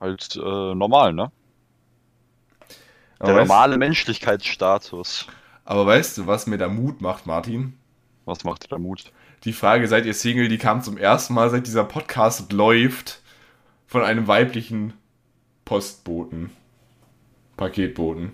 Halt 0.00 0.34
äh, 0.36 0.74
normal, 0.74 1.12
ne? 1.12 1.30
Aber 3.18 3.32
Der 3.32 3.36
weißt, 3.36 3.48
normale 3.48 3.78
Menschlichkeitsstatus. 3.78 5.26
aber 5.64 5.86
weißt 5.86 6.18
du, 6.18 6.26
was 6.26 6.46
mir 6.46 6.58
da 6.58 6.68
Mut 6.68 7.00
macht, 7.00 7.26
Martin? 7.26 7.74
Was 8.24 8.42
macht 8.42 8.70
der 8.70 8.78
Mut? 8.78 9.12
Die 9.44 9.52
Frage, 9.52 9.86
seid 9.86 10.06
ihr 10.06 10.14
Single, 10.14 10.48
die 10.48 10.58
kam 10.58 10.82
zum 10.82 10.96
ersten 10.96 11.34
Mal, 11.34 11.50
seit 11.50 11.66
dieser 11.66 11.84
Podcast 11.84 12.52
läuft, 12.52 13.20
von 13.86 14.02
einem 14.02 14.26
weiblichen 14.26 14.92
Postboten. 15.64 16.50
Paketboten. 17.56 18.32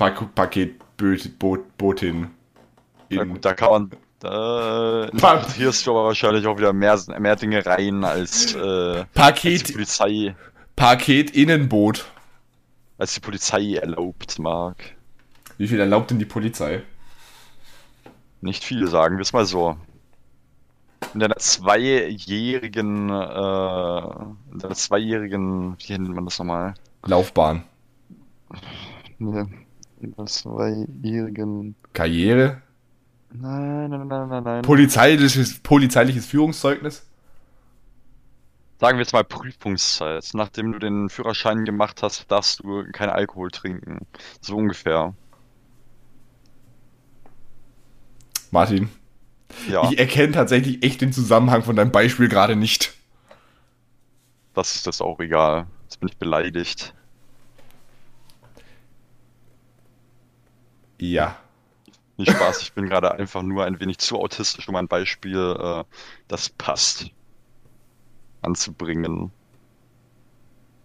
Pak 0.00 0.34
Paketbotin. 0.34 2.30
In, 3.10 3.28
gut, 3.28 3.44
da 3.44 3.52
kann 3.52 3.70
man. 3.70 3.90
Da 4.18 5.04
interpretierst 5.12 5.86
du 5.86 5.90
aber 5.90 6.04
wahrscheinlich 6.04 6.46
auch 6.46 6.56
wieder 6.56 6.72
mehr, 6.72 6.98
mehr 7.18 7.36
Dinge 7.36 7.66
rein 7.66 8.02
als, 8.02 8.54
äh, 8.54 8.58
als 8.58 9.02
die 9.02 9.06
Paket, 9.12 9.72
Polizei, 9.74 10.34
Paketinnenboot. 10.74 12.06
als 12.96 13.12
die 13.12 13.20
Polizei 13.20 13.74
erlaubt 13.74 14.38
mag. 14.38 14.76
Wie 15.58 15.68
viel 15.68 15.80
erlaubt 15.80 16.10
denn 16.10 16.18
die 16.18 16.24
Polizei? 16.24 16.82
Nicht 18.40 18.64
viel 18.64 18.86
sagen 18.86 19.18
wir 19.18 19.22
es 19.22 19.34
mal 19.34 19.44
so. 19.44 19.76
In 21.12 21.20
deiner 21.20 21.36
zweijährigen, 21.36 23.10
äh, 23.10 23.98
in 24.52 24.58
deiner 24.58 24.74
zweijährigen, 24.74 25.76
wie 25.78 25.92
nennt 25.92 26.14
man 26.14 26.24
das 26.24 26.38
nochmal? 26.38 26.72
Laufbahn. 27.04 27.64
Ne, 29.18 29.46
in 30.02 30.12
deiner 30.14 30.26
zweijährigen, 30.26 31.74
Karriere? 31.92 32.62
nein, 33.32 33.90
nein, 33.90 34.08
nein, 34.08 34.28
nein, 34.28 34.42
nein. 34.44 34.62
Polizeiliches, 34.62 35.58
polizeiliches 35.60 36.26
Führungszeugnis? 36.26 37.06
Sagen 38.80 38.96
wir 38.96 39.02
jetzt 39.02 39.12
mal 39.12 39.24
Prüfungszeit. 39.24 40.30
Nachdem 40.32 40.72
du 40.72 40.78
den 40.78 41.10
Führerschein 41.10 41.64
gemacht 41.66 42.02
hast, 42.02 42.30
darfst 42.30 42.60
du 42.60 42.84
kein 42.92 43.10
Alkohol 43.10 43.50
trinken. 43.50 43.98
So 44.40 44.56
ungefähr. 44.56 45.14
Martin, 48.50 48.88
Ja, 49.68 49.90
ich 49.90 49.98
erkenne 49.98 50.32
tatsächlich 50.32 50.82
echt 50.82 51.00
den 51.00 51.12
Zusammenhang 51.12 51.62
von 51.62 51.76
deinem 51.76 51.92
Beispiel 51.92 52.28
gerade 52.28 52.56
nicht. 52.56 52.94
das 54.54 54.74
ist 54.76 54.86
das 54.86 55.00
auch 55.00 55.20
egal. 55.20 55.66
Jetzt 55.84 56.00
bin 56.00 56.08
ich 56.08 56.16
beleidigt. 56.16 56.94
Ja. 61.00 61.36
Nicht 62.18 62.32
Spaß, 62.32 62.60
ich 62.60 62.74
bin 62.74 62.88
gerade 62.88 63.12
einfach 63.12 63.42
nur 63.42 63.64
ein 63.64 63.80
wenig 63.80 63.98
zu 63.98 64.20
autistisch, 64.20 64.68
um 64.68 64.76
ein 64.76 64.88
Beispiel, 64.88 65.56
äh, 65.58 65.84
das 66.28 66.50
passt, 66.50 67.06
anzubringen. 68.42 69.32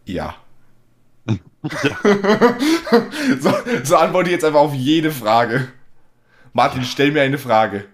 Ja. 0.06 0.36
so, 3.40 3.54
so 3.84 3.98
antworte 3.98 4.30
ich 4.30 4.34
jetzt 4.34 4.46
einfach 4.46 4.62
auf 4.62 4.74
jede 4.74 5.12
Frage. 5.12 5.68
Martin, 6.54 6.84
stell 6.86 7.12
mir 7.12 7.24
eine 7.24 7.38
Frage. 7.38 7.86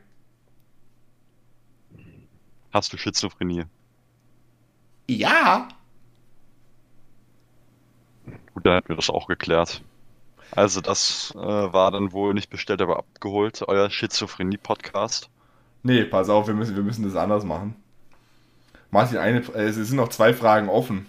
Hast 2.72 2.94
du 2.94 2.98
Schizophrenie? 2.98 3.64
Ja. 5.10 5.70
Gut, 8.54 8.66
dann 8.66 8.76
hätten 8.76 8.90
wir 8.90 8.98
das 8.98 9.10
auch 9.10 9.28
geklärt. 9.28 9.84
Also 10.56 10.82
das 10.82 11.34
äh, 11.36 11.40
war 11.40 11.92
dann 11.92 12.12
wohl 12.12 12.34
nicht 12.34 12.50
bestellt, 12.50 12.82
aber 12.82 12.98
abgeholt, 12.98 13.62
euer 13.68 13.90
Schizophrenie-Podcast. 13.90 15.30
Nee, 15.84 16.04
pass 16.04 16.30
auf, 16.30 16.48
wir 16.48 16.54
müssen, 16.54 16.76
wir 16.76 16.84
müssen 16.84 17.04
das 17.04 17.16
anders 17.16 17.44
machen. 17.44 17.76
Martin, 18.92 19.18
eine, 19.18 19.40
äh, 19.56 19.64
es 19.64 19.76
sind 19.76 19.96
noch 19.96 20.10
zwei 20.10 20.34
Fragen 20.34 20.68
offen. 20.68 21.06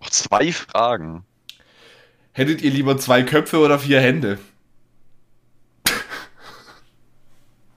Noch 0.00 0.10
zwei 0.10 0.52
Fragen. 0.52 1.24
Hättet 2.32 2.62
ihr 2.62 2.70
lieber 2.70 2.96
zwei 2.98 3.24
Köpfe 3.24 3.58
oder 3.58 3.80
vier 3.80 4.00
Hände? 4.00 4.38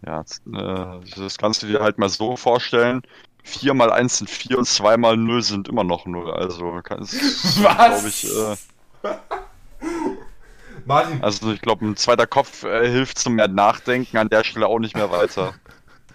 Ja, 0.05 0.19
jetzt, 0.19 0.41
äh, 0.47 1.19
das 1.19 1.37
kannst 1.37 1.63
du 1.63 1.67
dir 1.67 1.81
halt 1.81 1.97
mal 1.97 2.09
so 2.09 2.35
vorstellen. 2.35 3.01
4 3.43 3.73
mal 3.73 3.91
1 3.91 4.19
sind 4.19 4.29
4 4.29 4.59
und 4.59 4.65
2 4.65 4.97
mal 4.97 5.17
0 5.17 5.41
sind 5.41 5.67
immer 5.67 5.83
noch 5.83 6.05
0. 6.05 6.31
Also, 6.31 6.79
kannst, 6.83 7.15
Was? 7.15 7.61
glaub 7.61 8.05
ich, 8.05 8.25
äh, 8.25 8.55
Martin, 10.85 11.23
also 11.23 11.51
ich 11.51 11.61
glaube, 11.61 11.85
ein 11.85 11.95
zweiter 11.95 12.27
Kopf 12.27 12.63
äh, 12.63 12.89
hilft 12.89 13.17
zum 13.17 13.35
mehr 13.35 13.47
Nachdenken 13.47 14.17
an 14.17 14.29
der 14.29 14.43
Stelle 14.43 14.67
auch 14.67 14.79
nicht 14.79 14.95
mehr 14.95 15.11
weiter. 15.11 15.53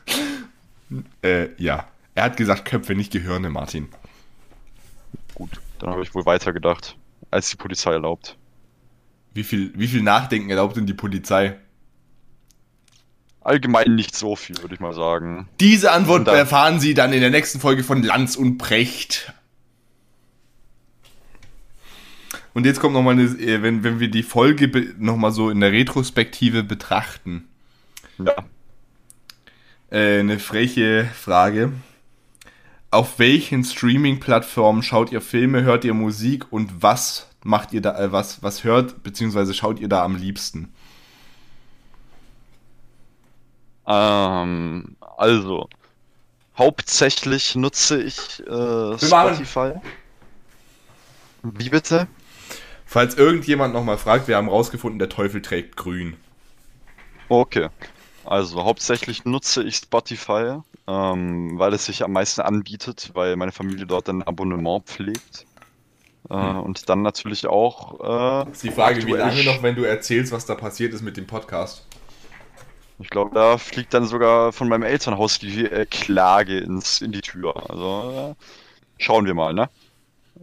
äh, 1.23 1.49
ja. 1.63 1.87
Er 2.15 2.25
hat 2.25 2.37
gesagt 2.39 2.65
Köpfe, 2.65 2.95
nicht 2.95 3.13
Gehirne, 3.13 3.51
Martin. 3.51 3.89
Gut, 5.35 5.61
dann 5.79 5.91
habe 5.91 6.03
ich 6.03 6.15
wohl 6.15 6.25
weitergedacht, 6.25 6.97
als 7.31 7.51
die 7.51 7.57
Polizei 7.57 7.93
erlaubt. 7.93 8.39
Wie 9.35 9.45
viel, 9.45 9.71
wie 9.77 9.87
viel 9.87 10.03
Nachdenken 10.03 10.49
erlaubt 10.49 10.77
denn 10.77 10.87
die 10.87 10.95
Polizei? 10.95 11.59
Allgemein 13.43 13.95
nicht 13.95 14.17
so 14.17 14.35
viel, 14.35 14.57
würde 14.63 14.75
ich 14.75 14.81
mal 14.81 14.95
sagen. 14.95 15.47
Diese 15.61 15.93
Antwort 15.93 16.27
erfahren 16.27 16.81
Sie 16.81 16.95
dann 16.95 17.13
in 17.13 17.21
der 17.21 17.31
nächsten 17.31 17.61
Folge 17.61 17.85
von 17.85 18.03
Lanz 18.03 18.35
und 18.35 18.57
Precht. 18.57 19.33
Und 22.57 22.65
jetzt 22.65 22.81
kommt 22.81 22.95
nochmal 22.95 23.13
eine, 23.13 23.25
äh, 23.25 23.61
wenn, 23.61 23.85
wenn 23.85 24.01
wir 24.01 24.11
die 24.11 24.23
Folge 24.23 24.95
nochmal 24.97 25.31
so 25.31 25.51
in 25.51 25.61
der 25.61 25.73
Retrospektive 25.73 26.63
betrachten, 26.63 27.47
Ja, 28.17 28.35
äh, 29.91 30.21
eine 30.21 30.39
freche 30.39 31.05
Frage. 31.05 31.73
Auf 32.91 33.19
welchen 33.19 33.63
Streaming-Plattformen 33.63 34.83
schaut 34.83 35.13
ihr 35.13 35.21
Filme, 35.21 35.65
hört 35.65 35.85
ihr 35.85 35.93
Musik 35.93 36.51
und 36.51 36.83
was 36.83 37.29
macht 37.45 37.75
ihr 37.75 37.83
da, 37.83 37.99
äh, 37.99 38.11
was, 38.11 38.43
was 38.43 38.65
hört 38.65 39.03
bzw. 39.03 39.53
schaut 39.53 39.79
ihr 39.79 39.89
da 39.89 40.03
am 40.03 40.17
liebsten? 40.17 40.73
ähm, 43.87 44.97
also, 45.19 45.69
hauptsächlich 46.57 47.55
nutze 47.55 48.03
ich 48.03 48.41
äh, 48.47 48.99
Spotify. 48.99 49.75
Wie 51.43 51.69
bitte? 51.69 52.09
Falls 52.87 53.17
irgendjemand 53.17 53.75
nochmal 53.75 53.99
fragt, 53.99 54.29
wir 54.29 54.37
haben 54.37 54.49
rausgefunden, 54.49 54.99
der 54.99 55.09
Teufel 55.09 55.43
trägt 55.43 55.77
grün. 55.77 56.17
Okay. 57.29 57.69
Also 58.25 58.65
hauptsächlich 58.65 59.25
nutze 59.25 59.63
ich 59.65 59.77
Spotify, 59.77 60.61
ähm, 60.87 61.59
weil 61.59 61.75
es 61.75 61.87
sich 61.87 62.03
am 62.05 62.13
meisten 62.13 62.41
anbietet, 62.41 63.11
weil 63.15 63.37
meine 63.37 63.53
Familie 63.53 63.87
dort 63.87 64.09
ein 64.09 64.23
Abonnement 64.23 64.85
pflegt. 64.85 65.47
Äh, 66.31 66.35
Hm. 66.35 66.61
Und 66.61 66.89
dann 66.89 67.03
natürlich 67.03 67.47
auch, 67.47 68.45
äh, 68.47 68.51
Ist 68.51 68.65
die 68.65 68.71
Frage, 68.71 69.07
wie 69.07 69.13
lange 69.13 69.45
noch, 69.45 69.63
wenn 69.63 69.77
du 69.77 69.85
erzählst, 69.85 70.33
was 70.33 70.47
da 70.47 70.55
passiert 70.55 70.95
ist 70.95 71.03
mit 71.03 71.17
dem 71.17 71.27
Podcast? 71.27 71.85
ich 72.99 73.11
glaube, 73.11 73.35
da 73.35 73.59
fliegt 73.59 73.93
dann 73.95 74.07
sogar 74.07 74.53
von 74.53 74.69
meinem 74.69 74.83
Elternhaus 74.83 75.39
die 75.39 75.67
äh, 75.67 75.87
Klage 75.87 76.59
ins, 76.59 77.01
in 77.03 77.13
die 77.13 77.21
Tür. 77.21 77.71
Also 77.71 78.35
äh, 78.39 78.45
schauen 78.99 79.27
wir 79.27 79.35
mal, 79.35 79.53
ne? 79.53 79.69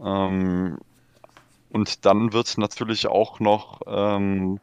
Ähm, 0.03 0.77
und 1.73 2.05
dann 2.05 2.33
wird 2.33 2.57
natürlich 2.57 3.07
auch 3.07 3.39
noch 3.39 3.81
ähm, 3.87 4.59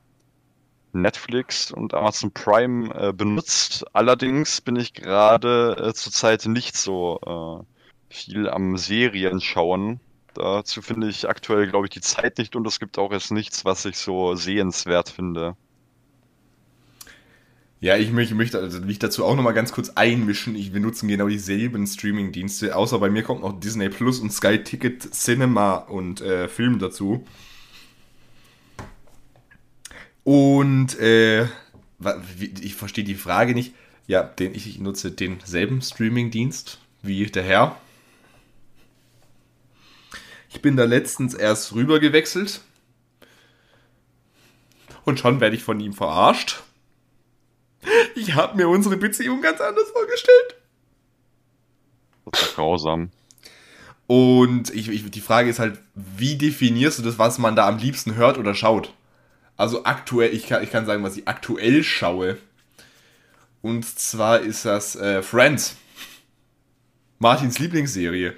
Netflix 0.92 1.72
und 1.72 1.92
Amazon 1.92 2.30
Prime 2.32 2.94
äh, 2.94 3.12
benutzt. 3.12 3.84
Allerdings 3.92 4.60
bin 4.60 4.76
ich 4.76 4.94
gerade 4.94 5.76
äh, 5.76 5.92
zurzeit 5.92 6.46
nicht 6.46 6.76
so 6.76 7.66
äh, 8.10 8.14
viel 8.14 8.48
am 8.48 8.76
Serien 8.76 9.40
schauen. 9.40 10.00
Dazu 10.34 10.82
finde 10.82 11.08
ich 11.08 11.28
aktuell, 11.28 11.68
glaube 11.68 11.86
ich, 11.86 11.90
die 11.90 12.00
Zeit 12.00 12.38
nicht 12.38 12.54
und 12.54 12.66
es 12.66 12.78
gibt 12.78 12.96
auch 12.96 13.10
jetzt 13.10 13.32
nichts, 13.32 13.64
was 13.64 13.84
ich 13.84 13.98
so 13.98 14.36
sehenswert 14.36 15.08
finde. 15.08 15.56
Ja, 17.82 17.96
ich 17.96 18.12
möchte, 18.12 18.34
möchte 18.34 18.58
also 18.58 18.80
mich 18.80 18.98
dazu 18.98 19.24
auch 19.24 19.34
nochmal 19.34 19.54
ganz 19.54 19.72
kurz 19.72 19.90
einmischen. 19.90 20.54
Ich, 20.54 20.74
wir 20.74 20.80
nutzen 20.80 21.08
genau 21.08 21.28
dieselben 21.28 21.86
Streaming-Dienste, 21.86 22.76
außer 22.76 22.98
bei 22.98 23.08
mir 23.08 23.22
kommt 23.22 23.40
noch 23.40 23.58
Disney 23.58 23.88
Plus 23.88 24.20
und 24.20 24.30
Sky 24.30 24.62
Ticket, 24.62 25.14
Cinema 25.14 25.76
und 25.76 26.20
äh, 26.20 26.46
Film 26.46 26.78
dazu. 26.78 27.26
Und 30.24 30.98
äh, 30.98 31.46
ich 32.60 32.74
verstehe 32.74 33.04
die 33.04 33.14
Frage 33.14 33.54
nicht. 33.54 33.74
Ja, 34.06 34.24
den, 34.24 34.54
ich, 34.54 34.66
ich 34.68 34.78
nutze 34.78 35.10
denselben 35.10 35.80
Streaming-Dienst 35.80 36.80
wie 37.00 37.24
der 37.26 37.44
Herr. 37.44 37.80
Ich 40.50 40.60
bin 40.60 40.76
da 40.76 40.84
letztens 40.84 41.32
erst 41.32 41.72
rüber 41.72 41.98
gewechselt. 41.98 42.60
Und 45.06 45.18
schon 45.18 45.40
werde 45.40 45.56
ich 45.56 45.62
von 45.62 45.80
ihm 45.80 45.94
verarscht. 45.94 46.62
Ich 48.20 48.34
habe 48.34 48.56
mir 48.56 48.68
unsere 48.68 48.96
Beziehung 48.98 49.40
ganz 49.40 49.60
anders 49.60 49.88
vorgestellt. 49.90 50.56
Das 52.30 52.42
ist 52.42 52.54
grausam. 52.54 53.10
Und 54.06 54.70
ich, 54.74 54.88
ich, 54.88 55.10
die 55.10 55.20
Frage 55.20 55.48
ist 55.48 55.58
halt, 55.58 55.78
wie 55.94 56.36
definierst 56.36 56.98
du 56.98 57.02
das, 57.02 57.18
was 57.18 57.38
man 57.38 57.56
da 57.56 57.66
am 57.66 57.78
liebsten 57.78 58.16
hört 58.16 58.36
oder 58.38 58.54
schaut? 58.54 58.92
Also 59.56 59.84
aktuell, 59.84 60.34
ich 60.34 60.46
kann, 60.46 60.62
ich 60.62 60.70
kann 60.70 60.84
sagen, 60.86 61.02
was 61.02 61.16
ich 61.16 61.28
aktuell 61.28 61.82
schaue. 61.82 62.36
Und 63.62 63.84
zwar 63.86 64.40
ist 64.40 64.64
das 64.64 64.96
äh, 64.96 65.22
Friends. 65.22 65.76
Martins 67.18 67.58
Lieblingsserie. 67.58 68.36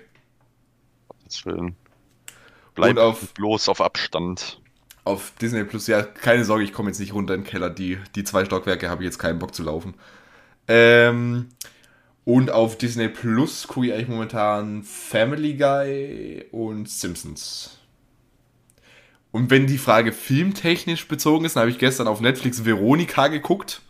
Gottes 1.09 1.45
Willen. 1.47 1.77
Bleib 2.75 2.93
Und 2.93 2.99
auf- 2.99 3.35
bloß 3.35 3.69
auf 3.69 3.81
Abstand. 3.81 4.61
Auf 5.05 5.33
Disney 5.41 5.65
Plus, 5.65 5.89
ja, 5.89 6.03
keine 6.03 6.45
Sorge, 6.45 6.65
ich 6.65 6.73
komme 6.73 6.91
jetzt 6.91 7.01
nicht 7.01 7.13
runter 7.13 7.35
in 7.35 7.41
den 7.41 7.47
Keller. 7.47 7.71
Die, 7.71 7.99
die 8.15 8.25
zwei 8.25 8.45
Stockwerke 8.45 8.89
habe 8.89 9.03
ich 9.03 9.07
jetzt 9.07 9.19
keinen 9.19 9.39
Bock 9.39 9.55
zu 9.55 9.63
laufen. 9.63 9.95
Ähm, 10.69 11.49
und 12.25 12.51
auf 12.51 12.79
Disney 12.79 13.09
Plus 13.09 13.67
gucke 13.67 13.87
ich 13.87 13.93
eigentlich 13.93 14.09
momentan 14.09 14.85
Family 14.85 15.55
Guy 15.55 16.45
und 16.53 16.89
Simpsons. 16.89 17.79
Und 19.33 19.51
wenn 19.51 19.67
die 19.67 19.79
Frage 19.79 20.13
filmtechnisch 20.13 21.09
bezogen 21.09 21.47
ist, 21.47 21.57
dann 21.57 21.63
habe 21.63 21.71
ich 21.71 21.79
gestern 21.79 22.07
auf 22.07 22.21
Netflix 22.21 22.65
Veronika 22.65 23.29
geguckt. 23.29 23.83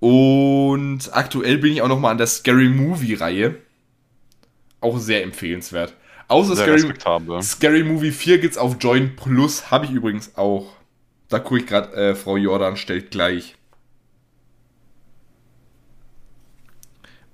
Und 0.00 1.10
aktuell 1.12 1.58
bin 1.58 1.72
ich 1.72 1.80
auch 1.80 1.88
noch 1.88 2.00
mal 2.00 2.10
an 2.10 2.18
der 2.18 2.26
Scary 2.26 2.68
Movie 2.68 3.14
Reihe. 3.14 3.56
Auch 4.80 4.98
sehr 4.98 5.22
empfehlenswert. 5.22 5.94
Außer 6.32 6.56
Sehr 6.56 6.78
Scary. 6.78 7.42
Scary 7.42 7.84
Movie 7.84 8.10
4 8.10 8.38
gibt's 8.38 8.56
auf 8.56 8.76
Join 8.80 9.16
Plus, 9.16 9.70
habe 9.70 9.84
ich 9.84 9.90
übrigens 9.92 10.36
auch. 10.36 10.72
Da 11.28 11.38
gucke 11.38 11.60
ich 11.60 11.66
gerade, 11.66 11.92
äh, 11.94 12.14
Frau 12.14 12.36
Jordan 12.36 12.76
stellt 12.76 13.10
gleich. 13.10 13.56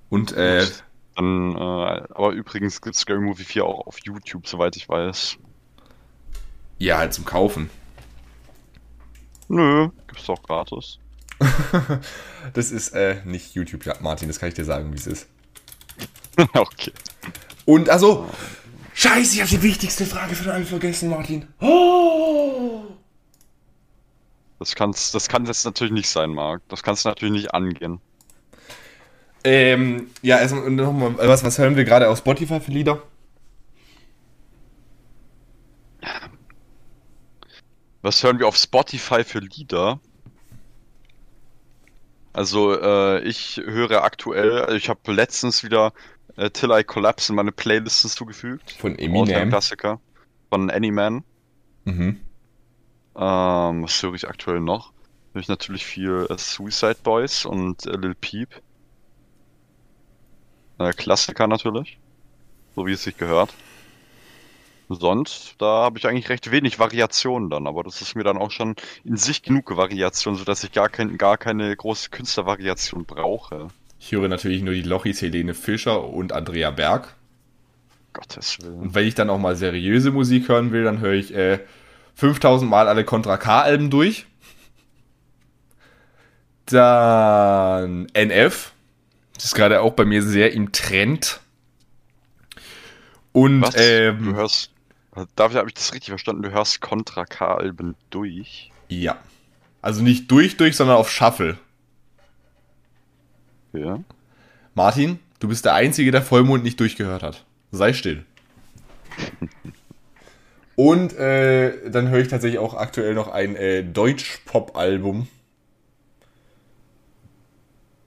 Und 0.09 0.33
äh, 0.33 0.67
Dann, 1.17 1.55
äh, 1.55 1.59
aber 1.59 2.31
übrigens 2.31 2.81
gibt 2.81 2.97
Scary 2.97 3.21
Movie 3.21 3.45
4 3.45 3.65
auch 3.65 3.87
auf 3.87 3.99
YouTube, 4.05 4.49
soweit 4.49 4.77
ich 4.77 4.89
weiß. 4.89 5.39
ja, 6.79 6.99
halt 6.99 7.15
zum 7.15 7.25
Kaufen. 7.25 7.71
Nö, 9.49 9.89
gibt's 10.09 10.27
doch 10.27 10.43
gratis. 10.43 10.99
Das 12.55 12.71
ist 12.71 12.91
äh, 12.91 13.21
nicht 13.25 13.55
YouTube, 13.55 13.85
ja, 13.85 13.95
Martin, 14.01 14.29
das 14.29 14.39
kann 14.39 14.49
ich 14.49 14.55
dir 14.55 14.65
sagen, 14.65 14.93
wie 14.93 14.97
es 14.97 15.07
ist. 15.07 15.29
okay. 16.55 16.93
Und 17.67 17.91
also, 17.91 18.27
scheiße, 18.99 19.37
ich 19.37 19.41
habe 19.41 19.51
die 19.51 19.63
wichtigste 19.63 20.05
Frage 20.05 20.35
von 20.35 20.51
allen 20.51 20.67
vergessen, 20.67 21.11
Martin. 21.11 21.47
Oh! 21.61 22.83
Das 24.59 24.75
kann's, 24.75 25.13
das 25.13 25.29
kann 25.29 25.47
jetzt 25.47 25.65
natürlich 25.65 25.93
nicht 25.93 26.09
sein, 26.09 26.31
Marc. 26.31 26.63
Das 26.69 26.83
kannst 26.83 27.05
du 27.05 27.09
natürlich 27.09 27.33
nicht 27.33 27.55
angehen. 27.55 28.01
Ähm, 29.45 30.11
ja, 30.23 30.39
erstmal 30.39 30.69
nochmal, 30.71 31.17
was, 31.17 31.45
was 31.45 31.59
hören 31.59 31.77
wir 31.77 31.85
gerade 31.85 32.09
auf 32.09 32.19
Spotify 32.19 32.61
für 32.61 32.73
Lieder? 32.73 33.03
Was 38.03 38.23
hören 38.23 38.39
wir 38.39 38.49
auf 38.49 38.57
Spotify 38.57 39.23
für 39.23 39.39
Lieder? 39.39 40.01
Also, 42.33 42.81
äh, 42.81 43.21
ich 43.23 43.61
höre 43.65 44.03
aktuell, 44.03 44.77
ich 44.77 44.89
habe 44.89 45.13
letztens 45.13 45.63
wieder 45.63 45.93
äh, 46.39 46.51
Till 46.51 46.71
I 46.71 46.85
Collapse 46.85 47.33
in 47.33 47.37
meine 47.37 47.53
Playlist 47.53 48.03
hinzugefügt. 48.03 48.73
Von 48.73 48.99
Eminem. 48.99 49.51
Klassiker. 49.51 50.01
Von 50.51 50.71
Anyman. 50.71 51.25
Mhm. 51.85 52.21
Ähm, 53.17 53.83
was 53.83 54.03
höre 54.03 54.15
ich 54.15 54.29
aktuell 54.29 54.61
noch? 54.61 54.93
Höre 55.33 55.43
ich 55.43 55.49
natürlich 55.49 55.85
viel 55.85 56.27
äh, 56.31 56.39
Suicide 56.39 56.99
Boys 57.03 57.45
und 57.45 57.87
äh, 57.87 57.97
Lil 57.97 58.15
Peep. 58.15 58.63
Äh, 60.79 60.93
Klassiker 60.93 61.47
natürlich. 61.49 61.99
So 62.77 62.87
wie 62.87 62.93
es 62.93 63.03
sich 63.03 63.17
gehört. 63.17 63.53
Sonst, 64.89 65.57
da 65.59 65.83
habe 65.83 65.99
ich 65.99 66.07
eigentlich 66.07 66.31
recht 66.31 66.51
wenig 66.51 66.79
Variationen 66.79 67.51
dann, 67.51 67.67
aber 67.67 67.83
das 67.83 68.01
ist 68.01 68.15
mir 68.15 68.25
dann 68.25 68.39
auch 68.39 68.51
schon 68.51 68.75
in 69.05 69.19
sich 69.19 69.43
genug 69.43 69.77
Variation, 69.77 70.35
sodass 70.35 70.65
ich 70.65 70.73
gar, 70.73 70.89
kein, 70.89 71.19
gar 71.19 71.37
keine 71.37 71.77
große 71.77 72.09
Künstlervariation 72.09 73.05
brauche. 73.05 73.69
Ich 74.01 74.13
höre 74.13 74.29
natürlich 74.29 74.63
nur 74.63 74.75
die 74.75 74.83
Lochis 74.83 75.21
Helene 75.23 75.55
Fischer 75.55 76.05
und 76.05 76.33
Andrea 76.33 76.71
Berg. 76.71 77.15
Gottes 78.13 78.59
Willen. 78.61 78.79
Und 78.81 78.95
wenn 78.95 79.07
ich 79.07 79.15
dann 79.15 79.31
auch 79.31 79.39
mal 79.39 79.57
seriöse 79.57 80.11
Musik 80.11 80.49
hören 80.49 80.73
will, 80.73 80.85
dann 80.85 81.01
höre 81.01 81.15
ich 81.15 81.35
äh, 81.35 81.61
5000 82.15 82.71
Mal 82.71 82.89
alle 82.89 83.05
Contra 83.05 83.37
K-Alben 83.37 83.91
durch. 83.91 84.27
Dann 86.67 88.07
NF. 88.13 88.73
Das 89.35 89.45
ist 89.45 89.55
gerade 89.55 89.81
auch 89.81 89.93
bei 89.95 90.05
mir 90.05 90.23
sehr 90.23 90.53
im 90.53 90.73
Trend. 90.73 91.41
Und 93.33 93.63
Was? 93.63 93.75
du 93.75 93.81
ähm, 93.81 94.35
hörst, 94.35 94.73
darf 95.37 95.53
ich, 95.53 95.59
habe 95.59 95.69
ich 95.69 95.75
das 95.75 95.93
richtig 95.93 96.09
verstanden? 96.09 96.43
Du 96.43 96.51
hörst 96.51 96.81
Contra 96.81 97.25
K-Alben 97.25 97.95
durch? 98.11 98.73
ja. 98.89 99.19
Also 99.81 100.03
nicht 100.03 100.29
durch, 100.33 100.57
durch, 100.57 100.77
sondern 100.77 100.97
auf 100.97 101.09
Shuffle. 101.09 101.57
Ja. 103.73 104.01
Martin, 104.75 105.19
du 105.41 105.49
bist 105.49 105.65
der 105.65 105.75
Einzige, 105.75 106.11
der 106.11 106.23
Vollmond 106.23 106.65
nicht 106.65 106.81
durchgehört 106.81 107.23
hat. 107.23 107.45
Sei 107.71 107.93
still. 107.93 108.25
Und 110.77 111.13
äh, 111.15 111.91
dann 111.91 112.09
höre 112.09 112.21
ich 112.21 112.29
tatsächlich 112.29 112.61
auch 112.61 112.75
aktuell 112.75 113.13
noch 113.15 113.27
ein 113.27 113.57
äh, 113.57 113.83
Deutsch-Pop-Album 113.83 115.27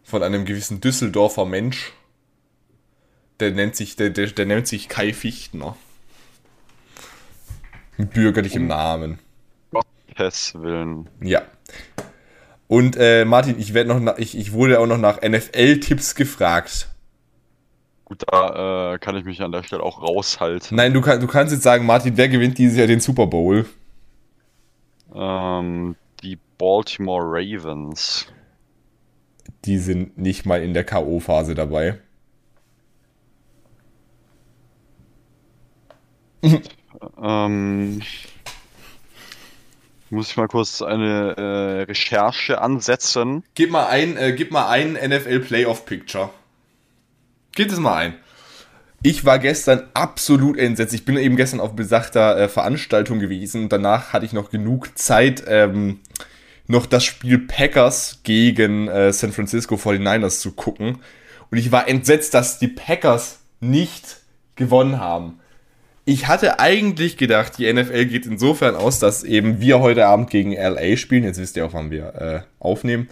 von 0.04 0.24
einem 0.24 0.46
gewissen 0.46 0.80
Düsseldorfer 0.80 1.46
Mensch. 1.46 1.92
Der 3.42 3.52
nennt 3.52 3.76
sich, 3.76 3.98
der, 3.98 4.10
der, 4.12 4.28
der 4.28 4.46
nennt 4.46 4.68
sich 4.68 4.88
Kai 4.88 5.12
Fichtner. 5.12 5.76
Mit 7.98 8.12
bürgerlichem 8.12 8.68
Namen. 8.68 9.20
Gottes 9.72 10.54
Willen. 10.56 11.10
Ja. 11.22 11.42
Und 12.72 12.96
äh, 12.96 13.26
Martin, 13.26 13.60
ich 13.60 13.74
werde 13.74 13.90
noch 13.90 14.00
nach, 14.00 14.18
ich, 14.18 14.38
ich 14.38 14.54
wurde 14.54 14.80
auch 14.80 14.86
noch 14.86 14.98
nach 14.98 15.22
NFL-Tipps 15.22 16.16
gefragt. 16.16 16.88
Gut, 18.06 18.24
da 18.26 18.94
äh, 18.94 18.98
kann 18.98 19.18
ich 19.18 19.26
mich 19.26 19.42
an 19.42 19.52
der 19.52 19.64
Stelle 19.64 19.84
auch 19.84 20.02
raushalten. 20.02 20.78
Nein, 20.78 20.94
du, 20.94 21.02
kann, 21.02 21.20
du 21.20 21.28
kannst 21.28 21.52
jetzt 21.54 21.64
sagen, 21.64 21.86
Martin, 21.86 22.16
wer 22.16 22.30
gewinnt 22.30 22.58
dieses 22.58 22.78
Jahr 22.78 22.88
den 22.88 23.02
Super 23.02 23.28
Bowl? 23.28 23.66
Ähm, 25.14 25.98
die 26.24 26.40
Baltimore 26.58 27.26
Ravens. 27.26 28.28
Die 29.66 29.78
sind 29.78 30.18
nicht 30.18 30.46
mal 30.46 30.64
in 30.64 30.74
der 30.74 30.86
K.O.-Phase 30.86 31.56
dabei. 31.56 32.00
Ähm, 37.18 38.02
muss 40.12 40.30
ich 40.30 40.38
mal 40.38 40.48
kurz 40.48 40.82
eine 40.82 41.36
äh, 41.38 41.82
Recherche 41.84 42.62
ansetzen. 42.62 43.44
Gib 43.56 43.72
mal 43.72 43.88
ein, 43.88 44.18
äh, 44.18 44.34
gib 44.34 44.52
mal 44.52 44.70
ein 44.70 44.94
NFL 44.94 45.40
Playoff 45.40 45.86
Picture. 45.86 46.30
Gib 47.54 47.72
es 47.72 47.80
mal 47.80 47.96
ein. 47.96 48.14
Ich 49.04 49.26
war 49.26 49.40
gestern 49.40 49.90
absolut 49.96 50.58
entsetzt. 50.58 50.94
Ich 50.94 51.06
bin 51.06 51.18
eben 51.18 51.36
gestern 51.36 51.60
auf 51.60 51.76
besagter 51.76 52.38
äh, 52.38 52.50
Veranstaltung 52.50 53.20
gewesen. 53.20 53.68
Danach 53.68 54.14
hatte 54.14 54.26
ich 54.26 54.34
noch 54.34 54.52
genug 54.52 54.98
Zeit, 54.98 55.44
ähm, 55.48 56.00
noch 56.68 56.86
das 56.86 57.04
Spiel 57.04 57.40
Packers 57.40 58.20
gegen 58.24 58.88
äh, 58.88 59.12
San 59.12 59.32
Francisco 59.32 59.76
49ers 59.76 60.40
zu 60.40 60.52
gucken. 60.52 61.00
Und 61.50 61.58
ich 61.58 61.72
war 61.72 61.88
entsetzt, 61.88 62.34
dass 62.34 62.60
die 62.60 62.68
Packers 62.68 63.40
nicht 63.60 64.18
gewonnen 64.56 65.00
haben. 65.00 65.40
Ich 66.06 66.28
hatte 66.28 66.60
eigentlich 66.60 67.18
gedacht, 67.18 67.58
die 67.58 67.72
NFL 67.72 68.06
geht 68.06 68.26
insofern 68.26 68.76
aus, 68.76 69.00
dass 69.00 69.24
eben 69.24 69.62
wir 69.62 69.80
heute 69.80 70.08
Abend 70.08 70.30
gegen 70.30 70.54
LA 70.54 70.98
spielen. 70.98 71.24
Jetzt 71.24 71.40
wisst 71.40 71.58
ihr 71.58 71.66
auch, 71.66 71.74
wann 71.74 71.92
wir 71.92 72.16
äh, 72.16 72.42
aufnehmen. 72.60 73.08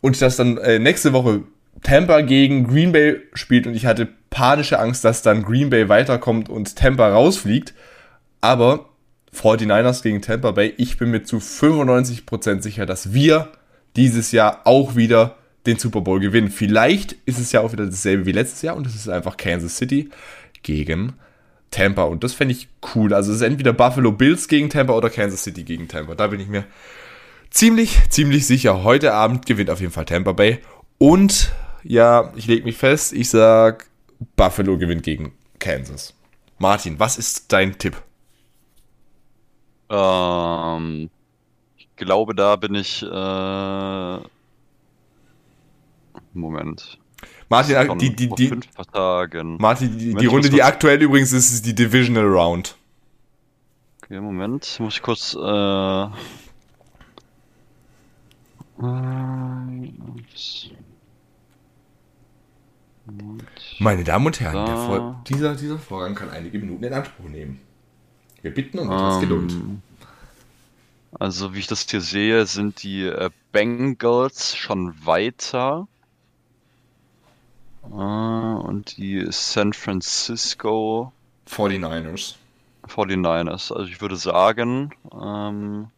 Und 0.00 0.20
dass 0.20 0.36
dann 0.36 0.58
äh, 0.58 0.78
nächste 0.78 1.14
Woche 1.14 1.44
Tampa 1.82 2.20
gegen 2.20 2.66
Green 2.66 2.92
Bay 2.92 3.20
spielt. 3.32 3.66
Und 3.66 3.74
ich 3.74 3.86
hatte 3.86 4.06
panische 4.28 4.78
Angst, 4.78 5.04
dass 5.04 5.22
dann 5.22 5.42
Green 5.42 5.70
Bay 5.70 5.88
weiterkommt 5.88 6.48
und 6.50 6.76
Tampa 6.76 7.08
rausfliegt. 7.08 7.72
Aber 8.42 8.90
49ers 9.34 10.02
gegen 10.02 10.20
Tampa 10.20 10.50
Bay, 10.50 10.74
ich 10.76 10.98
bin 10.98 11.10
mir 11.10 11.22
zu 11.22 11.38
95% 11.38 12.60
sicher, 12.62 12.84
dass 12.84 13.14
wir 13.14 13.50
dieses 13.96 14.32
Jahr 14.32 14.60
auch 14.64 14.94
wieder 14.94 15.36
den 15.66 15.78
Super 15.78 16.02
Bowl 16.02 16.20
gewinnen. 16.20 16.50
Vielleicht 16.50 17.12
ist 17.24 17.38
es 17.38 17.52
ja 17.52 17.60
auch 17.60 17.72
wieder 17.72 17.86
dasselbe 17.86 18.26
wie 18.26 18.32
letztes 18.32 18.62
Jahr 18.62 18.76
und 18.76 18.86
es 18.86 18.94
ist 18.94 19.08
einfach 19.08 19.36
Kansas 19.36 19.76
City 19.76 20.10
gegen 20.62 21.14
Tampa. 21.74 22.04
Und 22.04 22.24
das 22.24 22.32
fände 22.32 22.52
ich 22.54 22.68
cool. 22.94 23.12
Also 23.12 23.32
es 23.32 23.36
ist 23.36 23.42
entweder 23.42 23.72
Buffalo 23.72 24.12
Bills 24.12 24.48
gegen 24.48 24.70
Tampa 24.70 24.92
oder 24.92 25.10
Kansas 25.10 25.42
City 25.42 25.64
gegen 25.64 25.88
Tampa. 25.88 26.14
Da 26.14 26.28
bin 26.28 26.40
ich 26.40 26.48
mir 26.48 26.64
ziemlich, 27.50 28.08
ziemlich 28.10 28.46
sicher. 28.46 28.84
Heute 28.84 29.12
Abend 29.12 29.44
gewinnt 29.46 29.70
auf 29.70 29.80
jeden 29.80 29.92
Fall 29.92 30.04
Tampa 30.04 30.32
Bay. 30.32 30.60
Und 30.98 31.52
ja, 31.82 32.32
ich 32.36 32.46
lege 32.46 32.64
mich 32.64 32.76
fest, 32.76 33.12
ich 33.12 33.28
sag, 33.28 33.88
Buffalo 34.36 34.78
gewinnt 34.78 35.02
gegen 35.02 35.32
Kansas. 35.58 36.14
Martin, 36.58 36.98
was 37.00 37.18
ist 37.18 37.52
dein 37.52 37.76
Tipp? 37.76 38.00
Ähm, 39.90 41.10
ich 41.76 41.88
glaube, 41.96 42.34
da 42.34 42.56
bin 42.56 42.74
ich. 42.76 43.02
Äh, 43.02 44.18
Moment. 46.32 46.98
Martin, 47.54 47.98
die, 47.98 48.16
die, 48.16 48.28
die. 48.28 48.60
Martin, 49.58 49.98
die, 49.98 50.14
die 50.14 50.26
Runde, 50.26 50.50
die 50.50 50.62
aktuell 50.62 51.00
übrigens 51.00 51.32
ist, 51.32 51.52
ist 51.52 51.66
die 51.66 51.74
Divisional 51.74 52.26
Round. 52.26 52.76
Okay, 54.02 54.20
Moment, 54.20 54.76
muss 54.80 54.96
ich 54.96 55.02
kurz. 55.02 55.34
Äh... 55.34 56.06
Meine 63.78 64.04
Damen 64.04 64.26
und 64.26 64.40
Herren. 64.40 64.66
Vor 64.86 65.22
dieser, 65.28 65.54
dieser 65.54 65.78
Vorgang 65.78 66.14
kann 66.14 66.30
einige 66.30 66.58
Minuten 66.58 66.84
in 66.84 66.92
Anspruch 66.92 67.28
nehmen. 67.28 67.60
Wir 68.42 68.52
bitten 68.52 68.78
um 68.78 68.90
etwas 68.90 69.20
Geduld. 69.20 69.52
Ähm, 69.52 69.82
Also, 71.18 71.54
wie 71.54 71.60
ich 71.60 71.66
das 71.66 71.86
hier 71.88 72.00
sehe, 72.00 72.44
sind 72.46 72.82
die 72.82 73.04
äh, 73.04 73.30
Bengals 73.52 74.56
schon 74.56 74.94
weiter. 75.06 75.86
Äh, 77.90 77.94
und 77.94 78.96
die 78.96 79.26
San 79.30 79.72
Francisco 79.72 81.12
49ers. 81.48 82.34
49ers. 82.88 83.72
Also, 83.72 83.84
ich 83.84 84.00
würde 84.00 84.16
sagen. 84.16 84.92
Ähm, 85.12 85.88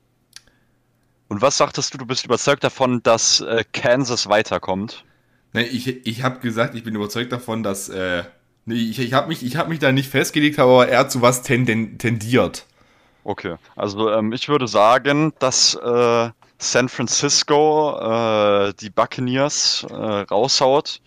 und 1.29 1.43
was 1.43 1.57
sagtest 1.57 1.95
du? 1.95 1.99
Du 1.99 2.07
bist 2.07 2.25
überzeugt 2.25 2.63
davon, 2.65 3.03
dass 3.03 3.41
äh, 3.41 3.65
Kansas 3.73 4.29
weiterkommt? 4.29 5.05
Nee, 5.53 5.63
ich, 5.63 6.07
ich 6.07 6.23
habe 6.23 6.41
gesagt, 6.41 6.75
ich 6.75 6.85
bin 6.85 6.95
überzeugt 6.95 7.33
davon, 7.33 7.63
dass. 7.63 7.89
Äh, 7.89 8.25
nee, 8.65 8.75
ich, 8.75 8.99
ich 8.99 9.13
habe 9.13 9.29
mich, 9.29 9.45
ich 9.45 9.57
hab 9.57 9.69
mich 9.69 9.79
da 9.79 9.93
nicht 9.93 10.09
festgelegt, 10.09 10.59
aber 10.59 10.89
eher 10.89 11.09
zu 11.09 11.23
was 11.23 11.43
tenden, 11.43 11.99
tendiert. 11.99 12.67
Okay, 13.25 13.57
also 13.75 14.13
ähm, 14.13 14.33
ich 14.33 14.49
würde 14.49 14.69
sagen, 14.69 15.33
dass 15.41 15.75
äh, 15.75 16.31
San 16.59 16.89
Francisco 16.89 17.99
äh, 17.99 18.73
die 18.75 18.91
Buccaneers 18.91 19.85
äh, 19.91 19.95
raushaut, 19.95 21.01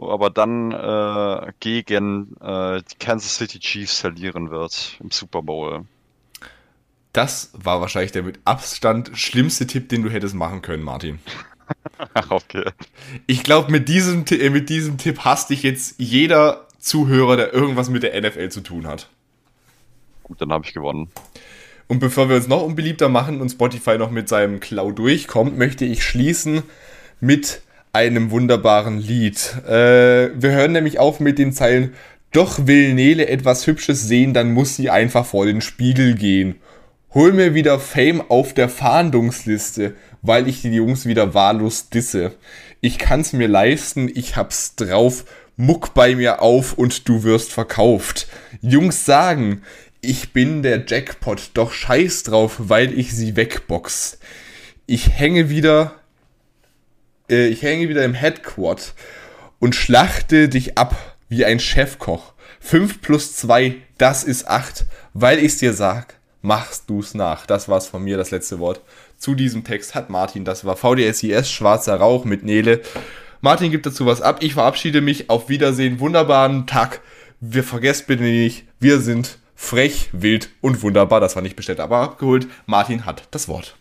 aber 0.00 0.30
dann 0.30 0.72
äh, 0.72 1.52
gegen 1.60 2.36
äh, 2.40 2.82
die 2.82 2.96
Kansas 2.98 3.36
City 3.36 3.58
Chiefs 3.58 4.00
verlieren 4.00 4.50
wird 4.50 4.96
im 5.00 5.10
Super 5.10 5.42
Bowl. 5.42 5.84
Das 7.12 7.50
war 7.52 7.80
wahrscheinlich 7.80 8.12
der 8.12 8.22
mit 8.22 8.38
Abstand 8.44 9.10
schlimmste 9.14 9.66
Tipp, 9.66 9.88
den 9.88 10.02
du 10.02 10.10
hättest 10.10 10.34
machen 10.34 10.62
können, 10.62 10.82
Martin. 10.82 11.18
Okay. 12.30 12.64
Ich 13.28 13.44
glaube, 13.44 13.70
mit 13.70 13.88
diesem, 13.88 14.24
äh, 14.28 14.50
mit 14.50 14.68
diesem 14.68 14.98
Tipp 14.98 15.20
hasst 15.20 15.50
dich 15.50 15.62
jetzt 15.62 15.94
jeder 15.98 16.66
Zuhörer, 16.80 17.36
der 17.36 17.52
irgendwas 17.52 17.90
mit 17.90 18.02
der 18.02 18.20
NFL 18.20 18.48
zu 18.48 18.60
tun 18.60 18.88
hat. 18.88 19.08
Gut, 20.24 20.40
dann 20.40 20.52
habe 20.52 20.64
ich 20.66 20.72
gewonnen. 20.72 21.10
Und 21.86 21.98
bevor 21.98 22.28
wir 22.28 22.36
uns 22.36 22.48
noch 22.48 22.62
unbeliebter 22.62 23.08
machen 23.08 23.40
und 23.40 23.50
Spotify 23.50 23.98
noch 23.98 24.10
mit 24.10 24.28
seinem 24.28 24.60
Cloud 24.60 24.98
durchkommt, 24.98 25.58
möchte 25.58 25.84
ich 25.84 26.04
schließen 26.04 26.62
mit 27.20 27.62
einem 27.92 28.30
wunderbaren 28.30 28.98
Lied. 28.98 29.54
Äh, 29.66 30.30
wir 30.34 30.50
hören 30.52 30.72
nämlich 30.72 30.98
auf 30.98 31.20
mit 31.20 31.38
den 31.38 31.52
Zeilen, 31.52 31.94
doch 32.32 32.66
will 32.66 32.94
Nele 32.94 33.28
etwas 33.28 33.66
Hübsches 33.66 34.06
sehen, 34.06 34.34
dann 34.34 34.52
muss 34.52 34.76
sie 34.76 34.90
einfach 34.90 35.26
vor 35.26 35.46
den 35.46 35.60
Spiegel 35.60 36.14
gehen. 36.14 36.56
Hol 37.12 37.32
mir 37.32 37.54
wieder 37.54 37.80
Fame 37.80 38.22
auf 38.28 38.54
der 38.54 38.68
Fahndungsliste, 38.68 39.94
weil 40.22 40.46
ich 40.46 40.62
die 40.62 40.70
Jungs 40.70 41.06
wieder 41.06 41.34
wahllos 41.34 41.88
disse. 41.88 42.32
Ich 42.80 42.98
kann's 42.98 43.32
mir 43.32 43.48
leisten, 43.48 44.08
ich 44.14 44.36
hab's 44.36 44.76
drauf, 44.76 45.24
muck 45.56 45.92
bei 45.92 46.14
mir 46.14 46.40
auf 46.40 46.74
und 46.74 47.08
du 47.08 47.24
wirst 47.24 47.52
verkauft. 47.52 48.28
Jungs 48.62 49.04
sagen, 49.04 49.62
ich 50.00 50.32
bin 50.32 50.62
der 50.62 50.84
Jackpot, 50.86 51.50
doch 51.54 51.72
scheiß 51.72 52.22
drauf, 52.22 52.56
weil 52.58 52.96
ich 52.96 53.12
sie 53.12 53.34
wegbox. 53.34 54.18
Ich 54.86 55.10
hänge 55.10 55.50
wieder, 55.50 55.99
äh, 57.30 57.48
ich 57.48 57.62
hänge 57.62 57.88
wieder 57.88 58.04
im 58.04 58.14
Headquarter 58.14 58.92
und 59.58 59.74
schlachte 59.74 60.48
dich 60.48 60.76
ab 60.76 60.96
wie 61.28 61.44
ein 61.44 61.60
Chefkoch. 61.60 62.32
5 62.60 63.00
plus 63.00 63.36
2, 63.36 63.76
das 63.98 64.24
ist 64.24 64.48
8. 64.48 64.84
Weil 65.14 65.38
ich's 65.38 65.58
dir 65.58 65.72
sag, 65.72 66.18
machst 66.42 66.84
du's 66.88 67.14
nach. 67.14 67.46
Das 67.46 67.68
war's 67.68 67.86
von 67.86 68.02
mir, 68.02 68.16
das 68.16 68.30
letzte 68.30 68.58
Wort. 68.58 68.80
Zu 69.16 69.34
diesem 69.34 69.64
Text 69.64 69.94
hat 69.94 70.10
Martin, 70.10 70.44
das 70.44 70.64
war 70.64 70.76
VDSIS, 70.76 71.50
Schwarzer 71.50 71.96
Rauch 71.96 72.24
mit 72.24 72.42
Nele. 72.42 72.80
Martin 73.40 73.70
gibt 73.70 73.86
dazu 73.86 74.04
was 74.04 74.20
ab. 74.20 74.38
Ich 74.40 74.54
verabschiede 74.54 75.00
mich. 75.00 75.30
Auf 75.30 75.48
Wiedersehen. 75.48 76.00
Wunderbaren 76.00 76.66
Tag. 76.66 77.00
Wir 77.40 77.64
vergesst 77.64 78.06
bitte 78.06 78.22
nicht, 78.22 78.64
wir 78.80 79.00
sind 79.00 79.38
frech, 79.54 80.10
wild 80.12 80.50
und 80.60 80.82
wunderbar. 80.82 81.20
Das 81.20 81.36
war 81.36 81.42
nicht 81.42 81.56
bestellt, 81.56 81.80
aber 81.80 81.98
abgeholt. 81.98 82.46
Martin 82.66 83.06
hat 83.06 83.28
das 83.30 83.48
Wort. 83.48 83.76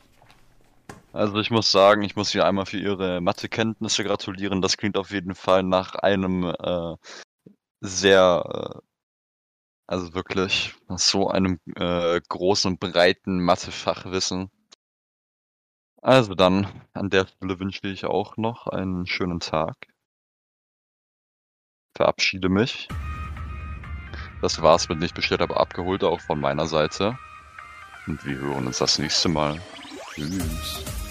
Also 1.11 1.39
ich 1.39 1.49
muss 1.49 1.71
sagen, 1.71 2.03
ich 2.03 2.15
muss 2.15 2.35
ihr 2.35 2.45
einmal 2.45 2.65
für 2.67 2.77
ihre 2.77 3.19
Mathekenntnisse 3.21 4.03
gratulieren. 4.03 4.61
Das 4.61 4.77
klingt 4.77 4.95
auf 4.97 5.09
jeden 5.11 5.33
Fall 5.33 5.63
nach 5.63 5.95
einem 5.95 6.43
äh, 6.43 6.95
sehr, 7.81 8.43
äh, 8.77 8.81
also 9.87 10.13
wirklich, 10.13 10.75
nach 10.87 10.99
so 10.99 11.29
einem 11.29 11.59
äh, 11.75 12.21
großen 12.29 12.77
breiten 12.77 13.39
Mathefachwissen. 13.43 14.51
Also 16.01 16.35
dann, 16.35 16.67
an 16.93 17.09
der 17.09 17.27
Stelle 17.27 17.59
wünsche 17.59 17.87
ich 17.87 18.05
auch 18.05 18.37
noch 18.37 18.67
einen 18.67 19.05
schönen 19.07 19.39
Tag. 19.39 19.75
Verabschiede 21.95 22.49
mich. 22.49 22.87
Das 24.41 24.61
war's 24.61 24.87
mit 24.89 24.99
nicht 24.99 25.15
bestellt, 25.15 25.41
aber 25.41 25.59
abgeholt 25.59 26.03
auch 26.03 26.21
von 26.21 26.39
meiner 26.39 26.67
Seite. 26.67 27.17
Und 28.07 28.25
wir 28.25 28.37
hören 28.37 28.67
uns 28.67 28.77
das 28.77 28.99
nächste 28.99 29.29
Mal. 29.29 29.59
Tschüss. 30.19 31.08